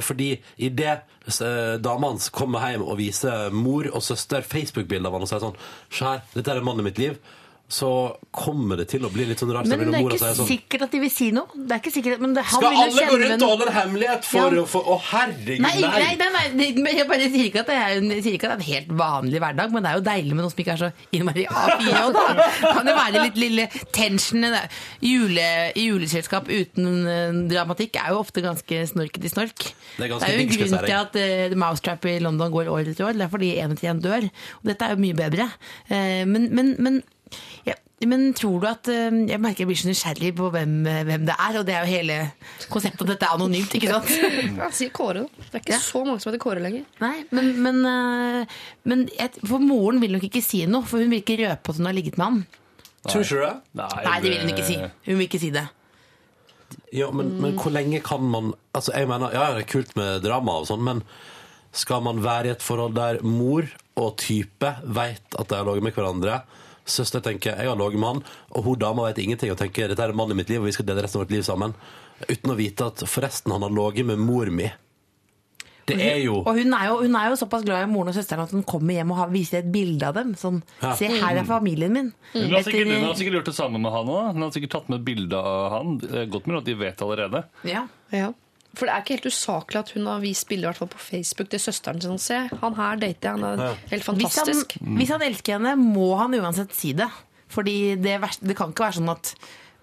Fordi 0.06 0.30
idet 0.62 1.00
uh, 1.40 1.76
dama 1.82 2.14
hans 2.14 2.30
kommer 2.34 2.64
hjem 2.70 2.86
og 2.86 2.98
viser 3.00 3.54
mor 3.54 3.90
og 3.92 4.04
søster 4.06 4.46
Facebook-bilder 4.46 5.10
av 5.10 5.18
han 5.18 5.28
og 5.28 5.32
sier 5.32 5.44
sånn 5.44 5.60
Se 5.90 6.06
her, 6.06 6.24
dette 6.36 6.54
er 6.54 6.66
mannen 6.66 6.86
i 6.86 6.90
mitt 6.90 7.02
liv. 7.02 7.20
Så 7.70 7.90
kommer 8.34 8.80
det 8.82 8.88
til 8.90 9.04
å 9.06 9.12
bli 9.14 9.28
litt 9.30 9.42
sånn 9.42 9.52
rart. 9.54 9.68
Men 9.70 9.84
det 9.92 10.00
er 10.00 10.06
ikke 10.08 10.18
sier 10.18 10.38
sånn 10.40 10.48
sikkert 10.50 10.86
at 10.88 10.94
de 10.96 11.02
vil 11.04 11.12
si 11.14 11.28
noe. 11.36 11.54
Det 11.54 11.76
er 11.76 11.82
ikke 11.84 11.92
sikkert, 11.94 12.22
men 12.24 12.32
det, 12.34 12.42
han 12.50 12.64
Skal 12.64 12.78
alle 12.82 13.04
gå 13.06 13.18
rundt 13.22 13.44
og 13.46 13.52
holde 13.54 13.68
en 13.70 13.76
hemmelighet 13.76 14.26
for 14.26 14.56
Ja. 14.56 14.64
å 14.64 14.66
få 14.70 14.82
Å, 14.90 14.96
herregud, 15.12 15.62
Nei, 15.62 15.74
nei! 15.84 16.16
nei, 16.18 16.30
nei, 16.34 16.48
nei, 16.58 16.70
men 16.82 16.98
jeg 16.98 17.06
bare 17.12 17.28
sier 17.30 17.46
ikke, 17.52 17.62
at 17.62 17.70
det 17.70 17.76
er, 17.78 18.02
sier 18.26 18.38
ikke 18.40 18.50
at 18.50 18.58
det 18.58 18.58
er 18.58 18.64
en 18.64 18.70
helt 18.72 18.94
vanlig 19.04 19.42
hverdag, 19.44 19.76
men 19.76 19.86
det 19.86 19.92
er 19.92 20.00
jo 20.00 20.06
deilig 20.08 20.34
med 20.34 20.46
noe 20.48 20.54
som 20.56 20.64
ikke 20.64 20.74
er 20.74 20.82
så 20.82 20.90
innmari 21.14 21.46
A4. 21.46 21.94
Og 22.08 22.18
da 22.18 22.26
kan 22.64 22.90
det 22.90 22.96
være 22.98 23.24
litt 23.28 23.38
lille 23.44 23.68
tension. 23.94 24.48
Det. 24.50 24.64
Jule, 25.06 25.46
juleselskap 25.78 26.50
uten 26.50 26.90
eh, 27.06 27.38
dramatikk 27.54 28.02
er 28.02 28.16
jo 28.16 28.24
ofte 28.24 28.42
ganske 28.46 28.82
snork 28.90 29.22
i 29.22 29.30
snork. 29.30 29.68
Det 30.00 30.08
er 30.08 30.14
ganske 30.16 30.32
jo 30.34 30.40
en 30.40 30.42
digg, 30.42 30.56
skal 30.58 30.66
jeg 30.66 30.74
grunn 30.74 30.90
til 30.90 30.98
at 30.98 31.54
uh, 31.54 31.58
Mousetrap 31.60 32.10
i 32.10 32.18
London 32.24 32.50
går 32.54 32.74
år 32.74 32.90
etter 32.96 33.12
år. 33.12 33.14
Det 33.20 33.28
er 33.28 33.32
fordi 33.38 33.54
en 33.62 33.78
etter 33.78 33.94
en 33.94 34.02
dør. 34.04 34.28
Og 34.64 34.70
dette 34.74 34.86
er 34.90 34.96
jo 34.96 35.02
mye 35.06 35.18
bedre. 35.22 35.50
Uh, 35.92 36.26
men, 36.30 36.50
men, 36.56 36.74
men 36.82 37.02
ja, 37.68 37.76
men 38.08 38.30
tror 38.34 38.62
du 38.64 38.68
at 38.70 38.88
eh, 38.88 39.10
Jeg 39.28 39.40
merker 39.44 39.66
jeg 39.66 39.68
blir 39.70 39.80
så 39.82 39.90
nysgjerrig 39.90 40.30
på 40.38 40.48
hvem, 40.54 40.76
hvem 40.88 41.26
det 41.28 41.36
er, 41.36 41.58
og 41.60 41.66
det 41.68 41.74
er 41.76 41.84
jo 41.84 41.92
hele 41.98 42.18
konseptet 42.72 43.04
at 43.04 43.12
dette 43.14 43.28
er 43.28 43.36
anonymt, 43.36 43.74
ikke 43.76 43.90
sant? 43.92 44.14
Ja, 44.62 44.70
sier 44.76 44.94
Kåre, 44.96 45.26
da. 45.26 45.48
Det 45.50 45.58
er 45.60 45.64
ikke 45.66 45.74
Ja. 45.76 45.82
så 45.84 46.04
mange 46.06 46.22
som 46.24 46.32
heter 46.32 46.44
Kåre 46.46 46.64
lenger. 46.64 46.86
Nei, 47.04 47.16
men, 47.36 47.50
men, 47.66 47.82
eh, 47.90 48.62
men 48.88 49.04
jeg, 49.18 49.34
For 49.44 49.60
moren 49.64 50.00
vil 50.04 50.16
nok 50.16 50.24
ikke 50.30 50.42
si 50.46 50.64
noe, 50.70 50.88
for 50.88 51.04
hun 51.04 51.12
vil 51.12 51.22
ikke 51.24 51.38
røpe 51.44 51.74
at 51.76 51.82
hun 51.82 51.90
har 51.92 51.98
ligget 51.98 52.18
med 52.22 52.26
han. 52.30 52.40
Tror 53.10 53.24
ikke 53.24 53.36
du 53.36 53.44
det? 53.46 53.52
Nei, 53.80 54.16
det 54.24 54.32
vil 54.34 54.42
hun 54.46 54.54
ikke 54.56 54.66
si. 54.68 54.80
Hun 54.80 55.20
vil 55.20 55.28
ikke 55.28 55.40
si 55.44 55.52
det. 55.56 55.66
Ja, 56.94 57.08
men, 57.16 57.32
men 57.42 57.56
hvor 57.58 57.72
lenge 57.74 58.00
kan 58.06 58.22
man 58.30 58.52
Altså, 58.78 58.92
jeg 58.96 59.08
mener, 59.10 59.32
ja, 59.34 59.48
det 59.56 59.64
er 59.64 59.70
kult 59.72 59.96
med 59.98 60.22
drama 60.24 60.60
og 60.62 60.68
sånn, 60.70 60.84
men 60.86 61.00
skal 61.76 62.04
man 62.06 62.20
være 62.24 62.48
i 62.50 62.52
et 62.54 62.64
forhold 62.66 62.94
der 62.98 63.20
mor 63.26 63.66
og 64.00 64.16
type 64.22 64.70
vet 64.86 65.36
at 65.40 65.50
de 65.50 65.58
har 65.58 65.66
ligget 65.68 65.86
med 65.90 65.98
hverandre? 65.98 66.36
Søster 66.90 67.22
tenker 67.22 67.54
jeg 67.56 67.70
har 67.70 67.78
ligget 67.80 68.02
med 68.02 68.10
han, 68.16 68.22
og 68.52 68.64
hun 68.66 68.80
dama 68.82 69.06
vet 69.10 69.22
ingenting 69.24 69.52
og 69.54 69.58
tenker 69.62 69.88
dette 69.92 70.04
er 70.04 70.14
mannen 70.18 70.34
i 70.38 70.42
mitt 70.42 70.50
liv, 70.50 70.60
og 70.64 70.70
vi 70.70 70.76
skal 70.76 70.88
dele 70.90 71.04
resten 71.06 71.20
av 71.22 71.28
vårt 71.28 71.34
liv 71.38 71.44
sammen. 71.46 71.74
Uten 72.28 72.52
å 72.52 72.58
vite 72.60 72.88
at 72.92 73.04
forresten 73.08 73.54
han 73.54 73.64
har 73.68 73.74
ligget 73.76 74.10
med 74.10 74.20
mor 74.20 74.50
mi. 74.52 74.72
Det 75.90 75.96
er 76.06 76.20
jo 76.22 76.36
Og 76.46 76.54
hun 76.54 76.74
er 76.78 76.84
jo, 76.86 76.98
hun 77.02 77.16
er 77.18 77.32
jo 77.32 77.38
såpass 77.40 77.64
glad 77.66 77.88
i 77.88 77.90
moren 77.90 78.12
og 78.12 78.14
søsteren 78.14 78.44
at 78.44 78.52
hun 78.54 78.62
kommer 78.68 78.94
hjem 78.94 79.10
og 79.14 79.18
har, 79.24 79.32
viser 79.34 79.64
et 79.64 79.72
bilde 79.74 80.06
av 80.06 80.14
dem. 80.20 80.36
Sånn, 80.38 80.60
Ja. 80.84 80.92
se 80.94 81.08
her 81.10 81.40
er 81.42 81.48
familien 81.48 81.94
min. 81.96 82.12
Hun 82.34 82.52
har, 82.54 82.62
sikkert, 82.62 82.92
hun 82.94 83.08
har 83.08 83.16
sikkert 83.18 83.40
gjort 83.40 83.50
det 83.50 83.56
samme 83.58 83.80
med 83.82 83.92
han 83.92 84.06
òg. 84.14 84.34
Hun 84.36 84.42
har 84.46 84.52
sikkert 84.54 84.70
tatt 84.76 84.90
med 84.90 85.00
et 85.00 85.06
bilde 85.08 85.34
av 85.40 85.72
han. 85.74 85.98
Det 85.98 86.12
er 86.14 86.30
godt 86.30 86.46
mulig 86.46 86.60
at 86.62 86.66
de 86.70 86.76
vet 86.76 87.02
allerede. 87.02 87.44
ja. 87.66 87.88
Ja. 88.14 88.34
For 88.78 88.86
det 88.86 88.94
er 88.94 89.02
ikke 89.02 89.16
helt 89.18 89.26
usaklig 89.32 89.80
at 89.80 89.90
hun 89.96 90.06
har 90.08 90.20
vist 90.22 90.46
bilder 90.48 90.70
hvert 90.70 90.78
fall 90.84 90.92
på 90.94 91.00
Facebook 91.02 91.50
til 91.50 91.60
søsteren 91.64 92.02
sin. 92.04 92.20
Se, 92.22 92.38
han 92.62 92.76
her 92.78 93.00
dater 93.02 93.32
jeg, 93.32 93.40
han 93.40 93.48
er 93.50 93.64
helt 93.90 94.04
Hvis 94.04 94.06
han, 94.12 94.20
fantastisk. 94.22 94.76
hvis 95.00 95.10
han 95.16 95.26
elsker 95.26 95.58
henne, 95.58 95.74
må 95.80 96.12
han 96.20 96.38
uansett 96.38 96.76
si 96.78 96.94
det. 96.94 97.08
Fordi 97.50 97.96
det, 97.98 98.20
det 98.46 98.56
kan 98.56 98.70
ikke 98.70 98.86
være 98.86 99.00
sånn 99.00 99.10
at 99.16 99.34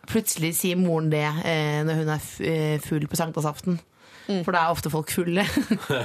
plutselig 0.07 0.53
sier 0.55 0.79
moren 0.79 1.11
det 1.11 1.25
eh, 1.27 1.81
når 1.83 1.99
hun 2.05 2.13
er 2.15 2.27
eh, 2.47 2.77
full 2.85 3.09
på 3.11 3.19
sankthansaften. 3.19 3.81
For 4.27 4.51
da 4.55 4.65
er 4.67 4.73
ofte 4.75 4.91
folk 4.91 5.11
fulle. 5.15 5.45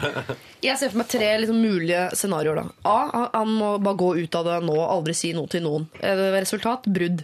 Jeg 0.65 0.77
ser 0.77 0.91
for 0.91 0.99
meg 1.01 1.07
tre 1.09 1.29
liksom, 1.41 1.57
mulige 1.61 2.03
scenarioer. 2.17 2.59
Da. 2.61 2.65
A. 2.89 3.29
han- 3.33 3.55
må 3.57 3.71
bare 3.81 3.97
gå 3.97 4.11
ut 4.23 4.35
av 4.37 4.45
det 4.45 4.59
nå 4.67 4.75
og 4.77 4.89
aldri 4.93 5.15
si 5.17 5.31
noe 5.37 5.49
til 5.49 5.63
noen. 5.65 5.87
Eh, 6.01 6.21
Resultat 6.37 6.85
brudd. 6.85 7.23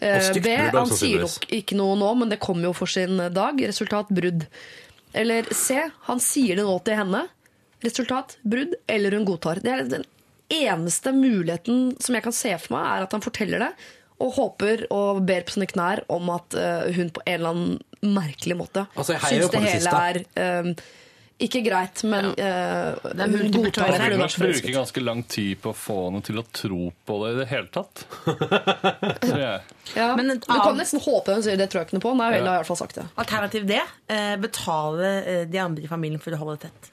Eh, 0.00 0.20
stygt 0.24 0.44
B. 0.46 0.54
Han 0.72 0.88
sier 0.88 1.20
nok 1.26 1.44
ikke 1.52 1.76
noe 1.76 1.96
nå, 2.00 2.08
men 2.22 2.32
det 2.32 2.40
kommer 2.40 2.70
jo 2.70 2.72
for 2.76 2.88
sin 2.88 3.20
dag. 3.36 3.60
Resultat 3.68 4.08
brudd. 4.08 4.46
Eller 5.12 5.48
C. 5.54 5.80
Han 6.08 6.20
sier 6.22 6.60
det 6.60 6.64
nå 6.66 6.76
til 6.86 6.98
henne. 7.00 7.24
Resultat 7.84 8.36
brudd. 8.42 8.76
Eller 8.90 9.16
hun 9.16 9.26
godtar. 9.28 9.62
Det 9.64 9.72
er 9.72 9.84
den 9.88 10.06
eneste 10.50 11.12
muligheten 11.14 11.94
som 12.02 12.16
jeg 12.16 12.26
kan 12.26 12.34
se 12.36 12.54
for 12.58 12.76
meg, 12.76 12.86
er 12.90 13.06
at 13.06 13.16
han 13.16 13.24
forteller 13.24 13.62
det. 13.66 13.70
Og 14.20 14.34
håper 14.36 14.82
og 14.92 15.22
ber 15.28 15.46
på 15.48 15.54
sine 15.56 15.68
knær 15.70 16.02
om 16.12 16.28
at 16.34 16.56
eh, 16.58 16.90
hun 16.96 17.12
på 17.14 17.22
en 17.24 17.36
eller 17.38 17.54
annen 17.54 17.78
merkelig 18.00 18.56
måte 18.56 18.86
Altså, 18.96 19.16
syns 19.20 19.50
det 19.52 19.60
hele 19.60 19.80
siste. 19.80 20.02
er 20.10 20.18
eh, 20.40 20.70
ikke 21.46 21.62
greit, 21.64 22.02
men 22.08 22.30
ja. 22.38 22.50
uh, 23.00 23.10
hun 23.16 23.50
godtar 23.54 23.90
det. 23.90 24.00
hun 24.12 24.24
er 24.24 24.36
bruker 24.42 24.74
ganske 24.74 25.02
lang 25.02 25.22
tid 25.30 25.60
på 25.62 25.72
å 25.72 25.76
få 25.76 25.96
henne 26.08 26.22
til 26.26 26.40
å 26.40 26.44
tro 26.46 26.90
på 27.06 27.18
det 27.24 27.32
i 27.32 27.38
det 27.40 27.48
hele 27.50 27.70
tatt. 27.72 28.04
Tror 29.24 29.40
jeg. 29.40 29.60
Ja. 29.96 30.10
Men 30.16 30.34
du 30.36 30.38
kan 30.46 30.76
nesten 30.78 31.02
håpe 31.02 31.34
hun 31.34 31.44
sier 31.44 31.58
det 31.58 31.70
tror 31.72 31.82
jeg 31.82 31.90
ikke 31.90 31.98
noe 31.98 32.04
på. 32.04 32.14
Nei 32.20 32.30
vel, 32.36 32.46
da 32.46 32.52
har 32.52 32.60
jeg 32.60 32.60
i 32.60 32.64
hvert 32.64 32.72
fall 32.72 32.80
sagt 32.84 33.00
det. 33.00 33.06
Alternativ 33.24 33.66
D. 33.66 33.80
Eh, 34.10 34.34
betale 34.40 35.12
eh, 35.20 35.42
de 35.50 35.62
andre 35.62 35.86
i 35.86 35.90
familien 35.90 36.22
for 36.22 36.36
å 36.36 36.40
holde 36.44 36.58
det 36.60 36.70
tett. 36.70 36.90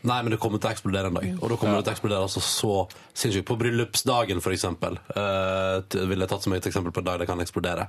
Nei, 0.00 0.16
men 0.24 0.32
det 0.32 0.38
kommer 0.40 0.60
til 0.60 0.70
å 0.70 0.72
eksplodere 0.72 1.10
en 1.10 1.16
dag. 1.18 1.26
Og 1.42 1.50
da 1.52 1.56
kommer 1.60 1.76
det 1.76 1.84
til 1.84 1.92
å 1.92 1.94
eksplodere 1.96 2.24
altså 2.24 2.40
så 2.40 2.74
sinnssykt. 3.12 3.44
På 3.50 3.56
bryllupsdagen, 3.60 4.40
for 4.40 4.54
eksempel, 4.56 4.96
uh, 5.12 5.82
ville 5.92 6.24
jeg 6.24 6.30
tatt 6.30 6.46
som 6.46 6.54
et 6.56 6.68
eksempel 6.70 6.94
på 6.96 7.02
en 7.02 7.08
dag 7.10 7.20
det 7.20 7.26
kan 7.28 7.42
eksplodere. 7.44 7.84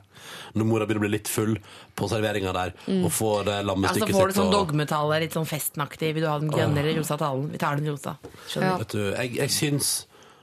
Når 0.60 0.68
mora 0.68 0.88
begynner 0.88 1.06
å 1.06 1.06
bli 1.06 1.14
litt 1.14 1.32
full 1.32 1.56
på 1.96 2.10
serveringa 2.12 2.52
der, 2.58 2.74
og 2.98 3.08
får 3.16 3.48
det 3.48 3.56
Ja, 3.56 3.62
så 3.62 3.70
lammestykket 3.70 4.18
får 4.18 4.34
du 4.34 4.38
sånn 4.42 4.50
og- 4.50 4.58
dogmetale, 4.58 5.22
litt 5.24 5.38
sånn 5.38 5.48
festenaktig. 5.48 6.12
Vil 6.18 6.26
du 6.26 6.28
ha 6.28 6.38
den 6.40 6.52
grønne 6.52 6.84
eller 6.84 7.00
rosa 7.00 7.18
talen? 7.22 7.48
Vi 7.54 7.58
tar 7.64 7.80
den 7.80 7.88
rosa. 7.94 8.18
Skjønner. 8.48 8.84
Vet 8.84 8.98
du, 8.98 9.04
jeg, 9.14 9.36
jeg 9.38 9.56
syns, 9.56 9.94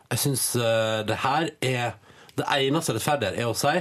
jeg 0.09 0.25
syns 0.25 0.49
uh, 0.57 1.03
det 1.05 1.21
her 1.25 1.51
er 1.61 1.95
Det 2.39 2.47
eneste 2.55 2.95
rettferdige 2.95 3.35
er 3.43 3.49
å 3.51 3.55
si, 3.59 3.77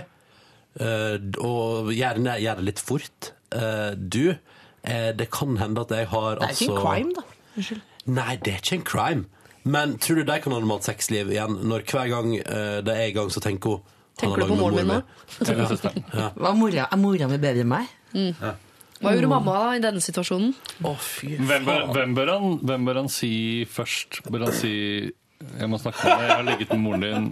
uh, 0.82 1.18
og 1.46 1.92
gjerne 1.94 2.40
gjøre 2.42 2.64
det 2.64 2.66
litt 2.72 2.80
fort 2.82 3.32
eh, 3.54 3.94
Du, 3.96 4.36
eh, 4.84 5.12
det 5.14 5.30
kan 5.32 5.58
hende 5.62 5.84
at 5.86 5.94
jeg 5.94 6.10
har 6.12 6.40
Det 6.42 6.50
er 6.50 6.56
ikke 6.56 6.68
en 6.68 6.78
altså 6.78 6.84
crime, 6.84 7.14
da. 7.14 7.37
Unnskyld. 7.58 7.82
Nei, 8.08 8.36
det 8.46 8.54
er 8.54 8.62
ikke 8.64 8.78
en 8.80 8.86
crime. 8.88 9.26
Men 9.68 9.98
tror 10.00 10.22
du 10.22 10.24
de 10.30 10.38
kan 10.40 10.54
ha 10.54 10.60
normalt 10.62 10.86
sexliv 10.88 11.32
igjen 11.34 11.58
når 11.68 11.84
hver 11.90 12.08
gang 12.14 12.30
eh, 12.40 12.78
det 12.88 12.94
er 12.96 13.10
i 13.10 13.16
gang, 13.18 13.32
så 13.34 13.42
tenker 13.44 13.78
hun 13.78 13.94
Tenker 14.18 14.42
du 14.42 14.48
på 14.50 14.56
moren 14.58 14.80
min 14.80 14.88
nå? 14.96 15.02
er 15.46 16.56
mora, 16.58 16.88
er 16.90 16.98
mora 16.98 17.28
mi 17.30 17.38
bedre 17.38 17.62
enn 17.66 17.70
meg? 17.70 17.92
Hva 18.98 19.12
gjorde 19.14 19.30
mamma 19.30 19.54
da 19.60 19.74
i 19.78 19.82
denne 19.84 20.02
situasjonen? 20.02 20.56
Å, 20.88 20.94
fy 20.98 21.36
Hvem 21.38 21.68
bør, 21.68 21.84
faen. 21.84 21.92
hvem, 21.94 22.16
bør 22.18 22.32
han, 22.34 22.56
hvem 22.66 22.88
bør 22.88 23.00
han 23.04 23.12
si 23.14 23.30
først? 23.70 24.24
Bør 24.32 24.48
han 24.48 24.56
si 24.58 24.72
jeg 25.38 25.70
må 25.70 25.78
snakke 25.78 26.02
med 26.02 26.16
deg, 26.18 26.24
jeg 26.32 26.34
har 26.40 26.46
ligget 26.48 26.72
med 26.74 26.82
moren 26.82 27.04
din 27.04 27.28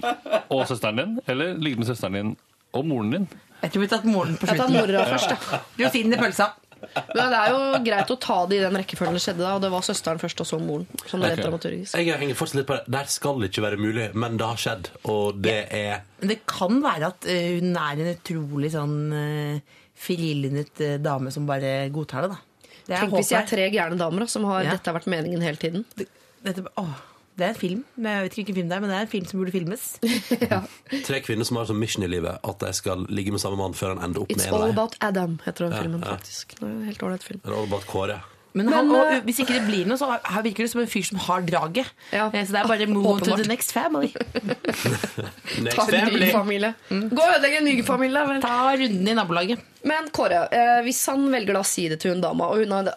og 0.53 0.67
søsteren 0.69 0.99
din? 1.01 1.15
Eller 1.25 1.55
ligget 1.57 1.81
med 1.81 1.89
søsteren 1.89 2.19
din 2.19 2.35
og 2.77 2.85
moren 2.85 3.15
din? 3.15 3.25
Jeg 3.63 3.71
tror 3.73 3.81
vi 3.81 3.89
tar 3.95 4.05
moren 4.05 4.35
på 4.37 4.45
Jeg 4.51 4.59
tar 4.59 4.69
slutten. 4.69 4.77
mora 4.77 5.07
først, 5.09 5.33
da. 5.33 5.59
Rosinen 5.79 6.13
i 6.13 6.19
pølsa. 6.21 6.51
Men 7.15 7.31
det 7.33 7.39
er 7.39 7.49
jo 7.53 7.83
greit 7.85 8.11
å 8.13 8.17
ta 8.19 8.37
det 8.49 8.57
i 8.57 8.63
den 8.63 8.75
rekkefølgen 8.79 9.13
det 9.17 9.21
skjedde. 9.23 9.43
da, 9.43 9.53
Og 9.55 9.61
det 9.61 9.71
var 9.71 9.81
søsteren 9.81 10.19
først, 10.21 10.41
og 10.41 10.47
så 10.49 10.59
moren. 10.61 10.85
Sånn 11.05 11.23
rent 11.23 11.39
Ok. 11.39 11.43
dramaturgisk. 11.45 11.95
Jeg 11.97 12.19
henger 12.19 12.35
fortsatt 12.35 12.59
litt 12.61 12.67
på 12.67 12.77
det. 12.79 12.83
Der 12.97 13.05
skal 13.05 13.39
det 13.39 13.51
ikke 13.51 13.63
være 13.65 13.77
mulig, 13.81 14.07
men 14.15 14.37
det 14.37 14.45
har 14.45 14.55
skjedd. 14.61 14.89
Og 15.05 15.41
det 15.41 15.57
er 15.71 16.01
det 16.21 16.39
kan 16.47 16.81
være 16.81 17.07
at 17.13 17.25
eh, 17.27 17.59
hun 17.59 17.75
er 17.77 17.91
en 18.05 18.11
utrolig 18.15 18.71
sånn 18.71 18.95
uh, 19.13 19.59
frilinnet 19.95 20.81
eh, 20.81 20.97
dame 21.01 21.31
som 21.31 21.45
bare 21.47 21.89
godtar 21.93 22.25
det, 22.25 22.35
da. 22.35 22.39
Det 22.85 22.93
er 22.95 22.99
Tenk 23.05 23.15
hvis 23.17 23.31
jeg 23.33 23.41
er 23.41 23.49
tre 23.49 23.65
gærne 23.73 23.97
damer 23.97 24.19
da, 24.25 24.27
som 24.29 24.43
har 24.45 24.63
Ja. 24.63 24.71
dette 24.75 24.91
har 24.91 24.99
vært 24.99 25.09
meningen 25.09 25.41
hele 25.41 25.57
tiden. 25.57 25.85
Dette, 26.45 26.61
åh, 26.77 26.95
det 27.37 27.43
er 27.45 27.49
en 27.53 27.59
film. 27.59 27.81
Men 27.97 28.11
jeg 28.11 28.23
vet 28.23 28.31
ikke 28.31 28.43
hvilken 28.43 28.55
film 28.61 28.69
det 28.69 28.75
er, 28.77 28.83
men 28.85 28.89
det 28.93 28.97
er 28.97 29.07
en 29.07 29.11
film 29.11 29.25
som 29.29 29.39
burde 29.41 29.51
filmes. 29.55 29.87
tre 31.09 31.19
kvinner 31.25 31.45
som 31.47 31.57
har 31.59 31.65
som 31.69 31.79
mission 31.79 32.03
i 32.05 32.11
livet 32.11 32.37
at 32.43 32.59
de 32.63 32.71
skal 32.77 33.05
ligge 33.09 33.31
med 33.35 33.43
samme 33.43 33.57
mann 33.59 33.75
før 33.77 33.95
han 33.95 34.03
ender 34.09 34.23
opp 34.23 34.31
It's 34.31 34.37
med 34.39 34.47
en 34.47 34.53
It's 34.53 34.61
all 34.63 34.71
About 34.71 34.95
Adam, 35.03 35.39
heter 35.45 35.65
den 35.67 35.75
Ja, 35.75 35.81
filmen 35.83 36.05
ja. 36.05 36.13
faktisk. 36.15 36.55
Det 36.59 36.63
er 36.63 36.71
en 36.71 36.87
helt 36.87 37.03
ålreit 37.03 37.23
film. 37.27 37.41
All 37.45 37.63
about 37.67 37.85
Kåre. 37.91 38.21
Men, 38.55 38.69
Men, 38.71 38.87
og, 38.95 39.09
eh, 39.11 39.19
hvis 39.27 39.41
ikke 39.43 39.51
det 39.57 39.65
blir 39.67 39.83
noe, 39.83 39.97
så 39.99 40.07
her 40.15 40.43
virker 40.45 40.63
det 40.63 40.69
som 40.71 40.79
en 40.79 40.87
fyr 40.87 41.03
som 41.03 41.17
har 41.25 41.41
draget. 41.43 41.89
Ja. 42.15 42.29
Eh, 42.31 42.45
Så 42.47 42.53
det 42.55 42.61
er 42.61 42.69
bare 42.71 42.85
move 42.87 43.09
on 43.17 43.19
to 43.19 43.35
the 43.35 43.43
next 43.51 43.73
family. 43.75 44.13
Next 45.59 45.75
Ta 45.75 45.85
en 45.91 46.13
ny 46.13 46.29
familie. 46.31 46.73
Gå 46.87 47.19
og 47.19 47.33
ødelegge 47.35 47.57
en 47.59 47.67
ny 47.67 47.83
familie. 47.83 48.21
vel. 48.29 48.39
Ta 48.41 48.71
runden 48.79 49.07
i 49.11 49.13
nabolaget. 49.17 49.59
Men 49.83 50.07
Kåre, 50.15 50.45
eh, 50.55 50.79
hvis 50.87 51.03
han 51.11 51.27
velger 51.33 51.53
da 51.53 51.65
å 51.65 51.67
si 51.67 51.89
det 51.91 51.99
til 51.99 52.15
hun 52.15 52.21
dama, 52.23 52.47
og 52.47 52.63
hun 52.63 52.71
har 52.71 52.93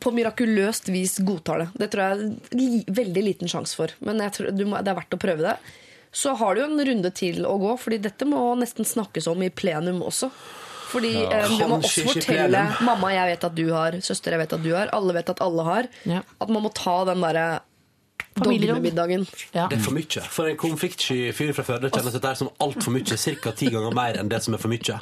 på 0.00 0.12
mirakuløst 0.14 0.90
vis 0.92 1.18
godtar 1.26 1.64
det, 1.64 1.68
det 1.82 1.88
tror 1.92 2.04
jeg 2.04 2.18
er 2.18 2.58
li 2.58 2.82
veldig 2.86 3.24
liten 3.28 3.50
sjanse 3.50 3.78
for, 3.78 3.94
men 4.04 4.22
jeg 4.24 4.36
tror 4.36 4.52
du 4.54 4.66
må, 4.68 4.80
det 4.82 4.92
er 4.92 4.98
verdt 4.98 5.16
å 5.16 5.20
prøve 5.22 5.46
det, 5.46 5.56
så 6.12 6.34
har 6.36 6.54
du 6.54 6.62
jo 6.62 6.68
en 6.68 6.84
runde 6.86 7.10
til 7.16 7.46
å 7.48 7.54
gå, 7.60 7.76
fordi 7.80 8.02
dette 8.04 8.28
må 8.28 8.40
nesten 8.60 8.86
snakkes 8.86 9.30
om 9.32 9.42
i 9.42 9.48
plenum 9.48 10.02
også. 10.04 10.28
Fordi 10.92 11.12
eh, 11.24 11.46
du 11.48 11.64
må 11.70 11.78
også 11.78 12.04
fortelle. 12.04 12.66
Mamma, 12.84 13.14
jeg 13.14 13.30
vet 13.30 13.46
at 13.48 13.54
du 13.56 13.64
har. 13.72 13.96
Søster, 14.04 14.34
jeg 14.34 14.42
vet 14.42 14.56
at 14.58 14.64
du 14.64 14.72
har. 14.76 14.90
Alle 14.92 15.14
vet 15.16 15.30
at 15.32 15.40
alle 15.44 15.64
har. 15.64 15.88
Ja. 16.08 16.20
At 16.36 16.52
man 16.52 16.66
må 16.66 16.72
ta 16.76 16.98
den 17.08 17.24
derre. 17.24 17.46
Dogmemiddagen. 18.34 19.26
Ja. 19.52 19.66
Det 19.68 19.76
er 19.76 19.82
for 19.84 19.94
mye. 19.96 20.22
For 20.32 20.48
en 20.48 20.56
konfliktsky 20.60 21.16
fyr 21.36 21.52
fra 21.56 21.64
Førde 21.66 21.90
kjennes 21.92 22.14
dette 22.16 22.32
som 22.40 22.50
altfor 22.64 22.94
mye. 22.94 23.18
Ca. 23.22 23.52
ti 23.56 23.68
ganger 23.72 23.94
mer 23.96 24.18
enn 24.20 24.30
det 24.32 24.40
som 24.44 24.56
er 24.56 24.62
for 24.62 24.72
mye. 24.72 24.98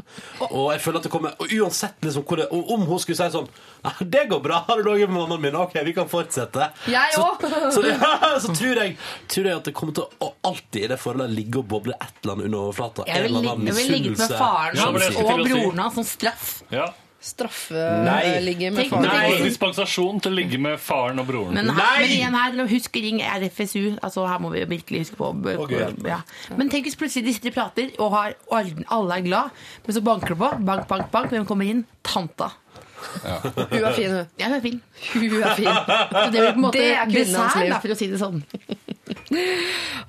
Og 0.51 0.73
jeg 0.75 0.83
føler 0.85 1.01
at 1.01 1.07
det 1.07 1.13
kommer 1.13 1.37
Og 1.41 1.53
uansett 1.61 2.05
liksom 2.05 2.25
hvor 2.27 2.41
det, 2.41 2.49
og 2.51 2.73
om 2.75 2.87
hun 2.89 3.01
skulle 3.03 3.19
si 3.19 3.31
sånn 3.33 3.49
«Nei, 3.85 3.93
Det 4.13 4.27
går 4.29 4.41
bra, 4.45 4.65
har 4.67 4.81
du 4.83 4.91
ligget 4.91 5.09
med 5.09 5.23
mannen 5.23 5.41
min? 5.41 5.57
Ok, 5.57 5.79
vi 5.87 5.95
kan 5.97 6.09
fortsette. 6.11 6.71
Jeg 6.91 7.15
så, 7.15 7.27
òg! 7.31 7.47
så, 7.75 7.85
ja, 7.87 8.11
så 8.45 8.55
tror, 8.57 8.83
jeg, 8.83 8.97
tror 9.31 9.51
jeg 9.51 9.61
at 9.63 9.71
det 9.71 9.77
kommer 9.77 9.97
til 9.97 10.09
å 10.21 10.33
alltid 10.51 10.85
i 10.85 10.91
det 10.91 10.99
forholdet 11.01 11.33
ligge 11.37 11.63
og 11.63 11.71
boble 11.71 11.97
et 11.97 12.25
eller 12.25 12.37
annet 12.37 12.51
under 12.51 12.67
overflata. 12.67 13.07
Jeg 13.09 13.17
En 13.17 13.29
ville 13.29 13.41
eller 13.41 13.55
annen 13.55 13.71
jeg 13.71 13.79
vil 13.79 13.95
ligget 13.97 14.19
med 14.19 14.35
faren 14.37 14.83
hans 14.83 15.09
og 15.15 15.47
broren 15.47 15.85
hans 15.85 15.97
som 16.01 16.09
straff. 16.09 16.51
Ja, 16.75 16.91
Straffeligge 17.21 18.71
med 18.73 18.89
faren. 18.89 19.05
Nei. 19.05 19.41
Dispensasjon 19.45 20.23
til 20.25 20.33
å 20.33 20.37
ligge 20.39 20.61
med 20.63 20.81
faren 20.81 21.21
og 21.21 21.27
broren. 21.29 21.53
Men, 21.53 21.69
her, 21.77 21.99
men 22.01 22.15
igjen 22.15 22.37
her, 22.39 22.57
husk 22.71 22.97
ring 22.97 23.21
RFSU. 23.21 23.99
Altså, 24.01 24.25
her 24.25 24.41
må 24.41 24.53
vi 24.55 24.65
virkelig 24.71 25.05
huske 25.05 25.21
på. 25.21 25.29
okay. 25.67 25.91
Ja. 26.09 26.23
Men 26.57 26.73
tenk 26.73 26.89
hvis 26.89 26.97
plutselig 27.01 27.29
de 27.29 27.37
sitter 27.37 27.53
og 27.53 27.59
prater, 27.59 27.93
og 28.01 28.17
har, 28.17 28.39
og 28.49 28.73
alle 28.97 29.21
er 29.21 29.29
glad, 29.29 29.61
men 29.85 29.99
så 29.99 30.05
banker 30.07 30.33
det 30.33 30.41
på. 30.41 30.51
Bank, 30.71 30.89
bank, 30.89 31.11
bank. 31.13 31.35
Hvem 31.35 31.45
kommer 31.49 31.69
inn? 31.69 31.85
Tanta. 32.07 32.55
Hun 33.71 33.85
er 33.85 33.93
fin, 33.97 34.11
hun. 34.15 34.27
Ja, 34.41 34.47
hun 34.51 34.57
er 34.59 34.65
fin. 34.65 34.81
Hun 35.15 35.43
er 35.43 35.55
fin. 35.57 35.71
Så 36.13 36.31
det 36.31 36.41
blir 36.41 36.51
på 36.53 36.59
en 36.59 36.65
måte 36.67 36.79
Det 36.79 36.91
er 36.97 37.11
kvinnens 37.11 37.37
hans 37.41 37.57
liv. 37.65 37.75
for 37.83 37.95
å 37.95 37.99
si 38.01 38.11
det 38.13 38.21
sånn. 38.23 38.43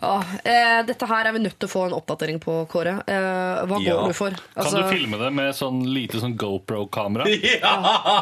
Ah, 0.01 0.23
eh, 0.45 0.79
dette 0.85 1.05
her 1.05 1.27
er 1.29 1.33
vi 1.35 1.39
nødt 1.43 1.57
til 1.61 1.67
å 1.67 1.71
få 1.71 1.81
en 1.87 1.93
oppdatering 1.93 2.39
på, 2.41 2.53
Kåre. 2.69 2.95
Eh, 3.05 3.59
hva 3.69 3.77
Ja. 3.81 3.93
går 4.01 4.07
du 4.09 4.13
for? 4.17 4.29
Kan 4.31 4.63
Altså, 4.65 4.81
du 4.81 4.89
filme 4.89 5.17
det 5.21 5.29
med 5.33 5.53
sånn 5.53 5.83
lite 5.93 6.17
sånn 6.21 6.33
GoPro-kamera? 6.37 7.25
Det 7.25 7.61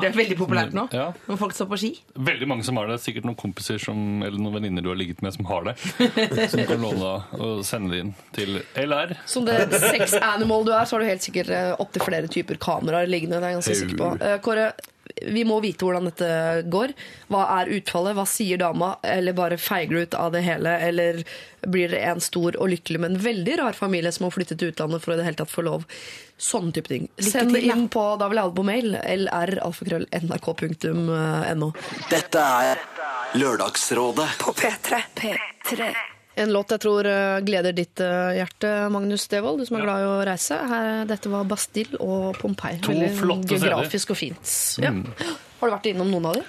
er 0.09 0.15
veldig 0.15 0.37
populært 0.39 0.73
nå. 0.75 0.87
Ja. 0.91 1.13
Når 1.27 1.37
folk 1.39 1.53
står 1.55 1.69
på 1.71 1.77
ski. 1.79 1.91
Veldig 2.19 2.47
mange 2.51 2.65
som 2.67 2.75
har 2.77 2.87
det. 2.91 2.97
Sikkert 2.99 3.23
noen 3.29 3.37
kompiser 3.39 3.79
som, 3.79 4.21
eller 4.23 4.37
noen 4.37 4.57
venninner 4.59 4.83
du 4.83 4.89
har 4.91 4.99
ligget 4.99 5.21
med 5.23 5.33
som 5.37 5.45
har 5.47 5.69
det. 5.69 5.75
Som 6.51 6.65
kan 6.67 6.81
låne 6.83 6.99
da 6.99 7.15
og 7.39 7.63
sende 7.67 7.91
det 7.95 7.99
inn 8.03 8.11
til 8.35 8.59
LR. 8.75 9.15
Som 9.25 9.45
det 9.47 9.55
sex 9.79 10.17
animal 10.19 10.65
du 10.67 10.73
er, 10.75 10.83
så 10.83 10.97
har 10.97 11.05
du 11.05 11.07
helt 11.13 11.23
sikkert 11.23 11.49
eh, 11.55 11.71
opptil 11.79 12.03
flere 12.09 12.27
typer 12.31 12.59
kameraer 12.59 13.07
liggende. 13.07 13.39
Det 13.39 13.47
er 13.47 13.55
jeg 13.55 13.61
ganske 13.61 13.79
sikker 13.83 14.01
på. 14.03 14.11
Eh, 14.19 14.37
Kåre, 14.43 14.58
vi 15.25 15.41
må 15.47 15.55
vite 15.63 15.85
hvordan 15.85 16.05
dette 16.09 16.27
går. 16.71 16.89
Hva 17.31 17.43
er 17.59 17.71
utfallet? 17.79 18.15
Hva 18.17 18.25
sier 18.29 18.57
dama? 18.61 18.89
Eller 19.03 19.33
bare 19.37 19.57
feiger 19.59 19.95
du 19.95 20.01
ut 20.05 20.15
av 20.17 20.31
det 20.35 20.41
hele? 20.45 20.71
Eller 20.85 21.13
blir 21.67 21.87
det 21.91 22.01
en 22.07 22.21
stor 22.23 22.55
og 22.55 22.69
lykkelig, 22.71 22.99
men 23.03 23.17
veldig 23.19 23.57
rar 23.59 23.75
familie 23.77 24.11
som 24.15 24.25
har 24.27 24.35
flyttet 24.35 24.57
til 24.61 24.69
utlandet 24.73 25.01
for 25.03 25.11
å 25.11 25.13
i 25.17 25.19
det 25.19 25.27
hele 25.27 25.41
tatt 25.41 25.51
få 25.51 25.61
lov? 25.67 25.81
Sånne 26.39 26.71
type 26.75 26.89
ting. 26.91 27.05
Lykke 27.17 27.31
Send 27.31 27.49
det 27.55 27.63
inn 27.67 27.87
på 27.91 28.03
da 28.21 28.25
vil 28.29 28.37
jeg 28.39 28.45
ha 28.45 28.51
det 28.51 28.59
på 28.61 28.69
mail. 28.69 28.89
lralfakrøll.nrk.no. 29.25 31.69
Dette 32.13 32.39
er 32.63 32.75
Lørdagsrådet 33.39 34.29
På 34.41 34.49
P3. 34.57 34.91
P3. 35.19 35.79
En 36.39 36.53
låt 36.55 36.71
jeg 36.71 36.79
tror 36.85 37.07
eh, 37.09 37.39
gleder 37.43 37.73
ditt 37.75 37.99
eh, 38.03 38.37
hjerte, 38.37 38.69
Magnus 38.93 39.25
Devold, 39.31 39.59
du 39.59 39.67
som 39.67 39.79
er 39.79 39.83
glad 39.87 40.03
i 40.05 40.07
å 40.07 40.15
reise. 40.27 40.55
Her, 40.71 41.03
dette 41.09 41.31
var 41.33 41.43
Bastille 41.49 41.99
og 41.99 42.37
Pompeii. 42.39 42.79
To 42.85 42.93
Veldig 42.93 43.09
flotte 43.17 43.57
geografisk 43.57 44.13
og 44.15 44.19
fint. 44.21 44.55
Ja. 44.79 44.93
Har 45.59 45.71
du 45.71 45.75
vært 45.75 45.89
innom 45.91 46.11
noen 46.13 46.29
av 46.31 46.39
dem? 46.39 46.47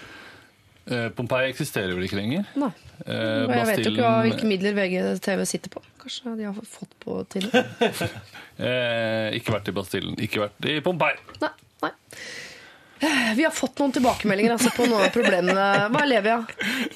Eh, 0.91 1.09
Pompeii 1.15 1.51
eksisterer 1.53 1.93
vel 1.97 2.07
ikke 2.07 2.19
lenger? 2.21 2.47
Nei. 2.59 2.71
Eh, 3.01 3.47
Og 3.49 3.53
jeg 3.57 3.67
vet 3.71 3.83
jo 3.87 3.93
ikke 3.95 4.13
hvilke 4.29 4.49
midler 4.51 4.75
VGTV 4.79 5.45
sitter 5.49 5.73
på. 5.75 5.83
Kanskje 6.03 6.37
de 6.39 6.47
har 6.49 6.57
fått 6.77 6.95
på 7.03 7.19
til 7.33 7.47
eh, 8.67 9.29
Ikke 9.37 9.55
vært 9.57 9.71
i 9.71 9.75
Bastillen. 9.77 10.17
Ikke 10.23 10.43
vært 10.47 10.71
i 10.71 10.79
Pompeii. 10.85 11.19
Nei, 11.43 11.53
nei. 11.85 11.93
Vi 13.37 13.45
har 13.45 13.53
fått 13.55 13.81
noen 13.81 13.93
tilbakemeldinger 13.97 14.57
altså, 14.57 14.73
på 14.77 14.87
noen 14.89 15.07
av 15.07 15.13
problemene. 15.15 15.67
Hva 15.93 16.03
er 16.05 16.11
Levia? 16.11 16.39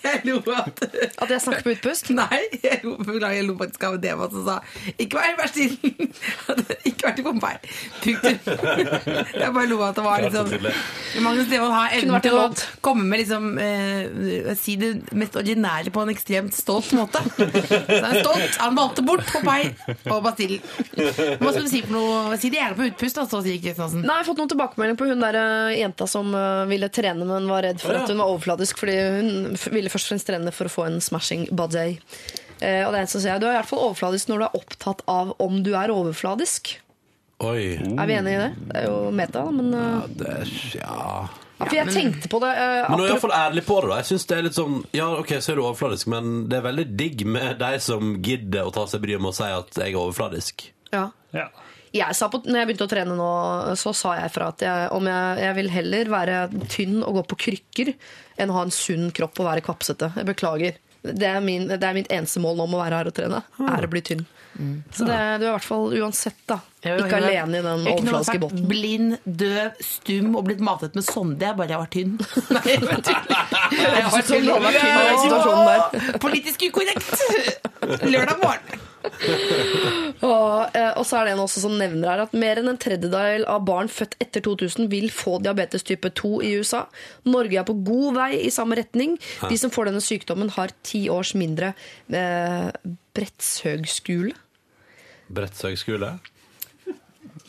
Jeg 0.05 0.25
lo 0.29 0.41
at 0.53 0.83
At 0.85 1.31
jeg 1.31 1.41
snakker 1.45 1.65
på 1.65 1.75
utpust? 1.77 2.11
Nei, 2.15 2.41
jeg 2.63 2.83
lo, 2.85 2.97
jeg 3.21 3.47
lo 3.47 3.57
faktisk 3.61 3.87
av 3.89 4.01
Deva 4.03 4.29
som 4.33 4.45
sa 4.47 4.59
'ikke 4.99 5.19
vær 5.19 5.35
vær 5.35 5.45
Bastillen'. 5.45 6.11
ikke 6.89 7.09
vært 7.09 7.21
i 7.21 7.25
Pompeii. 7.25 7.59
Punktum. 8.05 8.39
Jeg 9.45 9.53
bare 9.55 9.69
lo 9.69 9.79
at 9.85 9.97
det 9.99 10.05
var 10.05 10.23
liksom 10.25 10.51
Magnus 11.25 11.49
Devold 11.51 11.75
har 11.75 11.95
evnen 11.97 12.23
til 12.25 12.37
å 12.39 12.45
komme 12.85 13.07
med 13.09 13.23
liksom 13.23 13.59
eh, 13.61 14.53
Si 14.59 14.77
det 14.81 14.91
mest 15.17 15.37
ordinære 15.39 15.93
på 15.95 16.05
en 16.05 16.13
ekstremt 16.13 16.55
stolt 16.57 16.93
måte. 16.97 17.23
Så 17.39 18.01
han 18.01 18.11
er 18.11 18.21
stolt. 18.21 18.59
Han 18.61 18.79
valgte 18.79 19.05
bort 19.07 19.27
Pompeii 19.33 19.73
og 20.13 20.23
Bastillen. 20.25 20.63
Hva 20.95 21.53
skal 21.53 21.65
du 21.65 21.71
si 21.71 21.83
for 21.85 21.95
noe? 21.97 22.39
Si 22.41 22.51
det 22.53 22.61
gjerne 22.61 22.79
på 22.79 22.89
utpust, 22.91 23.19
da, 23.19 23.27
så 23.29 23.41
sier 23.45 23.61
Kristiansen. 23.63 24.05
Nei, 24.05 24.19
jeg 24.19 24.25
har 24.25 24.29
fått 24.29 24.43
noen 24.43 24.53
tilbakemeldinger 24.53 25.01
på 25.01 25.09
hun 25.11 25.25
der 25.25 25.39
eh, 25.41 25.81
jenta 25.95 26.07
som 26.11 26.35
eh, 26.35 26.65
ville 26.67 26.89
trene, 26.89 27.25
men 27.25 27.49
var 27.49 27.63
redd 27.63 27.81
for 27.81 27.95
at 27.95 28.11
hun 28.11 28.19
var 28.19 28.33
overfladisk, 28.33 28.79
fordi 28.83 28.97
hun 28.99 29.59
ville 29.73 29.91
først 29.93 30.09
og 30.11 30.15
fremst 30.15 30.27
trene 30.27 30.53
for 30.53 30.67
å 30.67 30.73
få 30.73 30.87
en 30.89 31.01
smashing 31.01 31.49
body. 31.55 31.99
Eh, 32.61 32.83
og 32.87 32.93
det 32.93 32.99
er 32.99 33.03
en 33.05 33.11
som 33.11 33.23
sier 33.23 33.39
du 33.39 33.47
er 33.47 33.55
i 33.55 33.61
hvert 33.61 33.71
fall 33.71 33.85
overfladisk 33.89 34.29
når 34.31 34.43
du 34.43 34.47
er 34.49 34.59
opptatt 34.59 35.05
av 35.11 35.35
om 35.43 35.63
du 35.63 35.75
er 35.79 35.95
overfladisk. 35.95 36.81
Oi. 37.45 37.79
Er 37.79 38.07
vi 38.07 38.15
enige 38.15 38.35
i 38.35 38.43
det? 38.45 38.53
Det 38.71 38.77
er 38.83 38.85
jo 38.91 38.99
meta, 39.11 39.47
men 39.51 39.73
Ja, 39.75 40.05
Det 40.07 40.29
er, 40.31 40.53
ja 40.79 40.99
ja, 41.59 41.67
For 41.69 41.77
jeg 41.77 41.93
tenkte 41.95 42.31
på 42.31 42.39
det 42.43 42.51
Uh, 42.55 42.87
Men 42.91 42.99
nå 42.99 43.05
er 43.05 43.09
jeg 43.09 43.15
iallfall 43.15 43.35
ærlig 43.37 43.63
på 43.67 43.77
det. 43.83 43.91
da 43.91 43.97
Jeg 44.01 44.07
synes 44.09 44.25
det 44.31 44.37
er 44.37 44.47
litt 44.47 44.57
sånn 44.57 44.77
Ja, 44.95 45.09
ok, 45.19 45.33
så 45.43 45.53
er 45.53 45.59
du 45.59 45.63
overfladisk, 45.65 46.09
men 46.11 46.33
det 46.51 46.59
er 46.59 46.65
veldig 46.67 46.87
digg 46.99 47.23
med 47.27 47.59
de 47.61 47.73
som 47.83 48.15
gidder 48.23 48.67
å 48.71 48.73
ta 48.75 48.87
seg 48.91 49.03
bryet 49.05 49.23
med 49.23 49.31
å 49.31 49.37
si 49.37 49.51
at 49.51 49.79
jeg 49.83 49.93
er 49.95 50.01
overfladisk. 50.01 50.67
ja. 50.95 51.09
Ja. 51.35 51.49
Jeg 51.95 52.17
sa 52.19 52.27
på, 52.31 52.41
når 52.43 52.59
jeg 52.59 52.69
begynte 52.69 52.87
å 52.89 52.91
trene 52.91 53.15
nå, 53.15 53.31
så 53.79 53.93
sa 53.95 54.17
jeg 54.19 54.33
fra 54.35 54.49
at 54.51 54.65
jeg, 54.67 54.89
om 54.97 55.07
jeg, 55.07 55.43
jeg 55.45 55.57
vil 55.61 55.71
heller 55.71 56.11
være 56.11 56.39
tynn 56.73 56.97
og 57.05 57.21
gå 57.21 57.23
på 57.31 57.39
krykker 57.47 57.93
enn 58.43 58.51
å 58.51 58.57
ha 58.57 58.65
en 58.67 58.75
sunn 58.75 59.13
kropp 59.15 59.39
og 59.39 59.47
være 59.47 59.63
kvapsete. 59.67 60.11
Jeg 60.19 60.29
beklager. 60.33 60.81
Det 61.05 61.29
er, 61.29 61.39
min, 61.45 61.69
det 61.71 61.85
er 61.85 61.95
mitt 61.95 62.11
eneste 62.11 62.43
mål 62.43 62.57
nå 62.59 62.67
med 62.67 62.81
å 62.81 62.83
være 62.83 62.99
her 62.99 63.11
og 63.11 63.15
trene. 63.15 63.43
Er 63.69 63.87
å 63.87 63.93
bli 63.93 64.03
tynn. 64.03 64.25
Så 64.95 65.07
det, 65.07 65.19
du 65.39 65.45
er 65.45 65.51
i 65.51 65.55
hvert 65.55 65.67
fall 65.67 65.95
uansett 65.99 66.39
da 66.51 66.61
ikke 66.85 67.19
alene 67.21 67.59
i 67.61 67.65
den 67.65 67.87
overfladiske 67.89 68.41
båten. 68.43 68.65
Blind, 68.69 69.19
døv, 69.25 69.79
stum 69.85 70.35
og 70.39 70.47
blitt 70.49 70.63
matet 70.65 70.97
med 70.99 71.07
sonde. 71.07 71.41
Jeg 71.45 71.57
bare 71.57 71.73
jeg 71.73 71.81
var 71.81 71.93
tynn. 71.93 72.17
Nei, 72.55 72.65
jeg 72.75 72.83
var 72.85 74.27
tynn. 74.29 74.49
Jeg 74.49 74.65
var 74.67 75.87
tynn. 75.93 76.19
Politisk 76.23 76.67
ukorrekt! 76.69 77.15
Lørdag 78.05 78.43
morgen. 78.43 78.85
Og, 80.25 80.71
eh, 80.73 80.93
og 80.97 81.05
så 81.05 81.19
er 81.19 81.29
det 81.29 81.35
en 81.35 81.43
også 81.45 81.61
som 81.65 81.75
nevner 81.77 82.09
her 82.09 82.23
at 82.25 82.37
mer 82.37 82.61
enn 82.61 82.71
en 82.73 82.81
tredjedel 82.81 83.45
av 83.51 83.65
barn 83.69 83.91
født 83.93 84.17
etter 84.23 84.45
2000 84.45 84.89
vil 84.93 85.11
få 85.13 85.39
diabetes 85.45 85.85
type 85.87 86.09
2 86.21 86.33
i 86.47 86.55
USA. 86.61 86.85
Norge 87.29 87.59
er 87.61 87.67
på 87.69 87.77
god 87.87 88.17
vei 88.19 88.31
i 88.41 88.53
samme 88.55 88.79
retning. 88.81 89.19
De 89.49 89.59
som 89.61 89.73
får 89.75 89.91
denne 89.91 90.05
sykdommen, 90.05 90.53
har 90.57 90.73
ti 90.87 91.07
års 91.13 91.35
mindre 91.39 91.75
eh, 92.09 92.71
Brettsøgskule. 93.15 94.35
Brettsøgskole. 95.35 96.15
Jeg 96.15 96.21
er 96.21 96.21
sikkert 96.21 96.34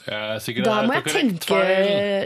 Da 0.05 0.75
er 0.83 0.87
må 0.87 0.93
jeg 0.93 1.03
tenke 1.09 1.59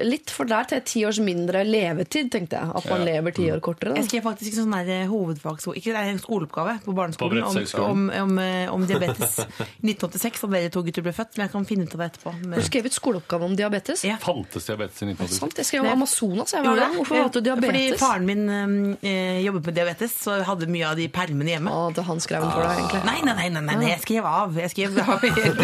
litt, 0.06 0.30
for 0.36 0.50
der 0.50 0.64
til 0.68 0.82
ti 0.84 1.04
års 1.08 1.20
mindre 1.24 1.64
levetid, 1.64 2.30
tenkte 2.34 2.60
jeg. 2.60 2.72
At 2.76 2.86
man 2.90 3.00
Ja. 3.06 3.06
lever 3.14 3.32
ti 3.36 3.46
år 3.52 3.60
kortere. 3.64 3.96
Jeg 3.96 4.10
skrev 4.10 4.24
faktisk 4.24 4.58
en 4.58 4.66
sånn 4.66 4.86
der 4.86 5.08
hovedfagsord, 5.08 5.78
ikke 5.80 5.94
det 5.96 6.02
er 6.02 6.10
en 6.12 6.20
skoleoppgave 6.20 6.74
på 6.84 6.96
barneskolen 6.96 7.44
På 7.44 7.84
om, 7.86 8.10
om, 8.10 8.10
om, 8.10 8.40
eh, 8.40 8.74
om 8.74 8.86
diabetes 8.86 9.40
1986, 9.84 10.42
da 10.42 10.48
dere 10.58 10.70
to 10.74 10.84
gutter 10.84 11.06
ble 11.06 11.14
født. 11.16 11.38
Men 11.38 11.48
jeg 11.48 11.52
kan 11.54 11.66
finne 11.70 11.88
ut 11.88 11.94
av 11.96 12.04
det 12.04 12.10
etterpå. 12.12 12.34
Har 12.50 12.60
du 12.60 12.68
skrev 12.68 12.86
et 12.90 12.98
skoleoppgave 12.98 13.44
om 13.48 13.56
diabetes? 13.56 14.04
Ja. 14.04 14.18
Fantes 14.22 14.66
diabetes 14.68 15.02
i 15.02 15.08
1986? 15.10 15.40
Sant, 15.40 15.56
jeg 15.58 15.66
skrev 15.70 15.86
om 15.88 15.92
Amazonas 15.96 16.52
jeg, 16.54 16.64
var? 16.66 16.84
Hvorfor 17.00 17.16
valgte 17.24 17.44
du 17.44 17.50
Fordi 17.56 17.86
faren 18.00 18.26
min 18.26 18.44
øh, 18.50 19.46
jobbet 19.46 19.66
med 19.66 19.76
diabetes, 19.80 20.12
så 20.26 20.44
hadde 20.44 20.68
mye 20.68 20.88
av 20.92 20.96
de 21.00 21.08
permene 21.08 21.56
hjemme. 21.56 21.72
Å, 21.72 21.94
det 21.96 22.04
han 22.04 22.20
skrev 22.20 22.44
den 22.44 22.52
for 22.52 22.62
deg, 22.66 22.78
egentlig. 22.80 23.04
Nei, 23.06 23.20
nei, 23.24 23.36
nei, 23.40 23.50
nei, 23.50 23.62
nei, 23.62 23.76
nei, 23.80 23.90
jeg 23.94 24.02
skrev 24.04 24.26
av. 24.30 24.58
Jeg 24.60 24.74
skrev 24.74 25.00
av 25.00 25.24
helt, 25.24 25.64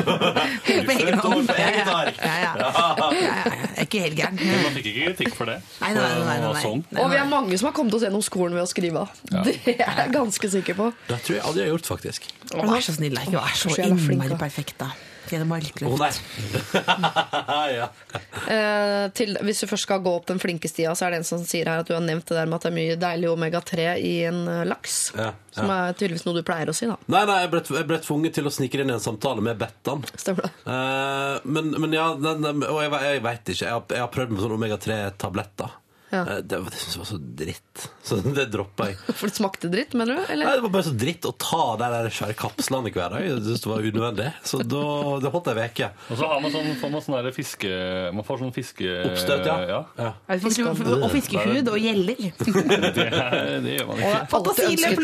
helt 0.65 0.85
på 0.85 0.95
egen 0.95 1.19
hånd. 1.19 1.49
På 2.05 2.25
Ja, 2.25 2.35
ja, 2.43 2.51
ja. 2.59 2.69
ja, 2.69 3.09
ja, 3.15 3.33
ja. 3.35 3.55
Jeg 3.55 3.81
er 3.81 3.87
ikke 3.87 4.03
helt 4.05 4.17
gæren. 4.19 4.39
Men 4.41 4.61
man 4.65 4.77
fikk 4.77 4.89
ikke 4.91 5.07
kritikk 5.09 5.35
for 5.39 5.51
det? 5.51 5.57
Nei, 5.81 5.91
nei, 5.95 6.03
nei, 6.05 6.21
nei, 6.25 6.37
nei, 6.43 6.51
Og 6.51 6.59
sånn. 6.61 6.85
Og 7.01 7.09
vi 7.11 7.19
er 7.21 7.27
mange 7.31 7.57
som 7.61 7.69
har 7.71 7.75
kommet 7.77 7.97
oss 7.97 8.05
gjennom 8.07 8.23
skolen 8.25 8.55
ved 8.57 8.65
å 8.65 8.69
skrive 8.69 9.03
av. 9.05 9.17
Det 9.47 9.57
er 9.75 9.99
jeg 10.03 10.13
ganske 10.15 10.51
sikker 10.59 10.79
på. 10.79 10.91
Det 11.09 11.19
tror 11.25 11.37
jeg 11.39 11.43
aldri 11.49 11.65
jeg 11.65 11.69
har 11.71 11.75
gjort, 11.77 11.91
faktisk. 11.95 12.29
Vær 12.55 12.85
så 12.85 12.95
snill, 12.99 13.19
ikke 13.25 13.39
vær 13.39 13.59
så 13.59 13.75
innmari 13.85 14.39
perfekt, 14.39 14.77
da. 14.81 14.93
Det 15.29 15.39
er 15.39 15.45
bare 15.49 15.65
litt 15.65 15.81
Å 15.85 15.97
nei. 15.99 16.09
ja. 17.79 17.87
Eh, 18.51 19.05
til, 19.17 19.37
hvis 19.45 19.63
du 19.63 19.67
først 19.69 19.87
skal 19.87 20.03
gå 20.05 20.13
opp 20.19 20.27
den 20.29 20.41
flinke 20.41 20.69
stia, 20.69 20.93
så 20.97 21.07
er 21.07 21.15
det 21.15 21.21
en 21.21 21.27
som 21.27 21.43
sier 21.47 21.69
her 21.69 21.83
at 21.83 21.89
du 21.89 21.95
har 21.95 22.03
nevnt 22.05 22.27
det 22.29 22.37
der 22.37 22.49
med 22.49 22.59
at 22.59 22.67
det 22.67 22.71
er 22.71 22.77
mye 22.77 22.97
deilig 23.01 23.31
omega-3 23.31 23.87
i 24.01 24.13
en 24.29 24.41
eh, 24.51 24.63
laks. 24.69 24.99
Ja, 25.17 25.31
Som 25.55 25.71
er 25.73 25.95
tydeligvis 25.97 26.25
noe 26.27 26.37
du 26.37 26.43
pleier 26.47 26.71
å 26.71 26.75
si, 26.77 26.89
da. 26.91 26.97
Nei, 27.11 27.23
nei, 27.29 27.39
jeg 27.45 27.53
ble, 27.55 27.63
jeg 27.79 27.89
ble 27.91 28.01
tvunget 28.05 28.37
til 28.39 28.49
å 28.49 28.53
snike 28.53 28.81
inn 28.81 28.93
i 28.93 28.97
en 28.97 29.03
samtale 29.03 29.45
med 29.45 29.59
Bettan. 29.61 30.05
Stemmer 30.13 30.49
det? 30.49 30.53
Eh, 30.75 31.49
men, 31.49 31.73
men 31.81 31.97
ja, 31.97 32.11
den, 32.19 32.45
den, 32.45 32.65
og 32.69 32.81
jeg, 32.83 32.93
jeg 33.09 33.25
veit 33.25 33.55
ikke. 33.55 33.65
Jeg 33.65 33.73
har, 33.73 33.85
jeg 33.97 34.05
har 34.05 34.13
prøvd 34.13 34.35
med 34.35 34.45
sånne 34.45 34.59
omega-3-tabletter. 34.61 35.77
Ja. 36.11 36.23
Eh, 36.25 36.41
det, 36.43 36.61
det 36.69 36.83
jeg 36.85 36.99
var 37.01 37.09
så 37.09 37.21
dritt. 37.41 37.87
Så 38.05 38.19
det 38.21 38.45
droppa 38.53 38.91
jeg. 38.91 38.97
For 39.17 39.31
det 39.31 39.37
smakte 39.39 39.69
dritt, 39.73 39.95
mener 39.97 40.19
du? 40.19 40.33
Nei, 40.37 40.51
det 40.53 40.61
var 40.61 40.73
bare 40.75 40.85
så 40.85 40.93
dritt 40.93 41.25
å 41.25 41.31
ta 41.41 41.63
de 41.81 41.87
der 41.95 42.09
svære 42.13 42.35
kapslene 42.37 42.91
hver 42.93 43.15
dag. 43.15 43.23
Jeg 43.25 43.39
synes 43.47 43.63
det 43.63 43.71
var 43.71 43.87
unødvendig. 43.89 44.27
Så 44.45 44.59
da, 44.61 44.83
det 45.23 45.31
holdt 45.33 45.49
ei 45.49 45.65
uke. 45.65 45.89
Og 46.13 46.19
så 46.19 46.29
har 46.29 46.43
man 46.43 46.53
sånn, 46.53 46.69
får 46.81 46.93
man 46.93 47.05
sånn 47.07 47.17
der 47.17 47.35
fiske... 47.35 47.71
Man 48.13 48.27
får 48.27 48.43
sånn 48.43 48.53
fiske... 48.55 48.91
Oppstøt, 49.09 49.49
ja. 49.49 49.57
ja. 49.71 49.81
ja. 49.97 50.11
Og 50.29 51.09
fiskehud 51.15 51.73
og 51.73 51.79
gjeller. 51.81 52.21
Det, 52.95 53.03
er- 53.09 53.59
det 53.63 53.73
gjør 53.79 53.87
man 53.89 53.99
ikke. 53.99 54.11
Ønsket 54.15 54.29
Fantasiløp! 54.35 54.97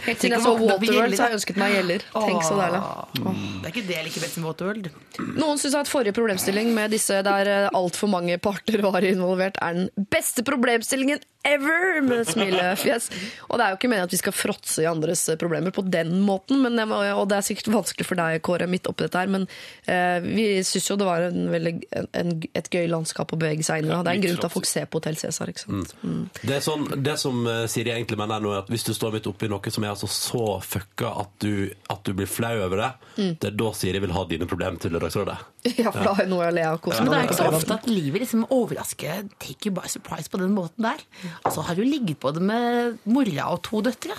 Helt 0.00 0.22
siden 0.22 0.32
jeg 0.36 0.42
så 0.44 0.52
Waterworld, 0.56 1.14
så 1.18 1.24
har 1.26 1.32
jeg 1.32 1.36
ønsket 1.40 1.58
meg 1.60 1.74
gjeller. 1.74 2.04
Tenk 2.14 2.44
så 2.46 2.56
deilig. 2.56 2.80
Det 3.20 3.68
er 3.68 3.72
ikke 3.74 3.84
det 3.90 3.96
jeg 3.96 4.06
liker 4.06 4.24
best 4.24 4.38
med 4.40 4.48
Waterworld. 4.48 4.88
Noen 5.36 5.60
syns 5.60 5.76
at 5.76 5.90
forrige 5.90 6.14
problemstilling 6.16 6.70
med 6.76 6.94
disse 6.94 7.18
der 7.26 7.50
altfor 7.68 8.08
mange 8.12 8.38
parter 8.42 8.80
var 8.86 9.04
involvert, 9.04 9.60
er 9.60 9.76
den 9.82 10.08
beste 10.14 10.44
problemstillingen 10.46 11.09
brilliant 11.10 11.29
ever 11.46 12.00
med 12.04 12.26
smilefjes. 12.28 13.08
Og 13.48 13.56
det 13.58 13.64
er 13.64 13.72
jo 13.72 13.78
ikke 13.78 13.88
meningen 13.90 14.08
at 14.08 14.14
vi 14.14 14.20
skal 14.20 14.34
fråtse 14.36 14.82
i 14.84 14.88
andres 14.90 15.22
problemer 15.40 15.72
på 15.74 15.84
den 15.88 16.18
måten, 16.26 16.60
men 16.64 16.76
og 16.90 17.22
det 17.30 17.38
er 17.38 17.46
sikkert 17.46 17.70
vanskelig 17.72 18.06
for 18.08 18.20
deg, 18.20 18.40
Kåre, 18.44 18.66
midt 18.70 18.88
oppi 18.90 19.06
dette 19.06 19.20
her, 19.22 19.30
men 19.32 19.46
eh, 19.88 20.18
vi 20.24 20.46
syns 20.66 20.90
jo 20.90 20.98
det 21.00 21.08
var 21.08 21.26
en 21.30 21.48
veldig, 21.52 21.74
en, 21.96 22.08
en, 22.20 22.32
et 22.60 22.70
gøy 22.72 22.88
landskap 22.92 23.32
å 23.32 23.38
bevege 23.40 23.64
seg 23.66 23.82
inn 23.84 23.90
i. 23.90 23.94
Det 23.96 24.12
er 24.12 24.20
en 24.20 24.24
grunn 24.26 24.40
til 24.42 24.48
at 24.50 24.54
folk 24.56 24.68
ser 24.68 24.88
på 24.90 25.00
Hotell 25.00 25.18
Cæsar, 25.20 25.52
sant. 25.60 25.94
Mm. 26.04 26.22
Det, 26.42 26.60
sånn, 26.64 26.86
det 27.04 27.16
som 27.22 27.40
eh, 27.48 27.64
Siri 27.70 27.94
egentlig 27.94 28.20
mener 28.20 28.42
nå, 28.44 28.52
er 28.54 28.64
at 28.64 28.72
hvis 28.72 28.84
du 28.88 28.92
står 28.96 29.16
midt 29.16 29.30
oppi 29.30 29.48
noe 29.50 29.72
som 29.72 29.86
er 29.86 29.94
altså 29.94 30.10
så 30.10 30.44
fucka 30.64 31.14
at 31.24 31.32
du, 31.44 31.70
at 31.92 32.04
du 32.06 32.12
blir 32.16 32.28
flau 32.30 32.56
over 32.66 32.84
det, 32.84 32.90
Mm. 33.20 33.34
det 33.42 33.48
er 33.50 33.56
da 33.58 33.70
Siri 33.76 33.98
vil 34.00 34.12
ha 34.14 34.22
dine 34.30 34.46
problemer 34.48 34.78
til 34.80 34.94
Lørdagsrådet. 34.94 35.34
Ja, 35.76 35.90
for 35.92 36.00
da 36.06 36.12
har 36.16 36.22
jeg 36.24 36.30
noe 36.30 36.46
å 36.46 36.52
le 36.54 36.62
av. 36.64 36.78
Men 36.88 37.10
det 37.10 37.16
er 37.18 37.26
ikke 37.26 37.36
så 37.36 37.48
ofte 37.52 37.74
at 37.76 37.88
livet 37.90 38.22
liksom 38.22 38.46
overrasker 38.54 39.26
take 39.42 39.68
you 39.68 39.74
by 39.76 39.84
surprise 39.92 40.30
på 40.32 40.40
den 40.40 40.54
måten 40.56 40.86
der. 40.86 41.02
Altså 41.44 41.64
har 41.66 41.78
du 41.78 41.82
ligget 41.86 42.20
på 42.20 42.32
det 42.36 42.42
med 42.44 43.00
mora 43.08 43.48
og 43.54 43.62
to 43.66 43.82
døtre. 43.84 44.16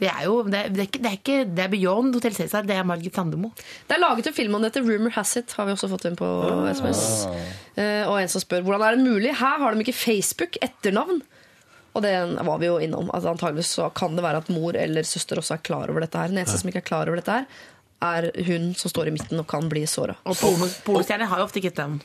Det 0.00 0.08
er 0.08 0.22
jo 0.24 0.38
det 0.48 0.56
er, 0.56 0.70
det 0.72 0.80
er 0.80 0.86
ikke, 0.88 1.00
det 1.02 1.08
er, 1.08 1.16
ikke, 1.18 1.40
det 1.56 1.64
er 1.64 1.72
beyond 1.72 2.14
Hotell 2.16 2.36
Cæsar, 2.36 2.64
det 2.64 2.76
er 2.76 2.86
Margit 2.88 3.16
Sandemo. 3.16 3.50
Det 3.88 3.96
er 3.96 4.00
laget 4.00 4.30
en 4.30 4.36
film 4.36 4.56
om 4.56 4.64
dette. 4.64 4.80
Rumor 4.80 5.12
Has 5.12 5.34
It 5.36 5.52
har 5.58 5.68
vi 5.68 5.74
også 5.74 5.90
fått 5.92 6.06
inn 6.08 6.16
på 6.16 6.28
SMS. 6.72 7.02
Ah. 7.76 8.06
og 8.08 8.16
en 8.16 8.32
som 8.32 8.40
spør 8.40 8.64
hvordan 8.64 8.86
er 8.86 8.96
det 8.96 9.04
mulig. 9.04 9.34
Her 9.36 9.60
har 9.60 9.76
de 9.76 9.84
ikke 9.84 9.96
Facebook 9.96 10.56
etternavn. 10.64 11.20
Og 11.90 12.04
det 12.04 12.14
var 12.46 12.60
vi 12.62 12.68
jo 12.70 12.78
innom. 12.80 13.10
Altså, 13.12 13.32
antageligvis 13.34 13.74
så 13.76 13.90
kan 13.92 14.14
det 14.16 14.24
være 14.24 14.40
at 14.44 14.50
mor 14.54 14.78
eller 14.78 15.06
søster 15.06 15.40
også 15.40 15.56
er 15.56 15.64
klar 15.66 15.90
over 15.90 16.04
dette 16.04 16.20
her. 16.20 16.30
Den 16.30 16.40
eneste 16.40 16.60
som 16.62 16.70
ikke 16.70 16.84
er 16.84 16.90
klar 16.92 17.10
over 17.10 17.18
dette 17.18 17.34
her, 17.40 17.60
er 18.02 18.30
hun 18.46 18.70
som 18.74 18.90
står 18.92 19.08
i 19.10 19.14
midten 19.16 19.38
og 19.42 19.46
kan 19.50 19.68
bli 19.68 19.82
såra. 19.86 20.14
Og 20.24 20.36
pornostjerner 20.40 21.28
har 21.28 21.38
jo 21.42 21.44
ofte 21.48 21.60
ikke 21.60 21.74
navn. 21.78 21.98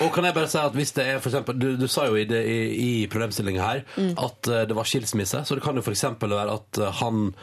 Og 0.00 0.12
kan 0.14 0.24
jeg 0.28 0.34
bare 0.36 0.48
si 0.48 0.58
at 0.62 0.72
hvis 0.78 0.92
det 0.94 1.04
er 1.10 1.18
for 1.18 1.28
eksempel, 1.32 1.58
Du, 1.58 1.76
du 1.76 1.86
sa 1.90 2.06
jo 2.06 2.14
i, 2.16 2.24
det, 2.24 2.44
i, 2.46 2.58
i 3.02 3.06
problemstillinga 3.10 3.62
her 3.66 3.80
Mm. 3.96 4.12
at 4.18 4.48
eh, 4.48 4.64
det 4.70 4.76
var 4.78 4.84
skilsmisse, 4.86 5.44
så 5.44 5.54
det 5.58 5.62
kan 5.64 5.74
jo 5.74 5.82
f.eks. 5.82 6.04
være 6.22 6.52
at 6.54 6.78
eh, 6.78 6.92
han 7.02 7.34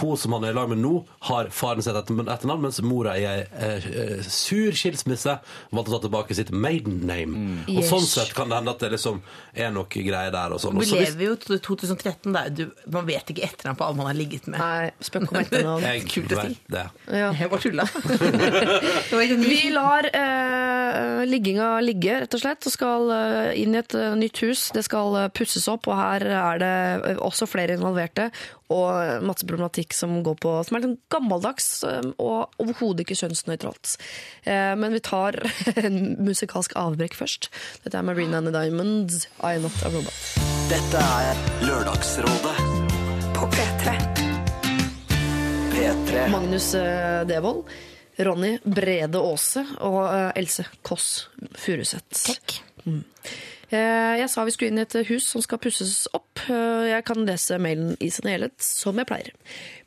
hun 0.00 0.16
som 0.16 0.32
han 0.32 0.44
er 0.44 0.50
i 0.50 0.54
lag 0.56 0.68
med 0.68 0.78
nå, 0.82 1.04
har 1.28 1.46
faren 1.54 1.82
sitt 1.84 1.94
etter, 1.94 2.16
etternavn, 2.24 2.62
mens 2.66 2.80
mora 2.82 3.12
i 3.20 3.24
ei 3.28 3.44
eh, 3.52 3.84
eh, 3.84 4.22
sur 4.26 4.72
skilsmisse 4.74 5.36
valgte 5.70 5.92
å 5.92 5.98
ta 5.98 6.00
tilbake 6.08 6.34
sitt 6.34 6.50
maiden 6.50 7.02
name. 7.06 7.62
Og 7.68 7.74
Yes. 7.82 7.90
sånn 7.92 8.06
sett 8.08 8.34
kan 8.34 8.48
det 8.48 8.56
hende 8.58 8.70
at 8.74 8.80
det 8.80 8.90
liksom 8.92 9.20
er 9.54 9.70
noe 9.70 9.84
greier 9.84 10.32
der. 10.32 10.52
og 10.52 10.60
sånn. 10.60 10.78
Vi 10.80 10.86
hvis- 10.86 11.14
lever 11.14 11.24
jo 11.26 11.32
i 11.54 11.58
2013, 11.58 12.32
da. 12.32 12.48
Du, 12.48 12.70
man 12.90 13.06
vet 13.06 13.26
ikke 13.30 13.44
etternavn 13.44 13.76
på 13.78 13.84
alle 13.86 13.96
man 13.96 14.06
har 14.06 14.14
ligget 14.18 14.46
med. 14.48 14.58
Nei, 14.58 14.90
spøk 15.00 15.28
om 15.30 15.38
etternavn. 15.42 15.82
jeg 15.82 16.08
Kult 16.08 16.32
å 16.32 16.40
si. 16.42 16.48
vet 16.48 16.58
det. 16.68 16.86
Ja. 17.12 17.32
Jeg 17.32 17.50
bare 17.50 17.60
tulla. 17.60 17.84
Det 19.10 19.12
var 19.12 19.22
ironi. 19.22 19.46
Vi 19.48 19.70
lar 19.70 20.08
eh, 20.12 21.24
ligginga 21.28 21.68
ligge, 21.84 22.18
rett 22.24 22.34
og 22.36 22.40
slett, 22.42 22.66
og 22.68 22.72
skal 22.74 23.10
eh, 23.14 23.52
inn 23.62 23.74
i 23.76 23.80
et 23.82 23.94
eh, 23.98 24.14
nytt 24.18 24.40
hus. 24.44 24.66
Det 24.74 24.84
skal 24.86 25.16
eh, 25.22 25.28
pusses 25.34 25.68
opp, 25.70 25.88
og 25.90 25.98
her 25.98 26.24
er 26.26 26.58
det 26.62 26.72
eh, 27.12 27.22
også 27.24 27.48
flere 27.50 27.76
involverte. 27.78 28.30
Og 28.72 29.24
masse 29.26 29.44
problematikk 29.44 29.92
som 29.92 30.22
går 30.24 30.38
på 30.40 30.52
Som 30.64 30.78
er 30.78 30.86
litt 30.86 31.00
gammeldags 31.12 31.66
og 31.84 32.54
overhodet 32.62 33.04
ikke 33.04 33.18
kjønnsnøytralt. 33.20 33.96
Eh, 34.48 34.72
men 34.80 34.94
vi 34.96 35.02
tar 35.04 35.36
en 35.84 36.16
musikalsk 36.24 36.76
avbrekk 36.80 37.16
først. 37.18 37.50
Dette 37.84 38.00
er 38.00 38.06
Marina 38.06 38.40
and 38.40 38.48
the 38.48 38.54
Diamonds, 38.54 39.28
I 39.42 39.58
am 39.58 39.68
not 39.68 39.84
a 39.84 39.92
robot. 39.92 40.16
Dette 40.70 41.00
er 41.00 41.40
Lørdagsrådet 41.66 42.56
På 43.36 43.50
P3. 43.52 43.98
P3. 45.74 46.28
Magnus 46.32 46.74
eh, 46.74 47.26
Devold, 47.28 47.66
Ronny 48.16 48.56
Brede 48.64 49.20
Aase 49.20 49.66
og 49.84 50.00
eh, 50.06 50.30
Else 50.40 50.64
Kåss 50.82 51.10
Furuseth. 51.52 52.38
Mm. 52.86 53.02
Eh, 53.70 54.16
Jeg 54.20 54.28
sa 54.30 54.44
vi 54.44 54.50
skulle 54.54 54.70
inn 54.72 54.78
i 54.78 54.84
et 54.84 54.96
hus 55.08 55.26
som 55.32 55.42
skal 55.44 55.58
pusses 55.58 56.06
opp. 56.14 56.38
Eh, 56.48 56.90
Jeg 56.94 57.04
kan 57.04 57.24
lese 57.26 57.58
mailen 57.58 57.96
i 58.00 58.10
sin 58.10 58.28
helhet, 58.28 58.54
som 58.60 58.96
jeg 58.96 59.06
pleier. 59.06 59.32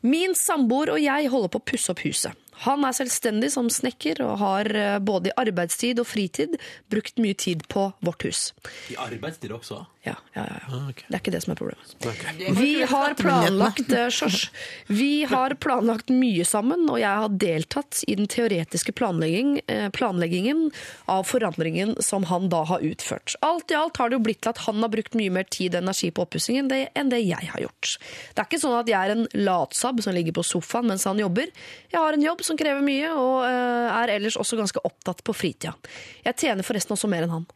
Min 0.02 0.34
samboer 0.36 0.92
og 0.96 1.00
jeg 1.02 1.30
holder 1.30 1.50
på 1.50 1.60
å 1.62 1.66
pusse 1.66 1.92
opp 1.94 2.00
huset. 2.06 2.34
Han 2.66 2.84
er 2.86 2.96
selvstendig 2.98 3.52
som 3.54 3.68
snekker 3.70 4.20
og 4.26 4.40
har 4.42 4.66
eh, 4.76 4.98
både 5.00 5.30
i 5.30 5.36
arbeidstid 5.38 6.00
og 6.02 6.08
fritid 6.10 6.58
brukt 6.90 7.18
mye 7.22 7.38
tid 7.38 7.68
på 7.70 7.94
vårt 8.02 8.24
hus. 8.26 8.54
I 8.90 8.96
arbeidstid 8.98 9.52
også? 9.54 9.84
Ja, 10.08 10.16
ja, 10.34 10.44
ja. 10.48 10.60
ja. 10.68 10.82
okay. 10.90 11.08
Det 11.08 11.18
er 11.18 11.24
ikke 11.24 11.34
det 11.36 11.42
som 11.44 11.54
er 11.54 11.60
problemet. 11.60 11.94
Okay. 12.00 12.52
Vi 12.58 12.72
har 12.88 13.16
planlagt 13.20 13.94
Sjors, 14.14 14.48
Vi 14.88 15.12
har 15.30 15.56
planlagt 15.60 16.12
mye 16.14 16.46
sammen, 16.48 16.86
og 16.90 17.00
jeg 17.02 17.24
har 17.24 17.36
deltatt 17.44 18.04
i 18.08 18.16
den 18.20 18.30
teoretiske 18.32 18.94
planlegging, 18.98 19.58
eh, 19.68 19.90
planleggingen 19.94 20.68
av 21.12 21.26
forandringen 21.28 21.96
som 22.04 22.28
han 22.32 22.50
da 22.54 22.64
har 22.70 22.86
utført. 22.86 23.36
Alt 23.46 23.72
i 23.72 23.78
alt 23.80 23.98
har 23.98 24.10
det 24.10 24.20
jo 24.20 24.26
blitt 24.30 24.42
til 24.46 24.54
at 24.54 24.64
han 24.68 24.82
har 24.84 24.94
brukt 24.94 25.18
mye 25.18 25.34
mer 25.34 25.48
tid 25.52 25.76
og 25.76 25.84
energi 25.84 26.12
på 26.12 26.24
oppussingen 26.28 26.72
enn 26.72 27.12
det 27.12 27.22
jeg 27.26 27.52
har 27.52 27.64
gjort. 27.64 27.98
Det 28.34 28.44
er 28.44 28.50
ikke 28.50 28.62
sånn 28.62 28.80
at 28.80 28.92
jeg 28.92 28.98
er 28.98 29.16
en 29.16 29.28
latsabb 29.48 30.02
som 30.06 30.16
ligger 30.16 30.36
på 30.38 30.46
sofaen 30.48 30.90
mens 30.92 31.08
han 31.10 31.20
jobber. 31.22 31.52
Jeg 31.92 32.00
har 32.00 32.16
en 32.16 32.26
jobb 32.26 32.44
som 32.46 32.60
krever 32.60 32.84
mye, 32.86 33.12
og 33.14 33.46
eh, 33.48 34.02
er 34.02 34.16
ellers 34.18 34.40
også 34.40 34.60
ganske 34.60 34.84
opptatt 34.88 35.24
på 35.26 35.36
fritida. 35.36 35.76
Jeg 36.26 36.40
tjener 36.40 36.68
forresten 36.68 36.96
også 36.98 37.10
mer 37.12 37.28
enn 37.28 37.36
han. 37.40 37.48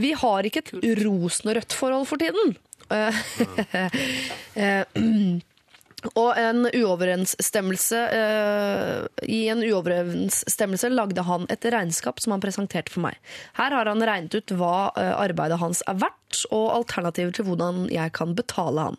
Vi 0.00 0.14
har 0.16 0.48
ikke 0.48 0.64
et 0.64 0.72
rosenrødt 1.04 1.76
forhold 1.76 2.08
for 2.08 2.16
tiden. 2.22 2.56
Eh, 2.92 3.12
Og 6.18 6.38
en 6.38 6.66
uoverensstemmelse 6.66 7.98
uh, 8.10 9.04
I 9.22 9.38
en 9.52 9.62
uoverensstemmelse 9.62 10.90
lagde 10.90 11.22
han 11.26 11.46
et 11.52 11.66
regnskap 11.70 12.18
som 12.20 12.34
han 12.34 12.42
presenterte 12.42 12.90
for 12.90 13.04
meg. 13.04 13.20
Her 13.58 13.76
har 13.76 13.90
han 13.90 14.02
regnet 14.02 14.34
ut 14.34 14.54
hva 14.58 14.90
eh, 14.98 15.12
arbeidet 15.14 15.60
hans 15.62 15.84
er 15.86 16.00
verdt, 16.02 16.42
og 16.50 16.72
alternativer 16.74 17.36
til 17.36 17.46
hvordan 17.46 17.86
jeg 17.92 18.14
kan 18.18 18.34
betale 18.34 18.88
han. 18.88 18.98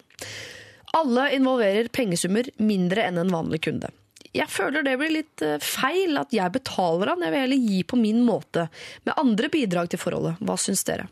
Alle 0.95 1.27
involverer 1.35 1.91
pengesummer 1.91 2.47
mindre 2.61 3.03
enn 3.09 3.19
en 3.19 3.33
vanlig 3.33 3.63
kunde. 3.67 3.91
Jeg 4.33 4.49
føler 4.49 4.85
det 4.85 4.95
blir 4.97 5.13
litt 5.13 5.43
eh, 5.45 5.59
feil 5.61 6.17
at 6.17 6.33
jeg 6.33 6.53
betaler 6.55 7.13
han. 7.13 7.25
Jeg 7.25 7.33
vil 7.35 7.43
heller 7.45 7.67
gi 7.73 7.81
på 7.85 7.99
min 7.99 8.23
måte, 8.25 8.67
med 9.05 9.19
andre 9.21 9.49
bidrag 9.53 9.91
til 9.93 10.01
forholdet. 10.01 10.39
Hva 10.41 10.57
syns 10.61 10.85
dere? 10.87 11.09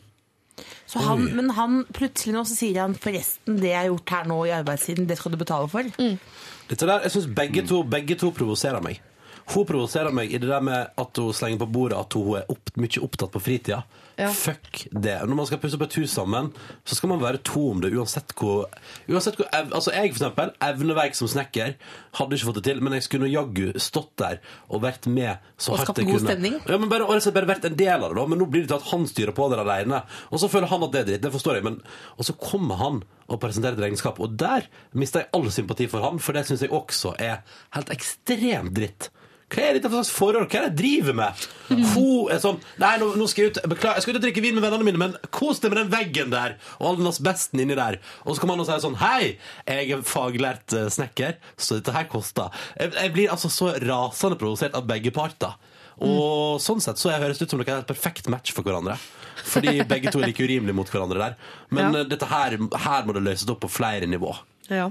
Så 0.90 1.02
han, 1.06 1.24
men 1.38 1.54
han 1.56 1.84
plutselig 1.96 2.34
nå 2.36 2.44
så 2.46 2.58
sier 2.58 2.82
han 2.84 2.98
forresten 3.00 3.62
det 3.62 3.72
jeg 3.72 3.80
har 3.80 3.88
gjort 3.90 4.14
her 4.14 4.28
nå 4.30 4.40
i 4.46 4.54
arbeidstiden, 4.54 5.08
det 5.10 5.18
skal 5.18 5.34
du 5.34 5.40
betale 5.40 5.70
for. 5.72 5.88
Dette 5.88 6.90
der, 6.90 7.06
jeg 7.08 7.14
synes 7.16 7.30
begge 7.38 7.64
to, 7.70 7.80
begge 7.88 8.18
to 8.20 8.30
provoserer 8.36 8.84
meg. 8.84 9.00
Hun 9.52 9.66
provoserer 9.68 10.14
meg 10.16 10.32
i 10.32 10.40
det 10.40 10.48
der 10.52 10.64
med 10.64 10.94
at 11.02 11.18
hun 11.20 11.34
slenger 11.36 11.60
på 11.64 11.72
bordet 11.74 11.98
at 12.00 12.14
hun 12.16 12.38
er 12.40 12.48
opp, 12.54 12.72
mye 12.80 13.02
opptatt 13.04 13.34
på 13.34 13.42
fritida. 13.44 13.82
Ja. 14.20 14.28
Fuck 14.36 14.84
det. 14.92 15.16
Når 15.26 15.38
man 15.40 15.48
skal 15.50 15.58
pusse 15.64 15.78
opp 15.80 15.86
et 15.88 15.96
hus 15.98 16.12
sammen, 16.14 16.52
så 16.86 16.98
skal 16.98 17.10
man 17.10 17.22
være 17.24 17.40
to 17.48 17.62
om 17.72 17.80
det 17.82 17.90
uansett 17.96 18.34
hvor, 18.38 18.68
uansett 19.10 19.40
hvor 19.40 19.48
ev, 19.56 19.72
Altså 19.74 19.94
Jeg, 19.96 20.12
for 20.12 20.20
eksempel, 20.20 20.52
evneverk 20.68 21.16
som 21.18 21.30
snekker, 21.32 21.74
hadde 22.20 22.38
ikke 22.38 22.50
fått 22.52 22.60
det 22.60 22.64
til, 22.68 22.82
men 22.86 22.94
jeg 22.98 23.06
skulle 23.08 23.32
jaggu 23.32 23.72
stått 23.82 24.12
der 24.22 24.38
og 24.70 24.84
vært 24.84 25.08
med 25.10 25.40
så 25.58 25.74
Og 25.74 25.82
hardt 25.82 26.04
jeg 26.04 26.10
god 26.12 26.20
kunne. 26.20 26.28
stemning. 26.30 26.58
Ja, 26.70 26.78
men 26.78 26.92
bare, 26.92 27.08
og 27.08 27.18
og 27.18 27.34
bare 27.40 27.50
vært 27.50 27.66
en 27.72 27.80
del 27.80 27.96
av 27.96 28.12
det, 28.12 28.20
da. 28.20 28.26
Men 28.34 28.44
nå 28.44 28.48
blir 28.52 28.66
det 28.68 28.70
til 28.74 28.78
at 28.78 28.92
han 28.92 29.08
styrer 29.10 29.34
på 29.38 29.48
det 29.52 29.62
alene. 29.64 30.04
Og 30.30 30.44
så 30.44 30.52
føler 30.52 30.70
han 30.70 30.86
at 30.86 30.92
det 30.94 31.02
er 31.02 31.10
dritt. 31.10 31.24
Det 31.26 31.34
forstår 31.34 31.58
jeg. 31.58 31.66
Men, 31.66 31.80
og 32.18 32.28
så 32.28 32.36
kommer 32.38 32.78
han 32.84 33.02
og 33.32 33.40
presenterer 33.42 33.80
et 33.80 33.86
regnskap, 33.88 34.20
og 34.22 34.36
der 34.38 34.68
mister 34.94 35.24
jeg 35.24 35.32
all 35.34 35.50
sympati 35.56 35.88
for 35.90 36.04
han, 36.06 36.20
for 36.22 36.36
det 36.36 36.46
syns 36.50 36.62
jeg 36.68 36.74
også 36.76 37.16
er 37.18 37.42
helt 37.78 37.90
ekstremt 37.96 38.76
dritt. 38.76 39.10
Hva 39.52 39.64
er 39.68 39.74
dette 39.76 39.90
for 39.92 39.98
slags 40.00 40.12
forhold? 40.16 40.46
Hva 40.48 40.62
er 40.62 40.70
det 40.70 40.70
jeg 40.70 40.78
driver 40.82 41.18
med? 41.18 41.46
Hun 41.72 42.30
er 42.32 42.40
sånn 42.44 42.60
Nei, 42.80 42.94
nå, 43.02 43.10
nå 43.20 43.26
skal 43.32 43.44
jeg 43.46 43.52
ut 43.54 43.60
Beklager, 43.72 43.98
jeg 44.00 44.06
skal 44.06 44.16
ut 44.16 44.20
og 44.22 44.26
drikke 44.26 44.44
vin 44.46 44.56
med 44.56 44.64
vennene 44.64 44.88
mine, 44.88 45.00
men 45.02 45.16
kos 45.36 45.60
deg 45.64 45.74
med 45.74 45.82
den 45.82 45.92
veggen 45.92 46.32
der, 46.32 46.56
og 46.80 46.88
all 46.90 47.00
den 47.02 47.10
asbesten 47.12 47.60
inni 47.64 47.76
der. 47.80 47.98
Og 48.24 48.36
så 48.38 48.44
kommer 48.44 48.56
han 48.56 48.64
og 48.64 48.70
sier 48.70 48.84
sånn 48.84 48.96
Hei, 49.02 49.34
jeg 49.68 49.92
er 49.98 50.06
faglært 50.08 50.76
eh, 50.78 50.88
snekker, 50.94 51.36
så 51.60 51.78
dette 51.82 51.96
her 51.96 52.08
koster. 52.12 52.50
Jeg, 52.80 52.94
jeg 52.96 53.14
blir 53.18 53.34
altså 53.36 53.52
så 53.52 53.74
rasende 53.84 54.40
provosert 54.40 54.76
av 54.80 54.88
begge 54.90 55.12
parter. 55.16 55.58
Og 56.02 56.58
sånn 56.64 56.80
sett 56.82 56.98
så 56.98 57.12
jeg 57.12 57.22
høres 57.22 57.42
ut 57.44 57.52
som 57.52 57.60
dere 57.62 57.76
er 57.76 57.84
et 57.84 57.90
perfekt 57.92 58.30
match 58.32 58.56
for 58.56 58.66
hverandre. 58.66 58.96
Fordi 59.52 59.76
begge 59.92 60.10
to 60.14 60.22
er 60.24 60.32
like 60.32 60.42
urimelige 60.48 60.74
mot 60.80 60.90
hverandre 60.90 61.20
der. 61.28 61.36
Men 61.70 61.92
Ja. 61.92 62.00
eh, 62.02 62.08
dette 62.10 62.32
her, 62.32 62.56
her 62.88 63.06
må 63.06 63.14
det 63.20 63.26
løses 63.28 63.50
opp 63.52 63.62
på 63.68 63.70
flere 63.70 64.08
nivå. 64.10 64.32
Ja. 64.72 64.90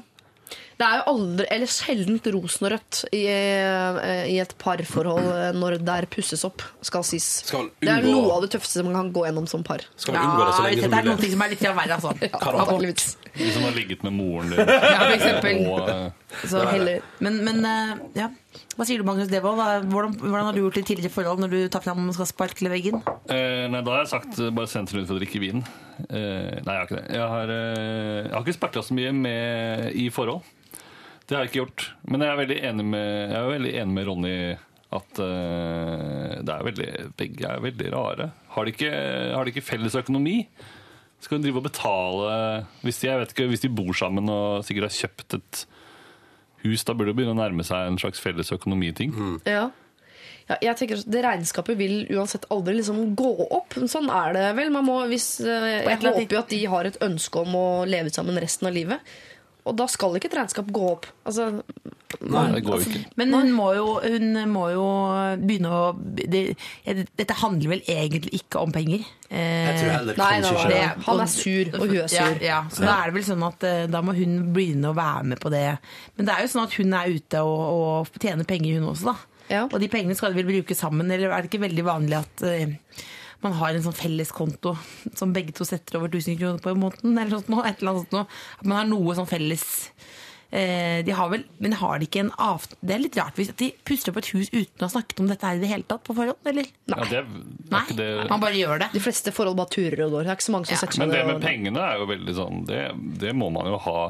Det 0.81 0.87
er 0.87 1.01
jo 1.03 1.13
aldri, 1.13 1.47
eller 1.53 1.69
sjeldent 1.69 2.29
rosenrødt 2.33 3.03
i, 3.13 3.25
rødt 3.29 4.05
i 4.33 4.39
et 4.41 4.55
parforhold 4.61 5.27
eh, 5.29 5.51
når 5.57 5.79
det 5.85 5.97
er 5.97 6.07
pusses 6.11 6.45
opp, 6.49 6.65
skal 6.87 7.05
sies. 7.07 7.27
Skal 7.51 7.69
Det 7.83 7.91
er 7.93 8.07
noe 8.07 8.31
av 8.33 8.47
det 8.47 8.53
tøffeste 8.55 8.85
man 8.87 8.97
kan 8.97 9.11
gå 9.13 9.27
gjennom 9.29 9.49
som 9.51 9.65
par. 9.67 9.85
Skal 10.01 10.17
vi 10.17 10.23
unngå 10.23 10.47
det 10.47 10.55
så 10.57 10.65
lenge 10.65 10.81
det 10.81 10.87
som 10.89 10.97
er 10.99 11.09
noe 11.11 11.33
som 11.35 11.45
er 11.45 11.53
litt 11.53 11.65
verre, 11.67 11.99
altså. 11.99 12.15
Antakeligvis. 12.41 13.11
De 13.37 13.51
som 13.55 13.67
har 13.67 13.77
ligget 13.77 14.07
med 14.07 14.17
moren 14.17 14.55
din. 14.55 14.63
Ja, 14.91 15.03
for 15.05 15.15
eksempel. 15.15 15.61
Og, 15.71 15.91
eh, 15.91 16.47
Så 16.51 16.63
heller 16.67 17.03
Men, 17.23 17.37
men 17.47 17.61
eh, 17.67 17.93
ja. 18.19 18.31
Hva 18.75 18.87
sier 18.89 19.03
du, 19.03 19.07
Magnus 19.07 19.29
Devold? 19.31 19.61
Hvordan, 19.93 20.17
hvordan 20.19 20.49
har 20.49 20.57
du 20.57 20.63
gjort 20.65 20.79
det 20.79 20.83
i 20.83 20.89
tidligere 20.95 21.15
forhold 21.15 21.43
når 21.45 21.53
du 21.53 21.59
tar 21.71 21.85
fram 21.85 22.09
og 22.09 22.17
skal 22.17 22.29
sparkle 22.31 22.73
veggen? 22.73 23.03
Eh, 23.31 23.67
nei, 23.71 23.83
da 23.85 23.95
har 23.95 24.07
jeg 24.07 24.13
sagt 24.15 24.41
eh, 24.41 24.51
bare 24.55 24.71
sendt 24.71 24.95
henne 24.95 25.05
ut 25.05 25.11
for 25.11 25.19
å 25.19 25.23
drikke 25.23 25.43
vin. 25.43 25.63
Eh, 26.09 26.57
nei, 26.65 26.65
jeg 26.65 26.81
har 26.81 26.89
ikke 26.89 26.99
det. 26.99 27.05
Jeg 27.15 27.29
har, 27.35 27.53
eh, 27.55 28.17
jeg 28.25 28.35
har 28.35 28.47
ikke 28.47 28.57
sparka 28.59 28.83
så 28.87 28.97
mye 28.97 29.13
med, 29.15 29.91
i 30.01 30.09
forhold. 30.15 30.43
Det 31.31 31.37
har 31.37 31.45
jeg 31.45 31.53
ikke 31.53 31.61
gjort. 31.61 31.83
Men 32.11 32.25
jeg 32.25 32.33
er 32.33 32.39
veldig 32.41 32.59
enig 32.67 32.85
med, 32.91 33.09
jeg 33.31 33.39
er 33.39 33.53
veldig 33.53 33.73
enig 33.79 33.95
med 33.95 34.07
Ronny 34.09 34.35
at 34.99 35.21
uh, 35.23 36.33
det 36.43 36.55
er 36.57 36.65
veldig, 36.67 36.89
begge 37.21 37.47
er 37.47 37.63
veldig 37.63 37.91
rare. 37.95 38.27
Har 38.57 38.67
de 38.67 38.73
ikke, 38.75 38.91
har 39.37 39.47
de 39.47 39.53
ikke 39.55 39.63
felles 39.63 39.95
økonomi, 39.95 40.41
Skal 41.23 41.39
de 41.39 41.47
drive 41.47 41.61
og 41.61 41.69
betale 41.69 42.31
hvis 42.83 42.99
de, 42.99 43.07
jeg 43.07 43.21
vet 43.21 43.35
ikke, 43.37 43.47
hvis 43.53 43.63
de 43.63 43.71
bor 43.71 43.93
sammen 43.95 44.27
og 44.33 44.65
sikkert 44.67 44.89
har 44.89 44.97
kjøpt 44.97 45.37
et 45.39 45.63
hus, 46.65 46.83
da 46.83 46.97
burde 46.97 47.13
det 47.13 47.21
begynne 47.21 47.37
å 47.37 47.39
nærme 47.39 47.63
seg 47.65 47.93
en 47.93 48.01
slags 48.01 48.23
felles 48.25 48.51
økonomiting. 48.57 49.15
Ja. 49.47 49.69
Ja, 50.51 50.57
jeg 50.65 50.81
tenker 50.81 50.99
at 50.99 51.11
Det 51.15 51.21
regnskapet 51.23 51.79
vil 51.79 52.01
uansett 52.11 52.49
aldri 52.51 52.81
liksom 52.81 53.13
gå 53.15 53.31
opp. 53.55 53.77
Sånn 53.87 54.11
er 54.11 54.35
det 54.35 54.47
vel. 54.59 54.73
Man 54.75 54.89
må, 54.89 54.97
hvis, 55.07 55.37
eh, 55.45 55.85
jeg 55.87 56.01
håper 56.03 56.35
jo 56.35 56.41
at 56.41 56.51
de 56.51 56.65
har 56.73 56.89
et 56.89 56.99
ønske 57.07 57.45
om 57.45 57.55
å 57.55 57.67
leve 57.87 58.11
sammen 58.11 58.41
resten 58.43 58.67
av 58.67 58.75
livet. 58.75 59.13
Og 59.69 59.75
da 59.77 59.87
skal 59.93 60.15
ikke 60.17 60.31
et 60.31 60.37
regnskap 60.39 60.69
gå 60.73 60.85
opp. 60.95 61.07
Altså, 61.29 61.51
Nei, 62.21 62.43
det 62.53 62.63
går 62.67 62.81
jo 62.83 62.87
ikke. 62.91 63.01
Men 63.21 63.33
hun 63.37 63.51
må 63.55 63.67
jo, 63.77 63.85
hun 64.03 64.33
må 64.51 64.65
jo 64.73 64.85
begynne 65.41 65.71
å 65.73 65.83
det, 65.95 66.41
Dette 67.17 67.37
handler 67.39 67.77
vel 67.77 67.83
egentlig 67.89 68.41
ikke 68.41 68.61
om 68.65 68.73
penger. 68.75 69.05
Eh, 69.31 69.69
Jeg 69.69 69.77
tror 69.79 69.93
heller 69.95 70.19
nei, 70.19 70.31
kanskje 70.41 70.57
ikke 70.57 70.73
det. 70.73 70.83
Han 71.07 71.23
er 71.23 71.31
sur, 71.33 71.71
og 71.79 71.85
hun 71.87 71.97
er 72.03 72.11
sur. 72.11 72.35
Ja, 72.43 72.49
ja. 72.49 72.59
Så 72.75 72.83
da 72.85 72.97
er 72.97 73.13
det 73.13 73.17
vel 73.21 73.27
sånn 73.31 73.47
at 73.47 73.69
eh, 73.69 73.85
da 73.93 74.03
må 74.05 74.17
hun 74.19 74.35
begynne 74.57 74.91
å 74.91 74.97
være 74.99 75.29
med 75.33 75.43
på 75.45 75.53
det. 75.55 75.65
Men 76.17 76.29
det 76.29 76.35
er 76.35 76.45
jo 76.47 76.53
sånn 76.57 76.67
at 76.67 76.77
hun 76.81 76.99
er 76.99 77.15
ute 77.15 77.45
og, 77.47 77.63
og 77.79 78.21
tjener 78.21 78.49
penger, 78.49 78.81
hun 78.81 78.91
også, 78.91 79.13
da. 79.15 79.47
Ja. 79.51 79.63
Og 79.71 79.79
de 79.83 79.89
pengene 79.91 80.15
skal 80.19 80.35
de 80.35 80.43
vel 80.43 80.51
bruke 80.51 80.77
sammen, 80.79 81.09
eller 81.11 81.31
er 81.35 81.43
det 81.47 81.51
ikke 81.53 81.65
veldig 81.69 81.87
vanlig 81.87 82.21
at 82.21 82.45
eh, 82.47 82.77
man 83.43 83.53
har 83.57 83.75
en 83.75 83.83
sånn 83.85 83.97
felleskonto 83.97 84.75
som 85.17 85.33
begge 85.33 85.53
to 85.57 85.65
setter 85.65 85.97
over 86.01 86.09
1000 86.13 86.37
kroner 86.41 86.59
på 86.65 86.73
i 86.75 86.79
måneden, 86.79 87.17
eller 87.19 87.39
sånt 87.39 87.49
noe, 87.53 87.65
et 87.69 87.81
eller 87.81 87.95
annet 87.95 88.05
sånt 88.09 88.13
noe. 88.19 88.27
At 88.61 88.67
man 88.69 88.79
har 88.83 88.91
noe 88.91 89.15
sånn 89.17 89.29
felles 89.31 89.65
eh, 90.51 91.01
de 91.07 91.15
har 91.15 91.29
vel, 91.31 91.45
Men 91.63 91.73
har 91.79 91.99
de 92.03 92.09
ikke 92.09 92.21
en 92.25 92.33
av... 92.39 92.65
Det 92.81 92.95
er 92.97 93.03
litt 93.05 93.17
rart 93.21 93.37
hvis 93.39 93.53
de 93.57 93.71
puster 93.87 94.11
opp 94.13 94.19
et 94.23 94.31
hus 94.35 94.51
uten 94.53 94.83
å 94.83 94.89
ha 94.89 94.93
snakket 94.93 95.21
om 95.23 95.29
dette 95.31 95.47
her 95.47 95.61
i 95.61 95.63
det 95.63 95.71
hele 95.71 95.87
tatt 95.89 96.03
på 96.07 96.17
forhånd, 96.17 96.41
eller? 96.51 96.67
Ja, 96.91 96.99
det 97.07 97.21
er, 97.23 97.29
Nei, 97.71 97.81
er 97.81 97.85
ikke 97.87 97.99
det 98.01 98.09
man 98.33 98.43
bare 98.43 98.59
gjør 98.59 98.83
det. 98.85 98.91
De 98.97 99.05
fleste 99.05 99.33
forhold 99.37 99.57
bare 99.61 99.73
turer 99.77 100.05
og 100.07 100.17
går. 100.17 100.27
Det 100.27 100.33
er 100.35 100.41
ikke 100.41 100.49
så 100.51 100.57
mange 100.57 100.67
som 100.71 100.75
Ja, 100.77 100.81
setter 100.83 100.99
seg 100.99 101.07
Men 101.07 101.15
det 101.17 101.23
med 101.29 101.37
og- 101.39 101.47
pengene 101.47 101.87
er 101.87 102.01
jo 102.03 102.09
veldig 102.11 102.35
sånn 102.37 102.67
Det, 102.69 102.83
det 103.25 103.33
må 103.37 103.51
man 103.55 103.71
jo 103.71 103.79
ha. 103.87 104.01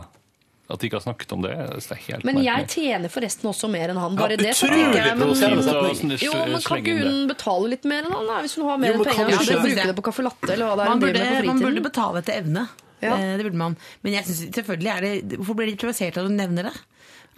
At 0.71 0.81
de 0.81 0.87
ikke 0.89 1.01
har 1.01 1.05
snakket 1.05 1.33
om 1.35 1.43
det, 1.43 1.55
det 1.57 1.97
er 1.97 2.03
helt 2.07 2.27
Men 2.29 2.39
jeg 2.45 2.67
tjener 2.71 3.11
forresten 3.13 3.49
også 3.51 3.71
mer 3.73 3.91
enn 3.93 3.99
han. 3.99 4.19
Ja, 4.21 4.29
det. 4.39 4.53
så 4.55 4.69
tenker 4.71 5.01
jeg, 5.01 5.17
men- 5.19 5.25
provoserende 5.27 5.65
å 5.65 5.95
setning. 5.95 6.19
Jo, 6.23 6.35
men 6.47 6.63
kan 6.63 6.85
ikke 6.85 6.99
hun 7.01 7.27
betale 7.31 7.73
litt 7.73 7.89
mer 7.91 8.07
enn 8.07 8.15
han? 8.15 8.31
da? 8.31 8.39
Hvis 8.45 8.55
hun 8.59 8.69
har 8.69 8.79
mer 8.79 8.93
Jo, 8.93 9.01
men 9.01 9.11
penger, 9.11 9.31
Ja, 9.31 9.41
så 9.41 9.59
hun 9.59 9.67
bruke 9.67 9.89
det 9.91 9.97
på 9.97 10.07
caffè 10.11 10.27
latte 10.29 10.53
eller 10.55 10.71
hva 10.71 10.77
det 10.79 10.85
er 10.87 10.93
Man 10.95 11.03
burde, 11.03 11.25
med 11.27 11.43
på 11.43 11.51
man 11.51 11.65
burde 11.67 11.83
betale 11.91 12.23
etter 12.23 12.39
evne. 12.39 12.69
Ja. 13.01 13.17
Eh, 13.17 13.37
Det 13.37 13.45
burde 13.45 13.57
man. 13.57 13.77
Men 14.03 14.13
jeg 14.13 14.25
synes, 14.29 14.55
selvfølgelig 14.55 14.91
er 14.97 15.01
det 15.01 15.39
Hvorfor 15.39 15.57
blir 15.57 15.71
de 15.71 15.77
provosert 15.77 16.17
av 16.17 16.25
at 16.25 16.31
du 16.31 16.37
nevner 16.37 16.69
det? 16.71 16.77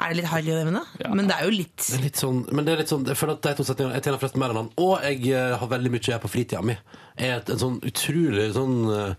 Er 0.01 0.09
det 0.09 0.17
litt 0.23 0.31
harry 0.33 0.49
å 0.51 0.57
nevne? 0.65 0.83
Ja. 0.99 1.13
Men 1.15 1.29
det 1.29 1.37
er 1.37 1.45
jo 1.47 1.55
litt 1.55 1.77
Det 1.77 1.99
er 1.99 2.03
litt 2.07 2.19
sånn, 2.21 2.41
men 2.53 2.65
det 2.65 2.73
er 2.73 2.83
litt 2.83 2.91
sånn, 2.91 3.07
jeg 3.07 3.19
føler 3.21 3.37
at 3.39 3.43
de 3.43 3.55
to 3.55 3.67
setningene 3.69 3.95
Jeg 3.99 4.07
tjener 4.09 4.23
flest 4.23 4.39
mer 4.41 4.53
enn 4.55 4.61
han 4.63 4.71
Og 4.81 4.95
jeg 5.05 5.31
eh, 5.37 5.55
har 5.61 5.69
veldig 5.69 5.93
mye 5.93 6.09
jeg 6.09 6.23
på 6.23 6.33
fritida 6.33 6.63
mi 6.65 6.77
Er 7.17 7.37
et, 7.39 7.53
en 7.53 7.61
sånn 7.61 7.79
utrolig 7.87 8.49
sånn 8.57 8.77
uh, 8.89 9.15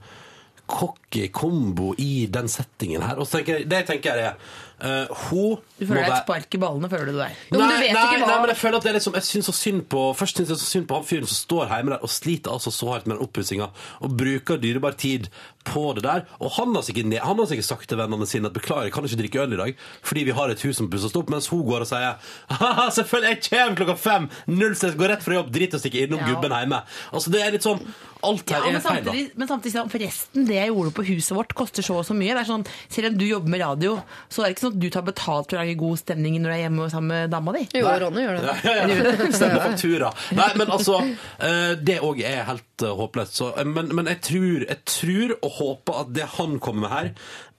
Cocky 0.73 1.27
kombo 1.33 1.93
i 2.01 2.25
den 2.33 2.49
settingen 2.49 3.03
her. 3.05 3.19
Og 3.19 3.27
så 3.27 3.39
tenker 3.39 3.59
jeg, 3.59 3.69
det 3.69 3.83
jeg 3.83 3.89
tenker 3.93 4.21
er 4.27 4.37
eh, 4.81 5.07
Hun 5.29 5.57
Du 5.79 5.85
føler 5.85 6.03
deg 6.05 6.11
et 6.13 6.23
spark 6.23 6.55
i 6.55 6.57
ballene, 6.61 6.89
føler 6.89 7.05
du 7.11 7.17
deg. 7.17 7.31
Jo, 7.51 7.59
nei, 7.59 7.67
du 7.67 7.73
nei, 7.73 7.93
nei, 7.93 8.03
hva- 8.19 8.27
nei, 8.27 8.39
men 8.41 8.49
jeg 8.53 8.57
føler 8.57 8.77
at 8.77 8.83
det 8.83 8.91
er 8.93 8.97
liksom 8.99 9.13
Jeg 9.19 9.23
syns 9.27 9.45
så 9.49 9.53
synd 9.53 9.81
på 9.89 10.03
Først 10.15 10.37
syns 10.37 10.49
jeg 10.53 10.57
så 10.57 10.69
synd 10.69 10.87
på 10.87 10.95
han 10.95 11.03
fyren 11.07 11.27
som 11.27 11.39
står 11.43 11.67
hjemme 11.73 11.89
der 11.95 12.03
og 12.03 12.09
sliter 12.09 12.51
altså 12.51 12.71
så 12.71 12.89
hardt 12.93 13.07
med 13.07 13.17
den 13.17 13.25
oppussinga 13.27 13.69
og 14.03 14.17
bruker 14.17 14.57
dyrebar 14.57 14.95
tid 14.97 15.29
på 15.63 15.93
det 15.95 16.03
der. 16.03 16.25
Og 16.43 16.51
han 16.57 16.73
har 16.75 16.81
sikkert, 16.83 17.13
han 17.23 17.37
har 17.39 17.45
sikkert 17.47 17.65
sagt 17.69 17.87
til 17.87 17.97
vennene 17.97 18.25
sine 18.27 18.49
at 18.49 18.53
beklager, 18.53 18.83
jeg 18.89 18.91
kan 18.93 19.05
ikke 19.07 19.19
drikke 19.21 19.43
øl 19.45 19.53
i 19.55 19.59
dag 19.61 19.75
fordi 20.03 20.23
vi 20.27 20.31
har 20.35 20.49
et 20.51 20.61
hus 20.67 20.75
som 20.77 20.89
pusses 20.91 21.15
opp, 21.15 21.29
mens 21.31 21.47
hun 21.47 21.63
går 21.65 21.85
og 21.85 21.87
sier 21.87 22.17
haha, 22.51 22.89
selvfølgelig, 22.91 23.29
jeg 23.29 23.43
kommer 23.47 23.77
klokka 23.79 23.95
fem! 23.97 24.27
Null 24.51 24.75
stress, 24.75 24.97
går 24.99 25.13
rett 25.15 25.23
fra 25.23 25.37
jobb, 25.39 25.53
drit 25.55 25.71
i 25.73 25.77
å 25.79 25.79
stikke 25.79 26.03
innom 26.03 26.19
Ja. 26.19 26.33
gubben 26.33 26.51
hjemme. 26.51 26.81
Altså, 27.13 27.31
det 27.31 27.41
er 27.45 27.51
litt 27.55 27.63
sånn 27.63 27.79
Alt 28.23 28.47
Ja, 28.51 28.61
her 28.61 28.67
men 28.71 28.75
er 28.77 28.79
feil, 28.79 29.03
da. 29.03 29.11
samtidig, 29.11 29.31
men 29.35 29.47
samtidig 29.49 29.81
forresten, 29.91 30.45
det 30.47 30.55
jeg 30.55 30.69
gjorde 30.71 30.91
på 30.95 31.03
huset 31.09 31.35
vårt, 31.35 31.53
koster 31.59 31.83
så 31.83 31.97
og 31.99 32.05
så 32.07 32.15
mye. 32.15 32.31
Det 32.31 32.39
er 32.45 32.47
sånn, 32.47 32.63
selv 32.87 33.07
om 33.11 33.17
du 33.19 33.25
jobber 33.27 33.51
med 33.51 33.59
radio, 33.59 33.97
så 34.31 34.43
er 34.43 34.47
det 34.47 34.55
ikke 34.55 34.62
sånn 34.63 34.75
at 34.75 34.81
du 34.81 34.89
tar 34.93 35.05
betalt 35.07 35.51
for 35.51 35.59
å 35.59 35.61
lage 35.61 35.75
god 35.79 36.01
stemning 36.01 36.39
når 36.41 36.49
du 36.49 36.55
er 36.55 36.61
hjemme 36.63 36.89
sammen 36.91 37.13
med 37.13 37.33
dama 37.33 37.53
di. 37.55 37.63
Jo, 37.77 37.93
Ronny 38.03 38.25
gjør 38.25 38.39
det. 38.39 38.43
Ja, 38.47 38.73
ja, 38.73 38.87
ja. 38.89 39.29
Stemmer 39.37 39.63
faktura. 39.67 40.11
Nei, 40.37 40.49
men 40.59 40.73
altså 40.73 40.99
eh, 41.03 41.73
Det 41.79 41.99
òg 42.05 42.21
er 42.25 42.45
helt 42.49 42.85
eh, 42.85 42.93
håpløst. 42.99 43.39
Så, 43.39 43.53
eh, 43.59 43.69
men, 43.69 43.91
men 43.95 44.09
jeg 44.11 44.21
tror, 44.29 44.67
jeg 44.67 44.79
tror 44.89 45.35
og 45.39 45.57
håper 45.59 46.03
at 46.03 46.13
det 46.15 46.29
han 46.37 46.59
kommer 46.63 46.87
med 46.87 46.93
her, 46.93 47.11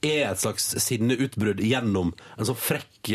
er 0.04 0.26
et 0.28 0.40
slags 0.42 0.66
sinneutbrudd 0.84 1.62
gjennom 1.64 2.10
en 2.12 2.48
sånn 2.48 2.58
frekk 2.60 3.08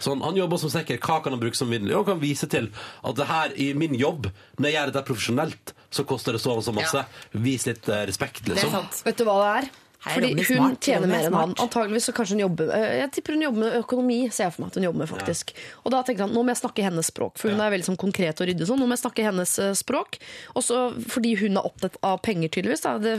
sånn, 0.00 0.22
Han 0.24 0.38
jobber 0.38 0.60
som 0.62 0.72
snekker. 0.72 1.00
Hva 1.04 1.18
kan 1.20 1.34
han 1.36 1.42
bruke 1.42 1.58
som 1.58 1.68
middel? 1.68 1.92
Jo, 1.92 2.00
Han 2.00 2.14
kan 2.14 2.22
vise 2.22 2.48
til 2.50 2.70
at 2.72 3.18
det 3.18 3.28
her 3.28 3.52
i 3.60 3.70
min 3.76 3.96
jobb, 3.98 4.30
når 4.56 4.68
jeg 4.70 4.78
gjør 4.78 4.90
dette 4.92 5.06
profesjonelt, 5.10 5.74
så 5.92 6.06
koster 6.08 6.36
det 6.36 6.40
så 6.40 6.56
og 6.56 6.64
så 6.64 6.72
masse. 6.76 7.04
Vis 7.36 7.68
litt 7.68 7.88
respekt, 8.08 8.46
liksom. 8.46 8.56
Det 8.56 8.62
er 8.62 8.68
liksom. 8.70 8.88
sant. 8.88 9.06
Vet 9.08 9.20
du 9.20 9.26
hva 9.28 9.38
det 9.42 9.54
er? 9.58 9.70
Fordi 10.00 10.30
hun 10.32 10.44
smart. 10.46 10.80
tjener 10.80 11.04
er 11.04 11.10
mer 11.12 11.26
enn 11.28 11.34
han. 11.36 11.50
Antageligvis 11.60 12.06
så 12.08 12.12
kanskje 12.16 12.36
hun 12.38 12.42
jobber 12.46 12.70
eh, 12.72 12.94
Jeg 13.02 13.10
tipper 13.12 13.34
hun 13.36 13.42
jobber 13.44 13.60
med 13.66 13.74
økonomi, 13.82 14.16
ser 14.32 14.46
jeg 14.46 14.54
for 14.54 14.62
meg 14.64 14.70
at 14.72 14.78
hun 14.80 14.86
jobber 14.86 15.02
med, 15.02 15.10
faktisk. 15.10 15.52
Og 15.84 15.92
da 15.92 16.00
tenker 16.08 16.24
han 16.24 16.32
nå 16.32 16.40
må 16.46 16.54
jeg 16.54 16.60
snakke 16.62 16.86
hennes 16.86 17.10
språk, 17.12 17.36
for 17.36 17.52
hun 17.52 17.60
er 17.60 17.74
veldig 17.74 17.88
sånn 17.90 18.00
konkret 18.00 18.40
og 18.40 18.48
ryddig 18.48 18.68
sånn. 18.70 18.80
Nå 18.80 18.88
må 18.88 18.96
jeg 18.96 19.02
snakke 19.04 19.26
hennes 19.28 19.52
eh, 19.60 19.74
språk. 19.76 20.16
Også 20.56 20.80
fordi 21.12 21.34
hun 21.42 21.60
er 21.60 21.68
opptatt 21.68 22.00
av 22.02 22.22
penger, 22.24 22.48
tydeligvis, 22.48 22.86
da, 22.86 22.96
det 22.98 23.18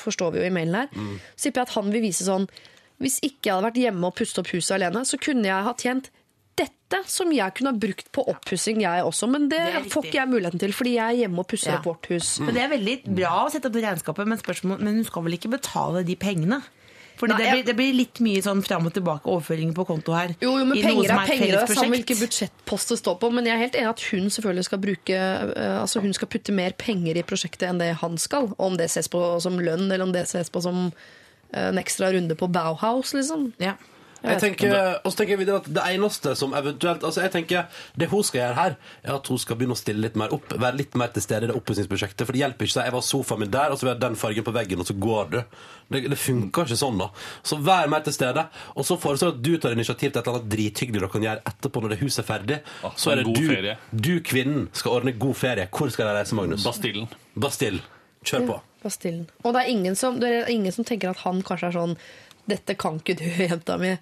forstår 0.00 0.32
vi 0.32 0.40
jo 0.40 0.48
i 0.48 0.54
mailen 0.56 0.74
her, 0.80 0.88
Mm. 0.96 1.18
så 1.36 1.48
tipper 1.50 1.60
jeg 1.62 1.68
at 1.68 1.74
han 1.76 1.92
vil 1.92 2.02
vise 2.08 2.24
sånn 2.24 2.48
Hvis 3.02 3.16
ikke 3.24 3.48
jeg 3.48 3.54
hadde 3.56 3.66
vært 3.66 3.78
hjemme 3.82 4.06
og 4.06 4.14
pustet 4.14 4.38
opp 4.44 4.50
huset 4.54 4.76
alene, 4.76 5.00
så 5.04 5.18
kunne 5.18 5.42
jeg 5.48 5.64
ha 5.66 5.72
tjent 5.74 6.10
dette 6.58 7.00
som 7.08 7.30
jeg 7.32 7.54
kunne 7.56 7.72
ha 7.72 7.78
brukt 7.80 8.10
på 8.12 8.24
oppussing, 8.28 8.82
jeg 8.84 9.04
også. 9.06 9.28
Men 9.30 9.48
det, 9.48 9.62
Det 9.72 9.92
får 9.92 10.04
ikke 10.10 10.20
jeg 10.20 10.28
muligheten 10.28 10.60
til, 10.60 10.72
fordi 10.76 10.94
jeg 10.98 11.06
er 11.06 11.20
hjemme 11.24 11.40
og 11.40 11.48
pusser 11.48 11.72
Ja. 11.72 11.78
opp 11.78 11.88
vårt 11.88 12.10
hus. 12.12 12.38
Men 12.40 12.54
det 12.54 12.62
er 12.62 12.68
veldig 12.74 12.96
bra 13.16 13.32
å 13.46 13.50
sette 13.50 13.70
opp 13.70 13.80
regnskapet, 13.80 14.26
men, 14.28 14.38
spørsmål, 14.38 14.78
men 14.80 14.94
hun 15.00 15.04
skal 15.08 15.22
vel 15.22 15.38
ikke 15.38 15.50
betale 15.56 16.04
de 16.04 16.16
pengene? 16.16 16.62
Fordi 17.22 17.36
Nei, 17.36 17.42
det, 17.44 17.50
blir, 17.52 17.64
det 17.68 17.74
blir 17.76 17.94
litt 17.94 18.20
mye 18.24 18.40
sånn 18.42 18.62
fram 18.64 18.86
og 18.88 18.94
tilbake 18.96 19.28
overføringer 19.30 19.74
på 19.76 19.84
konto 19.86 20.14
her. 20.16 20.32
Jo, 20.42 20.56
jo, 20.58 20.64
men 20.66 20.80
penger 20.80 21.12
er 21.12 21.26
penger, 21.28 21.52
det 21.52 21.60
er 21.62 21.74
samme 21.76 21.94
hvilken 21.94 22.18
budsjettpost 22.18 22.88
det 22.94 22.98
står 22.98 23.18
på. 23.20 23.30
Men 23.36 23.46
jeg 23.46 23.54
er 23.54 23.62
helt 23.62 23.76
enig 23.78 23.90
at 23.92 24.04
hun 24.10 24.30
selvfølgelig 24.32 24.64
skal 24.66 24.80
bruke 24.82 25.18
eh, 25.54 25.76
Altså 25.78 26.02
hun 26.02 26.12
skal 26.16 26.28
putte 26.32 26.52
mer 26.56 26.72
penger 26.72 27.20
i 27.20 27.22
prosjektet 27.22 27.68
enn 27.68 27.78
det 27.78 27.92
han 28.00 28.18
skal. 28.18 28.50
Om 28.58 28.76
det 28.80 28.90
ses 28.90 29.08
på 29.12 29.22
som 29.44 29.60
lønn, 29.60 29.86
eller 29.92 30.02
om 30.02 30.12
det 30.12 30.24
ses 30.26 30.50
på 30.50 30.64
som 30.64 30.88
eh, 31.52 31.68
en 31.68 31.78
ekstra 31.78 32.10
runde 32.16 32.34
på 32.34 32.50
Bauhaus, 32.50 33.14
liksom. 33.14 33.52
Ja. 33.62 33.76
Jeg 34.22 34.38
tenker, 34.38 34.72
og 35.02 35.10
så 35.10 35.18
tenker 35.18 35.34
jeg 35.34 35.40
videre 35.40 35.58
at 35.58 35.68
Det 35.74 35.82
eneste 35.96 36.34
som 36.38 36.52
eventuelt 36.54 37.02
altså 37.02 37.24
jeg 37.24 37.32
tenker, 37.34 37.64
Det 37.98 38.06
hun 38.12 38.22
skal 38.22 38.40
gjøre 38.40 38.58
her, 38.58 38.76
er 39.02 39.14
at 39.16 39.30
hun 39.32 39.40
skal 39.42 39.58
begynne 39.58 39.74
å 39.74 39.80
stille 39.80 40.04
litt 40.04 40.18
mer 40.18 40.34
opp. 40.34 40.54
Være 40.54 40.78
litt 40.78 40.94
mer 40.98 41.12
til 41.14 41.24
stede 41.24 41.48
i 41.48 41.50
det 41.50 41.56
oppussingsprosjektet. 41.58 42.24
For 42.26 42.36
det 42.36 42.44
hjelper 42.44 42.68
ikke 42.68 42.72
å 42.72 42.78
si 42.78 42.86
jeg 42.86 42.96
var 42.96 43.06
sofaen 43.06 43.42
min 43.42 43.52
der, 43.52 43.72
og 43.72 43.78
så 43.78 43.86
vil 43.86 43.92
jeg 43.92 43.98
ha 43.98 44.04
den 44.06 44.18
fargen 44.20 44.46
på 44.46 44.54
veggen, 44.54 44.82
og 44.84 44.88
så 44.88 44.96
går 45.06 45.32
du. 45.32 45.38
Det, 45.92 46.04
det 46.12 46.18
funker 46.20 46.66
ikke 46.68 46.78
sånn, 46.78 47.00
da. 47.02 47.10
Så 47.46 47.58
vær 47.60 47.90
mer 47.92 48.04
til 48.06 48.16
stede. 48.16 48.46
Og 48.76 48.86
så 48.88 48.96
foreslår 49.00 49.32
jeg 49.32 49.38
at 49.38 49.44
du 49.44 49.52
tar 49.60 49.76
initiativ 49.76 50.12
til 50.12 50.20
et 50.20 50.26
eller 50.26 50.38
annet 50.38 50.52
drithyggelig 50.54 51.02
dere 51.02 51.12
kan 51.12 51.26
gjøre 51.26 51.44
etterpå 51.52 51.82
når 51.82 51.94
det 51.94 52.00
huset 52.02 52.22
er 52.22 52.28
ferdig. 52.28 52.58
Ah, 52.86 52.96
så 52.96 53.12
er 53.12 53.22
det 53.22 53.34
du, 53.34 53.42
ferie. 53.48 53.76
du, 53.90 54.12
kvinnen, 54.24 54.68
skal 54.76 54.98
ordne 54.98 55.16
god 55.18 55.38
ferie. 55.38 55.68
Hvor 55.72 55.92
skal 55.92 56.08
de 56.08 56.16
reise, 56.20 56.38
Magnus? 56.38 56.66
Bastillen. 56.68 57.08
Bastille. 57.34 57.82
Kjør 58.22 58.46
på. 58.46 58.58
Bastillen. 58.84 59.24
Og 59.42 59.54
det 59.54 59.64
er, 59.64 59.72
ingen 59.72 59.96
som, 59.98 60.20
det 60.22 60.30
er 60.42 60.52
ingen 60.52 60.74
som 60.74 60.86
tenker 60.86 61.10
at 61.10 61.24
han 61.26 61.42
kanskje 61.46 61.72
er 61.72 61.76
sånn 61.78 61.96
Dette 62.48 62.74
kan 62.74 62.98
ikke 62.98 63.14
du, 63.20 63.24
jenta 63.50 63.76
mi. 63.78 63.92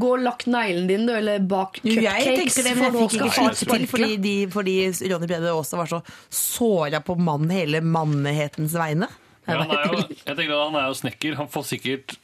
Gå 0.00 0.12
og 0.16 0.22
lakk 0.24 0.46
neglene 0.48 0.86
dine, 0.88 1.06
du, 1.10 1.12
eller 1.18 1.42
bak 1.44 1.80
Jo, 1.82 1.92
Jeg 2.00 2.22
cupcakes. 2.24 2.54
tenker 2.54 2.68
det, 2.68 2.74
men 2.78 2.84
jeg 2.86 2.94
fikk 3.02 3.16
ikke 3.18 3.32
slutt 3.36 3.58
til 3.74 3.86
fordi, 3.90 4.16
de, 4.22 4.34
fordi 4.54 4.76
Ronny 5.12 5.28
Brede 5.28 5.50
Aase 5.52 5.76
var 5.76 5.90
så 5.90 5.98
såra 6.32 7.00
på 7.04 7.16
mann 7.20 7.50
hele 7.52 7.82
mannhetens 7.84 8.72
vegne. 8.80 9.10
Ja, 9.48 9.58
han 9.64 9.70
er 9.74 9.84
jo, 9.90 10.00
jeg 10.14 10.36
tenker 10.38 10.54
at 10.56 10.64
han 10.70 10.78
er 10.80 10.86
jo 10.88 10.96
snekker. 11.02 11.36
Han 11.40 11.50
får 11.52 11.66
sikkert 11.74 12.16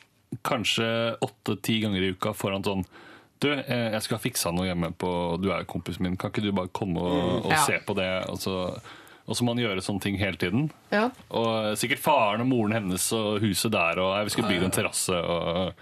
kanskje 0.47 0.87
åtte-ti 1.25 1.81
ganger 1.85 2.03
i 2.07 2.13
uka 2.17 2.33
foran 2.37 2.65
sånn 2.67 2.83
Du, 3.41 3.51
eh, 3.53 3.91
jeg 3.93 4.03
skal 4.07 4.19
fikse 4.23 4.51
noe 4.55 4.67
hjemme 4.67 4.89
på 4.99 5.11
Du 5.43 5.51
er 5.53 5.63
jo 5.63 5.69
kompisen 5.71 6.03
min, 6.07 6.17
kan 6.17 6.33
ikke 6.33 6.43
du 6.47 6.51
bare 6.57 6.71
komme 6.75 7.03
og, 7.03 7.45
og 7.47 7.53
Ja. 7.53 7.61
se 7.67 7.79
på 7.87 7.95
det? 7.99 8.09
Og 8.33 8.39
så, 8.41 8.57
og 9.27 9.37
så 9.37 9.45
må 9.45 9.55
han 9.55 9.63
gjøre 9.65 9.83
sånne 9.83 10.03
ting 10.05 10.19
hele 10.21 10.39
tiden. 10.39 10.69
Ja. 10.95 11.09
Og 11.35 11.79
sikkert 11.81 12.03
faren 12.05 12.45
og 12.45 12.51
moren 12.51 12.77
hennes 12.77 13.09
og 13.17 13.41
huset 13.43 13.75
der, 13.75 13.99
og 14.03 14.13
«Nei, 14.15 14.27
vi 14.29 14.35
skal 14.37 14.47
bygge 14.47 14.69
en 14.69 14.77
terrasse. 14.77 15.17
Og, 15.19 15.73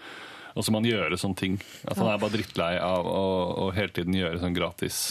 og 0.54 0.64
så 0.64 0.72
må 0.72 0.80
han 0.80 0.88
gjøre 0.88 1.18
sånne 1.20 1.40
ting. 1.40 1.58
At 1.84 2.00
han 2.00 2.08
er 2.08 2.22
bare 2.22 2.36
drittlei 2.38 2.72
av 2.80 3.04
å, 3.04 3.26
å 3.66 3.68
hele 3.76 3.92
tiden 3.92 4.16
gjøre 4.16 4.40
sånn 4.40 4.56
gratis. 4.56 5.02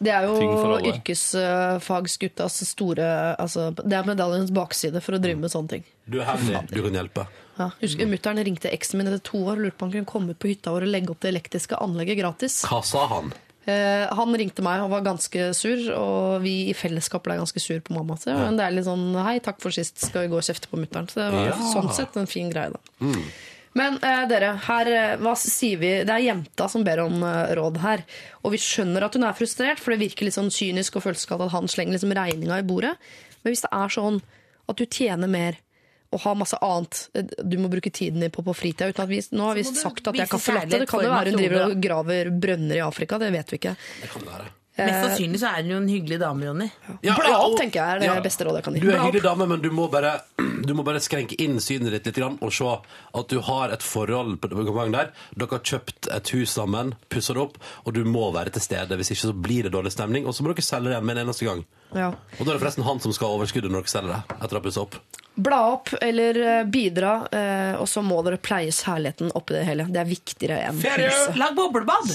Det 0.00 0.12
er 0.16 0.24
jo 0.24 0.78
yrkesfagsguttas 0.88 2.54
store 2.64 3.04
altså, 3.36 3.66
Det 3.76 3.98
er 3.98 4.06
medaljens 4.08 4.52
bakside 4.56 5.02
for 5.04 5.18
å 5.18 5.20
drive 5.20 5.42
med 5.42 5.52
sånne 5.52 5.74
ting. 5.74 5.84
Du 6.08 6.22
er 6.22 6.28
heldig. 6.30 6.62
Du 6.72 6.80
kan 6.86 6.96
hjelpe. 6.96 7.26
Ja, 7.60 7.68
husker 7.82 8.08
Mutter'n 8.08 8.40
ringte 8.46 8.72
eksen 8.72 9.00
min 9.00 9.10
etter 9.10 9.20
to 9.28 9.42
år 9.44 9.58
og 9.58 9.66
lurte 9.66 9.76
på 9.76 9.84
om 9.84 9.90
han 9.90 9.98
kunne 9.98 10.08
komme 10.08 10.32
ut 10.32 10.40
på 10.40 10.48
hytta 10.54 10.72
vår 10.72 10.86
og 10.86 10.92
legge 10.94 11.12
opp 11.12 11.20
det 11.20 11.34
elektriske 11.34 11.76
anlegget 11.76 12.20
gratis. 12.22 12.62
Hva 12.68 12.80
sa 12.86 13.04
han? 13.12 13.34
Eh, 13.68 14.06
han 14.16 14.32
ringte 14.40 14.62
meg 14.64 14.80
og 14.82 14.90
var 14.94 15.02
ganske 15.04 15.50
sur, 15.54 15.82
og 15.92 16.40
vi 16.42 16.70
i 16.70 16.74
fellesskap 16.76 17.22
ble 17.26 17.36
ganske 17.40 17.60
sur 17.60 17.80
på 17.84 17.92
mamma. 17.94 18.16
Så, 18.20 18.32
men 18.36 18.56
det 18.56 18.64
er 18.66 18.72
litt 18.78 18.86
sånn 18.88 19.10
hei, 19.20 19.38
takk 19.44 19.60
for 19.60 19.74
sist, 19.74 19.98
skal 20.00 20.24
vi 20.26 20.32
gå 20.32 20.38
og 20.40 20.46
kjefte 20.46 20.70
på 20.72 20.80
mutter'n. 20.80 21.10
Så 21.12 21.20
det 21.20 21.30
var 21.34 21.50
Ja. 21.52 21.58
sånn 21.74 21.92
sett 21.94 22.16
en 22.16 22.26
fin 22.30 22.50
greie, 22.50 22.72
da. 22.72 22.80
Men 23.72 24.00
eh, 24.02 24.24
dere, 24.26 24.56
her, 24.66 24.88
eh, 24.90 25.16
hva 25.22 25.36
sier 25.38 25.78
vi? 25.78 25.90
Det 26.02 26.10
er 26.10 26.24
jenta 26.24 26.66
som 26.68 26.82
ber 26.82 27.04
om 27.04 27.22
eh, 27.22 27.52
råd 27.54 27.76
her. 27.84 28.02
Og 28.42 28.50
vi 28.56 28.58
skjønner 28.58 29.04
at 29.06 29.14
hun 29.14 29.22
er 29.28 29.36
frustrert, 29.38 29.78
for 29.78 29.92
det 29.94 30.00
virker 30.08 30.26
litt 30.26 30.34
sånn 30.34 30.50
kynisk 30.50 30.96
og 30.98 31.04
følelseskaldt 31.04 31.44
at 31.46 31.52
han 31.54 31.68
slenger 31.70 31.94
liksom 31.94 32.16
regninga 32.16 32.58
i 32.58 32.66
bordet. 32.66 32.96
Men 33.44 33.52
hvis 33.52 33.62
det 33.62 33.70
er 33.70 33.88
sånn 33.94 34.18
at 34.68 34.76
du 34.80 34.86
tjener 34.86 35.30
mer, 35.30 35.60
og 36.10 36.22
ha 36.24 36.36
masse 36.38 36.58
annet 36.64 37.02
eh, 37.14 37.34
du 37.46 37.58
må 37.62 37.70
bruke 37.72 37.92
tiden 37.94 38.24
din 38.24 38.32
på 38.34 38.44
på 38.46 38.54
fritida. 38.56 38.90
Uten 38.90 39.04
at 39.06 39.10
vi, 39.10 39.20
nå 39.36 39.50
har 39.50 39.58
vi 39.58 39.66
sagt 39.68 40.06
at 40.06 40.16
det 40.16 40.26
er 40.26 40.30
caffè 40.30 40.56
latte. 40.56 40.82
Det 40.84 40.88
kan 40.90 41.04
jo 41.06 41.12
være 41.12 41.34
hun 41.34 41.42
driver 41.42 41.66
og 41.66 41.84
graver 41.84 42.32
brønner 42.46 42.80
i 42.80 42.86
Afrika, 42.86 43.20
det 43.22 43.30
vet 43.34 43.52
vi 43.54 43.62
ikke. 43.62 43.76
Det 44.02 44.14
kan 44.14 44.26
være. 44.30 44.50
Mest 44.80 45.02
sannsynlig 45.04 45.40
så 45.42 45.50
er 45.50 45.64
hun 45.64 45.72
jo 45.74 45.78
en 45.80 45.88
hyggelig 45.90 46.18
dame, 46.22 46.46
Jonny. 46.46 46.68
Ja, 47.04 47.14
Bla 47.18 47.34
opp, 47.36 47.56
tenker 47.58 47.80
jeg 47.80 47.96
er 47.96 48.00
det 48.00 48.08
ja. 48.08 48.14
beste 48.24 48.46
rådet 48.46 48.60
jeg 48.60 48.66
kan 48.66 48.76
gi. 48.76 48.82
Du 48.84 48.88
er 48.88 48.96
en 48.96 49.06
hyggelig 49.08 49.22
dame, 49.26 49.48
men 49.50 49.62
du 49.64 49.68
må 49.74 49.88
bare, 49.92 50.12
du 50.68 50.72
må 50.78 50.84
bare 50.86 51.02
skrenke 51.04 51.36
inn 51.42 51.58
synet 51.62 51.92
ditt 51.96 52.08
litt 52.08 52.20
og 52.30 52.52
se 52.54 52.70
at 52.70 53.32
du 53.32 53.40
har 53.50 53.74
et 53.74 53.84
forhold 53.84 54.38
på 54.40 54.52
departementet 54.52 54.96
der. 54.96 55.26
Dere 55.36 55.58
har 55.58 55.64
kjøpt 55.72 56.10
et 56.16 56.32
hus 56.36 56.54
sammen, 56.56 56.94
pussa 57.12 57.36
det 57.36 57.44
opp, 57.44 57.58
og 57.84 57.96
du 57.96 58.04
må 58.08 58.30
være 58.36 58.54
til 58.56 58.64
stede. 58.64 58.98
Hvis 59.00 59.12
ikke 59.14 59.26
så 59.26 59.36
blir 59.36 59.68
det 59.68 59.74
dårlig 59.76 59.92
stemning, 59.94 60.28
og 60.28 60.36
så 60.36 60.46
må 60.46 60.54
dere 60.54 60.64
selge 60.64 60.88
det 60.88 60.96
igjen 60.96 61.10
med 61.10 61.18
en 61.18 61.24
eneste 61.26 61.48
gang. 61.48 61.64
Ja. 61.90 62.12
Og 62.38 62.44
da 62.44 62.48
er 62.48 62.54
det 62.54 62.62
forresten 62.62 62.86
han 62.86 63.02
som 63.02 63.16
skal 63.16 63.32
ha 63.32 63.40
overskuddet 63.40 63.72
når 63.72 63.84
dere 63.84 63.96
selger 63.98 64.16
det. 64.16 64.38
etter 64.38 64.56
å 64.56 64.62
ha 64.62 64.68
pussa 64.68 64.86
opp. 64.86 65.00
Bla 65.34 65.60
opp 65.72 65.92
eller 66.00 66.58
eh, 66.58 66.64
bidra, 66.64 67.28
eh, 67.32 67.74
og 67.80 67.88
så 67.88 68.02
må 68.02 68.18
dere 68.26 68.40
pleie 68.42 68.72
særligheten 68.74 69.30
oppi 69.38 69.54
det 69.56 69.62
hele. 69.68 69.86
Det 69.88 70.02
er 70.02 70.08
viktigere 70.08 70.58
enn 70.68 70.80
prise. 70.82 71.36
Lag 71.38 71.54
boblebad! 71.56 72.10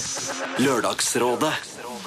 Lørdagsrådet 0.62 1.54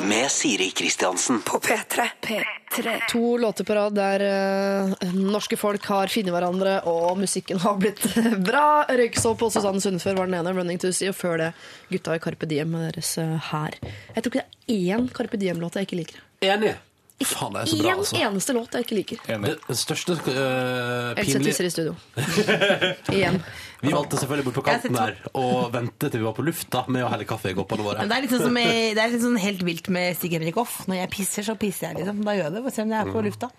med 0.01 0.31
Siri 0.31 0.69
Kristiansen. 0.71 1.41
På 1.41 1.59
P3. 1.59 2.05
P3. 2.21 2.99
To 3.09 3.37
låter 3.37 3.63
på 3.63 3.75
rad 3.75 3.95
der 3.97 4.23
eh, 4.99 5.13
norske 5.13 5.57
folk 5.57 5.85
har 5.85 6.07
funnet 6.07 6.33
hverandre, 6.33 6.79
og 6.87 7.17
musikken 7.19 7.59
har 7.59 7.79
blitt 7.81 8.05
bra. 8.45 8.85
Røyksopp 8.89 9.43
og 9.43 9.53
Susanne 9.53 9.81
Sundfør 9.83 10.21
var 10.21 10.29
den 10.29 10.39
ene, 10.39 10.53
'Running 10.53 10.79
to 10.79 10.93
Sea', 10.93 11.11
og 11.11 11.17
før 11.17 11.37
det 11.41 11.53
gutta 11.89 12.15
i 12.15 12.23
Carpe 12.23 12.47
Diem 12.49 12.71
med 12.71 12.93
deres 12.93 13.17
eh, 13.17 13.35
her. 13.51 13.79
Jeg 14.15 14.23
tror 14.23 14.31
ikke 14.31 14.45
det 14.45 14.77
er 14.77 14.99
én 14.99 15.09
Carpe 15.13 15.41
Diem-låt 15.41 15.75
jeg 15.75 15.89
ikke 15.89 15.99
liker. 16.03 16.23
Enig. 16.45 16.77
Faen, 17.27 17.51
det 17.53 17.61
er 17.61 17.65
så 17.67 17.77
bra, 17.81 17.89
Én 17.91 17.97
altså. 17.99 18.15
eneste 18.23 18.53
låt 18.55 18.75
jeg 18.77 18.85
ikke 18.85 18.95
liker. 18.95 19.17
Enig. 19.35 19.55
Det 19.67 19.75
største 19.77 20.15
øh, 20.15 21.09
Else 21.19 21.25
pinlige 21.33 21.49
tisser 21.51 21.65
i 21.67 21.71
studio. 21.73 21.95
Igjen. 23.15 23.41
Vi 23.81 23.91
valgte 23.95 24.17
selvfølgelig 24.19 24.45
bort 24.47 24.57
på 24.59 24.63
kanten 24.67 24.95
Jeg 24.95 25.15
der 25.15 25.29
og 25.39 25.69
vente 25.73 26.09
til 26.11 26.19
vi 26.19 26.25
var 26.25 26.33
på 26.35 26.43
lufta 26.47 26.81
med 26.91 27.03
å 27.05 27.09
helle 27.11 27.27
kaffe 27.27 27.51
i 27.51 27.55
koppene 27.57 27.83
våre. 27.85 27.99
Men 28.03 28.09
det 28.11 28.17
er 28.17 28.25
liksom 28.27 28.41
som 28.47 28.57
i- 28.59 28.93
det 28.95 29.03
er 29.03 29.13
litt 29.13 29.21
sånn 29.23 29.37
helt 29.39 29.63
vilt 29.67 29.87
med 29.89 30.15
Stig 30.19 30.31
Henrik 30.35 30.55
Hoff. 30.59 30.81
Når 30.87 30.95
jeg 31.03 31.09
pisser, 31.13 31.43
så 31.47 31.55
pisser 31.59 31.89
jeg, 31.89 32.01
liksom. 32.01 32.23
Da 32.27 32.31
gjør 32.39 32.49
jeg 32.49 32.53
det, 32.63 32.73
selv 32.75 32.87
om 32.87 32.95
jeg 32.95 33.07
er 33.07 33.11
på 33.13 33.23
lufta. 33.27 33.51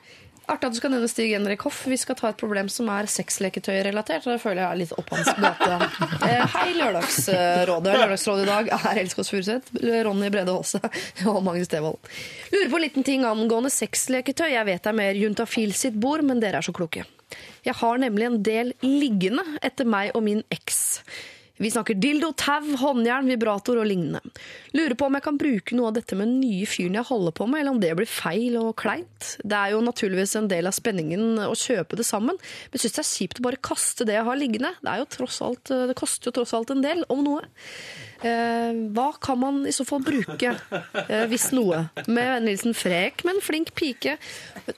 Artig 0.50 0.66
at 0.66 0.74
du 0.74 0.78
skal 0.80 0.90
nevne 0.90 1.08
Stig 1.10 1.30
Henrik 1.30 1.62
Hoff. 1.62 1.84
Vi 1.86 1.96
skal 2.00 2.16
ta 2.18 2.30
et 2.32 2.38
problem 2.40 2.66
som 2.72 2.88
er 2.90 3.06
sexleketøy-relatert. 3.10 4.24
Det 4.26 4.40
føler 4.42 4.64
jeg 4.64 4.66
er 4.66 4.80
litt 4.80 4.94
opp 4.98 5.12
hans 5.14 5.30
gate. 5.38 5.68
Eh, 6.30 6.42
Hei, 6.52 6.72
Lørdagsrådet. 6.76 7.94
Lørdagsrådet 7.96 8.44
i 8.44 8.48
dag 8.50 8.68
er 8.76 8.98
Else 9.00 9.16
Kåss 9.16 9.30
Furuseth, 9.32 9.70
Ronny 10.04 10.28
Brede 10.32 10.52
Aase 10.52 10.80
og 11.30 11.40
Magnus 11.46 11.70
Devold. 11.72 11.98
Lurer 12.52 12.70
på 12.72 12.80
en 12.80 12.84
liten 12.84 13.06
ting 13.06 13.24
angående 13.28 13.70
sexleketøy. 13.72 14.50
Jeg 14.52 14.66
vet 14.68 14.82
det 14.84 14.92
er 14.92 14.98
mer 15.00 15.18
Juntafil 15.18 15.72
sitt 15.76 15.96
bord, 16.02 16.24
men 16.26 16.42
dere 16.42 16.60
er 16.60 16.66
så 16.66 16.74
kloke. 16.76 17.06
Jeg 17.64 17.76
har 17.78 18.00
nemlig 18.02 18.26
en 18.26 18.40
del 18.46 18.72
liggende 18.84 19.44
etter 19.64 19.88
meg 19.88 20.12
og 20.18 20.24
min 20.26 20.42
eks. 20.52 20.80
Vi 21.60 21.68
snakker 21.70 21.98
dildo, 22.00 22.30
tau, 22.40 22.64
håndjern, 22.80 23.28
vibrator 23.28 23.82
og 23.82 23.88
lignende. 23.90 24.22
Lurer 24.72 24.94
på 24.96 25.10
om 25.10 25.16
jeg 25.18 25.24
kan 25.26 25.40
bruke 25.40 25.76
noe 25.76 25.90
av 25.90 25.98
dette 25.98 26.16
med 26.16 26.30
den 26.30 26.38
nye 26.40 26.68
fyren 26.68 26.96
jeg 26.96 27.08
holder 27.10 27.34
på 27.36 27.48
med, 27.50 27.60
eller 27.60 27.76
om 27.76 27.80
det 27.82 27.90
blir 27.98 28.08
feil 28.08 28.56
og 28.56 28.70
kleint. 28.80 29.34
Det 29.44 29.58
er 29.58 29.74
jo 29.74 29.82
naturligvis 29.84 30.38
en 30.40 30.48
del 30.48 30.70
av 30.70 30.76
spenningen 30.76 31.42
å 31.44 31.52
kjøpe 31.52 31.98
det 32.00 32.06
sammen, 32.08 32.38
men 32.40 32.80
syns 32.80 32.96
det 32.96 33.02
er 33.02 33.10
kjipt 33.10 33.42
å 33.42 33.44
bare 33.50 33.60
kaste 33.60 34.06
det 34.08 34.16
jeg 34.16 34.24
har 34.30 34.40
liggende. 34.40 34.70
Det, 34.80 34.88
er 34.88 35.02
jo 35.02 35.10
tross 35.18 35.40
alt, 35.44 35.72
det 35.90 35.96
koster 36.00 36.30
jo 36.30 36.38
tross 36.38 36.54
alt 36.56 36.72
en 36.72 36.80
del, 36.84 37.04
om 37.12 37.20
noe. 37.26 37.42
Eh, 38.24 38.80
hva 38.96 39.10
kan 39.20 39.40
man 39.40 39.60
i 39.68 39.74
så 39.76 39.84
fall 39.88 40.00
bruke, 40.04 40.54
eh, 41.06 41.26
hvis 41.28 41.50
noe? 41.56 41.82
Med 42.06 42.24
vennligheten 42.38 42.76
frek, 42.76 43.24
men 43.28 43.42
flink 43.44 43.74
pike. 43.76 44.16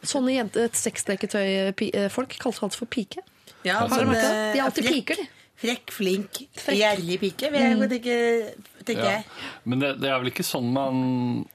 Sånne 0.03 0.35
jente, 0.35 0.67
sexleketøy-folk 0.83 2.35
kalles 2.43 2.63
alt 2.67 2.79
for 2.79 2.91
pike. 2.91 3.23
Ja, 3.63 3.85
Har 3.85 3.95
sånn, 3.95 4.11
merket 4.11 4.27
det? 4.27 4.35
De 4.35 4.59
er 4.59 4.61
eh, 4.61 4.67
alltid 4.67 4.91
piker, 4.91 5.23
de. 5.23 5.42
Frekk, 5.63 5.93
flink, 5.95 6.41
Frekk. 6.59 6.79
gjerrig 6.81 7.19
pike, 7.23 7.51
vil 7.53 7.63
jeg 7.63 7.91
tenke, 7.93 8.17
tenker 8.83 9.05
Ja. 9.05 9.11
jeg. 9.19 9.25
Men 9.65 9.79
det, 9.85 9.93
det 10.03 10.11
er 10.11 10.19
vel 10.19 10.33
ikke 10.33 10.47
sånn 10.47 10.73
man 10.75 10.97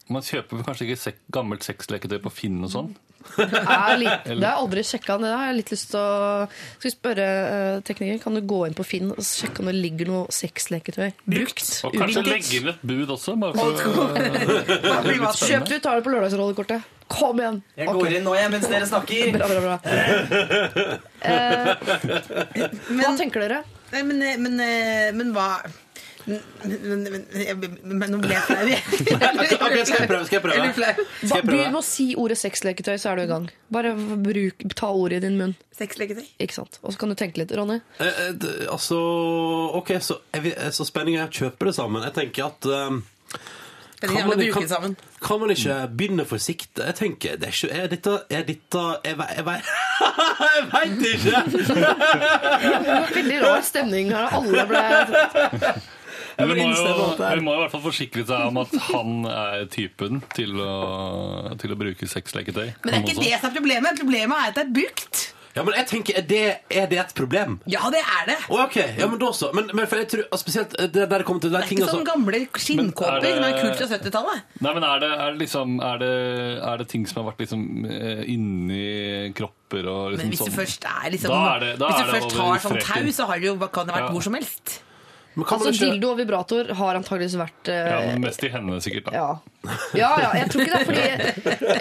Man 0.08 0.24
kjøper 0.24 0.64
kanskje 0.64 0.88
ikke 0.88 1.02
sek, 1.02 1.20
gammelt 1.34 1.68
sexleketøy 1.68 2.22
på 2.24 2.32
Finn 2.32 2.64
og 2.64 2.72
sånn? 2.72 2.96
er 3.36 3.98
litt, 4.00 4.24
det 4.28 4.38
har 4.38 4.40
jeg 4.40 4.62
aldri 4.62 4.84
sjekka. 4.88 5.18
Det 5.20 5.32
har 5.34 5.50
jeg 5.50 5.58
litt 5.60 5.72
lyst 5.74 5.90
til 5.92 6.00
å 6.00 6.48
Skal 6.48 6.88
vi 6.88 6.94
spørre 6.94 7.28
uh, 7.28 7.80
teknikeren, 7.88 8.22
kan 8.24 8.38
du 8.38 8.42
gå 8.48 8.62
inn 8.70 8.78
på 8.78 8.86
Finn 8.88 9.12
og 9.12 9.20
sjekke 9.26 9.64
om 9.64 9.72
det 9.72 9.76
ligger 9.78 10.12
noe 10.12 10.34
sexleketøy 10.34 11.10
brukt? 11.28 11.66
Og 11.88 11.98
kanskje 11.98 12.24
legge 12.28 12.62
inn 12.62 12.72
et 12.72 12.84
bud 12.88 13.12
også, 13.18 13.36
bare 13.42 13.58
for 13.58 13.68
Kjøp, 15.48 15.68
du 15.68 15.78
tar 15.84 16.00
det 16.00 16.06
på 16.08 16.14
Lørdagsrådet-kortet. 16.14 16.94
Kom 17.12 17.40
igjen! 17.40 17.62
Jeg 17.80 17.88
går 17.88 18.02
går 18.02 18.16
inn 18.18 18.26
nå 18.28 18.34
jeg, 18.36 18.52
mens 18.52 18.68
dere 18.68 18.88
snakker. 18.90 19.30
Bra, 19.36 19.48
bra, 19.48 19.62
bra. 19.64 19.78
Eh, 21.28 21.70
hva 22.94 23.10
tenker 23.18 23.42
dere? 23.44 23.58
Nei, 23.94 24.02
men, 24.04 24.22
eh, 24.22 24.38
men, 24.38 24.60
eh, 24.60 25.12
men 25.16 25.34
hva 25.36 25.50
men, 26.28 26.42
men, 26.68 27.04
men, 27.08 27.22
jeg- 27.40 27.56
men 27.88 28.10
nå 28.12 28.18
ble 28.20 28.34
jeg 28.36 28.42
flau. 28.44 28.66
Ok, 29.64 29.76
skal 29.88 30.02
jeg 30.02 30.10
prøve? 30.10 30.26
Skal 30.28 30.36
jeg 30.36 30.44
prøve? 30.44 31.06
Skal 31.24 31.46
Begynn 31.48 31.72
med 31.72 31.80
å 31.80 31.84
si 31.88 32.08
ordet 32.20 32.36
sexleketøy, 32.42 32.98
så 33.00 33.14
er 33.14 33.16
du 33.16 33.24
i 33.24 33.30
gang. 33.30 33.46
Bare 33.72 33.94
bruk, 33.96 34.66
ta 34.76 34.90
ordet 34.92 35.22
i 35.22 35.26
din 35.30 35.38
munn. 35.40 35.54
Sexleketøy. 35.80 36.26
Ikke 36.44 36.58
sant? 36.58 36.82
Og 36.84 36.92
så 36.92 37.00
kan 37.00 37.14
du 37.14 37.16
tenke 37.16 37.40
litt. 37.40 37.54
Ronny? 37.56 37.80
Eh, 38.04 38.20
eh, 38.28 38.66
altså 38.68 39.00
OK, 39.80 39.94
så, 40.04 40.20
vil- 40.44 40.60
så 40.76 40.84
spenninga 40.90 41.24
er 41.24 41.32
å 41.32 41.38
kjøpe 41.46 41.70
det 41.72 41.78
sammen. 41.80 42.04
Jeg 42.10 42.18
tenker 42.20 42.50
at 42.50 42.68
um, 42.76 43.00
kan 44.04 44.28
man, 44.28 44.44
sammen. 44.68 44.98
kan 45.24 45.40
man 45.42 45.56
ikke 45.56 45.80
begynne 45.96 46.28
forsiktig? 46.28 46.84
Jeg 46.92 46.96
tenker, 47.00 47.40
det 47.40 47.48
er, 47.48 47.56
ikke, 47.56 47.72
er 47.72 47.88
dette, 47.96 48.18
er 48.36 48.44
dette 48.52 48.84
Jeg, 49.08 49.16
ve- 49.48 49.62
jeg, 49.98 50.40
ve- 50.40 50.66
veit 50.74 51.06
ikke! 51.12 51.44
Det 51.58 52.88
var 52.88 53.14
veldig 53.16 53.38
rar 53.44 53.62
stemning 53.66 54.12
her. 54.16 54.34
Alle 54.40 54.66
ble 54.70 54.84
vi 56.38 56.54
må, 56.54 56.66
jo, 56.70 57.06
vi 57.18 57.42
må 57.42 57.54
i 57.56 57.62
hvert 57.64 57.72
fall 57.74 57.82
forsikre 57.82 58.22
seg 58.30 58.44
om 58.52 58.60
at 58.62 58.74
han 58.92 59.14
er 59.32 59.64
typen 59.74 60.20
til 60.36 60.54
å, 60.62 61.56
til 61.58 61.74
å 61.74 61.78
bruke 61.80 62.06
sexleketøy. 62.12 62.68
Men 62.84 62.92
det 62.92 63.00
er 63.00 63.06
ikke 63.08 63.24
det 63.24 63.32
som 63.42 63.50
er 63.50 63.56
problemet. 63.58 63.98
Problemet 64.04 64.38
er 64.44 64.52
at 64.52 64.60
det 64.60 64.66
er 64.68 64.76
brukt. 64.76 65.24
Ja, 65.58 65.64
men 65.66 65.74
jeg 65.80 65.88
tenker, 65.90 66.18
Er 66.22 66.26
det, 66.30 66.42
er 66.70 66.88
det 66.92 67.00
et 67.02 67.14
problem? 67.18 67.58
Ja, 67.66 67.82
det 67.94 68.00
er 68.06 68.26
det. 68.30 68.38
Å, 68.48 68.60
ok, 68.68 68.76
ja, 69.02 69.08
men 69.10 69.18
da 69.20 69.32
så. 69.36 69.50
Men, 69.58 69.72
men 69.74 69.88
for 69.90 69.98
jeg 70.00 70.08
tror 70.14 70.38
Spesielt 70.38 70.76
eh, 70.80 70.88
det 70.94 71.08
der 71.10 71.24
kom 71.28 71.40
til 71.42 71.50
de 71.52 71.58
Det 71.58 71.64
er 71.66 71.70
tingene 71.72 71.88
ikke 71.88 71.92
som 71.92 72.04
sånne 72.06 72.12
gamle 72.14 72.42
skinnkåper 72.62 73.18
Men 73.18 73.26
er 73.26 73.26
det- 73.26 73.36
som 73.36 73.48
er 73.50 73.60
kult 73.64 73.82
fra 73.82 73.88
70-tallet. 73.98 74.42
Nei, 74.62 74.74
men 74.78 74.84
er 74.88 75.00
det, 75.04 75.12
er 75.18 75.32
det 75.34 75.42
liksom 75.42 75.76
er 75.82 75.98
det, 76.06 76.14
er 76.72 76.78
det 76.84 76.88
ting 76.94 77.08
som 77.10 77.20
har 77.24 77.32
vært 77.34 77.42
liksom 77.46 77.62
eh, 77.90 78.24
inni 78.38 79.34
kropper 79.38 79.88
og 79.92 80.12
liksom 80.14 80.24
Men 80.24 80.32
hvis 80.36 80.40
du 80.40 80.46
sånn? 80.52 80.58
først 80.62 80.86
er 80.94 81.12
liksom 81.18 81.34
Da 81.34 81.42
er 81.56 81.60
det- 81.66 81.76
da 81.80 81.88
Hvis 81.92 82.00
er 82.00 82.06
du 82.06 82.12
det 82.12 82.22
først 82.22 82.36
over 82.38 82.44
har 82.54 82.60
sånn 82.60 82.78
streken. 82.82 83.04
tau, 83.08 83.12
så 83.18 83.28
har 83.32 83.40
det 83.40 83.48
jo, 83.50 83.56
kan 83.68 83.86
det 83.88 83.96
vært 83.98 84.08
Ja. 84.08 84.12
hvor 84.14 84.24
som 84.24 84.34
helst. 84.38 84.80
Altså, 85.38 85.70
ikke, 85.70 85.86
dildo 85.86 86.12
og 86.14 86.18
vibrator 86.18 86.72
har 86.80 86.98
antageligvis 86.98 87.38
vært 87.38 87.70
uh... 87.70 87.76
Ja, 87.78 87.98
men 88.10 88.24
mest 88.26 88.44
i 88.44 88.50
hendene, 88.54 88.80
sikkert. 88.82 89.10
da. 89.10 89.14
Ja. 89.14 89.74
ja, 90.00 90.12
ja. 90.24 90.32
Jeg 90.42 90.52
tror 90.54 90.64
ikke 90.66 90.78
det 90.78 90.88
fordi 90.88 91.04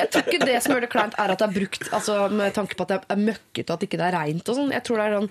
Jeg 0.00 0.08
tror 0.12 0.26
ikke 0.26 0.48
det 0.50 0.56
som 0.62 0.74
gjør 0.74 0.84
det 0.84 0.90
kleint, 0.92 1.16
er 1.22 1.32
at 1.32 1.40
det 1.40 1.46
er 1.48 1.54
brukt 1.56 1.86
altså, 1.96 2.18
med 2.32 2.56
tanke 2.56 2.76
på 2.76 2.86
at 2.86 2.92
det 2.92 2.98
er 3.16 3.22
møkkete 3.30 3.70
og 3.70 3.78
at 3.78 3.86
ikke 3.88 4.00
det 4.02 4.08
er 4.10 4.18
reint 4.18 4.52
og 4.52 4.58
sånn. 4.60 4.74
Jeg 4.76 4.84
tror 4.86 5.00
det 5.00 5.06
er 5.06 5.16
sånn 5.20 5.30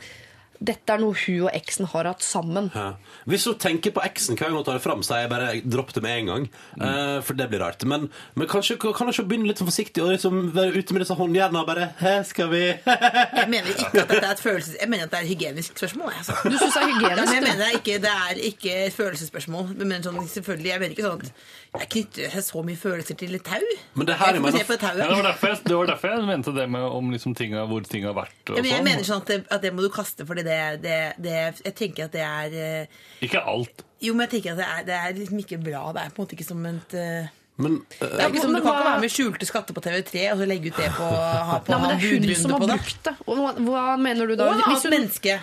Dette 0.60 0.94
er 0.96 1.02
noe 1.02 1.16
hun 1.18 1.48
og 1.48 1.52
eksen 1.56 1.90
har 1.92 2.08
hatt 2.10 2.24
sammen. 2.26 2.70
Ja. 2.76 2.94
Hvis 3.30 3.46
hun 3.50 3.58
tenker 3.62 3.94
på 3.96 4.04
eksen 4.06 4.38
hver 4.38 4.50
gang 4.50 4.60
hun 4.60 4.66
tar 4.68 4.78
det 4.78 4.84
fram, 4.86 5.04
så 5.06 5.22
jeg 5.22 5.32
bare 5.32 5.50
dropp 5.64 5.94
det 5.96 6.04
med 6.06 6.20
en 6.20 6.32
gang. 6.32 6.48
Eh, 6.80 7.18
for 7.26 7.38
det 7.38 7.50
blir 7.52 7.64
rart. 7.64 7.84
Men, 7.88 8.08
men 8.36 8.50
kanskje 8.52 8.78
kan 8.82 8.96
hun 8.98 9.14
ikke 9.14 9.28
begynne 9.30 9.50
litt 9.50 9.64
forsiktig 9.64 10.04
og 10.04 10.14
liksom 10.14 10.52
være 10.56 10.76
ute 10.78 10.96
med 10.96 11.06
disse 11.06 11.18
håndjernene 11.18 11.64
og 11.64 11.70
bare 11.70 11.90
Hæ, 12.00 12.16
skal 12.28 12.50
vi 12.52 12.64
Jeg 13.40 13.50
mener 13.52 13.72
ikke 13.72 13.90
at 13.92 14.12
dette 14.12 14.22
er 14.22 14.32
et 14.32 14.44
følelses... 14.44 14.78
Jeg 14.82 14.92
mener 14.92 15.08
at 15.08 15.14
det 15.14 15.20
er 15.20 15.28
et 15.28 15.34
hygienisk 15.34 15.78
spørsmål. 15.78 16.14
Altså. 16.18 16.38
Du 16.44 16.58
syns 16.58 16.78
det 16.78 16.84
er 16.84 16.94
Ja, 17.06 17.16
men 17.20 17.34
jeg 17.36 17.46
mener 17.46 17.66
er 17.66 17.78
ikke, 17.80 18.00
det 18.04 18.14
er 18.14 18.42
ikke 18.52 18.76
et 18.86 18.96
følelsesspørsmål. 18.96 19.76
Men 19.84 20.06
sånn, 20.06 20.20
selvfølgelig, 20.32 20.72
jeg 20.72 20.84
mener 20.84 20.96
ikke 20.96 21.08
sånn 21.08 21.26
at 21.26 21.46
jeg 21.82 21.90
knytter 21.94 22.42
så 22.46 22.62
mye 22.66 22.80
følelser 22.80 23.18
til 23.20 23.36
et 23.38 23.44
tau. 23.46 23.64
Men 23.96 24.08
det 24.08 24.16
her 24.20 24.32
er 24.32 24.38
jeg 24.40 24.44
mener, 24.46 24.66
på 24.68 24.74
et 24.78 24.82
tau. 24.84 24.94
Ja, 24.98 25.08
det, 25.10 25.18
var 25.20 25.28
derfor 25.30 25.48
jeg, 25.52 25.60
det 25.66 25.78
var 25.78 25.90
derfor 25.92 26.14
jeg 26.16 26.28
mente 26.30 26.54
det 26.56 26.66
med 26.72 26.82
om 27.00 27.12
liksom 27.12 27.36
tinga, 27.36 27.66
hvor 27.70 27.86
ting 27.90 28.06
har 28.08 28.16
vært. 28.18 28.36
Og 28.50 28.58
Ja, 28.58 28.62
men 28.62 28.70
jeg 28.72 28.78
sånn. 28.80 28.88
mener 28.90 29.08
sånn 29.10 29.24
at 29.24 29.32
det, 29.34 29.40
at 29.58 29.62
det 29.66 29.74
må 29.76 29.86
du 29.86 29.90
kaste, 29.94 30.26
fordi 30.28 30.44
det, 30.48 30.60
det, 30.84 31.00
det 31.26 31.36
Jeg 31.66 31.76
tenker 31.76 32.06
at 32.10 32.14
det 32.16 32.26
er 32.26 32.60
eh, 32.66 33.00
Ikke 33.26 33.42
alt. 33.44 33.86
Jo, 34.04 34.14
men 34.14 34.28
jeg 34.28 34.36
tenker 34.38 34.54
at 34.54 34.62
det 34.62 34.68
er, 34.70 34.86
det 34.90 35.00
er 35.00 35.18
liksom 35.24 35.42
ikke 35.46 35.60
bra. 35.64 35.82
Det 35.96 36.04
er 36.06 36.14
på 36.14 36.22
en 36.22 36.26
måte 36.28 36.38
ikke 36.38 36.48
som 36.48 36.66
et 36.70 36.96
eh, 37.00 37.34
Men 37.58 37.78
uh, 37.80 38.04
det 38.04 38.12
er 38.20 38.30
ikke 38.30 38.42
som, 38.44 38.52
men 38.52 38.62
Du 38.62 38.68
kan 38.68 38.76
ikke 38.76 38.88
være 38.92 39.02
med 39.06 39.14
skjulte 39.16 39.48
skatter 39.50 39.74
på 39.78 39.84
TV3 39.86 40.26
og 40.34 40.40
så 40.42 40.48
legge 40.50 40.72
ut 40.74 40.80
det 40.82 40.90
på, 40.98 41.10
ha 41.10 41.60
på 41.64 41.72
Nei, 41.72 41.82
men 41.82 41.92
det 41.92 41.98
er 41.98 42.16
hun 42.28 42.40
som 42.42 42.56
har 42.58 42.66
brukt 42.68 43.04
det. 43.10 43.14
Og 43.26 43.40
hva, 43.40 43.52
hva 43.70 43.84
mener 43.98 44.28
du 44.28 44.36
da? 44.36 44.50
Og 44.52 44.60
et 44.60 44.66
Hvis 44.68 44.84
annet 44.84 44.88
hun, 44.90 44.96
menneske. 45.00 45.38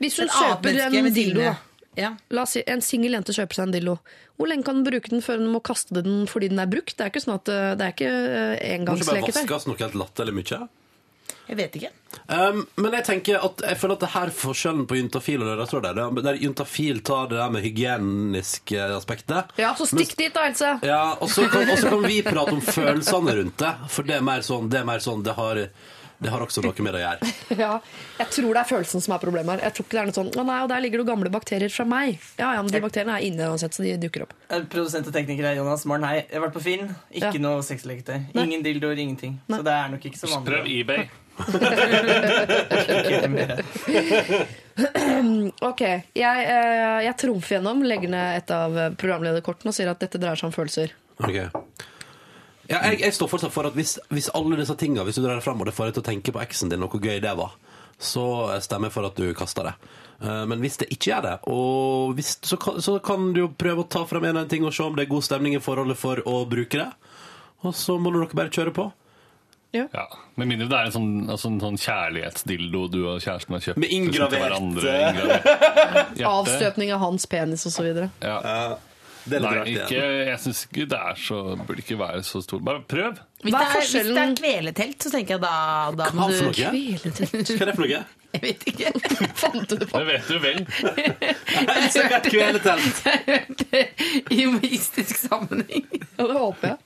hvis 0.00 0.16
hun 0.22 0.30
kjøper 0.32 0.68
menneske 0.70 1.00
en 1.02 1.04
med 1.08 1.18
dildo, 1.18 1.42
da. 1.44 1.56
Ja. 1.98 2.14
La 2.30 2.44
oss 2.46 2.54
si 2.56 2.62
En 2.70 2.82
singel 2.84 3.16
jente 3.16 3.34
kjøper 3.34 3.58
seg 3.58 3.68
en 3.68 3.74
dillo. 3.74 3.98
Hvor 4.38 4.50
lenge 4.50 4.66
kan 4.68 4.80
den 4.80 4.86
bruke 4.86 5.10
den 5.10 5.24
før 5.24 5.42
hun 5.42 5.52
må 5.52 5.62
kaste 5.66 5.98
den 5.98 6.26
fordi 6.30 6.52
den 6.52 6.62
er 6.62 6.70
brukt? 6.70 6.94
Det 6.96 7.06
er 7.06 7.12
ikke 7.12 7.24
sånn 7.24 7.38
at 7.38 7.50
eh, 7.52 7.70
det 7.78 7.86
er 7.86 7.96
ikke 7.96 8.12
eh, 8.14 8.82
må 8.86 8.98
ikke 8.98 9.10
bare 9.10 9.24
vaskes 9.26 9.66
noe 9.70 9.80
helt 9.82 9.98
latterlig 9.98 10.36
mye? 10.38 10.66
Jeg 11.48 11.56
vet 11.56 11.76
ikke. 11.78 11.90
Um, 12.28 12.60
men 12.76 12.94
jeg 12.98 13.04
tenker 13.06 13.40
at 13.44 13.62
jeg 13.64 13.78
føler 13.80 13.96
at 13.96 14.02
det 14.04 14.10
her 14.12 14.30
er 14.30 14.36
forskjellen 14.36 14.84
på 14.88 14.98
juntafil 14.98 15.44
og 15.44 15.62
er 15.64 15.84
Der, 15.86 16.00
der 16.24 16.40
juntafil 16.40 17.00
tar 17.00 17.30
det 17.30 17.38
der 17.40 17.52
med 17.52 17.64
hygieniske 17.64 18.82
aspektet. 18.96 19.54
Ja, 19.56 19.72
så 19.76 19.88
stikk 19.88 20.12
dit 20.16 20.34
da, 20.34 20.44
Else! 20.48 20.74
Ja, 20.84 21.16
og 21.16 21.32
så 21.32 21.48
kan, 21.48 21.64
kan 21.68 22.04
vi 22.04 22.20
prate 22.24 22.52
om 22.52 22.60
følelsene 22.64 23.36
rundt 23.40 23.64
det. 23.64 23.72
For 23.88 24.08
det 24.08 24.18
er 24.18 24.26
mer 24.28 24.44
sånn 24.44 24.68
Det, 24.68 24.82
er 24.82 24.88
mer 24.88 25.04
sånn, 25.04 25.24
det 25.24 25.36
har 25.40 25.62
Det 26.18 26.30
har 26.32 26.42
også 26.42 26.58
noe 26.64 26.74
med 26.82 26.92
det 26.96 26.98
å 26.98 27.02
gjøre. 27.04 27.28
Ja, 27.62 27.68
jeg 28.18 28.28
tror 28.34 28.50
det 28.56 28.60
er 28.64 28.68
følelsen 28.68 29.00
som 29.04 29.12
er 29.14 29.20
problemet 29.22 29.50
her. 29.54 29.60
Jeg 29.68 29.72
tror 29.76 29.84
ikke 29.86 29.94
det 29.96 30.00
er 30.02 30.08
noe 30.10 30.16
sånn 30.18 30.30
Å 30.34 30.42
nei, 30.48 30.56
og 30.64 30.68
der 30.72 30.80
ligger 30.82 30.98
det 31.02 31.06
gamle 31.08 31.30
bakterier 31.32 31.70
fra 31.72 31.84
meg. 31.88 32.08
Ja, 32.40 32.48
ja, 32.56 32.60
men 32.64 32.72
de 32.74 32.80
bakteriene 32.82 33.14
er 33.20 33.24
inne 33.28 33.42
uansett, 33.52 33.72
så 33.76 33.80
de 33.86 33.90
dukker 34.02 34.20
opp. 34.26 34.32
Eh, 34.50 34.64
Produsent 34.70 35.06
og 35.06 35.12
tekniker 35.14 35.44
er 35.52 35.56
Jonas 35.60 35.86
Morn. 35.88 36.02
Hei. 36.08 36.18
Jeg 36.24 36.34
har 36.40 36.44
vært 36.48 36.56
på 36.58 36.64
Finn. 36.64 36.84
Ikke 37.14 37.30
Ja. 37.38 37.42
noe 37.46 37.62
sexleketøy. 37.66 38.18
Ingen 38.34 38.62
dildoer, 38.66 38.98
ingenting. 38.98 39.38
Så 39.48 39.62
det 39.62 39.74
er 39.78 39.86
nok 39.94 40.02
ikke 40.10 40.18
så 40.18 40.26
vanlig. 40.34 40.48
Prøv 40.50 40.62
eBay. 40.74 41.02
Ok, 45.64 45.82
jeg, 46.14 46.42
eh, 46.46 46.98
jeg 47.06 47.14
trumfer 47.18 47.56
gjennom, 47.58 47.80
legger 47.86 48.10
ned 48.12 48.36
et 48.42 48.50
av 48.54 48.76
programlederkortene 49.00 49.72
og 49.72 49.76
sier 49.76 49.90
at 49.90 50.00
dette 50.02 50.20
dreier 50.22 50.38
seg 50.38 50.50
om 50.50 50.54
følelser. 50.54 50.88
Ok. 51.18 51.38
Ja, 52.68 52.82
jeg, 52.90 53.00
jeg 53.00 53.14
står 53.16 53.30
fortsatt 53.32 53.54
for 53.54 53.64
at 53.70 53.76
hvis, 53.78 53.94
hvis 54.12 54.28
alle 54.36 54.58
disse 54.60 54.74
tingene 54.76 55.06
Hvis 55.08 55.16
du 55.16 55.22
drar 55.24 55.38
det 55.38 55.44
frem 55.46 55.56
og 55.62 55.64
det 55.70 55.72
får 55.72 55.88
deg 55.88 55.94
til 55.96 56.02
å 56.04 56.08
tenke 56.10 56.34
på 56.36 56.42
eksen 56.42 56.68
din 56.72 56.82
og 56.84 56.92
hvor 56.92 57.00
gøy 57.00 57.16
det 57.24 57.32
var, 57.38 57.54
så 57.98 58.24
stemmer 58.60 58.90
jeg 58.90 58.94
for 58.98 59.08
at 59.08 59.16
du 59.18 59.30
kaster 59.34 59.70
det. 59.70 59.72
Eh, 60.20 60.44
Men 60.50 60.60
hvis 60.62 60.76
det 60.82 60.90
ikke 60.94 61.10
gjør 61.14 61.24
det, 61.24 61.34
og 61.48 62.12
hvis, 62.18 62.34
så, 62.44 62.58
kan, 62.60 62.76
så 62.84 62.98
kan 63.02 63.32
du 63.34 63.40
jo 63.46 63.48
prøve 63.58 63.86
å 63.86 63.88
ta 63.90 64.04
frem 64.06 64.22
en 64.26 64.30
eller 64.34 64.44
annen 64.44 64.52
ting 64.52 64.66
og 64.68 64.74
se 64.76 64.84
om 64.84 64.94
det 64.98 65.06
er 65.06 65.12
god 65.14 65.24
stemning 65.26 65.56
i 65.56 65.62
forholdet 65.64 65.98
for 65.98 66.20
å 66.28 66.42
bruke 66.50 66.78
det. 66.84 66.90
Og 67.66 67.74
så 67.74 67.96
må 67.98 68.12
dere 68.14 68.28
bare 68.38 68.52
kjøre 68.54 68.74
på. 68.76 68.90
Ja. 69.74 69.84
Med 70.40 70.48
mindre 70.48 70.68
det 70.70 70.76
er 70.78 70.86
en 70.88 70.94
sånn, 70.94 71.08
altså 71.28 71.50
en 71.50 71.58
sånn 71.60 71.76
kjærlighetsdildo 71.80 72.84
du 72.92 73.00
og 73.02 73.18
kjæresten 73.20 73.56
har 73.56 73.64
kjøpt. 73.66 73.80
Med 73.82 73.90
inngravert, 73.92 74.78
eh. 74.88 76.22
Avstøpning 76.36 76.92
av 76.94 77.02
hans 77.02 77.26
penis 77.28 77.66
osv. 77.68 77.90
Ja. 78.24 78.38
Det 79.28 79.38
er 79.38 79.44
Nei, 79.44 79.54
rart 79.58 79.70
ikke, 79.72 80.04
jeg 80.28 80.38
syns 80.44 80.60
ikke 80.68 80.86
det 80.88 80.98
er 81.10 81.18
så 81.20 81.40
Burde 81.60 81.82
ikke 81.84 81.98
være 82.00 82.22
så 82.26 82.40
stort. 82.44 82.64
Bare 82.64 82.82
prøv! 82.88 83.18
Hvis 83.42 83.54
Hva 83.54 83.60
det, 83.60 83.66
er 83.68 83.74
er, 83.76 83.82
hvis 83.84 84.08
det 84.08 84.22
er 84.22 84.32
kveletelt, 84.40 85.02
så 85.04 85.10
tenker 85.14 85.36
jeg 85.36 85.42
da, 85.44 85.52
da 85.98 86.08
Hva 86.10 86.16
må 86.16 86.28
for 86.32 86.48
du 86.48 86.48
noe? 86.48 86.54
Hva 86.58 87.60
er 87.62 87.70
det 87.70 87.76
for 87.76 87.84
noe? 87.84 88.00
Jeg 88.28 88.42
vet 88.42 88.64
ikke. 88.68 88.90
Fant 89.40 89.70
du 89.70 89.76
det 89.78 89.86
på? 89.88 90.00
Det 90.02 90.06
vet 90.08 90.26
du 90.28 90.36
vel. 90.42 90.58
Kveletelt. 92.28 92.96
I 94.34 94.42
humoristisk 94.42 95.22
sammenheng. 95.22 95.86
Ja, 96.18 96.26
det 96.26 96.34
håper 96.34 96.72
jeg. 96.72 96.77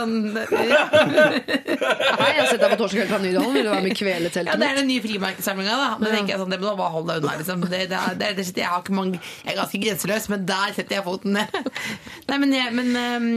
Sånn 0.00 0.14
Hei, 2.20 2.30
jeg 2.30 2.40
har 2.40 2.48
sett 2.48 2.62
deg 2.62 2.72
på 2.72 2.78
Torsdag 2.80 3.10
fra 3.10 3.18
Nydalen. 3.22 3.54
Vil 3.54 3.66
du 3.66 3.70
være 3.72 3.84
med 3.84 3.92
i 3.92 4.06
Ja, 4.46 4.56
det 4.60 4.68
er 4.68 4.78
den 4.80 4.88
nye 4.88 5.02
frimerkesamlinga, 5.04 5.76
da. 5.80 5.88
Men 6.00 6.14
tenker 6.14 6.34
jeg 6.34 6.42
sånn, 6.42 6.54
det 6.54 6.60
må 6.62 6.74
bare 6.78 6.94
holde 6.94 7.16
deg 7.16 7.24
unna, 7.24 7.36
liksom. 7.40 7.64
Det, 7.70 7.82
det, 7.90 8.00
det, 8.20 8.30
det, 8.38 8.46
jeg, 8.54 8.68
har 8.70 8.82
ikke 8.84 8.96
mange, 8.96 9.20
jeg 9.44 9.52
er 9.54 9.58
ganske 9.60 9.82
grenseløs, 9.84 10.28
men 10.32 10.46
der 10.48 10.74
setter 10.76 10.98
jeg 10.98 11.06
foten 11.06 11.36
ned. 11.36 11.60
Nei, 12.30 12.40
men, 12.42 12.56
jeg, 12.56 12.74
men, 12.76 12.90
ehm, 13.02 13.28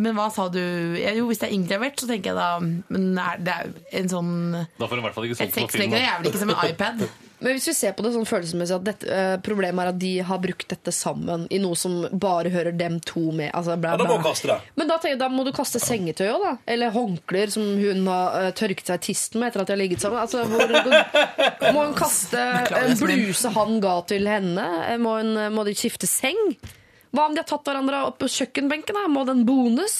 men 0.00 0.18
hva 0.18 0.28
sa 0.34 0.48
du? 0.52 0.60
Jo, 1.00 1.26
hvis 1.30 1.42
det 1.42 1.50
er 1.50 1.56
inngravert, 1.56 1.98
så 2.00 2.10
tenker 2.10 2.32
jeg 2.32 2.38
da 2.38 2.48
Men 2.60 3.18
er 3.20 3.40
det 3.44 3.56
er 3.56 3.72
en 4.00 4.10
sånn 4.10 4.30
Da 4.52 4.86
får 4.86 4.98
du 4.98 5.02
i 5.02 5.06
hvert 5.06 5.16
fall 5.16 5.28
ikke 5.28 5.38
Et 5.38 5.42
solgt 5.42 5.56
på 5.56 5.66
sexleketøy 5.66 5.98
film. 5.98 6.06
er 6.06 6.20
vel 6.20 6.30
ikke 6.30 6.42
som 6.44 6.54
en 6.54 6.62
iPad? 6.70 7.04
Men 7.40 7.54
hvis 7.56 7.68
vi 7.70 7.74
ser 7.76 7.94
på 7.96 8.04
det 8.04 8.10
sånn 8.14 8.26
følelsesmessig 8.28 8.74
at 8.76 8.84
dette, 8.84 9.08
eh, 9.08 9.34
Problemet 9.44 9.80
er 9.84 9.90
at 9.94 9.98
de 10.00 10.10
har 10.28 10.40
brukt 10.42 10.66
dette 10.68 10.92
sammen 10.92 11.46
i 11.50 11.58
noe 11.62 11.76
som 11.78 12.02
bare 12.12 12.52
hører 12.52 12.76
dem 12.76 12.98
to 13.00 13.30
med. 13.32 13.48
Altså, 13.56 13.76
bla, 13.80 13.94
Ja, 13.94 14.00
da 14.02 14.08
må 14.10 14.18
du 14.20 14.26
kaste 14.28 14.50
det. 14.50 14.58
Men 14.76 14.90
da, 14.90 14.98
tenker 14.98 15.14
jeg, 15.14 15.20
da 15.22 15.28
må 15.32 15.44
du 15.46 15.52
kaste 15.56 15.80
sengetøy 15.80 16.26
òg, 16.34 16.44
da. 16.44 16.52
Eller 16.74 16.92
håndklær 16.94 17.54
som 17.54 17.64
hun 17.80 18.04
har 18.10 18.36
eh, 18.42 18.50
tørket 18.60 18.92
seg 18.92 19.00
i 19.00 19.06
tisten 19.10 19.40
med 19.40 19.48
etter 19.50 19.64
at 19.64 19.70
de 19.70 19.76
har 19.76 19.80
ligget 19.80 20.04
sammen. 20.04 20.20
Altså, 20.20 20.44
hvor, 20.44 21.72
må 21.74 21.86
hun 21.86 21.96
kaste 21.98 22.44
en 22.82 22.96
bluse 23.00 23.54
han 23.56 23.80
ga 23.80 23.96
til 24.12 24.28
henne? 24.28 24.66
Eh, 24.90 25.00
Må, 25.00 25.16
hun, 25.22 25.32
må 25.56 25.64
de 25.64 25.74
skifte 25.78 26.06
seng? 26.10 26.38
Hva 27.10 27.24
om 27.26 27.34
de 27.34 27.40
har 27.42 27.48
tatt 27.48 27.64
hverandre 27.66 28.04
opp 28.06 28.20
på 28.22 28.28
kjøkkenbenken? 28.30 28.94
Da? 29.00 29.08
Må 29.10 29.24
den 29.26 29.42
bones? 29.48 29.96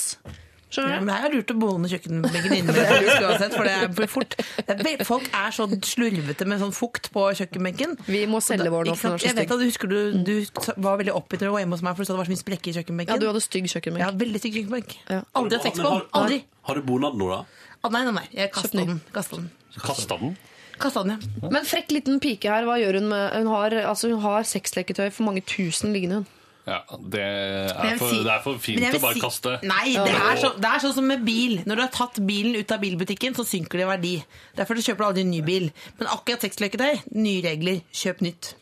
Ja, 0.71 0.83
Skjønner 0.85 1.01
men 1.03 1.09
det 1.11 1.15
er 1.27 1.33
lurt 1.35 1.51
å 1.51 1.55
boende 1.59 1.89
kjøkkenbenken 1.91 2.53
inne. 2.55 2.75
Det 2.77 2.83
uansett, 3.27 3.55
for 3.59 3.67
det 3.67 4.07
fort. 4.13 4.37
Det 4.69 4.77
er, 4.87 5.01
folk 5.09 5.25
er 5.35 5.51
så 5.57 5.67
slurvete 5.67 6.47
med 6.47 6.61
sånn 6.63 6.71
fukt 6.77 7.09
på 7.11 7.25
kjøkkenbenken. 7.41 7.97
Vi 8.07 8.21
må 8.31 8.39
selge 8.45 8.71
vår 8.71 8.87
nå, 8.87 8.95
Jeg 9.19 9.35
vet 9.35 9.51
at 9.51 9.59
du 9.59 9.67
husker 9.67 9.91
du, 9.91 9.99
du 10.23 10.33
var 10.79 11.01
veldig 11.01 11.15
oppgitt 11.19 11.43
når 11.43 11.51
du 11.51 11.55
var 11.57 11.65
hjemme 11.65 11.75
hos 11.75 11.83
meg, 11.83 11.97
for 11.99 12.07
du 12.07 12.07
sa 12.07 12.15
det 12.15 12.23
var 12.23 12.31
så 12.31 12.35
mye 12.37 12.43
sprekker 12.45 12.71
i 12.71 12.77
kjøkkenbenken. 12.79 13.17
Ja, 13.17 13.19
du 13.19 13.27
hadde 13.33 13.43
stygg 13.43 13.67
kjøkkenbenk. 13.75 14.05
Ja, 14.07 14.13
veldig 14.23 14.43
stygg 14.45 14.55
kjøkkenbenk. 14.61 14.95
Ja. 15.11 15.21
Aldri 15.41 15.59
hatt 15.59 15.67
sex 15.67 15.79
på 15.81 15.83
den. 15.83 15.93
har- 15.99 16.09
Aldri. 16.23 16.39
Har 16.71 16.75
du 16.79 16.83
bonad 16.87 17.19
nå, 17.19 17.31
da? 17.35 17.41
Ah, 17.83 17.89
nei, 17.91 18.05
nei, 18.07 18.13
nei. 18.21 18.27
Jeg 18.37 18.53
kasta 18.55 18.79
den. 18.79 19.01
Kastet 19.13 19.39
den. 19.41 19.51
Kasta 19.81 20.19
den. 20.23 20.37
Kastet 20.81 21.07
den, 21.11 21.17
ja. 21.43 21.49
Men 21.51 21.65
frekk 21.67 21.91
liten 21.99 22.21
pike 22.23 22.47
her, 22.49 22.63
hva 22.69 22.79
gjør 22.81 23.01
hun 23.01 23.09
med 23.11 23.35
Hun 23.41 23.51
har, 23.53 23.75
altså, 23.91 24.09
hun 24.15 24.21
har 24.23 24.47
sexleketøy 24.47 25.11
for 25.11 25.27
mange 25.27 25.43
tusen 25.43 25.91
liggende, 25.93 26.23
hun. 26.23 26.27
Ja, 26.71 26.79
det 27.13 27.21
er 27.27 27.97
for, 27.99 28.13
si- 28.13 28.23
det 28.23 28.31
er 28.37 28.43
for 28.45 28.61
fint 28.63 28.85
å 28.87 29.01
bare 29.03 29.17
si- 29.19 29.25
kaste. 29.25 29.57
Nei, 29.67 29.89
det 29.97 30.13
er, 30.15 30.37
så, 30.39 30.53
det 30.63 30.69
er 30.71 30.85
sånn 30.85 30.95
som 31.01 31.09
med 31.11 31.25
bil. 31.27 31.57
Når 31.67 31.81
du 31.81 31.83
har 31.83 31.91
tatt 31.97 32.21
bilen 32.29 32.55
ut 32.61 32.71
av 32.77 32.79
bilbutikken, 32.85 33.35
så 33.35 33.43
synker 33.49 33.81
det 33.83 33.87
i 33.89 33.91
verdi. 33.91 34.13
Derfor 34.61 34.79
kjøper 34.79 35.03
du 35.03 35.09
aldri 35.09 35.25
en 35.27 35.33
ny 35.35 35.41
bil. 35.43 35.67
Men 35.99 36.13
akkurat 36.15 36.47
sexleketøy, 36.47 37.01
nye 37.19 37.43
regler. 37.49 37.83
Kjøp 37.93 38.23
nytt. 38.23 38.53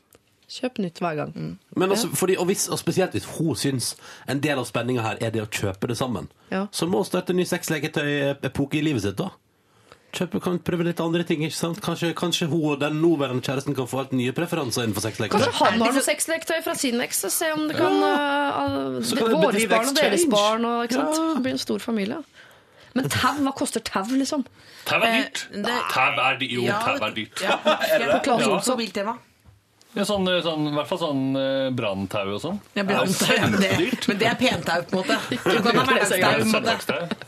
Kjøp 0.48 0.78
nytt 0.80 1.02
hver 1.05 1.18
gang. 1.18 1.35
Men 1.76 1.90
altså, 1.93 2.09
fordi, 2.16 2.39
og, 2.40 2.47
hvis, 2.48 2.62
og 2.72 2.78
spesielt 2.80 3.12
hvis 3.12 3.26
hun 3.36 3.52
syns 3.60 3.90
en 4.32 4.40
del 4.40 4.56
av 4.56 4.64
spenninga 4.64 5.02
her 5.05 5.18
er 5.20 5.35
det 5.35 5.43
å 5.44 5.51
kjøpe 5.52 5.90
det 5.93 5.98
sammen, 6.01 6.30
Ja. 6.51 6.62
så 6.72 6.89
må 6.89 7.02
hun 7.02 7.05
starte 7.10 7.35
en 7.36 7.36
ny 7.36 7.44
sexleketøy-epoke 7.44 8.78
i 8.80 8.82
livet 8.86 9.02
sitt, 9.05 9.16
da. 9.20 9.28
Kjøpe, 10.09 10.40
kan 10.40 10.56
prøve 10.64 10.86
litt 10.86 11.01
andre 11.05 11.20
ting, 11.28 11.43
ikke 11.44 11.55
sant? 11.55 11.80
Kanskje, 11.85 12.14
kanskje 12.16 12.47
hun 12.48 12.62
og 12.72 12.78
den 12.80 12.97
nåværende 13.02 13.44
kjæresten 13.44 13.74
kan 13.76 13.86
få 13.90 14.01
helt 14.01 14.14
nye 14.16 14.32
preferanser 14.32 14.86
innenfor 14.86 15.05
sexleketøy. 15.05 15.36
Kanskje 15.36 15.52
han 15.59 15.82
har 15.85 15.93
noe 15.93 16.05
sexleketøy 16.06 16.62
fra 16.64 16.74
sin 16.80 17.02
eks, 17.05 17.20
og 17.28 17.35
se 17.35 17.51
om 17.52 17.66
det 17.68 17.76
kan 17.76 17.98
uh, 18.01 19.02
Så 19.05 19.18
kan 19.20 19.36
bedrive 19.36 19.68
barn 19.74 19.90
og 19.93 20.01
deres 20.01 20.24
barn. 20.32 20.64
Og, 20.64 20.85
ikke 20.89 20.97
sant? 20.97 21.20
Ja. 21.20 21.28
Det 21.36 21.44
blir 21.44 21.59
en 21.59 21.64
stor 21.66 21.85
familie. 21.85 22.22
Men 22.97 23.10
tau, 23.12 23.35
hva 23.44 23.52
koster 23.55 23.85
tau, 23.85 24.06
liksom? 24.16 24.47
Tau 24.89 25.02
er 25.05 25.12
dyrt. 25.18 25.44
Eh, 25.52 25.62
det- 25.68 25.78
Tau 25.93 26.16
er 26.24 26.39
dyrt. 26.40 26.52
Jo, 26.56 26.62
Ja, 26.64 26.78
tau 26.86 27.05
er 27.05 27.14
dyrt. 27.14 27.43
Ja, 27.44 27.56
På 27.60 28.22
Claes. 28.24 28.47
Olsson. 28.48 28.72
På 28.72 28.80
biltema. 28.80 29.18
Ja, 29.97 30.05
sånn, 30.05 30.27
sånn, 30.44 30.66
I 30.69 30.74
hvert 30.77 30.89
fall 30.90 30.98
sånn 31.01 31.23
eh, 31.40 31.69
branntau 31.74 32.35
og 32.36 32.40
sånn. 32.43 32.59
Ja, 32.77 32.85
branntau, 32.86 33.24
Det 33.24 33.39
er 33.39 33.48
men, 33.48 33.60
det, 33.62 34.09
men 34.10 34.19
det 34.20 34.27
er 34.28 34.35
pentau, 34.39 34.82
på 34.90 34.93
en 34.93 35.01
måte. 35.01 35.16
Du 35.48 35.62
kan 35.65 35.78
ha 35.81 35.85
hverdagstau. 35.89 36.19
på 36.19 36.28
en 36.28 36.52
måte. 36.52 36.74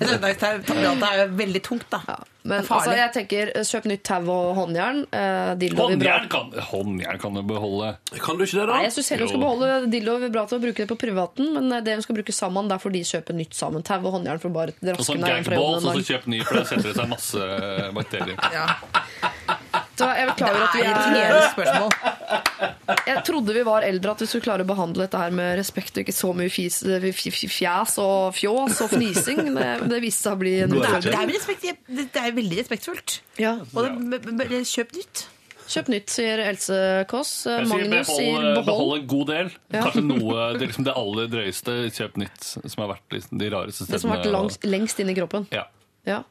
Søndagstau. 0.04 0.60
Branntau 0.68 1.08
er 1.08 1.22
jo 1.22 1.30
veldig 1.40 1.62
tungt, 1.66 1.86
da. 1.90 2.02
Ja. 2.06 2.18
Men 2.50 2.62
altså, 2.64 2.92
jeg 2.96 3.12
tenker, 3.16 3.50
eh, 3.56 3.64
kjøp 3.68 3.88
nytt 3.90 4.04
tau 4.08 4.28
og 4.32 4.52
håndjern. 4.56 5.00
Uh, 5.12 5.50
dildo 5.60 5.82
Håndjern 5.88 6.00
vibrator. 6.00 6.28
kan, 6.52 6.68
håndjern 6.70 7.18
kan 7.20 7.36
du 7.36 7.42
beholde. 7.48 7.90
Kan 8.16 8.38
du 8.40 8.44
ikke 8.46 8.60
det, 8.60 8.66
da? 8.70 8.76
Nei, 8.76 8.84
jeg 8.86 8.94
syns 8.96 9.10
heller 9.12 9.26
hun 9.26 9.32
skal 9.32 9.40
Jo. 9.40 9.44
beholde 9.44 9.90
dildo 9.96 10.14
og 10.14 10.22
vibrator 10.24 10.56
og 10.60 10.64
bruke 10.68 10.84
det 10.84 10.88
på 10.92 10.98
privaten. 11.02 11.50
Men 11.56 11.72
eh, 11.76 11.82
det 11.88 11.96
hun 11.98 12.06
skal 12.06 12.20
bruke 12.20 12.36
sammen, 12.36 12.68
det 12.70 12.76
er 12.78 12.84
fordi 12.84 13.02
de 13.02 13.10
kjøper 13.10 13.36
nytt 13.40 13.56
sammen. 13.58 13.84
Tau 13.88 13.98
og 14.04 14.14
håndjern 14.20 14.40
for 14.44 14.52
bare 14.56 14.76
Og 14.76 14.92
raske 14.94 15.08
sånn 15.10 15.20
ned 15.24 15.48
fra 15.48 15.58
jobben 15.60 15.80
en 15.80 15.90
og 15.90 16.00
så 16.00 16.06
kjøp 16.14 16.30
ny, 16.32 16.40
for 16.44 16.60
der 16.60 16.70
setter 16.70 16.88
det 16.92 16.96
seg 17.00 17.12
masse 17.16 17.50
bakterier. 17.98 18.36
Ja. 18.60 18.68
Så 20.00 20.08
jeg 20.16 20.28
beklager 20.32 20.62
at 20.64 20.76
vi 20.76 20.84
er 20.86 20.94
et 20.96 21.16
er 21.20 21.50
spørsmål. 21.52 21.90
Jeg 23.06 23.22
trodde 23.26 23.54
vi 23.54 23.62
var 23.66 23.84
eldre, 23.86 24.14
at 24.16 24.22
vi 24.24 24.28
skulle 24.30 24.44
klare 24.46 24.64
å 24.64 24.68
behandle 24.68 25.04
dette 25.06 25.20
her 25.20 25.34
med 25.34 25.54
respekt 25.60 25.96
og 25.98 26.02
ikke 26.04 26.14
så 26.16 26.30
mye 26.36 26.50
fis, 26.52 26.80
f- 26.84 27.50
fjas 27.52 27.96
og 28.02 28.32
fjås 28.36 28.80
og 28.84 28.94
fnising. 28.94 29.42
Det, 29.56 29.68
det 29.90 30.00
viste 30.02 30.26
seg 30.28 30.38
å 30.38 30.40
bli 30.40 30.54
en 30.64 30.72
Det 30.74 30.80
er, 30.80 30.80
det 30.80 30.94
utfordring. 30.96 31.20
er, 31.20 31.34
respekt, 31.36 31.84
det 32.14 32.24
er 32.24 32.32
veldig 32.40 32.58
respektfullt. 32.64 33.18
Ja. 33.40 33.52
Og 33.74 34.00
det, 34.50 34.64
kjøp 34.70 34.96
nytt. 34.98 35.26
Kjøp 35.70 35.86
nytt, 35.92 36.10
sier 36.10 36.40
Else 36.42 36.76
Kåss. 37.10 37.32
Magnus 37.70 38.08
sier 38.10 38.32
behold, 38.34 38.48
behold. 38.56 38.66
behold 38.66 38.96
en 38.96 39.06
god 39.12 39.28
del. 39.30 39.52
Ja. 39.70 39.84
Kanskje 39.84 40.02
noe 40.02 40.32
det, 40.34 40.40
er 40.64 40.64
liksom 40.66 40.86
det 40.88 40.94
aller 40.98 41.28
drøyeste. 41.30 41.76
Kjøp 41.94 42.18
nytt, 42.24 42.40
som 42.42 42.82
har 42.82 42.90
vært 42.96 43.14
liksom, 43.14 43.38
de 43.38 43.50
rareste 43.54 43.84
stedene. 43.86 43.94
Det 43.94 44.02
som 44.02 44.10
har 44.10 44.18
vært 44.24 44.32
langs, 44.34 44.58
lengst 44.66 44.98
inn 45.04 45.12
i 45.12 45.16
kroppen. 45.20 45.46
Ja. 45.54 45.68
Ja. 46.10 46.24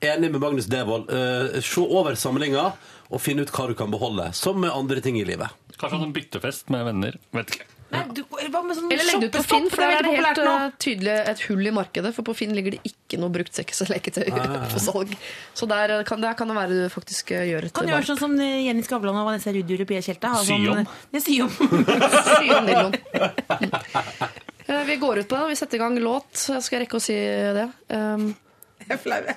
Enig 0.00 0.28
med 0.32 0.40
Magnus 0.40 0.66
Devold. 0.72 1.10
Uh, 1.12 1.60
se 1.64 1.84
over 1.84 2.16
samlinga 2.20 2.70
og 3.10 3.20
finne 3.22 3.42
ut 3.46 3.50
hva 3.54 3.68
du 3.70 3.74
kan 3.78 3.90
beholde, 3.92 4.32
som 4.34 4.58
med 4.60 4.70
andre 4.74 5.00
ting 5.04 5.16
i 5.20 5.24
livet. 5.28 5.50
Kanskje 5.78 6.02
en 6.02 6.12
byttefest 6.16 6.70
med 6.72 6.84
venner. 6.88 7.16
Vet 7.36 7.50
ikke. 7.56 7.66
Nei, 7.86 8.00
du, 8.10 8.24
hva 8.26 8.60
med 8.66 8.74
sånn 8.74 8.88
Eller 8.90 9.06
legg 9.06 9.20
det 9.22 9.26
ut 9.28 9.36
på? 9.36 9.42
Finn, 9.46 9.68
for 9.70 9.78
Det 9.78 9.86
der 9.86 9.98
er 10.00 10.02
det 10.02 10.14
helt 10.18 10.40
nå. 10.42 10.54
eh, 10.58 10.72
tydelig 10.82 11.12
et 11.30 11.42
hull 11.46 11.68
i 11.70 11.72
markedet. 11.76 12.10
For 12.16 12.26
på 12.26 12.34
Finn 12.34 12.50
ligger 12.56 12.74
det 12.74 12.80
ikke 12.90 13.20
noe 13.22 13.30
brukt 13.30 13.54
leketøy 13.54 14.24
på 14.72 14.80
salg. 14.82 15.12
Så 15.54 15.68
der 15.70 15.92
eh, 15.94 16.02
kan, 16.08 16.18
der 16.24 16.34
kan 16.34 16.50
det 16.50 16.56
være 16.58 16.80
du 16.80 16.88
faktisk 16.90 17.30
eh, 17.36 17.44
gjør 17.52 17.68
et 17.68 17.76
Kan 17.78 17.86
gjøre 17.92 18.08
sånn 18.08 18.18
som 18.18 18.34
Jenny 18.42 18.82
Skavlan 18.82 19.14
og 19.20 19.28
Vanessa 19.30 19.54
Rudjord 19.54 19.84
og 19.86 19.90
Pia 19.92 20.02
Tjelta. 20.02 20.32
Sy 20.42 20.50
sånn- 20.56 20.66
om. 20.72 20.90
Ja, 21.14 21.22
sy 21.22 21.38
om. 21.46 21.54
Sy 21.54 22.74
om. 22.82 22.98
Eh, 24.66 24.82
Vi 24.90 24.96
går 24.96 25.18
ut 25.22 25.28
på 25.30 25.36
det. 25.38 25.46
Vi 25.52 25.56
setter 25.62 25.78
i 25.78 25.84
gang 25.84 25.98
låt. 26.02 26.48
Jeg 26.50 26.62
skal 26.66 26.82
rekke 26.82 26.98
å 26.98 27.02
si 27.06 27.14
det. 27.14 27.68
Um, 27.86 28.32
Jeg 28.82 28.96
er 28.98 28.98
flau. 28.98 29.22
jeg. 29.30 29.36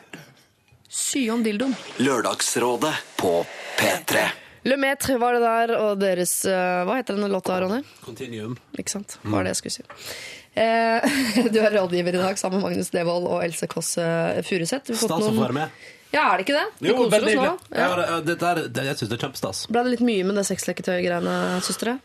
Sy 0.89 1.27
om 1.33 1.43
dildoen. 1.45 1.75
Lørdagsrådet 2.01 2.93
på 3.19 3.33
P3. 3.79 4.23
Le 4.67 4.75
Metre 4.75 5.15
var 5.21 5.37
det 5.37 5.41
der, 5.45 5.71
og 5.79 5.99
deres 6.01 6.33
eh, 6.49 6.81
Hva 6.83 6.97
heter 6.99 7.15
denne 7.15 7.29
låta, 7.31 7.55
Ronny? 7.63 7.79
Continuum. 8.03 8.57
Ikke 8.77 8.91
sant? 8.97 9.15
Hva 9.23 9.37
var 9.37 9.47
det 9.47 9.53
jeg 9.53 9.59
skulle 9.61 9.77
si? 9.77 9.85
Eh, 10.59 11.21
du 11.53 11.59
er 11.63 11.71
rådgiver 11.77 12.17
i 12.17 12.23
dag 12.25 12.41
sammen 12.41 12.59
med 12.59 12.67
Magnus 12.71 12.91
Devold 12.91 13.29
og 13.29 13.45
Else 13.45 13.69
Kåss 13.71 13.93
eh, 14.03 14.41
Furuseth. 14.43 14.91
Stas 14.91 15.15
å 15.15 15.31
få 15.31 15.45
være 15.45 15.55
med. 15.61 15.79
Ja, 16.11 16.25
er 16.33 16.41
det 16.41 16.47
ikke 16.47 16.57
det? 16.57 16.65
Vi 16.81 16.89
Jo, 16.89 16.97
koser 16.97 17.23
oss 17.29 17.35
nå. 17.37 17.45
Ja. 17.45 17.55
Ja, 17.85 17.87
det, 17.95 18.19
det, 18.27 18.35
der- 18.41 18.61
det, 18.73 18.85
jeg 18.89 18.97
syns 18.99 19.11
det 19.13 19.17
er 19.19 19.23
kjempestas. 19.27 19.63
Ble 19.69 19.85
det 19.85 19.91
litt 19.95 20.05
mye 20.09 20.25
med 20.27 20.39
det 20.41 20.45
sexleketøy-greiene, 20.49 21.35
søstre? 21.63 21.99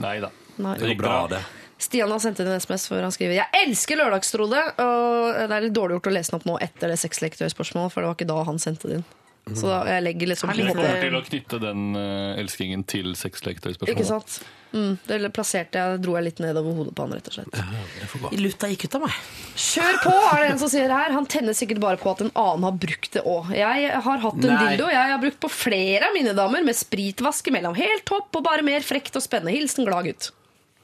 Nei 0.00 0.16
da. 0.24 0.30
Det 0.56 0.88
går 0.88 0.96
bra, 0.98 1.18
det. 1.30 1.42
Stian 1.80 2.12
har 2.12 2.20
sendt 2.22 2.42
inn 2.42 2.50
en 2.50 2.60
SMS 2.60 2.84
hvor 2.90 3.00
han 3.00 3.14
skriver 3.14 3.38
Jeg 3.38 3.62
elsker 3.64 4.00
Lørdagsrådet! 4.00 4.64
Og 4.84 5.40
det 5.40 5.56
er 5.56 5.64
litt 5.66 5.76
dårlig 5.76 5.98
gjort 5.98 6.10
å 6.10 6.14
lese 6.18 6.34
den 6.34 6.40
opp 6.40 6.46
nå 6.50 6.58
etter 6.60 6.92
det 6.92 7.00
sexleketøy-spørsmålet, 7.00 7.94
for 7.94 8.04
det 8.04 8.12
var 8.12 8.18
ikke 8.18 8.30
da 8.30 8.44
han 8.50 8.60
sendte 8.62 8.90
det 8.90 9.00
inn. 9.00 9.08
Så 9.56 9.66
da 9.66 9.80
jeg 9.88 10.04
legger 10.04 10.30
litt 10.30 10.38
sånn 10.38 10.52
måte 10.52 10.72
kommer 10.76 11.02
til 11.02 11.16
å 11.16 11.22
knytte 11.26 11.58
den 11.62 11.84
uh, 11.96 12.38
elskingen 12.38 12.82
til 12.88 13.14
sexleketøyspørsmålet. 13.18 13.96
Ikke 13.96 14.06
sant? 14.06 14.40
Mm, 14.70 14.92
det 15.08 15.30
plasserte 15.34 15.80
jeg, 15.80 15.98
dro 16.04 16.14
jeg 16.14 16.28
litt 16.28 16.40
nedover 16.44 16.76
hodet 16.78 16.92
på 16.94 17.06
han, 17.06 17.14
rett 17.16 17.30
og 17.32 17.34
slett. 17.34 18.36
Lutta 18.38 18.68
gikk 18.70 18.86
ut 18.86 18.96
av 19.00 19.06
meg. 19.08 19.16
Kjør 19.58 19.98
på, 20.04 20.12
er 20.28 20.44
det 20.44 20.50
en 20.52 20.60
som 20.62 20.70
sier 20.70 20.94
her. 20.94 21.14
Han 21.16 21.26
tenner 21.30 21.56
sikkert 21.58 21.82
bare 21.82 21.98
på 21.98 22.12
at 22.12 22.22
en 22.22 22.30
annen 22.38 22.68
har 22.68 22.76
brukt 22.84 23.16
det 23.16 23.24
òg. 23.26 23.50
Jeg 23.56 23.88
har 24.06 24.22
hatt 24.26 24.38
en 24.38 24.46
Nei. 24.52 24.60
dildo 24.68 24.90
jeg 24.92 25.14
har 25.14 25.22
brukt 25.24 25.40
på 25.42 25.50
flere 25.50 26.12
av 26.12 26.14
mine 26.14 26.36
damer, 26.38 26.62
med 26.66 26.78
spritvask 26.78 27.50
imellom. 27.50 27.74
Helt 27.80 28.06
topp 28.06 28.38
og 28.38 28.46
bare 28.46 28.66
mer 28.66 28.86
frekt 28.86 29.18
og 29.18 29.26
spennende. 29.26 29.56
Hilsen 29.56 29.88
glad 29.88 30.06
gutt. 30.06 30.30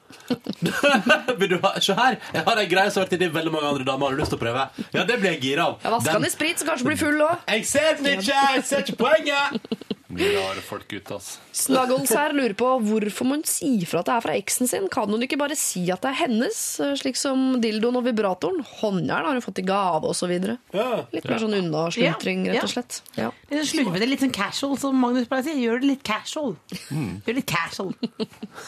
Vil 1.39 1.49
du 1.53 1.57
ha, 1.63 1.73
se 1.83 1.95
her, 1.97 2.17
jeg 2.33 2.45
har 2.47 2.61
en 2.63 2.69
greie 2.71 2.91
som 2.91 3.01
har 3.01 3.07
vært 3.07 3.17
inni 3.19 3.29
veldig 3.33 3.53
mange 3.53 3.71
andre 3.73 3.87
damer. 3.87 4.07
Har 4.11 4.17
du 4.17 4.23
lyst 4.23 4.33
til 4.35 4.39
å 4.39 4.43
prøve? 4.45 4.67
Ja, 4.95 5.03
det 5.07 5.19
blir 5.21 5.33
jeg 5.35 5.43
gira 5.49 5.67
av. 5.71 5.79
Jeg 5.83 5.95
vasker 5.97 6.17
Den- 6.19 6.29
i 6.29 6.33
sprit, 6.33 6.61
så 6.63 6.69
kanskje 6.71 6.89
blir 6.91 7.01
full 7.03 7.21
òg. 7.27 7.45
Jeg 7.47 7.65
ser 7.65 7.93
den 8.01 8.13
ikke! 8.19 8.41
Jeg 8.57 8.65
ser 8.71 8.85
ikke 8.85 8.97
poenget! 9.03 9.85
Mye 10.07 10.29
rare 10.37 10.61
folk 10.63 10.87
ute, 10.95 11.17
ass. 11.17 11.33
Snuggles 11.57 12.13
her 12.15 12.31
lurer 12.31 12.53
på 12.57 12.67
hvorfor 12.79 13.27
må 13.27 13.35
hun 13.35 13.43
si 13.49 13.73
fra 13.85 13.99
at 13.99 14.07
det 14.07 14.13
er 14.15 14.23
fra 14.23 14.35
eksen 14.39 14.69
sin. 14.71 14.85
Kan 14.93 15.11
hun 15.11 15.21
ikke 15.25 15.37
bare 15.37 15.57
si 15.59 15.81
at 15.91 15.99
det 16.05 16.13
er 16.13 16.17
hennes, 16.21 16.59
slik 17.01 17.19
som 17.19 17.57
dildoen 17.61 17.99
og 17.99 18.05
vibratoren? 18.05 18.61
Håndjern 18.79 19.27
har 19.27 19.35
hun 19.35 19.43
fått 19.43 19.59
i 19.59 19.65
gave 19.67 20.07
osv. 20.07 20.31
Ja. 20.73 20.85
Litt 21.11 21.27
mer 21.27 21.41
sånn 21.43 21.57
unnasluntring, 21.59 22.45
Ja, 22.47 22.55
rett 22.55 22.69
og 22.69 22.71
slett. 22.71 23.01
Ja. 23.19 23.29
ja. 23.51 23.65
Slurve 23.67 24.07
litt 24.07 24.23
sånn 24.23 24.31
casual, 24.33 24.77
som 24.79 24.95
Magnus 25.01 25.27
pleier 25.27 25.43
å 25.43 25.49
si. 25.49 25.57
Gjør 25.65 25.83
det 25.83 25.91
litt 25.91 26.05
casual. 26.07 26.55
Mm. 26.87 27.11
Gjør 27.19 27.27
det 27.27 27.37
litt 27.41 27.51
casual. 27.51 27.91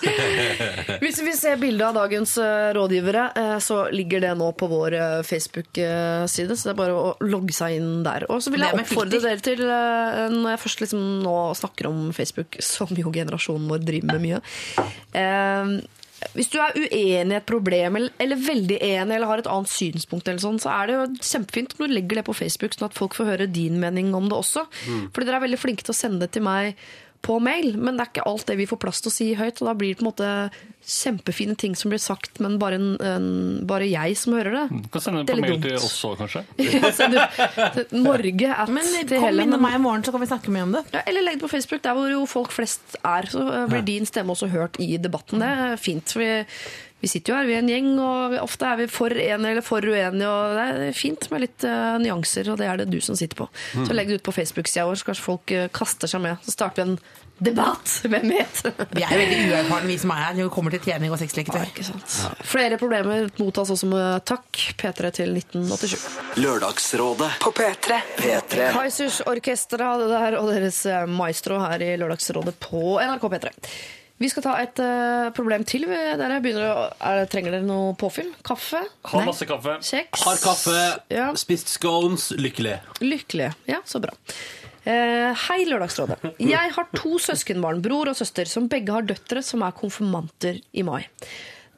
Hvis 1.06 1.22
vi 1.24 1.29
ser 1.38 1.60
bilde 1.62 1.86
av 1.86 1.98
dagens 1.98 2.36
eh, 2.42 2.70
rådgivere, 2.78 3.26
eh, 3.42 3.58
så 3.64 3.82
ligger 3.94 4.24
det 4.24 4.34
nå 4.40 4.50
på 4.58 4.70
vår 4.72 4.96
eh, 4.98 5.20
Facebook-side. 5.28 6.58
Så 6.58 6.70
det 6.70 6.74
er 6.74 6.80
bare 6.80 6.98
å 6.98 7.14
logge 7.26 7.56
seg 7.56 7.78
inn 7.80 8.02
der. 8.06 8.26
Og 8.32 8.44
så 8.44 8.54
vil 8.54 8.66
jeg 8.66 8.78
oppfordre 8.78 9.22
dere 9.24 9.44
til, 9.44 9.64
når 9.64 10.54
jeg 10.54 10.64
først 10.66 10.84
liksom 10.86 11.06
nå 11.26 11.38
snakker 11.60 11.92
om 11.92 12.10
Facebook, 12.16 12.60
som 12.74 12.92
jo 12.96 13.14
generasjonen 13.14 13.70
vår 13.70 13.86
driver 13.86 14.16
med 14.16 14.26
mye 14.26 14.44
eh, 15.18 15.80
hvis 16.36 16.50
du 16.52 16.58
er 16.60 16.76
uenig 16.76 17.32
i 17.32 17.38
et 17.38 17.48
problem, 17.48 17.96
eller, 17.96 18.16
eller 18.20 18.42
veldig 18.44 18.80
enig, 18.84 19.16
eller 19.16 19.30
har 19.30 19.42
et 19.42 19.50
annet 19.50 19.72
synspunkt, 19.72 20.28
eller 20.28 20.44
sånn, 20.44 20.60
så 20.62 20.72
er 20.74 20.90
det 20.90 20.98
jo 20.98 21.06
kjempefint 21.16 21.76
om 21.78 21.86
du 21.86 21.94
legger 21.96 22.20
det 22.20 22.26
på 22.28 22.36
Facebook, 22.36 22.76
sånn 22.76 22.90
at 22.90 22.98
folk 22.98 23.16
får 23.16 23.30
høre 23.32 23.48
din 23.48 23.80
mening 23.80 24.12
om 24.18 24.28
det 24.28 24.36
også. 24.36 24.66
Fordi 25.16 25.30
dere 25.30 25.40
er 25.40 25.46
veldig 25.48 25.62
flinke 25.62 25.86
til 25.88 25.96
å 25.96 26.00
sende 26.00 26.26
det 26.26 26.34
til 26.36 26.44
meg 26.44 26.76
på 27.22 27.36
mail, 27.44 27.74
men 27.78 27.98
det 27.98 28.06
er 28.06 28.12
ikke 28.14 28.28
alt 28.30 28.46
det 28.48 28.56
vi 28.58 28.66
får 28.70 28.80
plass 28.80 29.02
til 29.04 29.10
å 29.12 29.14
si 29.14 29.26
høyt. 29.36 29.60
Og 29.62 29.68
da 29.68 29.74
blir 29.78 29.92
det 29.92 30.00
på 30.00 30.06
en 30.06 30.10
måte 30.12 30.30
kjempefine 30.90 31.54
ting 31.60 31.76
som 31.78 31.92
blir 31.92 32.00
sagt, 32.02 32.40
men 32.42 32.56
bare, 32.62 32.78
en, 32.80 32.94
en, 33.04 33.26
bare 33.68 33.86
jeg 33.90 34.16
som 34.18 34.34
hører 34.38 34.56
det. 34.56 34.64
Du 34.86 34.88
kan 34.94 35.04
sende 35.04 35.26
Det 35.28 35.36
på 35.36 35.44
mail 35.44 35.60
til 35.62 35.76
oss 35.78 35.98
òg, 36.08 36.16
kanskje. 36.22 36.44
Ja, 36.80 36.92
send 36.96 37.20
Norge 38.00 38.50
at 38.56 38.72
Men 38.72 38.88
til 38.88 39.12
kom 39.20 39.28
hele, 39.28 39.44
innom 39.46 39.60
men- 39.60 39.68
meg 39.68 39.78
i 39.80 39.84
morgen, 39.84 40.04
så 40.08 40.16
kan 40.16 40.24
vi 40.24 40.30
snakke 40.32 40.54
mye 40.56 40.66
om 40.70 40.78
det. 40.78 40.84
ja, 40.96 41.04
eller 41.12 41.26
legg 41.28 41.40
det 41.40 41.46
på 41.46 41.52
Facebook, 41.52 41.84
der 41.86 41.98
hvor 42.00 42.10
jo 42.12 42.24
folk 42.30 42.56
flest 42.56 42.96
er. 43.04 43.28
Så 43.30 43.44
blir 43.44 43.68
blir 43.76 43.86
din 43.92 44.06
stemme 44.10 44.34
også 44.34 44.50
hørt 44.50 44.80
i 44.80 44.96
debatten. 44.98 45.40
Det 45.44 45.52
er 45.68 45.76
fint. 45.78 46.10
for 46.16 46.24
vi, 46.24 46.32
vi 47.00 47.08
sitter 47.08 47.32
jo 47.32 47.38
her, 47.40 47.48
vi 47.48 47.56
er 47.56 47.64
en 47.64 47.72
gjeng, 47.72 47.92
og 48.04 48.36
ofte 48.42 48.68
er 48.68 48.82
vi 48.82 48.90
for 48.92 49.14
enige 49.16 49.54
eller 49.54 49.66
for 49.66 49.86
uenige. 49.86 50.28
og 50.28 50.58
Det 50.58 50.66
er 50.90 50.98
fint 50.98 51.30
med 51.32 51.46
litt 51.46 51.68
uh, 51.68 51.96
nyanser, 52.02 52.52
og 52.52 52.60
det 52.60 52.68
er 52.68 52.82
det 52.82 52.90
du 52.92 53.00
som 53.04 53.16
sitter 53.20 53.40
på. 53.40 53.48
Så 53.78 53.96
legg 53.96 54.12
det 54.12 54.20
ut 54.20 54.28
på 54.28 54.36
Facebook-sida 54.36 54.88
vår, 54.90 55.00
så 55.00 55.10
kanskje 55.10 55.28
folk 55.30 55.56
uh, 55.56 55.66
kaster 55.72 56.12
seg 56.12 56.24
med. 56.26 56.44
Så 56.44 56.58
starter 56.58 56.84
vi 56.84 56.88
en 56.90 57.00
debatt. 57.40 57.94
Hvem 58.12 58.34
vet? 58.34 58.62
Vi 58.92 59.04
er 59.06 59.16
veldig 59.16 59.38
uerfarne, 59.48 59.88
vi 59.88 59.98
som 60.02 60.12
er 60.14 60.24
her, 60.24 60.34
når 60.38 60.50
vi 60.50 60.54
kommer 60.54 60.76
til 60.76 60.84
trening 60.84 61.14
og 61.14 61.22
sexleketøy. 61.22 61.70
Ja. 61.88 62.32
Flere 62.48 62.80
problemer 62.82 63.30
mottas 63.40 63.72
også 63.76 63.90
med 63.92 64.26
takk. 64.30 64.48
P3 64.80 65.14
til 65.16 65.38
1987. 65.40 66.04
Lørdagsrådet 66.40 67.30
På 67.44 67.54
P3. 67.56 68.02
P3 68.20 68.72
Kaizers 68.76 69.22
Orkester 69.30 69.84
hadde 69.84 70.10
det 70.12 70.20
her, 70.20 70.38
og 70.40 70.52
deres 70.52 70.82
eh, 70.90 71.06
maestro 71.10 71.60
her 71.64 71.84
i 71.84 71.94
Lørdagsrådet 72.00 72.56
på 72.64 73.00
NRK 73.00 73.26
P3. 73.36 73.54
Vi 74.20 74.28
skal 74.28 74.44
ta 74.44 74.54
et 74.60 74.80
uh, 74.84 75.30
problem 75.36 75.64
til. 75.68 75.86
Dere 75.88 76.40
begynner 76.44 76.66
å, 76.74 76.86
er, 77.08 77.22
trenger 77.32 77.56
dere 77.56 77.64
noe 77.68 77.94
påfyll? 78.00 78.34
Kaffe? 78.44 78.82
Har 79.08 79.28
masse 79.28 79.48
kaffe. 79.48 79.78
Kjeks? 79.86 80.24
Har 80.28 80.42
kaffe, 80.44 80.80
Ja. 81.14 81.30
spist 81.40 81.72
scones, 81.72 82.30
lykkelig. 82.36 82.78
Lykkelig. 83.00 83.54
Ja, 83.72 83.80
så 83.88 84.02
bra. 84.04 84.12
Uh, 84.84 85.32
hei, 85.48 85.62
Lørdagsrådet. 85.70 86.20
Jeg 86.44 86.74
har 86.76 86.90
to 86.98 87.16
søskenbarn, 87.22 87.80
bror 87.86 88.12
og 88.12 88.20
søster, 88.20 88.50
som 88.50 88.68
begge 88.72 88.92
har 88.96 89.08
døtre 89.08 89.44
som 89.46 89.64
er 89.64 89.76
konfirmanter 89.78 90.60
i 90.76 90.84
mai. 90.88 91.06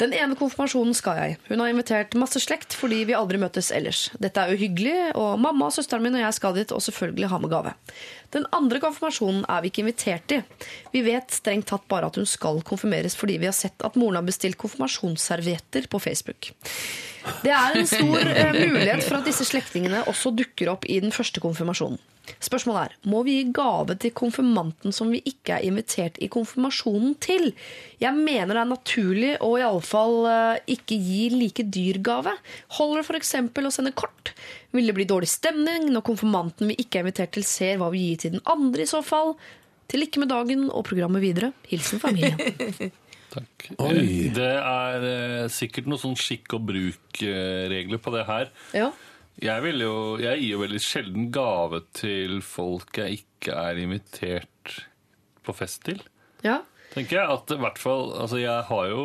Den 0.02 0.16
ene 0.18 0.34
konfirmasjonen 0.34 0.96
skal 0.98 1.20
jeg. 1.20 1.36
Hun 1.46 1.62
har 1.62 1.70
invitert 1.70 2.16
masse 2.18 2.40
slekt 2.42 2.74
fordi 2.74 3.04
vi 3.06 3.14
aldri 3.14 3.38
møtes 3.42 3.70
ellers. 3.76 4.08
Dette 4.18 4.42
er 4.42 4.50
jo 4.50 4.58
hyggelig, 4.64 4.96
og 5.14 5.38
mamma 5.44 5.68
søsteren 5.74 6.02
min 6.02 6.18
og 6.18 6.24
jeg 6.24 6.38
skal 6.40 6.58
dit 6.58 6.74
og 6.74 6.82
selvfølgelig 6.82 7.30
ha 7.30 7.40
med 7.44 7.54
gave. 7.54 7.76
Den 8.34 8.48
andre 8.56 8.82
konfirmasjonen 8.82 9.46
er 9.46 9.62
vi 9.62 9.70
ikke 9.70 9.84
invitert 9.86 10.34
i. 10.34 10.42
Vi 10.96 11.06
vet 11.06 11.36
strengt 11.36 11.70
tatt 11.70 11.86
bare 11.92 12.10
at 12.10 12.18
hun 12.18 12.26
skal 12.26 12.64
konfirmeres 12.66 13.18
fordi 13.20 13.38
vi 13.44 13.50
har 13.52 13.58
sett 13.58 13.86
at 13.86 14.00
moren 14.00 14.18
har 14.18 14.26
bestilt 14.26 14.58
konfirmasjonsservietter 14.62 15.86
på 15.92 16.02
Facebook. 16.02 16.50
Det 17.46 17.54
er 17.54 17.78
en 17.78 17.90
stor 17.90 18.26
eh, 18.26 18.58
mulighet 18.58 19.06
for 19.06 19.20
at 19.20 19.30
disse 19.30 19.46
slektningene 19.46 20.02
også 20.10 20.34
dukker 20.34 20.74
opp 20.74 20.90
i 20.90 20.98
den 21.04 21.14
første 21.14 21.44
konfirmasjonen. 21.44 22.02
Spørsmålet 22.40 22.82
er, 22.92 22.96
må 23.12 23.24
vi 23.28 23.38
gi 23.40 23.48
gave 23.56 23.96
til 24.02 24.14
konfirmanten 24.16 24.94
som 24.96 25.12
vi 25.14 25.20
ikke 25.28 25.58
er 25.58 25.68
invitert 25.68 26.20
i 26.24 26.30
konfirmasjonen 26.32 27.16
til? 27.24 27.52
Jeg 28.02 28.16
mener 28.18 28.54
det 28.54 28.62
er 28.64 28.72
naturlig 28.72 29.34
å 29.44 29.52
i 29.60 29.66
alle 29.66 29.84
fall 29.86 30.18
eh, 30.32 30.62
ikke 30.78 30.98
gi 31.02 31.28
like 31.36 31.66
dyr 31.74 32.00
gave. 32.06 32.34
Holder 32.78 33.02
det 33.02 33.08
for 33.10 33.20
eksempel 33.20 33.68
å 33.68 33.74
sende 33.74 33.94
kort? 33.98 34.34
Vil 34.72 34.88
det 34.88 34.96
bli 34.96 35.08
dårlig 35.10 35.30
stemning 35.32 35.90
når 35.92 36.06
konfirmanten 36.08 36.72
vi 36.72 36.80
ikke 36.80 37.02
er 37.02 37.08
invitert 37.08 37.36
til 37.36 37.48
ser 37.48 37.82
hva 37.82 37.92
vi 37.94 38.06
gir 38.10 38.24
til 38.24 38.38
den 38.38 38.46
andre 38.50 38.86
i 38.86 38.90
så 38.90 39.04
fall? 39.06 39.36
Til 39.92 40.06
lykke 40.06 40.22
med 40.24 40.32
dagen 40.32 40.68
og 40.72 40.86
programmet 40.88 41.24
videre. 41.24 41.52
Hilsen 41.68 42.00
familien. 42.00 42.40
Takk. 43.32 43.70
Oi. 43.80 43.94
Eh, 43.96 44.34
Det 44.36 44.50
er 44.60 45.06
eh, 45.08 45.46
sikkert 45.52 45.88
noen 45.88 46.02
sånn 46.02 46.18
skikk 46.20 46.56
og 46.58 46.66
bruk-regler 46.68 48.02
på 48.04 48.14
det 48.16 48.26
her. 48.28 48.52
Ja. 48.76 48.90
Jeg, 49.42 49.64
vil 49.66 49.82
jo, 49.82 49.96
jeg 50.22 50.42
gir 50.42 50.52
jo 50.54 50.62
veldig 50.62 50.82
sjelden 50.84 51.30
gave 51.34 51.82
til 51.98 52.42
folk 52.46 53.00
jeg 53.02 53.22
ikke 53.24 53.56
er 53.58 53.80
invitert 53.82 54.76
på 55.46 55.56
fest 55.58 55.86
til. 55.90 56.04
ja. 56.46 56.62
Tenker 56.92 57.22
jeg 57.22 57.32
at 57.32 57.52
i 57.56 57.56
hvert 57.56 57.78
fall 57.80 58.10
Altså, 58.20 58.36
jeg 58.42 58.64
har 58.68 58.88
jo 58.92 59.04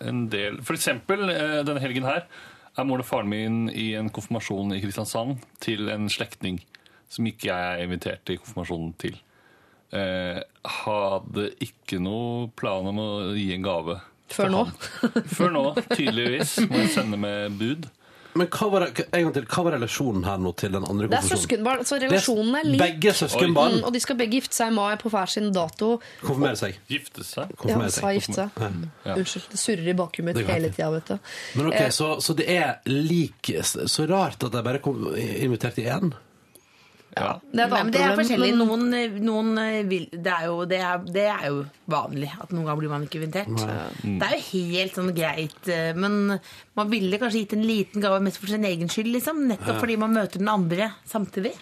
en 0.00 0.22
del 0.32 0.54
For 0.64 0.72
eksempel 0.72 1.28
eh, 1.28 1.58
denne 1.68 1.82
helgen 1.82 2.06
her 2.08 2.22
er 2.24 2.86
moren 2.88 3.02
og 3.04 3.08
faren 3.10 3.28
min 3.28 3.58
i 3.68 3.90
en 3.98 4.08
konfirmasjon 4.08 4.72
i 4.72 4.80
Kristiansand 4.80 5.42
til 5.60 5.90
en 5.92 6.08
slektning 6.12 6.62
som 7.12 7.28
ikke 7.28 7.48
jeg 7.50 7.74
er 7.76 7.84
invitert 7.84 8.32
i 8.32 8.36
konfirmasjonen 8.40 8.90
til. 9.00 9.14
Eh, 9.96 10.40
hadde 10.82 11.46
ikke 11.64 12.00
noe 12.02 12.48
plan 12.58 12.88
om 12.90 13.00
å 13.00 13.08
gi 13.36 13.46
en 13.54 13.64
gave. 13.64 13.96
Før 14.32 14.52
nå. 14.52 14.62
Før 15.38 15.54
nå, 15.54 15.64
tydeligvis. 15.92 16.56
Må 16.68 16.82
jeg 16.82 16.92
sende 16.96 17.20
med 17.22 17.56
bud. 17.60 17.88
Men 18.36 18.46
hva 18.52 18.68
var, 18.70 18.84
en 18.86 19.22
gang 19.26 19.32
til, 19.34 19.46
hva 19.48 19.64
var 19.64 19.72
relasjonen 19.78 20.24
her 20.28 20.38
nå 20.38 20.52
til 20.56 20.72
den 20.76 20.84
andre 20.84 21.08
Det 21.08 21.16
er 21.16 21.20
konfirmasjonen? 21.22 21.42
søskenbarn, 21.42 21.84
så 21.88 21.96
er 21.96 22.04
relasjonen 22.08 22.54
er 22.60 22.64
lik. 22.70 22.80
Begge 22.82 23.12
søskenbarn 23.16 23.76
Mm, 23.78 23.84
og 23.88 23.92
de 23.96 24.00
skal 24.00 24.16
begge 24.16 24.32
gifte 24.40 24.54
seg 24.54 24.72
i 24.72 24.74
mai 24.76 24.96
på 25.00 25.10
hver 25.10 25.26
sin 25.32 25.52
dato. 25.52 26.00
konfirmerer 26.22 26.56
seg. 26.60 26.78
Gifte 26.88 27.24
seg. 27.24 27.48
Ja, 27.50 27.56
Konfirmerer 27.56 27.90
sa 27.90 28.00
seg. 28.00 28.20
gifte 28.20 28.34
seg. 28.34 28.50
Ja. 29.06 29.14
Unnskyld. 29.16 29.48
Det 29.50 29.58
surrer 29.58 29.88
i 29.88 29.96
bakhjulet 30.02 30.24
mitt 30.34 30.36
går 30.46 30.52
hele 30.54 30.68
helt 30.68 30.76
tida, 30.76 30.90
vet 30.90 31.06
du. 31.06 31.18
Men 31.56 31.66
ok, 31.72 31.80
Eh. 31.80 31.88
så, 31.90 32.20
så 32.20 32.36
det 32.36 32.48
er 32.50 32.78
lik 32.86 33.52
Så 33.62 34.06
rart 34.08 34.42
at 34.44 34.52
de 34.52 34.62
bare 34.62 34.78
kom 34.78 35.14
invitert 35.16 35.78
i 35.78 35.84
én. 35.88 36.12
Ja. 37.16 37.30
Det 37.40 37.62
er 37.62 37.64
et 37.64 37.70
Nei, 37.72 37.78
annet 37.80 37.84
men 37.86 37.92
det 37.94 38.00
er 38.04 38.16
forskjellig. 38.18 38.48
Noen, 38.60 38.90
noen 39.24 39.58
eh, 39.62 39.76
vil 39.88 40.02
det 40.12 40.32
er, 40.34 40.42
jo, 40.50 40.56
det, 40.68 40.80
er, 40.84 40.98
det 41.14 41.22
er 41.32 41.46
jo 41.48 41.62
vanlig 41.88 42.28
at 42.34 42.50
noen 42.52 42.66
ganger 42.68 42.80
blir 42.82 42.92
man 42.92 43.06
ikke 43.06 43.22
invitert. 43.22 43.62
Det 44.04 44.26
er 44.26 44.34
jo 44.36 44.42
helt 44.50 44.98
sånn 44.98 45.14
greit, 45.16 45.70
eh, 45.72 45.94
men 45.96 46.34
man 46.76 46.90
ville 46.92 47.16
kanskje 47.22 47.40
gitt 47.46 47.54
en 47.56 47.64
liten 47.64 48.04
gave 48.04 48.20
mest 48.26 48.36
for 48.42 48.52
sin 48.52 48.66
egen 48.68 48.92
skyld, 48.92 49.08
liksom. 49.16 49.40
Nettopp 49.48 49.80
fordi 49.80 49.96
man 50.02 50.12
møter 50.12 50.42
den 50.44 50.52
andre 50.52 50.90
samtidig. 51.08 51.54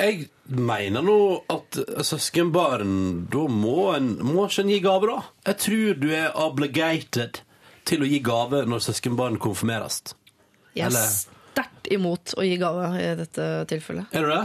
Jeg 0.00 0.30
mener 0.48 1.04
nå 1.04 1.18
at 1.52 1.76
søskenbarn 2.08 3.26
Da 3.30 3.42
må 3.52 3.90
en 3.92 4.14
må 4.24 4.46
ikke 4.48 4.62
en 4.64 4.70
gi 4.72 4.78
gave, 4.80 5.10
da. 5.10 5.18
Jeg 5.50 5.58
tror 5.66 6.00
du 6.00 6.08
er 6.16 6.32
obligated 6.46 7.42
til 7.84 8.00
å 8.00 8.08
gi 8.08 8.22
gave 8.24 8.64
når 8.72 8.86
søskenbarn 8.88 9.36
konfirmeres. 9.42 10.00
Jeg 10.72 10.86
er 10.86 10.90
Eller- 10.94 11.12
sterkt 11.52 11.92
imot 11.92 12.32
å 12.40 12.44
gi 12.48 12.56
gave 12.56 12.88
i 12.96 13.14
dette 13.20 13.50
tilfellet. 13.68 14.08
Er 14.16 14.24
du 14.24 14.32
det? 14.32 14.42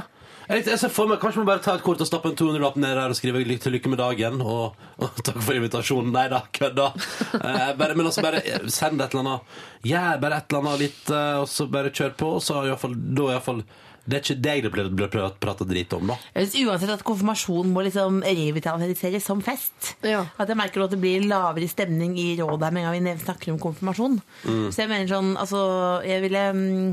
Jeg, 0.48 0.64
jeg 0.64 0.80
ser 0.80 0.92
for 0.94 1.10
meg, 1.10 1.20
Kanskje 1.20 1.42
man 1.42 1.50
bare 1.50 1.64
tar 1.64 1.80
et 1.80 1.84
kort 1.84 2.00
og 2.00 2.08
stapper 2.08 2.32
en 2.32 2.38
200-lapp 2.40 2.78
ned 2.80 2.94
der 2.96 3.12
og 3.12 3.18
skriver 3.20 3.44
lykke 3.44 3.66
til 3.66 3.74
lykke 3.76 3.92
med 3.92 4.00
dagen. 4.00 4.40
Og, 4.44 4.78
og 4.96 5.18
takk 5.20 5.42
for 5.44 5.58
invitasjonen. 5.58 6.14
Nei 6.16 6.28
da, 6.32 6.46
kødda. 6.56 6.92
Eh, 7.38 7.74
bare, 7.80 7.98
men 7.98 8.08
altså 8.08 8.24
bare 8.24 8.40
send 8.72 9.02
et 9.04 9.12
eller 9.12 9.26
annet. 9.26 9.58
Gjør 9.88 10.22
bare 10.24 10.40
et 10.40 10.48
eller 10.48 10.64
annet 10.64 10.86
litt, 10.86 11.04
eh, 11.12 11.42
og 11.42 11.50
så 11.52 11.68
bare 11.72 11.92
kjør 11.92 12.16
på. 12.22 12.32
Og 12.38 12.46
så 12.46 12.64
i 12.64 12.78
fall, 12.80 12.96
da 12.96 13.28
iallfall 13.34 13.62
Det 14.08 14.16
er 14.16 14.24
ikke 14.24 14.40
deg 14.40 14.64
det 14.64 14.70
blir, 14.72 15.10
pratet 15.44 15.68
drit 15.68 15.92
om, 15.98 16.14
da. 16.14 16.16
Jeg 16.32 16.48
synes 16.48 16.70
uansett 16.72 16.94
at 16.94 17.04
konfirmasjon 17.04 17.74
må 17.76 17.84
liksom 17.84 18.22
revitaliseres 18.24 19.28
som 19.28 19.42
fest. 19.44 19.98
Ja. 20.08 20.22
At 20.40 20.48
jeg 20.48 20.56
merker 20.56 20.86
at 20.86 20.94
det 20.96 21.02
blir 21.02 21.28
lavere 21.28 21.68
stemning 21.68 22.16
i 22.16 22.30
rådet 22.40 22.70
her 22.70 22.78
med 22.78 22.86
en 22.86 22.96
gang 22.96 23.10
vi 23.20 23.26
snakker 23.26 23.52
om 23.52 23.60
konfirmasjon. 23.60 24.16
Så 24.48 24.86
jeg 24.86 24.94
mener 24.94 25.12
sånn, 25.12 25.34
altså 25.36 25.60
Jeg 26.08 26.24
ville 26.24 26.46
mm, 26.56 26.88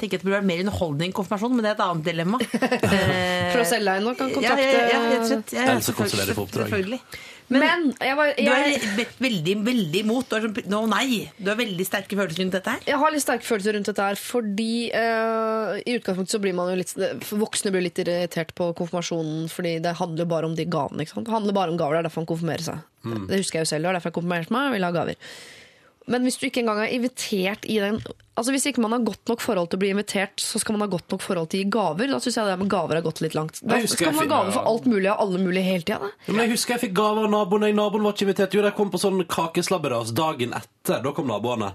tenker 0.00 0.18
at 0.18 0.24
det 0.24 0.28
burde 0.28 0.38
være 0.38 0.48
mer 0.50 0.62
underholdning 0.64 1.12
i 1.12 1.16
konfirmasjon, 1.16 1.56
men 1.56 1.66
det 1.66 1.72
er 1.72 1.76
et 1.78 1.84
annet 1.86 2.06
dilemma. 2.10 2.40
For 3.52 3.62
å 3.62 3.66
selge 3.68 3.90
deg 3.90 4.06
nå 4.06 4.14
kan 4.18 4.30
ja, 4.30 4.38
kontakte 4.38 4.70
ja, 4.70 4.86
ja, 4.88 5.02
rett 5.10 5.20
og 5.20 5.28
slett. 5.34 5.54
Ja, 5.56 5.68
Else 5.74 5.96
konsulerer 5.96 6.38
på 6.38 6.46
oppdrag. 6.48 6.70
Selvfølgelig. 6.70 7.02
Men, 7.50 7.88
jeg, 7.98 8.14
var, 8.14 8.30
Du 8.38 8.46
er 8.46 9.14
veldig, 9.18 9.54
veldig 9.66 10.02
imot. 10.04 10.28
Du 10.30 10.36
er 10.36 10.44
sånn, 10.44 10.58
nå 10.70 10.80
nei. 10.90 11.24
Du 11.34 11.50
har 11.50 11.58
veldig 11.58 11.86
sterke 11.86 12.14
følelser 12.14 12.44
rundt 12.44 12.54
dette 12.54 12.74
her. 12.76 12.84
jeg 12.86 13.00
har 13.02 13.14
litt 13.14 13.24
sterke 13.24 13.46
følelser 13.48 13.74
rundt 13.74 13.90
dette 13.90 14.06
her, 14.06 14.20
fordi 14.22 14.74
uh, 14.94 15.74
i 15.82 15.96
utgangspunktet 15.98 16.36
så 16.36 16.42
blir 16.42 16.54
man 16.56 16.70
jo 16.70 16.78
litt 16.78 16.94
Voksne 17.40 17.72
blir 17.74 17.82
litt 17.88 17.98
irritert 18.02 18.54
på 18.58 18.70
konfirmasjonen 18.78 19.48
fordi 19.50 19.76
det 19.82 19.96
handler 19.98 20.24
jo 20.24 20.30
bare 20.30 20.50
om 20.50 20.54
de 20.58 20.66
gavene. 20.70 21.02
ikke 21.02 21.16
sant? 21.16 21.26
Det 21.26 21.34
handler 21.34 21.56
bare 21.56 21.74
om 21.74 21.80
gaver, 21.80 21.98
det 21.98 22.04
er 22.04 22.10
derfor 22.10 22.22
man 22.22 22.30
konfirmerer 22.30 22.66
seg. 22.68 22.84
Det 23.02 23.40
husker 23.40 23.60
jeg 23.60 23.66
jo 23.66 23.72
selv, 23.72 23.82
det 23.82 23.90
er 23.90 23.98
derfor 23.98 24.12
jeg 24.12 24.18
konfirmerte 24.20 24.54
meg, 24.54 24.68
jeg 24.68 24.76
ville 24.76 24.90
ha 24.92 24.98
gaver. 25.00 25.34
Men 26.08 26.24
hvis 26.24 26.38
du 26.40 26.46
ikke 26.48 26.62
engang 26.62 26.80
er 26.82 26.94
invitert 26.94 27.66
i 27.68 27.76
den 27.82 28.00
Altså 28.40 28.54
Hvis 28.54 28.64
ikke 28.70 28.80
man 28.80 28.94
har 28.94 29.02
godt 29.04 29.28
nok 29.28 29.42
forhold 29.44 29.68
til 29.68 29.76
å 29.76 29.80
bli 29.82 29.90
invitert, 29.92 30.40
så 30.40 30.56
skal 30.56 30.72
man 30.72 30.86
ha 30.86 30.88
godt 30.88 31.12
nok 31.12 31.20
forhold 31.20 31.50
til 31.52 31.60
å 31.60 31.60
gi 31.60 31.72
gaver. 31.74 32.08
Da 32.08 32.20
syns 32.24 32.38
jeg 32.38 32.48
det 32.48 32.54
med 32.56 32.70
gaver 32.72 32.96
har 32.96 33.04
gått 33.04 33.20
litt 33.20 33.34
langt. 33.36 33.58
Da 33.60 33.76
skal 33.84 34.14
man 34.14 34.22
ha 34.22 34.30
gaver 34.30 34.54
for 34.54 34.70
alt 34.70 34.86
mulig 34.88 35.10
og 35.12 35.20
alle 35.26 35.40
mulige 35.42 35.66
hele 35.66 35.84
tida. 35.84 36.08
Ja, 36.24 36.36
jeg 36.38 36.52
husker 36.54 36.72
jeg 36.78 36.82
fikk 36.86 36.94
gaver 36.96 37.26
av 37.28 37.34
naboen. 37.34 37.66
Jeg, 37.68 37.76
naboen 37.76 38.06
var 38.06 38.14
ikke 38.16 38.30
invitert. 38.30 38.56
Jo, 38.56 38.64
de 38.64 38.72
kom 38.78 38.88
på 38.94 39.02
sånn 39.02 39.20
kakeslabberas 39.28 40.14
dagen 40.16 40.56
etter. 40.56 41.02
Da 41.04 41.12
kom 41.12 41.28
naboene. 41.28 41.74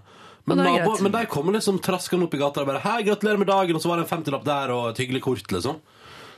Men, 0.49 0.63
nabo, 0.65 0.97
men 1.05 1.13
de 1.13 1.21
kom 1.29 1.53
liksom 1.53 1.77
traskende 1.85 2.25
opp 2.25 2.33
i 2.33 2.41
gata 2.41 2.61
og 2.61 2.69
bare 2.69 2.81
'Hei, 2.81 3.03
gratulerer 3.05 3.37
med 3.41 3.49
dagen', 3.49 3.77
og 3.77 3.81
så 3.81 3.89
var 3.89 4.01
det 4.01 4.05
en 4.05 4.13
50-lapp 4.17 4.45
der 4.45 4.73
og 4.73 4.89
et 4.89 5.01
hyggelig 5.05 5.21
kort, 5.25 5.51
liksom. 5.53 5.81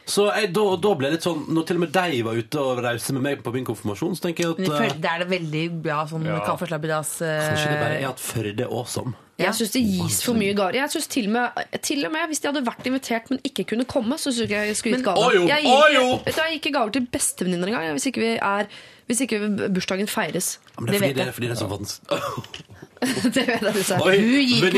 Så 0.08 0.30
jeg, 0.32 0.54
da, 0.56 0.64
da 0.80 0.92
ble 0.96 1.10
det 1.10 1.18
litt 1.18 1.26
sånn 1.28 1.42
Når 1.52 1.66
til 1.68 1.78
og 1.80 1.82
med 1.84 1.92
de 1.92 2.20
var 2.24 2.38
ute 2.40 2.62
og 2.64 2.80
reiste 2.86 3.12
med 3.16 3.26
meg 3.26 3.42
på 3.44 3.52
min 3.52 3.66
konfirmasjon, 3.68 4.16
så 4.16 4.28
tenker 4.28 4.46
jeg 4.46 4.54
at 4.56 4.62
eh, 4.64 4.84
Førde 4.86 5.14
er 5.14 5.24
det 5.24 5.30
veldig 5.34 5.64
bra 5.84 6.02
sånn 6.08 6.28
Ja. 6.30 6.38
kaffeslabbedas 6.48 7.16
uh... 7.26 7.32
Kanskje 7.50 7.72
det 7.74 7.80
bare 7.82 7.98
er 8.00 8.08
at 8.14 8.24
Førde 8.24 8.64
er 8.64 8.72
awesome. 8.72 9.18
Jeg 9.38 9.54
syns 9.54 9.74
det 9.76 9.82
gis 9.86 10.16
for 10.26 10.34
mye 10.34 10.54
gaver. 10.58 10.80
Jeg 10.80 10.90
synes 10.96 11.08
til, 11.14 11.28
og 11.30 11.34
med, 11.36 11.60
til 11.86 12.08
og 12.08 12.14
med 12.16 12.32
Hvis 12.32 12.42
de 12.42 12.50
hadde 12.50 12.64
vært 12.66 12.88
invitert, 12.90 13.28
men 13.30 13.42
ikke 13.46 13.68
kunne 13.70 13.86
komme, 13.86 14.18
så 14.18 14.32
syns 14.34 14.50
jeg 14.50 14.72
jeg 14.72 14.80
skulle 14.80 14.98
gitt 14.98 15.06
gaver. 15.06 15.28
Å 15.28 15.36
jo, 15.36 15.44
Jeg 15.52 15.68
jeg 15.68 16.56
gikk 16.56 16.58
ikke 16.64 16.74
gaver 16.80 16.96
til 16.96 17.06
bestevenninner 17.14 17.70
engang. 17.70 17.92
Hvis 18.00 18.10
ikke, 18.10 18.24
vi 18.24 18.32
er, 18.40 18.72
hvis 19.12 19.22
ikke 19.28 19.44
bursdagen 19.76 20.10
feires. 20.10 20.56
Ja, 20.74 20.82
Men 20.82 20.90
det 20.90 20.96
er 20.96 20.98
Det 20.98 21.04
fordi 21.04 21.14
vet 21.14 21.22
det, 21.22 21.28
er 21.28 21.38
fordi 21.38 21.52
det 21.52 21.58
er 21.58 21.62
så 21.62 21.70
vanskelig. 21.76 22.66
det 23.36 23.44
vet 23.48 23.62
jeg 23.62 23.74
hvis 23.76 23.90
jeg. 23.94 24.00
Oi, 24.02 24.16
Hun 24.18 24.48
gikk 24.48 24.62
med. 24.66 24.72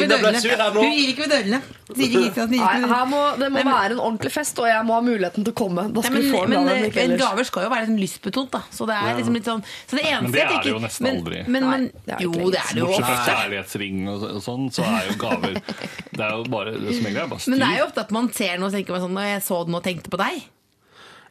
Hun 2.59 2.83
her 2.91 3.05
må, 3.09 3.21
det 3.39 3.47
må 3.53 3.59
være 3.65 3.93
en 3.95 4.01
ordentlig 4.03 4.31
fest, 4.33 4.59
og 4.61 4.67
jeg 4.69 4.81
må 4.85 4.91
ha 4.97 5.01
muligheten 5.05 5.45
til 5.47 5.53
å 5.53 5.55
komme. 5.57 5.85
Da 5.95 6.03
Nei, 6.05 6.11
men, 6.15 6.21
få 6.33 6.39
men 6.51 6.57
en 6.69 6.83
ellers. 6.89 7.21
gaver 7.21 7.43
skal 7.49 7.61
jo 7.65 7.69
være 7.73 7.83
liksom 7.87 7.99
lystbetont, 8.03 8.51
da. 8.53 8.61
Så 8.75 8.81
det 8.89 8.95
er 8.99 9.17
liksom 9.19 9.35
litt 9.39 9.47
sånn 9.49 9.63
Så 9.65 9.93
det 9.97 10.03
eneste 10.09 10.25
Men 10.27 10.33
det 10.35 10.43
er 10.45 10.49
det 10.67 10.73
jo 10.73 10.79
nesten 10.83 11.05
aldri. 11.13 11.39
Men, 11.47 11.61
men, 11.71 11.81
Nei, 11.89 11.93
det 12.11 12.19
jo, 12.27 12.33
det 12.51 12.61
er 12.61 12.71
det 12.75 12.81
jo 12.83 12.87
Bortsett 12.91 13.09
fra 13.09 13.17
kjærlighetsring 13.29 13.95
og, 14.13 14.27
sånn, 14.45 14.69
så 14.75 14.81
er 14.85 15.09
jo 15.09 15.13
gaver 15.23 15.57
Det 15.59 16.23
er 16.27 16.31
jo 16.35 16.45
bare 16.51 16.75
det 16.75 16.95
som 16.95 17.09
egentlig 17.09 17.23
er 17.23 17.31
bare 17.33 17.43
styr. 17.45 17.51
Men 17.55 17.63
det 17.63 17.69
er 17.71 17.77
jo 17.81 17.87
ofte 17.89 18.01
at 18.05 18.11
man 18.19 18.25
ser 18.35 18.53
noe 18.59 18.69
og 18.69 18.73
tenker 18.77 18.91
man 18.95 19.03
sånn 19.07 19.17
Når 19.19 19.25
jeg 19.29 19.43
så 19.49 19.59
den 19.69 19.77
og 19.79 19.85
tenkte 19.85 20.11
på 20.13 20.19
deg. 20.21 20.41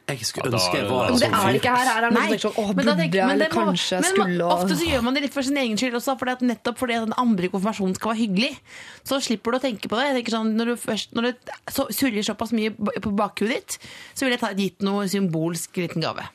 Jeg 0.09 0.25
skulle 0.29 0.51
ønske 0.51 0.73
jeg 0.79 0.87
var 0.89 1.05
Men 1.05 1.13
en 1.13 1.13
Men 1.13 1.19
det 1.19 1.29
sånn 1.29 1.39
er 1.39 1.51
det 1.53 1.61
ikke 1.61 1.75
her. 1.75 1.89
Her 1.89 2.03
er 2.03 2.09
noen 2.09 2.17
som 2.19 2.29
tenker 2.29 2.43
sånn 2.45 2.57
Åh, 2.63 2.73
burde 2.79 2.95
tenker- 2.99 3.19
jeg, 3.19 3.29
eller 3.35 3.49
må- 3.49 3.57
kanskje 3.59 3.89
jeg 3.89 4.01
men 4.01 4.11
skulle 4.15 4.45
og- 4.45 4.53
Ofte 4.59 4.75
så 4.79 4.85
gjør 4.89 5.03
man 5.03 5.13
det 5.13 5.23
litt 5.23 5.33
for 5.33 5.43
sin 5.43 5.57
egen 5.57 5.77
skyld 5.77 5.93
også, 5.99 6.17
fordi 6.19 6.31
at 6.31 6.41
nettopp 6.41 6.77
fordi 6.77 6.93
at 6.97 7.05
den 7.05 7.13
andre 7.17 7.47
konfirmasjonen 7.49 7.95
skal 7.95 8.11
være 8.13 8.21
hyggelig. 8.23 8.57
Så 9.05 9.21
slipper 9.21 9.51
du 9.51 9.57
å 9.59 9.61
tenke 9.61 9.87
på 9.87 9.95
det. 9.99 10.05
Jeg 10.09 10.15
tenker 10.25 10.37
sånn, 10.37 10.55
Når 10.55 10.65
du 10.65 10.75
først 10.75 11.13
Når 11.13 11.21
det 11.23 11.35
så, 11.69 11.87
surrer 11.91 12.23
såpass 12.25 12.51
mye 12.51 12.71
på 12.71 13.15
bakhudet 13.15 13.49
ditt, 13.61 13.77
så 14.15 14.25
ville 14.25 14.37
jeg 14.37 14.41
ta, 14.41 14.53
gitt 14.53 14.81
noe 14.81 15.05
symbolsk 15.07 15.69
liten 15.77 16.01
gave. 16.01 16.25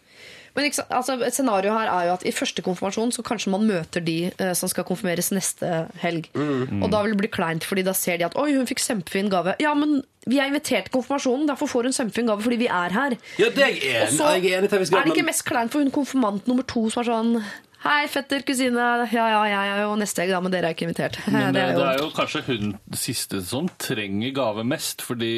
Men 0.57 0.67
ikke, 0.71 0.87
altså, 0.89 1.21
et 1.21 1.35
scenario 1.35 1.73
her 1.77 1.89
er 1.91 2.07
jo 2.07 2.13
at 2.15 2.23
i 2.25 2.31
første 2.31 2.63
konfirmasjon 2.63 3.11
så 3.11 3.25
kanskje 3.27 3.51
man 3.51 3.67
møter 3.67 3.99
de 4.05 4.31
eh, 4.39 4.53
som 4.55 4.69
skal 4.69 4.85
konfirmeres 4.85 5.33
neste 5.35 5.91
helg. 5.99 6.29
Og 6.37 6.89
da 6.93 7.03
vil 7.03 7.11
det 7.11 7.19
bli 7.19 7.27
kleint, 7.29 7.65
fordi 7.67 7.83
da 7.83 7.91
ser 7.93 8.19
de 8.19 8.25
at 8.29 8.37
oi, 8.37 8.53
hun 8.55 8.65
fikk 8.65 8.79
kjempefin 8.79 9.29
gave. 9.29 9.57
Ja, 9.59 9.75
men 9.75 10.05
vi 10.27 10.39
er 10.41 10.49
invitert 10.49 10.89
til 10.89 10.95
konfirmasjonen, 10.97 11.49
derfor 11.51 11.71
får 11.71 11.91
hun 11.91 11.97
kjempefin 11.99 12.31
gave 12.31 12.45
fordi 12.47 12.61
vi 12.65 12.71
er 12.71 12.97
her. 12.97 13.19
Ja, 13.41 13.51
det 13.53 13.67
er 13.67 13.75
jeg 13.75 14.09
enig 14.09 14.19
jeg 14.19 14.55
er 14.55 14.59
enig 14.63 14.73
til 14.73 14.83
er 14.85 15.05
det 15.05 15.15
ikke 15.15 15.27
mest 15.27 15.45
kleint 15.49 15.73
for 15.73 15.85
hun 15.85 15.93
konfirmant 15.95 16.49
nummer 16.51 16.67
to 16.69 16.89
som 16.93 17.05
er 17.05 17.11
sånn 17.11 17.37
Hei, 17.85 18.07
fetter, 18.09 18.41
kusine. 18.49 18.81
Ja, 19.13 19.25
ja, 19.29 19.41
jeg 19.45 19.73
er 19.75 19.83
jo 19.83 19.91
neste 20.01 20.23
helg, 20.23 20.33
da, 20.33 20.39
men 20.41 20.55
dere 20.55 20.71
er 20.71 20.73
ikke 20.73 20.87
invitert. 20.87 21.19
Men 21.29 21.53
det 21.53 21.61
er 21.61 21.75
er 21.75 21.75
det 21.75 21.83
jo, 21.83 21.89
er 21.91 21.99
jo 22.01 22.07
kanskje 22.17 22.41
hun 22.47 22.71
siste 22.97 23.43
som 23.45 23.69
trenger 23.77 24.33
gave 24.39 24.65
mest, 24.65 25.05
fordi 25.05 25.35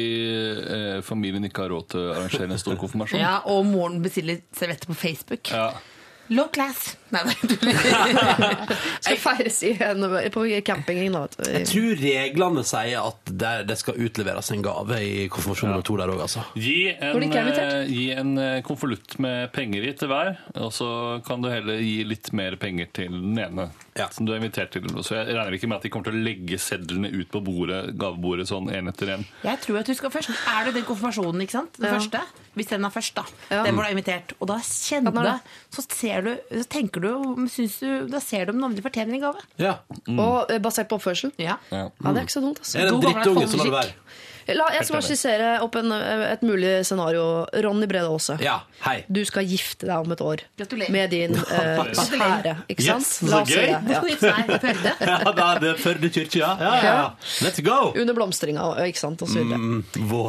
eh, 0.63 1.01
familien 1.03 1.43
ikke 1.49 1.65
har 1.65 1.73
råd 1.75 1.89
til 1.91 2.05
å 2.05 2.13
arrangere 2.13 2.47
en 2.47 2.61
stor 2.63 2.79
konfirmasjon. 2.79 3.19
Ja, 3.19 3.41
Og 3.51 3.67
moren 3.67 3.99
bestiller 4.05 4.39
servetter 4.55 4.87
på 4.87 4.95
Facebook. 4.95 5.51
Ja. 5.51 5.73
Low 6.31 6.47
class. 6.55 6.93
Nei, 7.11 7.21
nei, 7.23 7.35
du 7.47 7.55
skal 9.05 9.17
feires 9.21 9.57
i 9.63 9.71
på 10.33 10.43
campingen. 10.65 11.13
nå, 11.15 11.21
vet 11.37 11.47
Jeg 11.53 11.67
tror 11.71 12.01
reglene 12.01 12.63
sier 12.67 12.99
at 13.07 13.31
det, 13.31 13.51
det 13.69 13.77
skal 13.79 13.99
utleveres 14.07 14.51
en 14.51 14.63
gave 14.65 14.99
i 15.03 15.27
konfirmasjon 15.31 15.71
nummer 15.71 15.85
to 15.87 15.97
der 15.99 16.11
òg, 16.13 16.23
altså. 16.25 16.43
Gi 16.59 16.89
en, 16.93 17.23
eh, 17.23 17.77
gi 17.91 18.07
en 18.17 18.33
eh, 18.41 18.61
konvolutt 18.67 19.17
med 19.23 19.51
penger 19.55 19.87
i 19.87 19.93
til 19.97 20.11
hver, 20.11 20.33
og 20.59 20.71
så 20.75 20.89
kan 21.27 21.43
du 21.43 21.49
heller 21.51 21.79
gi 21.83 22.01
litt 22.07 22.31
mer 22.37 22.57
penger 22.61 22.91
til 23.01 23.13
den 23.13 23.37
ene 23.47 23.69
Ja. 23.97 24.09
som 24.13 24.27
du 24.27 24.33
er 24.33 24.37
invitert 24.41 24.71
til. 24.75 24.83
Så 25.01 25.15
jeg 25.17 25.31
regner 25.33 25.55
ikke 25.57 25.69
med 25.71 25.79
at 25.79 25.87
de 25.87 25.89
kommer 25.93 26.11
til 26.11 26.19
å 26.19 26.25
legge 26.27 26.59
sedlene 26.61 27.09
ut 27.15 27.31
på 27.33 27.41
bordet, 27.41 27.95
gavebordet 27.97 28.47
sånn 28.51 28.67
en 28.73 28.91
etter 28.91 29.15
en. 29.15 29.23
Jeg 29.47 29.63
tror 29.63 29.79
at 29.79 29.87
du 29.89 29.95
skal 29.97 30.11
først. 30.13 30.35
Er 30.51 30.67
det 30.67 30.75
den 30.77 30.85
konfirmasjonen, 30.85 31.41
ikke 31.47 31.57
sant? 31.57 31.79
Den 31.79 31.89
Ja. 31.89 31.95
første? 31.97 32.21
Hvis 32.57 32.69
den 32.71 32.85
er 32.85 32.89
først, 32.89 33.13
da. 33.13 33.23
Ja. 33.51 33.63
Den 33.63 33.75
hvor 33.77 33.85
du 33.85 33.89
er 33.89 33.93
invitert. 33.95 34.31
Og 34.41 34.47
da 34.49 34.55
kjenner 34.65 35.13
du 35.13 35.75
Så 35.77 35.83
ser 35.93 36.21
du 36.25 36.31
Så 36.57 36.67
tenker 36.69 36.96
du, 37.03 37.47
syns 37.51 37.79
du 37.81 38.07
Da 38.11 38.19
ser 38.23 38.45
du 38.47 38.53
om 38.53 38.59
den 38.61 38.67
andre 38.69 38.83
fortjener 38.85 39.17
en 39.17 39.23
gave. 39.27 39.43
Ja. 39.61 39.73
Og 40.13 40.51
eh, 40.53 40.59
basert 40.63 40.89
på 40.91 40.97
oppførsel. 40.99 41.33
Ja. 41.41 41.57
Ja. 41.71 41.87
Ja, 41.89 42.11
det 42.11 42.17
er 42.17 42.25
ikke 42.27 42.37
så 42.37 42.43
dumt. 42.43 42.61
Altså. 42.63 42.77
Er 42.79 42.89
det 42.89 42.93
en 42.95 43.01
drittunge, 43.05 43.47
så 43.47 43.57
lar 43.57 43.69
det 43.69 43.75
være. 43.77 43.95
La, 44.55 44.67
jeg 44.77 44.85
skal 44.87 45.01
skissere 45.03 45.47
opp 45.65 45.75
en, 45.79 45.91
et 45.91 46.43
mulig 46.45 46.69
scenario. 46.87 47.23
Ronny 47.65 47.87
Brede 47.89 48.07
Aase. 48.07 48.37
Ja, 48.43 48.61
hei. 48.85 49.01
Du 49.11 49.19
skal 49.27 49.47
gifte 49.49 49.89
deg 49.89 50.05
om 50.05 50.13
et 50.15 50.21
år 50.23 50.43
Gratulerer. 50.59 50.93
med 50.93 51.11
din 51.11 51.35
eh, 51.35 51.81
kjære. 51.91 52.53
Ikke 52.71 52.85
sant? 52.85 53.03
Yes, 53.03 53.11
så 53.19 53.31
La 53.31 53.41
oss 53.41 53.51
gøy. 53.51 53.67
det. 53.67 53.91
Ja. 53.91 54.01
Ja, 55.17 55.31
da 55.35 55.45
er 55.55 55.59
det 55.63 55.73
Førde 55.81 56.09
kirke, 56.13 56.39
ja. 56.39 56.53
Ja, 56.61 56.71
ja, 56.79 56.93
ja. 57.01 57.07
Let's 57.45 57.59
go! 57.65 57.91
Under 57.99 58.15
blomstringa, 58.17 58.69
ikke 58.87 59.01
sant? 59.01 59.21
Og 59.25 59.31
så 59.31 59.41
videre. 59.43 59.59
Mm. 59.59 59.83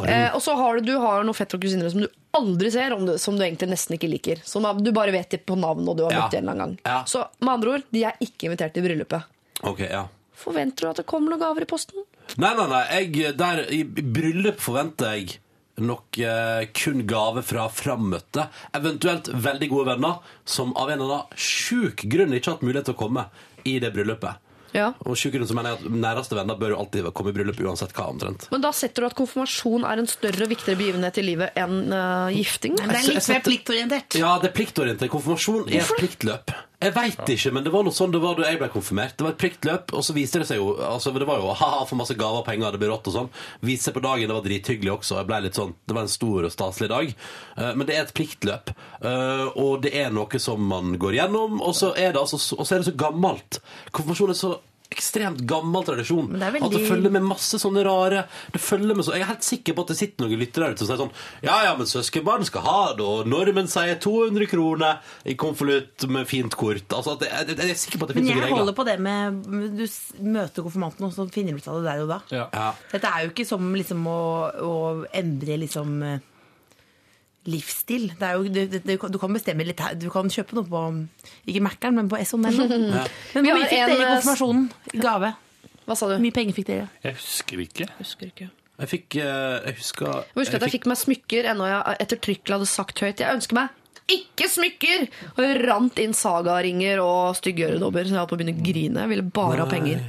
Eh, 0.09 0.27
og 0.35 0.41
så 0.43 0.55
har 0.59 0.79
du, 0.79 0.91
du 0.91 0.99
har 1.01 1.23
noen 1.27 1.37
fettere 1.37 1.59
og 1.59 1.65
kusiner 1.65 1.91
som 1.93 2.03
du 2.03 2.09
aldri 2.37 2.71
ser, 2.73 2.93
om 2.95 3.05
du, 3.07 3.15
som 3.21 3.37
du 3.39 3.43
egentlig 3.45 3.71
nesten 3.71 3.95
ikke 3.97 4.09
liker. 4.11 4.43
Som 4.47 4.67
du 4.83 4.91
bare 4.95 5.13
vet 5.15 5.39
på 5.45 5.57
navn, 5.59 5.87
og 5.89 5.97
du 5.99 6.05
har 6.07 6.15
møtt 6.15 6.35
dem 6.35 6.43
en 6.43 6.49
eller 6.49 6.55
annen 6.55 6.77
gang. 6.79 6.79
Ja. 6.85 7.01
Så 7.09 7.25
med 7.39 7.55
andre 7.55 7.77
ord, 7.77 7.89
de 7.95 8.05
er 8.11 8.19
ikke 8.23 8.49
invitert 8.49 8.75
til 8.75 8.85
bryllupet. 8.85 9.35
Okay, 9.63 9.89
ja. 9.91 10.05
Forventer 10.39 10.85
du 10.87 10.91
at 10.93 11.01
det 11.01 11.07
kommer 11.09 11.33
noen 11.33 11.41
gaver 11.41 11.65
i 11.65 11.69
posten? 11.69 12.05
Nei, 12.37 12.51
nei, 12.55 12.67
nei. 12.69 12.83
Jeg, 12.93 13.37
der, 13.39 13.63
I 13.73 13.83
bryllup 13.85 14.59
forventer 14.61 15.15
jeg 15.17 15.39
nok 15.79 16.19
eh, 16.19 16.67
kun 16.75 17.05
gave 17.07 17.43
fra 17.45 17.69
frammøtte. 17.71 18.49
Eventuelt 18.75 19.31
veldig 19.31 19.71
gode 19.71 19.93
venner 19.93 20.35
som 20.45 20.75
av 20.77 20.91
en 20.91 20.99
eller 20.99 21.21
annen 21.21 21.39
sjuk 21.39 22.05
grunn 22.11 22.35
ikke 22.35 22.51
har 22.51 22.59
hatt 22.59 22.67
mulighet 22.67 22.91
til 22.91 22.97
å 22.97 23.01
komme 23.05 23.25
i 23.67 23.79
det 23.81 23.93
bryllupet. 23.95 24.45
Ja. 24.75 24.91
Og 25.09 25.17
sjuk 25.17 25.33
grunn 25.33 25.47
så 25.49 25.55
mener 25.57 25.73
jeg 25.73 25.81
at 25.81 25.97
Næreste 26.03 26.37
venner 26.37 26.57
bør 26.59 26.75
jo 26.75 26.79
alltid 26.83 27.09
komme 27.17 27.31
i 27.33 27.37
bryllup 27.39 27.57
uansett 27.65 27.93
hva, 27.97 28.09
omtrent. 28.13 28.45
Men 28.53 28.61
da 28.61 28.69
setter 28.75 29.01
du 29.01 29.09
at 29.09 29.17
konfirmasjon 29.17 29.87
er 29.87 30.03
en 30.03 30.09
større 30.09 30.45
og 30.45 30.53
viktigere 30.53 30.77
begivenhet 30.77 31.17
i 31.17 31.25
livet 31.25 31.57
enn 31.59 31.93
uh, 31.93 32.29
gifting? 32.33 32.77
Men 32.77 32.93
det 32.93 33.01
er 33.01 33.15
litt 33.15 33.31
mer 33.33 33.45
pliktorientert. 33.47 34.19
Ja, 34.21 34.35
det 34.43 34.51
er 34.51 34.57
pliktorientert. 34.59 35.11
Konfirmasjon 35.15 35.71
er 35.71 35.81
et 35.81 35.95
pliktløp. 35.97 36.53
Jeg 36.79 36.93
veit 36.95 37.29
ikke, 37.33 37.51
men 37.51 37.65
det 37.65 37.73
var 37.73 37.83
noe 37.83 37.91
sånn 37.91 38.11
det 38.13 38.21
var 38.23 38.37
da 38.39 38.45
jeg 38.47 38.59
ble 38.61 38.69
konfirmert. 38.71 39.17
Det 39.19 39.25
var 39.25 39.33
et 39.33 39.39
pliktløp, 39.41 39.91
og 39.91 40.03
så 40.07 40.13
viste 40.15 40.39
det 40.39 40.47
seg 40.47 40.61
jo 40.61 40.77
altså 40.79 41.11
Det 41.11 41.27
var 41.27 41.41
jo 41.41 41.49
ha-ha, 41.59 41.81
for 41.89 41.99
masse 41.99 42.15
gaver 42.15 42.39
og 42.39 42.45
penger, 42.47 42.71
det 42.71 42.79
blir 42.79 42.93
rått 42.93 43.09
og 43.11 43.15
sånn. 43.17 43.29
Viste 43.67 43.89
seg 43.89 43.97
på 43.97 44.03
dagen, 44.05 44.29
det 44.31 44.37
var 44.37 44.45
drithyggelig 44.47 44.93
også. 44.93 45.17
Jeg 45.19 45.27
ble 45.27 45.41
litt 45.43 45.59
sånn, 45.59 45.73
Det 45.83 45.97
var 45.97 46.07
en 46.07 46.13
stor 46.15 46.47
og 46.47 46.53
staselig 46.55 46.89
dag. 46.93 47.11
Eh, 47.57 47.73
Men 47.75 47.85
det 47.89 47.97
er 47.97 48.05
et 48.07 48.13
pliktløp, 48.15 48.71
Eh, 48.99 49.45
og 49.55 49.81
det 49.83 49.93
er 49.95 50.09
noe 50.11 50.39
som 50.43 50.59
man 50.67 50.97
går 50.99 51.13
gjennom, 51.15 51.61
og 51.63 51.71
så 51.75 51.93
er 51.95 52.11
det, 52.11 52.19
altså, 52.19 52.35
så- 52.37 52.57
og 52.59 52.65
så 52.67 52.75
er 52.75 52.79
det 52.83 52.87
så 52.93 52.97
gammelt. 52.99 53.59
Konfirmasjon 53.95 54.29
er 54.29 54.33
så 54.35 54.59
ekstremt 54.89 55.43
gammel 55.45 55.83
tradisjon. 55.85 56.31
Det 56.33 56.39
veldig- 56.53 56.65
At 56.65 56.71
det 56.71 56.87
følger 56.89 57.11
med 57.13 57.21
masse 57.21 57.59
sånne 57.61 57.83
rare 57.85 58.23
det 58.51 58.59
følger 58.61 58.95
med 58.95 59.05
så, 59.05 59.13
Jeg 59.13 59.21
er 59.21 59.29
helt 59.29 59.43
sikker 59.45 59.73
på 59.77 59.81
at 59.81 59.87
det 59.93 59.97
sitter 59.97 60.25
noen 60.25 60.39
lyttere 60.39 60.65
der 60.65 60.71
ute 60.73 60.79
som 60.79 60.87
sier 60.89 60.97
sånn 61.03 61.11
Ja, 61.45 61.63
ja, 61.63 61.75
men 61.77 61.85
søskenbarn 61.85 62.43
skal 62.45 62.61
ha 62.65 62.93
det, 62.97 63.05
og 63.05 63.27
normen 63.29 63.67
sier 63.69 63.99
200 64.01 64.47
kroner 64.49 64.97
i 65.25 65.35
konvolutt 65.35 66.07
med 66.09 66.25
fint 66.27 66.55
kort. 66.55 66.87
Altså, 66.89 67.13
at 67.13 67.19
det, 67.19 67.29
jeg, 67.29 67.57
jeg 67.57 67.69
er 67.69 67.75
sikker 67.83 67.99
på 67.99 68.03
at 68.03 68.13
det 68.13 68.17
finnes 68.17 68.33
regler. 68.33 68.41
Men 68.41 68.49
jeg 68.49 68.57
holder 68.57 68.73
på 68.73 68.85
det 68.85 68.99
med 68.99 69.77
Du 69.77 69.85
møter 70.25 70.63
konfirmanten, 70.65 71.05
og 71.05 71.13
så 71.13 71.29
finner 71.31 71.51
du 71.53 71.57
ut 71.61 71.67
av 71.67 71.83
det 71.83 71.91
der 71.91 72.01
og 72.01 72.09
da. 72.09 72.19
Ja. 72.33 72.47
Ja. 72.53 72.73
Dette 72.91 73.07
er 73.13 73.25
jo 73.27 73.29
ikke 73.33 73.45
som 73.45 73.69
liksom 73.75 74.07
å, 74.09 74.19
å 74.65 75.05
endre 75.13 75.57
liksom 75.61 76.01
eh, 76.03 76.19
livsstil. 77.49 78.07
Det 78.19 78.27
er 78.27 78.37
jo, 78.37 78.47
du, 78.53 78.77
du, 78.77 78.93
du 79.15 79.19
kan 79.21 79.35
bestemme 79.35 79.65
litt 79.67 79.81
her. 79.83 79.97
Du 79.99 80.07
kan 80.13 80.29
kjøpe 80.31 80.57
noe 80.57 80.67
på 80.69 80.83
Ikke 81.49 81.63
Mækkern, 81.65 81.97
men 81.99 82.11
på 82.11 82.19
SNL. 82.21 82.61
Men 82.69 82.93
hvor 82.99 83.43
Vi 83.43 83.49
har 83.49 83.59
mye 83.59 83.67
fikk 83.69 83.81
en, 83.81 83.91
dere 83.91 83.97
i 83.97 84.05
eh, 84.05 84.13
konfirmasjonen? 84.13 84.69
Gave? 85.03 85.33
Hva 85.85 85.97
sa 85.97 86.07
du? 86.09 86.15
Hvor 86.15 86.23
mye 86.23 86.35
penger 86.35 86.57
fikk 86.57 86.69
dere? 86.69 86.87
Jeg 87.05 87.17
husker 87.17 87.65
ikke. 87.65 87.89
Husker 87.99 88.31
ikke. 88.31 88.49
Jeg 88.79 88.91
fikk 88.93 89.19
eh, 89.19 89.57
Jeg 89.67 89.75
husker 89.81 90.07
Jeg 90.13 90.39
husker 90.39 90.59
at 90.61 90.65
jeg 90.67 90.75
fikk 90.77 90.87
meg 90.87 90.99
smykker 91.01 91.49
ennå 91.51 91.67
jeg 91.67 91.99
ettertrykkelig 92.05 92.59
hadde 92.59 92.69
sagt 92.71 93.03
høyt. 93.03 93.25
Jeg 93.25 93.39
ønsker 93.39 93.59
meg 93.59 93.75
ikke 94.09 94.47
smykker! 94.49 95.03
Og 95.35 95.39
det 95.43 95.49
rant 95.69 95.99
inn 96.01 96.15
sagaringer 96.17 96.97
og 97.03 97.35
stygge 97.37 97.67
øredobber, 97.67 98.07
så 98.07 98.15
jeg 98.15 98.21
holdt 98.23 98.31
på 98.31 98.37
å 98.37 98.39
begynne 98.39 98.55
å 98.57 98.65
grine. 98.65 99.03
Jeg 99.03 99.11
ville 99.11 99.25
bare 99.37 99.59
ha 99.61 99.67
penger. 99.69 100.01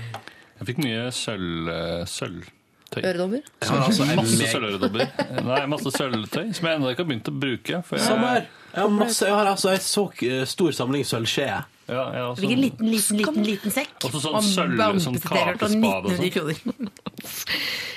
Jeg 0.61 0.69
fikk 0.71 0.81
mye 0.87 1.03
sølv. 1.13 1.69
eh, 1.75 2.05
sølv. 2.09 2.49
Tøy. 2.91 3.03
Øredobber? 3.07 3.43
Har 3.63 3.85
altså 3.87 4.07
Masse 4.19 4.47
sølvøredobber. 4.51 5.11
Nei, 5.47 5.61
masse 5.71 5.93
sølvtøy 5.95 6.49
som 6.57 6.67
jeg 6.67 6.79
ennå 6.79 6.91
ikke 6.91 7.05
har 7.05 7.11
begynt 7.13 7.29
å 7.31 7.35
bruke. 7.37 7.83
For 7.87 8.01
jeg, 8.01 8.07
Samme 8.09 8.33
her. 8.33 8.49
Jeg 8.71 8.83
har, 8.83 8.95
masse, 8.95 9.27
jeg 9.27 9.35
har 9.35 9.51
altså 9.51 9.71
en 9.75 9.85
så 9.85 10.07
eh, 10.27 10.43
stor 10.51 10.75
samling 10.75 11.07
sølvskjeer. 11.07 11.69
Ja, 11.91 12.05
har 12.15 12.35
Hvilken 12.39 12.55
sånn, 12.55 12.63
liten, 12.63 12.91
liten, 12.91 13.19
liten, 13.19 13.47
liten 13.47 13.75
sekk. 13.75 13.97
Også 14.07 14.23
sånn 14.23 14.45
sølv- 14.47 14.77
bamse 14.79 15.09
sånn 15.09 15.19
til 15.19 15.31
og 15.31 15.49
kakespade 15.59 16.13
og 16.13 16.23
1900. 16.23 16.91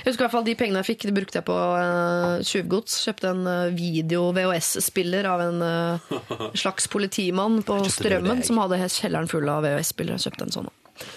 Jeg 0.04 0.12
husker 0.12 0.20
i 0.20 0.26
hvert 0.26 0.34
fall 0.34 0.48
De 0.48 0.56
pengene 0.60 0.82
jeg 0.82 0.90
fikk, 0.90 1.06
det 1.08 1.14
brukte 1.16 1.40
jeg 1.40 1.46
på 1.48 1.58
uh, 1.58 2.42
tjuvgods. 2.44 2.96
Kjøpte 3.06 3.30
en 3.34 3.44
uh, 3.48 3.74
video-VHS-spiller 3.78 5.30
av 5.30 5.46
en 5.46 5.62
uh, 5.64 6.16
slags 6.64 6.90
politimann 6.92 7.62
på 7.66 7.78
Strømmen 7.94 8.42
som 8.46 8.62
hadde 8.62 8.82
kjelleren 8.90 9.30
full 9.32 9.50
av 9.50 9.66
VHS-spillere. 9.66 10.22
Kjøpte 10.26 10.50
en 10.50 10.58
sånn. 10.58 10.74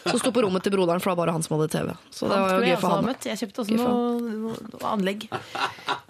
Som 0.06 0.18
sto 0.18 0.32
på 0.32 0.42
rommet 0.42 0.64
til 0.64 0.72
broderen, 0.72 1.02
for 1.02 1.10
det 1.10 1.16
var 1.16 1.26
bare 1.26 1.34
han 1.36 1.44
som 1.44 1.56
hadde 1.56 1.68
TV. 1.72 1.90
Så 2.14 2.28
det 2.30 2.38
var 2.40 2.54
jo 2.54 2.70
gøy 2.70 2.78
for 2.80 2.94
han. 2.94 3.10
Jeg 3.26 3.40
kjøpte 3.42 3.62
også 3.64 3.76
noe, 3.76 4.54
anlegg. 4.88 5.26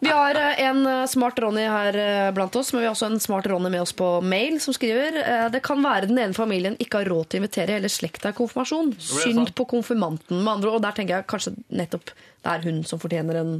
Vi 0.05 0.13
har 0.13 0.39
eh, 0.39 0.63
en 0.69 0.83
eh, 0.87 1.03
smart 1.11 1.41
Ronny 1.43 1.65
her 1.67 1.99
eh, 2.01 2.31
blant 2.37 2.57
oss, 2.59 2.73
men 2.73 2.85
vi 2.85 2.89
har 2.89 2.95
også 2.95 3.11
en 3.11 3.23
smart 3.23 3.49
Ronny 3.51 3.73
med 3.73 3.83
oss 3.83 3.95
på 3.97 4.11
mail, 4.23 4.61
som 4.63 4.77
skriver 4.77 5.19
det 5.53 5.63
kan 5.65 5.83
være 5.83 6.11
den 6.11 6.21
ene 6.21 6.37
familien 6.37 6.77
ikke 6.83 7.03
har 7.03 7.11
råd 7.11 7.31
til 7.31 7.41
å 7.41 7.43
invitere 7.43 7.79
hele 7.79 7.91
slekta 7.93 8.33
i 8.33 8.37
konfirmasjon. 8.37 8.95
Synd 9.03 9.53
på 9.57 9.67
konfirmanten, 9.71 10.39
med 10.43 10.53
andre 10.59 10.71
ord. 10.71 10.81
Og 10.81 10.87
der 10.87 10.97
tenker 10.97 11.19
jeg 11.19 11.31
kanskje 11.31 11.57
nettopp 11.75 12.13
det 12.47 12.53
er 12.53 12.67
hun 12.69 12.85
som 12.87 13.01
fortjener 13.03 13.41
en 13.41 13.57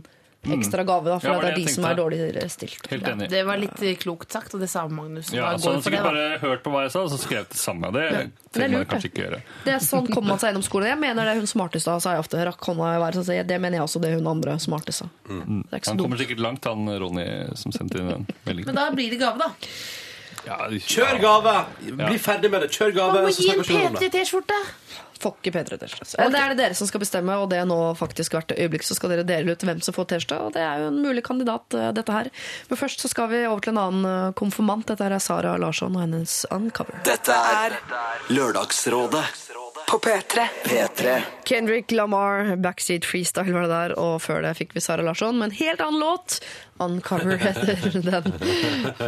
ekstra 0.55 0.85
gave, 0.87 1.11
da, 1.11 1.19
for 1.21 1.29
Ja, 1.29 1.35
var 1.37 1.47
det 1.47 1.51
er 1.53 1.57
de 1.59 1.73
som 1.75 1.87
er 1.89 1.99
dårligere 1.99 2.49
stilt. 2.53 2.87
Helt 2.91 3.09
enig. 3.11 3.29
Det 3.33 3.43
var 3.49 3.61
litt 3.61 3.83
eh, 3.83 3.97
klokt 4.01 4.33
sagt, 4.33 4.55
og 4.55 4.63
det 4.63 4.69
sa 4.71 4.87
Magnus. 4.89 5.33
Ja, 5.35 5.51
så 5.59 5.75
han 5.75 5.83
sikkert 5.85 6.07
bare 6.07 6.39
hørt 6.43 6.63
på 6.65 6.73
hva 6.75 6.85
jeg 6.87 6.95
sa, 6.95 7.03
og 7.07 7.13
så 7.13 7.19
skrev 7.21 7.49
det 7.51 7.59
samme. 7.61 7.91
Det 7.95 8.05
det 8.07 8.21
er 8.21 8.31
trenger 8.55 8.79
man 8.79 8.89
kanskje 8.93 9.09
det. 9.09 9.13
ikke 9.13 9.25
gjøre. 9.27 9.43
Det 9.67 9.75
er 9.75 9.85
sånn 9.85 10.09
kommer 10.13 10.35
man 10.35 10.41
seg 10.43 10.53
gjennom 10.53 10.67
skolen. 10.69 10.93
Jeg 10.95 11.03
mener 11.03 11.29
det 11.29 11.35
er 11.35 11.43
hun 11.43 11.51
smarteste, 11.51 11.99
sa 12.07 12.17
jeg 12.17 12.25
ofte. 12.25 12.41
Rakk 12.49 12.71
hånda 12.71 12.95
i 12.95 13.03
været. 13.03 13.21
så 13.27 13.39
Det 13.53 13.61
mener 13.61 13.81
jeg 13.81 13.89
også, 13.89 14.03
det 14.03 14.13
er 14.13 14.21
hun 14.21 14.33
andre 14.33 14.57
smarteste 14.63 15.07
sa. 15.07 15.11
Mm. 15.29 15.63
Han 15.75 16.01
kommer 16.01 16.21
sikkert 16.21 16.41
langt, 16.41 16.65
han 16.65 16.89
Ronny 17.01 17.27
som 17.59 17.75
sendte 17.75 18.01
inn 18.01 18.11
den 18.13 18.27
meldingen. 18.47 18.73
Men 18.73 18.81
da 18.81 18.91
blir 18.95 19.11
det 19.13 19.21
gave, 19.21 19.39
da. 19.43 19.53
Ja, 20.47 20.57
Kjør 20.71 21.19
gave! 21.23 21.55
Bli 21.83 22.19
ferdig 22.23 22.51
med 22.53 22.63
det. 22.63 22.71
Kjør 22.75 22.93
gave, 22.95 23.15
Man 23.19 23.27
må 23.27 23.33
gi 23.35 23.49
en 23.51 23.57
snakkes 23.57 23.71
vi 23.73 23.81
om 23.83 23.97
det. 23.97 24.03
P3-T-skjorte! 24.07 24.61
Får 25.17 25.33
ikke 25.41 25.53
P3 25.55 25.79
T-skjorte. 25.81 26.29
Det 26.31 26.41
er 26.41 26.53
det 26.53 26.59
dere 26.61 26.77
som 26.77 26.89
skal 26.89 27.01
bestemme, 27.01 27.37
og 27.41 27.49
det 27.49 27.61
er 27.63 27.69
nå 27.69 27.79
faktisk 27.97 28.37
hvert 28.37 28.53
øyeblikk 28.53 28.85
så 28.85 28.97
skal 28.99 29.15
dere 29.15 29.25
dele 29.27 29.55
ut 29.57 29.65
hvem 29.65 29.81
som 29.85 29.97
får 29.97 30.11
T-skjorte. 30.13 30.39
Og 30.45 30.53
det 30.57 30.63
er 30.65 30.83
jo 30.83 30.91
en 30.91 31.01
mulig 31.03 31.25
kandidat, 31.27 31.65
eh, 31.75 31.89
dette 31.97 32.13
her. 32.13 32.29
Men 32.69 32.81
først 32.81 33.01
så 33.01 33.09
skal 33.13 33.31
vi 33.33 33.41
over 33.49 33.65
til 33.65 33.73
en 33.75 33.81
annen 33.81 34.11
eh, 34.11 34.35
konfirmant. 34.39 34.87
Dette 34.91 35.07
her 35.07 35.17
er 35.17 35.25
Sara 35.25 35.57
Larsson 35.61 35.97
og 35.97 36.05
hennes 36.05 36.37
Uncover. 36.53 37.01
Dette 37.09 37.33
er 37.33 37.79
Lørdagsrådet 38.29 39.25
På 39.91 39.99
P3. 39.99 40.49
P3. 40.65 41.21
Kendrick 41.45 41.91
Lamar, 41.91 42.57
Backseat 42.57 43.05
Freestyle 43.05 43.53
var 43.53 43.63
det 43.63 43.69
der, 43.69 43.93
og 44.03 44.17
før 44.23 44.41
det 44.43 44.57
fikk 44.59 44.73
vi 44.75 44.81
Sara 44.83 45.05
Larsson 45.07 45.37
med 45.39 45.53
en 45.53 45.57
helt 45.61 45.83
annen 45.85 46.01
låt. 46.03 46.41
Uncover 46.83 47.37
heter 47.39 48.01
den. 48.11 48.33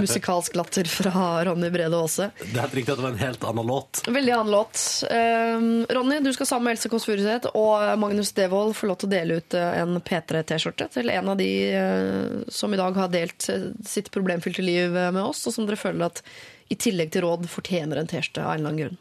Musikalsk 0.00 0.54
latter 0.54 0.86
fra 0.86 1.44
Ronny 1.48 1.72
Brede 1.74 1.98
Aase. 1.98 2.28
Det 2.38 2.52
er 2.52 2.62
helt 2.62 2.76
riktig 2.78 2.94
at 2.94 3.00
det 3.00 3.06
var 3.08 3.16
en 3.16 3.24
helt 3.24 3.46
annen 3.50 3.66
låt. 3.66 4.02
Veldig 4.06 4.34
annen 4.36 4.52
låt. 4.54 4.84
Um, 5.10 5.66
Ronny, 5.98 6.20
du 6.22 6.30
skal 6.36 6.46
sammen 6.46 6.68
med 6.68 6.76
Else 6.76 6.92
Kåss 6.92 7.08
Furuseth 7.08 7.50
og 7.58 7.98
Magnus 7.98 8.30
Devold 8.38 8.76
få 8.78 8.92
lov 8.92 9.00
til 9.02 9.10
å 9.10 9.14
dele 9.16 9.40
ut 9.40 9.56
eh, 9.58 9.80
en 9.82 9.98
P3-T-skjorte 9.98 10.86
til 10.94 11.10
en 11.10 11.32
av 11.34 11.40
de 11.42 11.50
eh, 11.74 12.38
som 12.54 12.70
i 12.74 12.78
dag 12.78 13.02
har 13.02 13.10
delt 13.10 13.50
eh, 13.50 13.66
sitt 13.82 14.12
problemfylte 14.14 14.62
liv 14.62 14.94
med 14.94 15.24
oss, 15.24 15.42
og 15.50 15.58
som 15.58 15.66
dere 15.66 15.80
føler 15.80 16.06
at 16.06 16.22
i 16.68 16.78
tillegg 16.78 17.12
til 17.14 17.24
råd 17.24 17.46
fortjener 17.50 18.00
en 18.00 18.10
T-skjorte 18.10 18.44
av 18.44 18.54
en 18.54 18.60
eller 18.60 18.72
annen 18.72 18.82
grunn. 18.82 18.98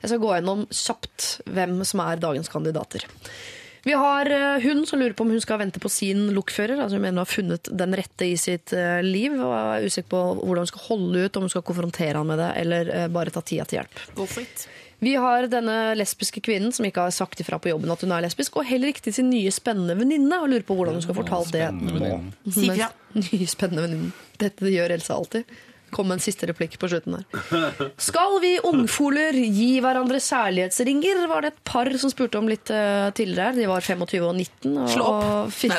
Jeg 0.00 0.10
skal 0.10 0.20
gå 0.22 0.34
gjennom 0.34 0.66
kjapt 0.72 1.30
hvem 1.50 1.80
som 1.86 2.02
er 2.04 2.20
dagens 2.22 2.52
kandidater. 2.52 3.06
Vi 3.82 3.92
har 3.96 4.28
eh, 4.30 4.60
hun 4.60 4.84
som 4.86 5.00
lurer 5.00 5.14
på 5.16 5.24
om 5.24 5.30
hun 5.32 5.40
skal 5.40 5.60
vente 5.62 5.80
på 5.80 5.88
sin 5.88 6.26
lokfører. 6.36 6.76
altså 6.76 6.98
Hun 6.98 7.02
mener 7.02 7.16
hun 7.16 7.24
har 7.24 7.30
funnet 7.32 7.70
den 7.72 7.96
rette 7.96 8.28
i 8.28 8.36
sitt 8.36 8.74
eh, 8.76 9.00
liv 9.04 9.38
og 9.38 9.54
er 9.56 9.86
usikker 9.88 10.10
på 10.12 10.20
hvordan 10.42 10.66
hun 10.66 10.72
skal 10.72 10.86
holde 10.90 11.24
ut, 11.24 11.36
om 11.36 11.46
hun 11.46 11.54
skal 11.54 11.64
konfrontere 11.64 12.20
han 12.20 12.28
med 12.28 12.42
det, 12.42 12.50
eller 12.60 12.92
eh, 12.96 13.08
bare 13.12 13.32
ta 13.32 13.40
tida 13.40 13.64
til 13.64 13.80
hjelp. 13.80 14.04
Go 14.18 14.28
for 14.28 14.44
it. 14.44 14.66
Vi 15.00 15.14
har 15.16 15.46
denne 15.48 15.94
lesbiske 15.96 16.42
kvinnen 16.44 16.74
som 16.76 16.84
ikke 16.84 17.06
har 17.06 17.14
sagt 17.16 17.40
ifra 17.40 17.56
på 17.56 17.70
jobben 17.70 17.88
at 17.88 18.02
hun 18.04 18.12
er 18.12 18.26
lesbisk, 18.26 18.58
og 18.60 18.68
heller 18.68 18.92
ikke 18.92 19.06
til 19.06 19.16
sin 19.16 19.30
nye 19.32 19.52
spennende 19.54 19.96
venninne, 19.96 20.42
og 20.42 20.52
lurer 20.52 20.66
på 20.68 20.76
hvordan 20.76 20.98
hun 20.98 21.06
skal 21.06 21.16
fortale 21.16 21.48
det 21.48 21.64
spennende 21.70 21.94
nå. 21.94 22.02
venninne. 22.04 22.52
Si 22.58 22.68
ifra. 22.68 22.90
Nye 23.24 23.48
spennende 23.48 23.86
venninne. 23.86 24.12
Dette 24.44 24.74
gjør 24.76 24.92
Elsa 24.98 25.16
alltid. 25.16 25.56
Kom 25.90 26.08
med 26.10 26.18
en 26.18 26.22
siste 26.24 26.46
replikk 26.50 26.76
på 26.80 26.88
slutten 26.90 27.16
der. 27.18 27.90
Skal 28.00 28.36
vi 28.42 28.52
ungfoler 28.66 29.34
gi 29.34 29.80
hverandre 29.82 30.20
særlighetsringer? 30.22 31.24
Var 31.30 31.44
det 31.46 31.52
et 31.54 31.60
par 31.66 31.90
som 32.00 32.12
spurte 32.12 32.38
om 32.38 32.48
litt 32.50 32.70
eh, 32.74 33.08
tidligere 33.16 33.50
her. 33.50 33.58
De 33.58 33.66
var 33.70 33.84
25 33.84 34.26
og 34.28 34.34
19 34.38 34.76
og, 34.76 34.88
Slå 34.94 35.08
opp. 35.08 35.24
og 35.24 35.52
fikk 35.54 35.76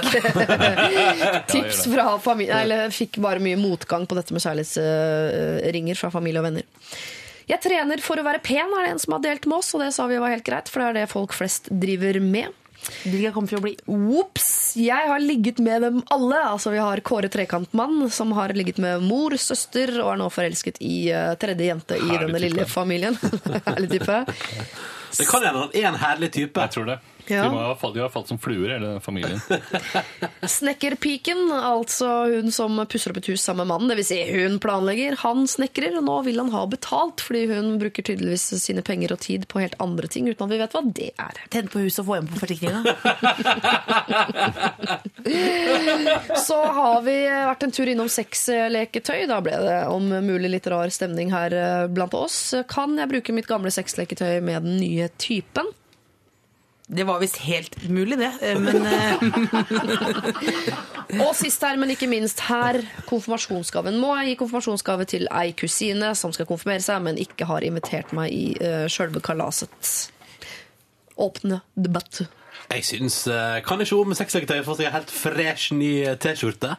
tips 1.53 1.85
fra 1.91 2.07
familie 2.21 2.59
Eller 2.63 2.93
fikk 2.93 3.17
bare 3.23 3.41
mye 3.43 3.59
motgang 3.59 4.05
på 4.09 4.17
dette 4.17 4.35
med 4.35 4.43
kjærlighetsringer 4.43 5.99
fra 5.99 6.11
familie 6.13 6.41
og 6.43 6.47
venner. 6.49 6.67
Jeg 7.49 7.59
trener 7.63 7.99
for 8.03 8.21
å 8.21 8.23
være 8.23 8.39
pen, 8.45 8.69
er 8.77 8.85
det 8.85 8.91
en 8.93 9.01
som 9.01 9.15
har 9.17 9.23
delt 9.25 9.47
med 9.49 9.57
oss, 9.57 9.73
og 9.75 9.81
det 9.83 9.89
sa 9.95 10.05
vi 10.07 10.19
var 10.21 10.31
helt 10.31 10.45
greit, 10.47 10.69
for 10.71 10.79
det 10.83 10.89
er 10.91 10.99
det 11.01 11.11
folk 11.11 11.33
flest 11.35 11.67
driver 11.81 12.19
med. 12.23 12.53
De 13.03 13.21
kommer 13.33 13.51
til 13.51 13.59
å 13.59 13.63
bli 13.63 13.75
Ops! 13.85 14.49
Jeg 14.79 15.09
har 15.09 15.21
ligget 15.21 15.59
med 15.63 15.83
dem 15.85 15.99
alle. 16.13 16.39
Altså, 16.53 16.71
vi 16.73 16.79
har 16.81 17.01
Kåre 17.05 17.29
Trekantmann, 17.31 18.07
som 18.13 18.31
har 18.37 18.53
ligget 18.57 18.79
med 18.81 19.03
mor, 19.05 19.35
søster, 19.37 19.93
og 20.01 20.13
er 20.13 20.21
nå 20.21 20.29
forelsket 20.33 20.81
i 20.85 21.11
uh, 21.13 21.33
tredje 21.41 21.69
jente 21.69 21.99
i 21.99 22.07
denne 22.07 22.31
type. 22.31 22.43
lille 22.45 22.67
familien. 22.69 23.17
Herlig 23.67 23.91
type. 23.97 24.23
Det 25.11 25.27
kan 25.27 25.43
hende 25.43 25.65
han 25.65 25.73
er 25.75 25.87
en 25.89 25.99
herlig 25.99 26.31
type. 26.31 26.55
Jeg 26.55 26.73
tror 26.77 26.87
det. 26.87 26.99
Ja. 27.31 27.45
De, 27.47 27.51
må 27.53 27.59
ha 27.63 27.75
falt, 27.79 27.95
de 27.95 28.01
har 28.03 28.11
falt 28.11 28.27
som 28.31 28.39
fluer, 28.41 28.69
hele 28.73 28.99
familien. 29.03 29.39
Snekkerpiken, 30.57 31.51
altså 31.51 32.07
hun 32.33 32.51
som 32.53 32.71
pusser 32.91 33.11
opp 33.13 33.19
et 33.21 33.29
hus 33.31 33.41
sammen 33.43 33.65
med 33.65 33.71
mannen. 33.71 33.89
Dvs. 33.93 34.09
Si 34.11 34.19
hun 34.33 34.59
planlegger, 34.63 35.13
han 35.21 35.39
snekrer, 35.47 35.97
og 35.99 36.03
nå 36.07 36.17
vil 36.27 36.39
han 36.41 36.51
ha 36.53 36.65
betalt, 36.69 37.17
fordi 37.23 37.41
hun 37.53 37.79
bruker 37.81 38.03
tydeligvis 38.03 38.45
sine 38.61 38.81
penger 38.85 39.09
og 39.15 39.19
tid 39.23 39.41
på 39.51 39.61
helt 39.63 39.77
andre 39.83 40.07
ting, 40.11 40.23
uten 40.27 40.45
at 40.47 40.51
vi 40.51 40.61
vet 40.61 40.73
hva 40.75 40.83
det 40.99 41.11
er. 41.15 41.33
Tenn 41.53 41.71
på 41.71 41.79
huset 41.85 42.01
og 42.03 42.07
få 42.09 42.13
hjem 42.19 42.29
på 42.31 42.41
forsikringa. 42.43 42.79
Så 46.41 46.57
har 46.75 47.01
vi 47.05 47.15
vært 47.29 47.63
en 47.65 47.73
tur 47.75 47.89
innom 47.91 48.09
sexleketøy. 48.11 49.25
Da 49.29 49.39
ble 49.43 49.57
det 49.63 49.79
om 49.91 50.07
mulig 50.25 50.49
litt 50.55 50.67
rar 50.71 50.89
stemning 50.93 51.31
her 51.33 51.53
eh, 51.55 51.87
blant 51.91 52.15
oss. 52.17 52.37
Kan 52.71 52.97
jeg 52.99 53.11
bruke 53.11 53.35
mitt 53.35 53.49
gamle 53.49 53.71
sexleketøy 53.73 54.41
med 54.43 54.67
den 54.67 54.79
nye 54.81 55.09
typen? 55.21 55.69
Det 56.91 57.05
var 57.07 57.21
visst 57.21 57.37
helt 57.45 57.75
umulig, 57.85 58.17
det. 58.19 58.31
eh, 58.43 58.59
Men 58.59 58.85
eh, 58.85 59.21
Og 61.25 61.35
sist 61.39 61.63
her, 61.63 61.77
men 61.79 61.93
ikke 61.93 62.09
minst 62.11 62.43
her, 62.49 62.81
konfirmasjonsgaven. 63.07 63.95
Må 64.01 64.11
jeg 64.19 64.33
gi 64.33 64.35
konfirmasjonsgave 64.41 65.07
til 65.07 65.27
ei 65.31 65.53
kusine 65.55 66.11
som 66.19 66.33
skal 66.35 66.47
konfirmere 66.49 66.83
seg, 66.83 66.99
men 67.05 67.19
ikke 67.21 67.47
har 67.47 67.63
invitert 67.67 68.11
meg 68.15 68.31
i 68.35 68.45
uh, 68.59 68.85
sjølve 68.91 69.23
kalaset. 69.23 70.11
Åpne 71.21 71.61
debatt. 71.79 72.25
Jeg 72.71 72.85
syns 72.87 73.23
uh, 73.27 73.59
Kan 73.67 73.81
ikke 73.83 73.97
hun 73.99 74.11
med 74.11 74.19
sexleketøy 74.19 74.63
få 74.67 74.75
seg 74.79 74.87
en 74.89 74.95
helt 74.99 75.11
fresh 75.11 75.75
ny 75.75 75.91
T-skjorte? 76.19 76.75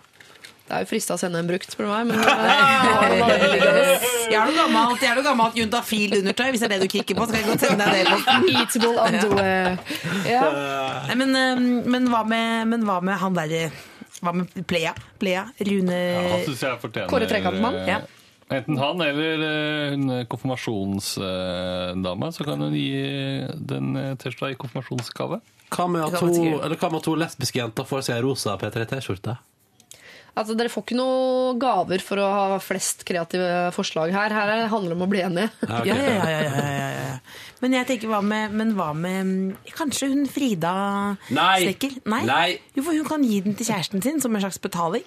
Det 0.72 0.78
er 0.78 0.84
jo 0.86 0.88
frista 0.88 1.12
å 1.12 1.20
sende 1.20 1.36
en 1.36 1.44
brukt, 1.50 1.68
spør 1.68 1.84
du 1.84 1.90
meg, 1.92 2.06
men 2.08 2.16
eh, 2.24 3.92
jeg 4.32 4.38
er 4.40 4.46
noe 4.48 4.56
gammelt, 4.56 5.02
jeg 5.04 5.10
er 5.10 5.18
noe 5.18 5.24
gammelt 5.26 5.52
juntafil-undertøy. 5.60 6.46
Hvis 6.54 6.62
det 6.62 6.68
er 6.70 6.72
det 6.72 6.78
du 6.86 6.90
kikker 6.94 7.12
på, 7.18 7.26
så 7.28 7.34
kan 7.34 7.42
jeg 7.42 7.48
godt 7.50 7.64
sende 7.66 7.84
deg 7.84 7.92
det. 8.08 8.10
i. 8.16 8.16
Eatable 8.56 8.96
underwear. 9.04 9.76
Ja. 10.24 10.46
Nei, 11.10 11.16
men, 11.20 11.30
eh, 11.36 11.60
men, 11.92 12.08
hva 12.08 12.22
med, 12.24 12.72
men 12.72 12.80
hva 12.88 12.96
med 13.04 13.20
han 13.20 13.36
derre 13.36 13.68
Hva 14.22 14.32
med 14.38 14.48
Plea? 14.70 14.94
Plea? 15.20 15.44
Rune 15.60 15.98
ja, 16.00 16.40
Kåre 17.12 17.28
Trekantmann? 17.28 17.76
eh, 17.82 17.92
Ja. 17.92 18.00
Enten 18.52 18.76
han 18.80 18.96
eller 19.04 19.44
eh, 19.50 19.92
hun 19.92 20.08
konfirmasjonsdama, 20.32 22.32
så 22.32 22.48
kan 22.48 22.64
hun 22.64 22.72
gi 22.80 22.96
den 23.60 23.92
tirsdag 24.24 24.56
i 24.56 24.58
konfirmasjonsgave. 24.64 25.36
Hva 25.72 25.84
med 25.92 26.00
at 26.08 26.16
to, 26.16 26.32
hva 26.80 26.88
med 26.96 27.04
to 27.04 27.12
lesbiske 27.20 27.60
jenter 27.60 27.84
får 27.88 28.00
seg 28.08 28.24
rosa 28.24 28.56
P3T-skjorte? 28.60 29.36
Altså, 30.32 30.54
Dere 30.56 30.70
får 30.72 30.84
ikke 30.86 30.96
noe 30.96 31.50
gaver 31.60 32.00
for 32.00 32.16
å 32.22 32.26
ha 32.32 32.58
flest 32.64 33.02
kreative 33.04 33.70
forslag 33.76 34.14
her. 34.16 34.32
Her 34.32 34.48
er- 34.54 34.70
handler 34.72 34.94
det 34.94 34.96
om 34.96 35.04
å 35.04 35.10
bli 35.12 35.20
enige. 35.20 35.50
Ja, 35.68 35.80
okay. 35.80 35.88
Ja, 35.92 35.96
ja, 35.96 36.12
ja, 36.24 36.38
ja, 36.40 36.52
ja, 36.56 36.76
ja, 36.78 37.02
ja. 37.10 37.18
Men 37.60 37.76
jeg 37.76 37.86
tenker, 37.90 38.08
hva 38.08 38.22
med, 38.24 38.54
men 38.56 38.72
hva 38.74 38.88
med 38.96 39.56
Kanskje 39.76 40.08
hun 40.10 40.24
Frida 40.26 40.72
Nei. 41.30 41.58
Snekker? 41.66 41.98
Nei. 42.08 42.22
Nei. 42.26 42.46
Jo, 42.74 42.82
for 42.86 42.96
hun 42.96 43.04
kan 43.10 43.22
gi 43.28 43.42
den 43.44 43.54
til 43.54 43.68
kjæresten 43.68 44.02
sin 44.02 44.20
som 44.24 44.34
en 44.34 44.42
slags 44.42 44.58
betaling. 44.58 45.04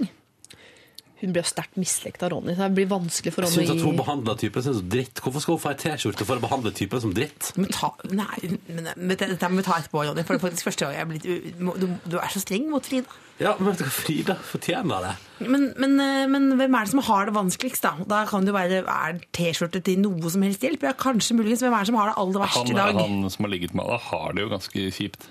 Hun 1.23 1.31
blir 1.34 1.47
sterkt 1.47 1.77
mislekt 1.80 2.22
av 2.23 2.30
Ronny. 2.35 2.53
så 2.53 2.68
Det 2.69 2.76
blir 2.76 2.88
vanskelig 2.91 3.34
for 3.34 3.41
Ronny. 3.47 3.56
Jeg 3.64 3.68
synes 3.72 3.81
at 3.81 3.85
hun 3.88 3.97
behandler 3.97 4.38
typen 4.38 4.61
sin 4.61 4.73
som 4.77 4.89
dritt. 4.93 5.22
Hvorfor 5.26 5.41
skal 5.41 5.56
hun 5.57 5.64
få 5.64 5.72
ei 5.73 5.80
T-skjorte 5.81 6.26
for 6.27 6.38
å 6.38 6.43
behandle 6.43 6.72
typen 6.76 7.02
som 7.02 7.14
dritt? 7.15 7.49
Men 7.57 7.72
ta, 7.73 7.89
nei, 8.11 8.57
men, 8.69 8.89
men 8.95 9.18
dette 9.18 9.49
må 9.49 9.64
vi 9.64 9.65
ta 9.65 9.80
etterpå, 9.80 10.06
Ronny. 10.06 10.23
For 10.27 10.35
det 10.38 10.43
er 10.43 10.47
faktisk 10.52 10.69
første 10.69 10.85
gang 10.85 10.93
jeg 10.99 11.02
er 11.02 11.10
blitt 11.10 11.80
du, 11.81 11.88
du 12.14 12.18
er 12.19 12.30
så 12.30 12.43
streng 12.43 12.69
mot 12.69 12.85
Frida. 12.85 13.07
Ja, 13.40 13.52
men 13.60 13.68
vet 13.74 13.82
du 13.82 13.84
hva, 13.84 13.91
Frida 13.91 14.36
fortjener 14.48 15.02
det. 15.03 15.14
Men, 15.52 15.66
men, 15.82 15.95
eh, 15.99 16.26
men 16.32 16.45
hvem 16.56 16.76
er 16.80 16.86
det 16.88 16.91
som 16.94 17.02
har 17.03 17.26
det 17.28 17.34
vanskeligst, 17.36 17.84
da? 17.84 17.91
Da 18.07 18.22
kan 18.30 18.45
det 18.48 18.53
jo 18.53 18.56
være 18.56 18.78
Er 18.88 19.18
T-skjorte 19.36 19.82
til 19.84 19.99
noe 19.99 20.30
som 20.32 20.45
helst 20.45 20.64
hjelp? 20.64 20.86
Ja, 20.88 20.94
kanskje 20.95 21.36
muligens. 21.36 21.60
Hvem 21.66 21.76
er 21.76 21.84
det 21.84 21.90
som 21.91 21.98
har 21.99 22.14
det 22.14 22.18
aller 22.22 22.40
verst 22.45 22.62
Han, 22.62 22.70
i 22.72 22.78
dag? 22.78 22.94
han 23.02 23.30
som 23.34 23.44
har 23.48 23.52
ligget 23.52 23.74
med 23.76 23.84
alle, 23.84 23.98
har 24.07 24.32
det 24.38 24.45
jo 24.45 24.53
ganske 24.53 24.86
kjipt. 24.95 25.28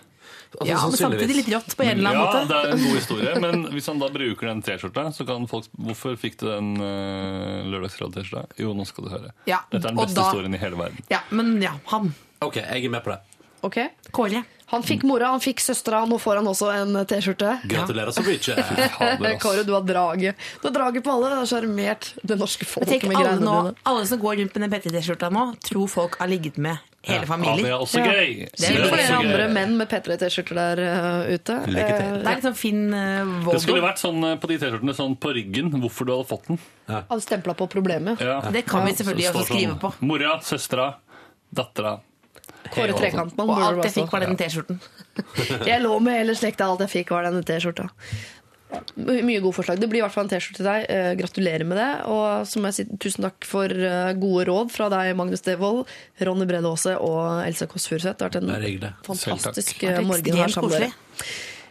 Altså, 0.54 0.68
Ja, 0.68 0.76
men 0.86 0.98
samtidig 1.00 1.34
litt 1.40 1.48
rått 1.50 1.72
på 1.74 1.82
en 1.82 1.96
eller 1.98 2.10
annen 2.12 2.20
Ja, 2.20 2.26
måte. 2.28 2.48
det 2.52 2.58
er 2.60 2.74
en 2.76 2.84
god 2.84 2.98
historie, 3.00 3.32
men 3.42 3.64
hvis 3.74 3.88
han 3.90 3.98
da 3.98 4.08
bruker 4.14 4.46
den 4.52 4.60
T-skjorta, 4.62 5.06
så 5.16 5.26
kan 5.26 5.48
folk 5.50 5.66
Hvorfor 5.74 6.14
fikk 6.20 6.36
du 6.38 6.46
den 6.46 6.68
uh, 6.78 7.64
lørdagsråd-T-skjorta? 7.72 8.52
Jo, 8.62 8.74
nå 8.76 8.84
skal 8.86 9.08
du 9.08 9.10
høre. 9.16 9.32
Ja, 9.50 9.62
Dette 9.72 9.88
er 9.88 9.96
den 9.96 9.98
beste 10.04 10.20
da- 10.20 10.28
historien 10.28 10.54
i 10.54 10.60
hele 10.62 10.76
verden. 10.78 11.00
Ja, 11.10 11.24
men 11.34 11.56
ja, 11.64 11.72
han. 11.90 12.12
OK, 12.44 12.60
jeg 12.60 12.84
er 12.84 12.92
med 12.92 13.02
på 13.02 13.16
det. 13.16 13.18
Ok? 13.64 13.80
Kåre. 14.12 14.44
Han 14.74 14.82
fikk 14.86 15.04
mora, 15.06 15.32
han 15.34 15.42
fikk 15.42 15.62
søstera, 15.62 16.02
nå 16.10 16.18
får 16.22 16.40
han 16.40 16.48
også 16.50 16.70
en 16.74 16.96
T-skjorte. 17.10 17.58
Gratulerer 17.70 18.14
så 18.14 18.24
mye. 18.26 19.36
Kåre, 19.44 19.62
du 19.66 19.70
har 19.76 19.84
draget. 19.86 20.40
Du 20.62 20.68
har 20.68 20.74
draget 20.74 21.04
på 21.06 21.12
alle. 21.14 21.30
Du 21.34 21.36
har 21.42 21.50
sjarmert 21.50 22.10
det 22.22 22.38
norske 22.40 22.66
folk 22.68 22.88
tenker 22.90 23.12
med 23.12 23.20
greiene 23.20 23.44
dine. 23.44 23.76
alle 23.86 24.08
som 24.10 24.20
går 24.22 24.42
rundt 24.42 24.58
med 24.58 24.66
den 24.66 24.74
P3-T-skjorta 24.74 25.30
nå, 25.34 25.46
tror 25.64 25.86
folk 25.92 26.18
har 26.18 26.30
ligget 26.30 26.58
med 26.58 26.82
hele 27.04 27.16
Ja, 27.16 27.20
det 27.20 27.28
familien. 27.28 27.66
er 27.66 27.78
også 27.78 28.00
Ja. 28.00 28.12
gøy. 28.12 28.48
Det 28.56 28.70
er 28.70 28.88
flere 28.88 29.18
andre 29.18 29.48
menn 29.52 29.76
med 29.76 29.88
P3-T-skjorter 29.88 30.54
der 30.54 30.78
uh, 30.80 31.34
ute. 31.34 31.52
Eh, 31.52 31.72
Det 31.74 31.82
er 31.84 32.24
litt 32.24 32.46
sånn 32.46 32.56
fin 32.56 32.80
uh, 32.94 33.52
Det 33.52 33.60
skulle 33.60 33.84
vært 33.84 34.00
sånn 34.00 34.24
på 34.40 34.48
de 34.48 34.58
T-skjortene 34.58 34.94
sånn 34.96 35.16
på 35.20 35.34
ryggen 35.36 35.70
hvorfor 35.70 36.08
du 36.08 36.14
hadde 36.16 36.28
fått 36.28 36.48
den. 36.48 36.58
Ja. 36.88 37.04
stempla 37.20 37.54
på 37.54 37.68
problemet. 37.68 38.20
Ja. 38.20 38.40
Det 38.50 38.66
kan 38.66 38.86
vi 38.86 38.92
selvfølgelig 38.92 39.30
også 39.30 39.44
står 39.44 39.46
sånn, 39.46 39.56
skrive 39.56 39.78
på. 39.80 39.92
Mora, 40.00 40.40
søstera, 40.40 40.94
dattera. 41.52 42.00
Kåre 42.74 42.94
Trekantmann. 42.98 43.50
Og 43.50 43.64
alt 43.68 43.84
jeg 43.88 43.96
fikk, 44.00 44.12
var 44.12 44.24
den 44.26 44.38
T-skjorten. 44.40 44.80
Jeg 45.70 45.82
lå 45.84 45.92
med 46.02 46.18
hele 46.18 46.34
slekta, 46.34 46.66
alt 46.66 46.82
jeg 46.82 46.90
fikk 46.90 47.12
var 47.14 47.28
denne 47.28 47.44
T-skjorta. 47.46 47.86
Mye 48.98 49.38
gode 49.42 49.54
forslag. 49.54 49.78
Det 49.78 49.88
blir 49.90 50.00
i 50.00 50.04
hvert 50.04 50.14
fall 50.14 50.26
en 50.26 50.32
T-skjorte 50.32 50.58
til 50.58 50.66
deg. 50.66 50.86
Eh, 50.90 51.12
gratulerer 51.18 51.66
med 51.68 51.78
det. 51.78 51.90
Og 52.10 52.46
så 52.50 52.60
må 52.60 52.70
jeg 52.70 52.78
si 52.80 52.98
tusen 53.02 53.26
takk 53.28 53.46
for 53.46 53.70
eh, 53.70 54.12
gode 54.18 54.46
råd 54.50 54.72
fra 54.74 54.88
deg, 54.92 55.12
Magnus 55.18 55.44
Devold, 55.46 55.84
Ronny 56.26 56.48
Brede 56.50 56.70
Aase 56.70 56.96
og 56.98 57.44
Else 57.44 57.68
Kåss 57.70 57.88
Furuseth. 57.92 58.18
Det 58.18 58.26
har 58.26 58.34
vært 58.34 58.86
en 58.90 59.02
fantastisk 59.06 59.84
eh, 59.86 60.00
morgen 60.06 60.40
her 60.42 60.54
sammen 60.54 60.74
med 60.74 60.88
dere. 60.88 60.94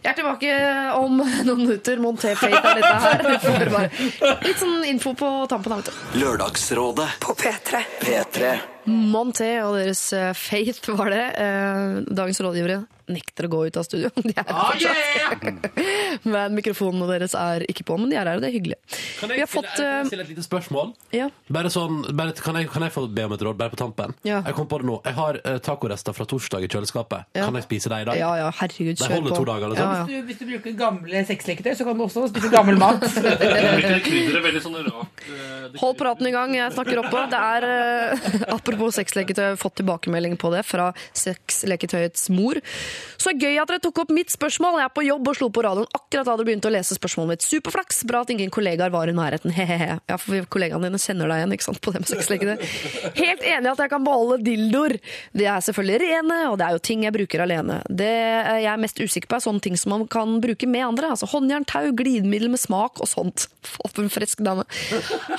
Jeg 0.04 0.12
er 0.12 0.18
tilbake 0.20 0.54
om 1.00 1.22
noen 1.48 1.62
minutter. 1.64 2.00
Monté 2.04 2.34
Fate 2.36 2.60
er 2.60 2.82
dette 2.82 2.96
her. 3.06 3.70
Bare 3.76 3.90
litt 4.44 4.60
sånn 4.60 4.84
info 4.90 5.14
på 5.16 5.30
tampen. 5.52 5.78
vet 5.80 5.88
du. 5.92 6.20
Lørdagsrådet 6.24 7.08
På 7.24 7.36
P3. 7.40 7.84
P3. 8.04 8.54
Monté 8.92 9.54
og 9.64 9.78
deres 9.80 10.02
eh, 10.18 10.34
Faith 10.36 10.92
var 11.00 11.14
det. 11.14 11.24
Eh, 11.40 12.02
Dagens 12.12 12.42
rådgivere 12.44 12.82
nekter 13.14 13.48
å 13.48 13.52
gå 13.54 13.62
ut 13.70 13.80
av 13.80 13.88
studio. 13.88 14.12
De 14.28 14.34
er 14.34 14.50
oh, 14.50 14.74
yeah! 14.82 15.34
Men 16.24 16.56
mikrofonene 16.58 17.08
deres 17.10 17.34
er 17.38 17.66
ikke 17.70 17.86
på, 17.88 17.98
men 18.00 18.12
de 18.12 18.18
er 18.20 18.28
her, 18.30 18.38
og 18.38 18.44
det 18.44 18.50
er 18.52 18.56
hyggelig. 18.56 18.78
Kan 19.20 19.32
Vi 19.32 19.38
jeg, 19.38 19.46
har 19.46 19.50
fått, 19.52 19.70
stille, 19.74 19.88
jeg 19.88 19.94
eh, 19.94 20.02
kan 20.04 20.12
stille 20.12 20.26
et 20.26 20.32
lite 20.34 20.46
spørsmål? 20.46 20.92
Ja. 21.16 21.28
Bare 21.54 21.72
sånn, 21.74 22.04
bare, 22.16 22.36
kan, 22.38 22.60
jeg, 22.60 22.70
kan 22.74 22.86
jeg 22.86 22.94
få 22.96 23.06
be 23.10 23.26
om 23.28 23.36
et 23.36 23.46
råd, 23.46 23.58
bare 23.60 23.74
på 23.74 23.80
tampen? 23.80 24.14
Ja. 24.28 24.42
Jeg 24.48 24.58
kom 24.58 24.70
på 24.70 24.80
det 24.82 24.90
nå. 24.90 25.00
Jeg 25.08 25.18
har 25.18 25.40
uh, 25.42 25.58
tacorester 25.64 26.16
fra 26.16 26.28
torsdag 26.30 26.66
i 26.66 26.70
kjøleskapet. 26.72 27.30
Ja. 27.38 27.48
Kan 27.48 27.58
jeg 27.60 27.68
spise 27.68 27.92
dem 27.94 28.04
i 28.06 28.08
dag? 28.10 28.20
Ja, 28.20 28.32
ja, 28.40 28.50
herregud, 28.62 29.02
kjør 29.02 29.16
holder 29.18 29.36
på. 29.36 29.40
to 29.42 29.48
dager, 29.50 29.74
liksom? 29.74 29.90
Ja, 29.90 29.94
ja. 29.98 30.04
Hvis 30.04 30.14
du, 30.14 30.28
hvis 30.30 30.42
du 30.42 30.46
bruker 30.54 30.78
gamle 30.84 31.24
sexleketøy, 31.30 31.74
så 31.80 31.88
kan 31.88 32.00
du 32.00 32.06
også 32.08 32.28
spise 32.32 32.54
gammel 32.54 32.80
mat. 32.82 33.08
Sånn 34.64 34.78
eh, 34.80 34.92
det- 34.94 35.80
Hold 35.82 35.98
praten 36.00 36.28
i 36.30 36.34
gang, 36.34 36.54
jeg 36.56 36.76
snakker 36.76 37.02
oppå. 37.04 37.26
Det 37.32 37.40
er, 37.40 37.68
uh, 37.68 38.46
apropos 38.56 39.00
sexleketøy, 39.00 39.56
fått 39.60 39.80
tilbakemelding 39.82 40.38
på 40.40 40.52
det 40.54 40.64
fra 40.68 40.92
sexleketøyets 41.18 42.30
mor. 42.34 42.60
Så 43.22 43.34
gøy 43.36 43.58
at 43.62 43.70
dere 43.70 43.82
tok 43.84 44.04
opp 44.04 44.14
mitt 44.14 44.34
spørsmål. 44.34 44.80
Jeg 44.82 44.90
er 44.90 44.94
på 44.96 45.06
jobb 45.06 45.32
og 45.32 45.38
slo 45.38 45.50
på 45.54 45.64
radioen 45.66 45.90
akkurat 45.94 46.28
da 46.28 46.36
dere 46.38 46.48
begynte 46.48 46.70
å 46.70 46.74
lese 46.74 46.98
spørsmålet 46.98 47.34
mitt. 47.34 47.48
Superflaks. 47.48 48.04
Bra 48.10 48.24
at 48.26 48.34
ingen 48.34 48.52
kollegaer 48.54 48.94
var 48.94 49.12
i 49.12 49.16
nærheten. 49.16 49.54
Hehehe. 49.58 50.00
Ja, 50.10 50.20
for 50.22 50.50
kollegaene 50.54 50.90
dine 50.90 51.02
kjenner 51.02 51.32
deg 51.32 51.44
igjen 51.44 51.56
ikke 51.58 51.68
sant, 51.70 51.82
på 51.84 51.94
det 51.94 52.04
med 52.04 52.12
sexleketøy. 52.12 52.68
Helt 53.20 53.46
enig 53.48 53.72
at 53.74 53.84
jeg 53.86 53.94
kan 53.94 54.06
beholde 54.06 54.40
dildoer. 54.46 54.98
De 55.34 55.48
er 55.48 55.66
selvfølgelig 55.66 56.02
rene, 56.04 56.40
og 56.52 56.58
det 56.60 56.68
er 56.68 56.78
jo 56.78 56.84
ting 56.90 57.06
jeg 57.08 57.16
bruker 57.16 57.44
alene. 57.46 57.80
Det 57.90 58.12
jeg 58.14 58.70
er 58.72 58.82
mest 58.82 59.00
usikker 59.00 59.30
på, 59.30 59.40
er 59.40 59.46
sånne 59.48 59.64
ting 59.64 59.80
som 59.80 59.94
man 59.96 60.06
kan 60.12 60.38
bruke 60.44 60.70
med 60.70 60.86
andre. 60.88 61.14
Altså 61.14 61.30
håndjern, 61.32 61.68
tau, 61.70 61.86
glidemiddel 61.98 62.52
med 62.54 62.62
smak 62.62 63.02
og 63.04 63.10
sånt. 63.10 63.48
For 63.64 64.04
en 64.04 64.12
frisk 64.14 64.44
dame. 64.46 64.66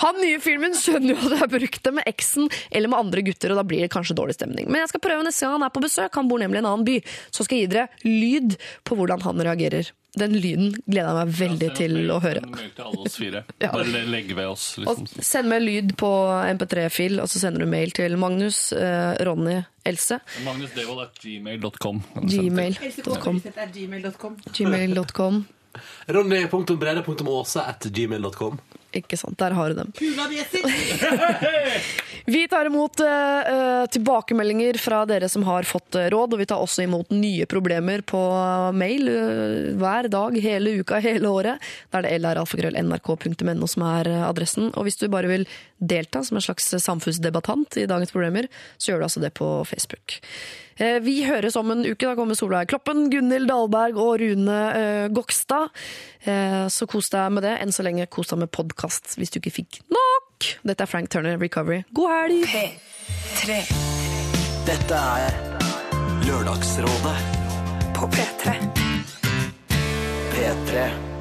Han 0.03 0.21
nye 0.23 0.41
filmen 0.43 0.77
skjønner 0.79 1.15
jo 1.15 1.19
at 1.21 1.35
jeg 1.35 1.43
har 1.43 1.53
brukt 1.53 1.83
det 1.85 1.95
med 1.99 2.09
eksen 2.11 2.49
eller 2.71 2.93
med 2.93 3.01
andre 3.01 3.25
gutter, 3.27 3.53
og 3.55 3.61
da 3.61 3.67
blir 3.67 3.85
det 3.85 3.93
kanskje 3.93 4.17
dårlig 4.19 4.37
stemning. 4.39 4.69
Men 4.71 4.85
jeg 4.85 4.95
skal 4.95 5.05
prøve 5.05 5.27
neste 5.27 5.47
gang 5.47 5.59
han 5.59 5.67
er 5.67 5.75
på 5.75 5.83
besøk. 5.85 6.15
Han 6.19 6.31
bor 6.31 6.43
nemlig 6.43 6.61
i 6.61 6.65
en 6.65 6.71
annen 6.71 6.87
by. 6.87 6.97
Så 7.35 7.44
skal 7.47 7.61
jeg 7.61 7.69
gi 7.69 7.75
dere 7.75 8.09
lyd 8.09 8.57
på 8.87 8.97
hvordan 8.99 9.23
han 9.27 9.45
reagerer. 9.49 9.91
Den 10.15 10.31
lyden 10.39 10.77
gleder 10.87 11.09
jeg 11.11 11.17
meg 11.19 11.31
veldig 11.41 11.69
til 11.75 11.97
å 12.15 12.21
høre. 12.23 12.43
Til 12.77 12.85
alle 12.85 13.01
oss 13.03 13.17
fire. 13.19 13.41
Ja. 13.65 13.73
Bare 13.75 14.03
legg 14.07 14.29
ved 14.37 14.47
oss, 14.47 14.67
Og 14.79 15.01
liksom. 15.01 15.25
send 15.27 15.51
meg 15.51 15.65
lyd 15.65 15.91
på 15.99 16.11
MP3-fil, 16.55 17.19
og 17.23 17.27
så 17.33 17.43
sender 17.43 17.65
du 17.65 17.71
mail 17.73 17.91
til 17.97 18.15
Magnus, 18.21 18.61
eh, 18.79 19.17
Ronny, 19.27 19.57
Else. 19.91 20.21
Magnusdevold 20.47 21.03
er 21.03 21.11
gmail.com. 21.19 21.99
Gmail.com. 22.31 23.43
gmail.com. 23.75 24.39
Gmail.com. 24.55 25.43
Ronny.brede.åse 26.15 27.67
at 27.67 27.91
gmail.com. 27.91 28.63
Ikke 28.95 29.19
sant, 29.19 29.35
der 29.43 29.59
har 29.59 29.75
du 29.75 29.83
dem. 29.83 29.91
Vi 32.27 32.49
tar 32.49 32.67
imot 32.67 33.01
eh, 33.01 33.87
tilbakemeldinger 33.91 34.75
fra 34.75 35.03
dere 35.05 35.29
som 35.29 35.43
har 35.45 35.67
fått 35.69 35.95
eh, 35.95 36.09
råd, 36.09 36.33
og 36.33 36.41
vi 36.41 36.47
tar 36.49 36.63
også 36.65 36.87
imot 36.87 37.13
nye 37.13 37.45
problemer 37.45 38.01
på 38.01 38.21
mail 38.73 39.11
uh, 39.13 39.75
hver 39.77 40.09
dag, 40.09 40.39
hele 40.41 40.79
uka, 40.81 41.03
hele 41.05 41.29
året. 41.29 41.69
Da 41.93 42.01
er 42.01 42.07
det 42.07 42.23
lralfakrøll.nrk.no 42.25 43.69
som 43.69 43.85
er 43.91 44.09
adressen. 44.25 44.71
Og 44.73 44.89
hvis 44.89 44.97
du 45.03 45.11
bare 45.13 45.29
vil 45.29 45.45
delta 45.77 46.25
som 46.25 46.41
en 46.41 46.47
slags 46.47 46.73
samfunnsdebattant 46.87 47.77
i 47.83 47.89
dagens 47.91 48.15
problemer, 48.15 48.49
så 48.79 48.95
gjør 48.95 49.05
du 49.05 49.09
altså 49.11 49.25
det 49.27 49.35
på 49.37 49.51
Facebook. 49.69 50.17
Uh, 50.81 50.97
Vi 51.05 51.21
høres 51.29 51.61
om 51.61 51.77
en 51.77 51.85
uke. 51.85 52.07
Da 52.07 52.17
kommer 52.17 52.41
Solveig 52.41 52.73
Kloppen, 52.73 53.11
Gunhild 53.13 53.53
Dahlberg 53.53 54.01
og 54.01 54.17
Rune 54.25 54.59
Gokstad. 55.13 55.77
Så 56.73 56.87
kos 56.89 57.11
deg 57.13 57.37
med 57.37 57.45
det. 57.45 57.59
Enn 57.61 57.73
så 57.75 57.85
lenge 57.85 58.09
kos 58.09 58.33
deg 58.33 58.41
med 58.47 58.49
podkast 58.55 59.19
hvis 59.21 59.35
du 59.35 59.43
ikke 59.43 59.59
fikk 59.61 59.83
nok. 59.93 60.14
Dette 60.63 60.85
er 60.85 60.91
Frank 60.91 61.11
Turner 61.11 61.39
Recovery. 61.41 61.83
God 61.95 62.11
helg! 62.11 62.47
P3. 62.49 63.59
Dette 64.65 65.01
er 65.01 65.41
Lørdagsrådet 66.25 67.17
På 67.95 68.09
P3. 68.15 68.55
P3 70.35 71.14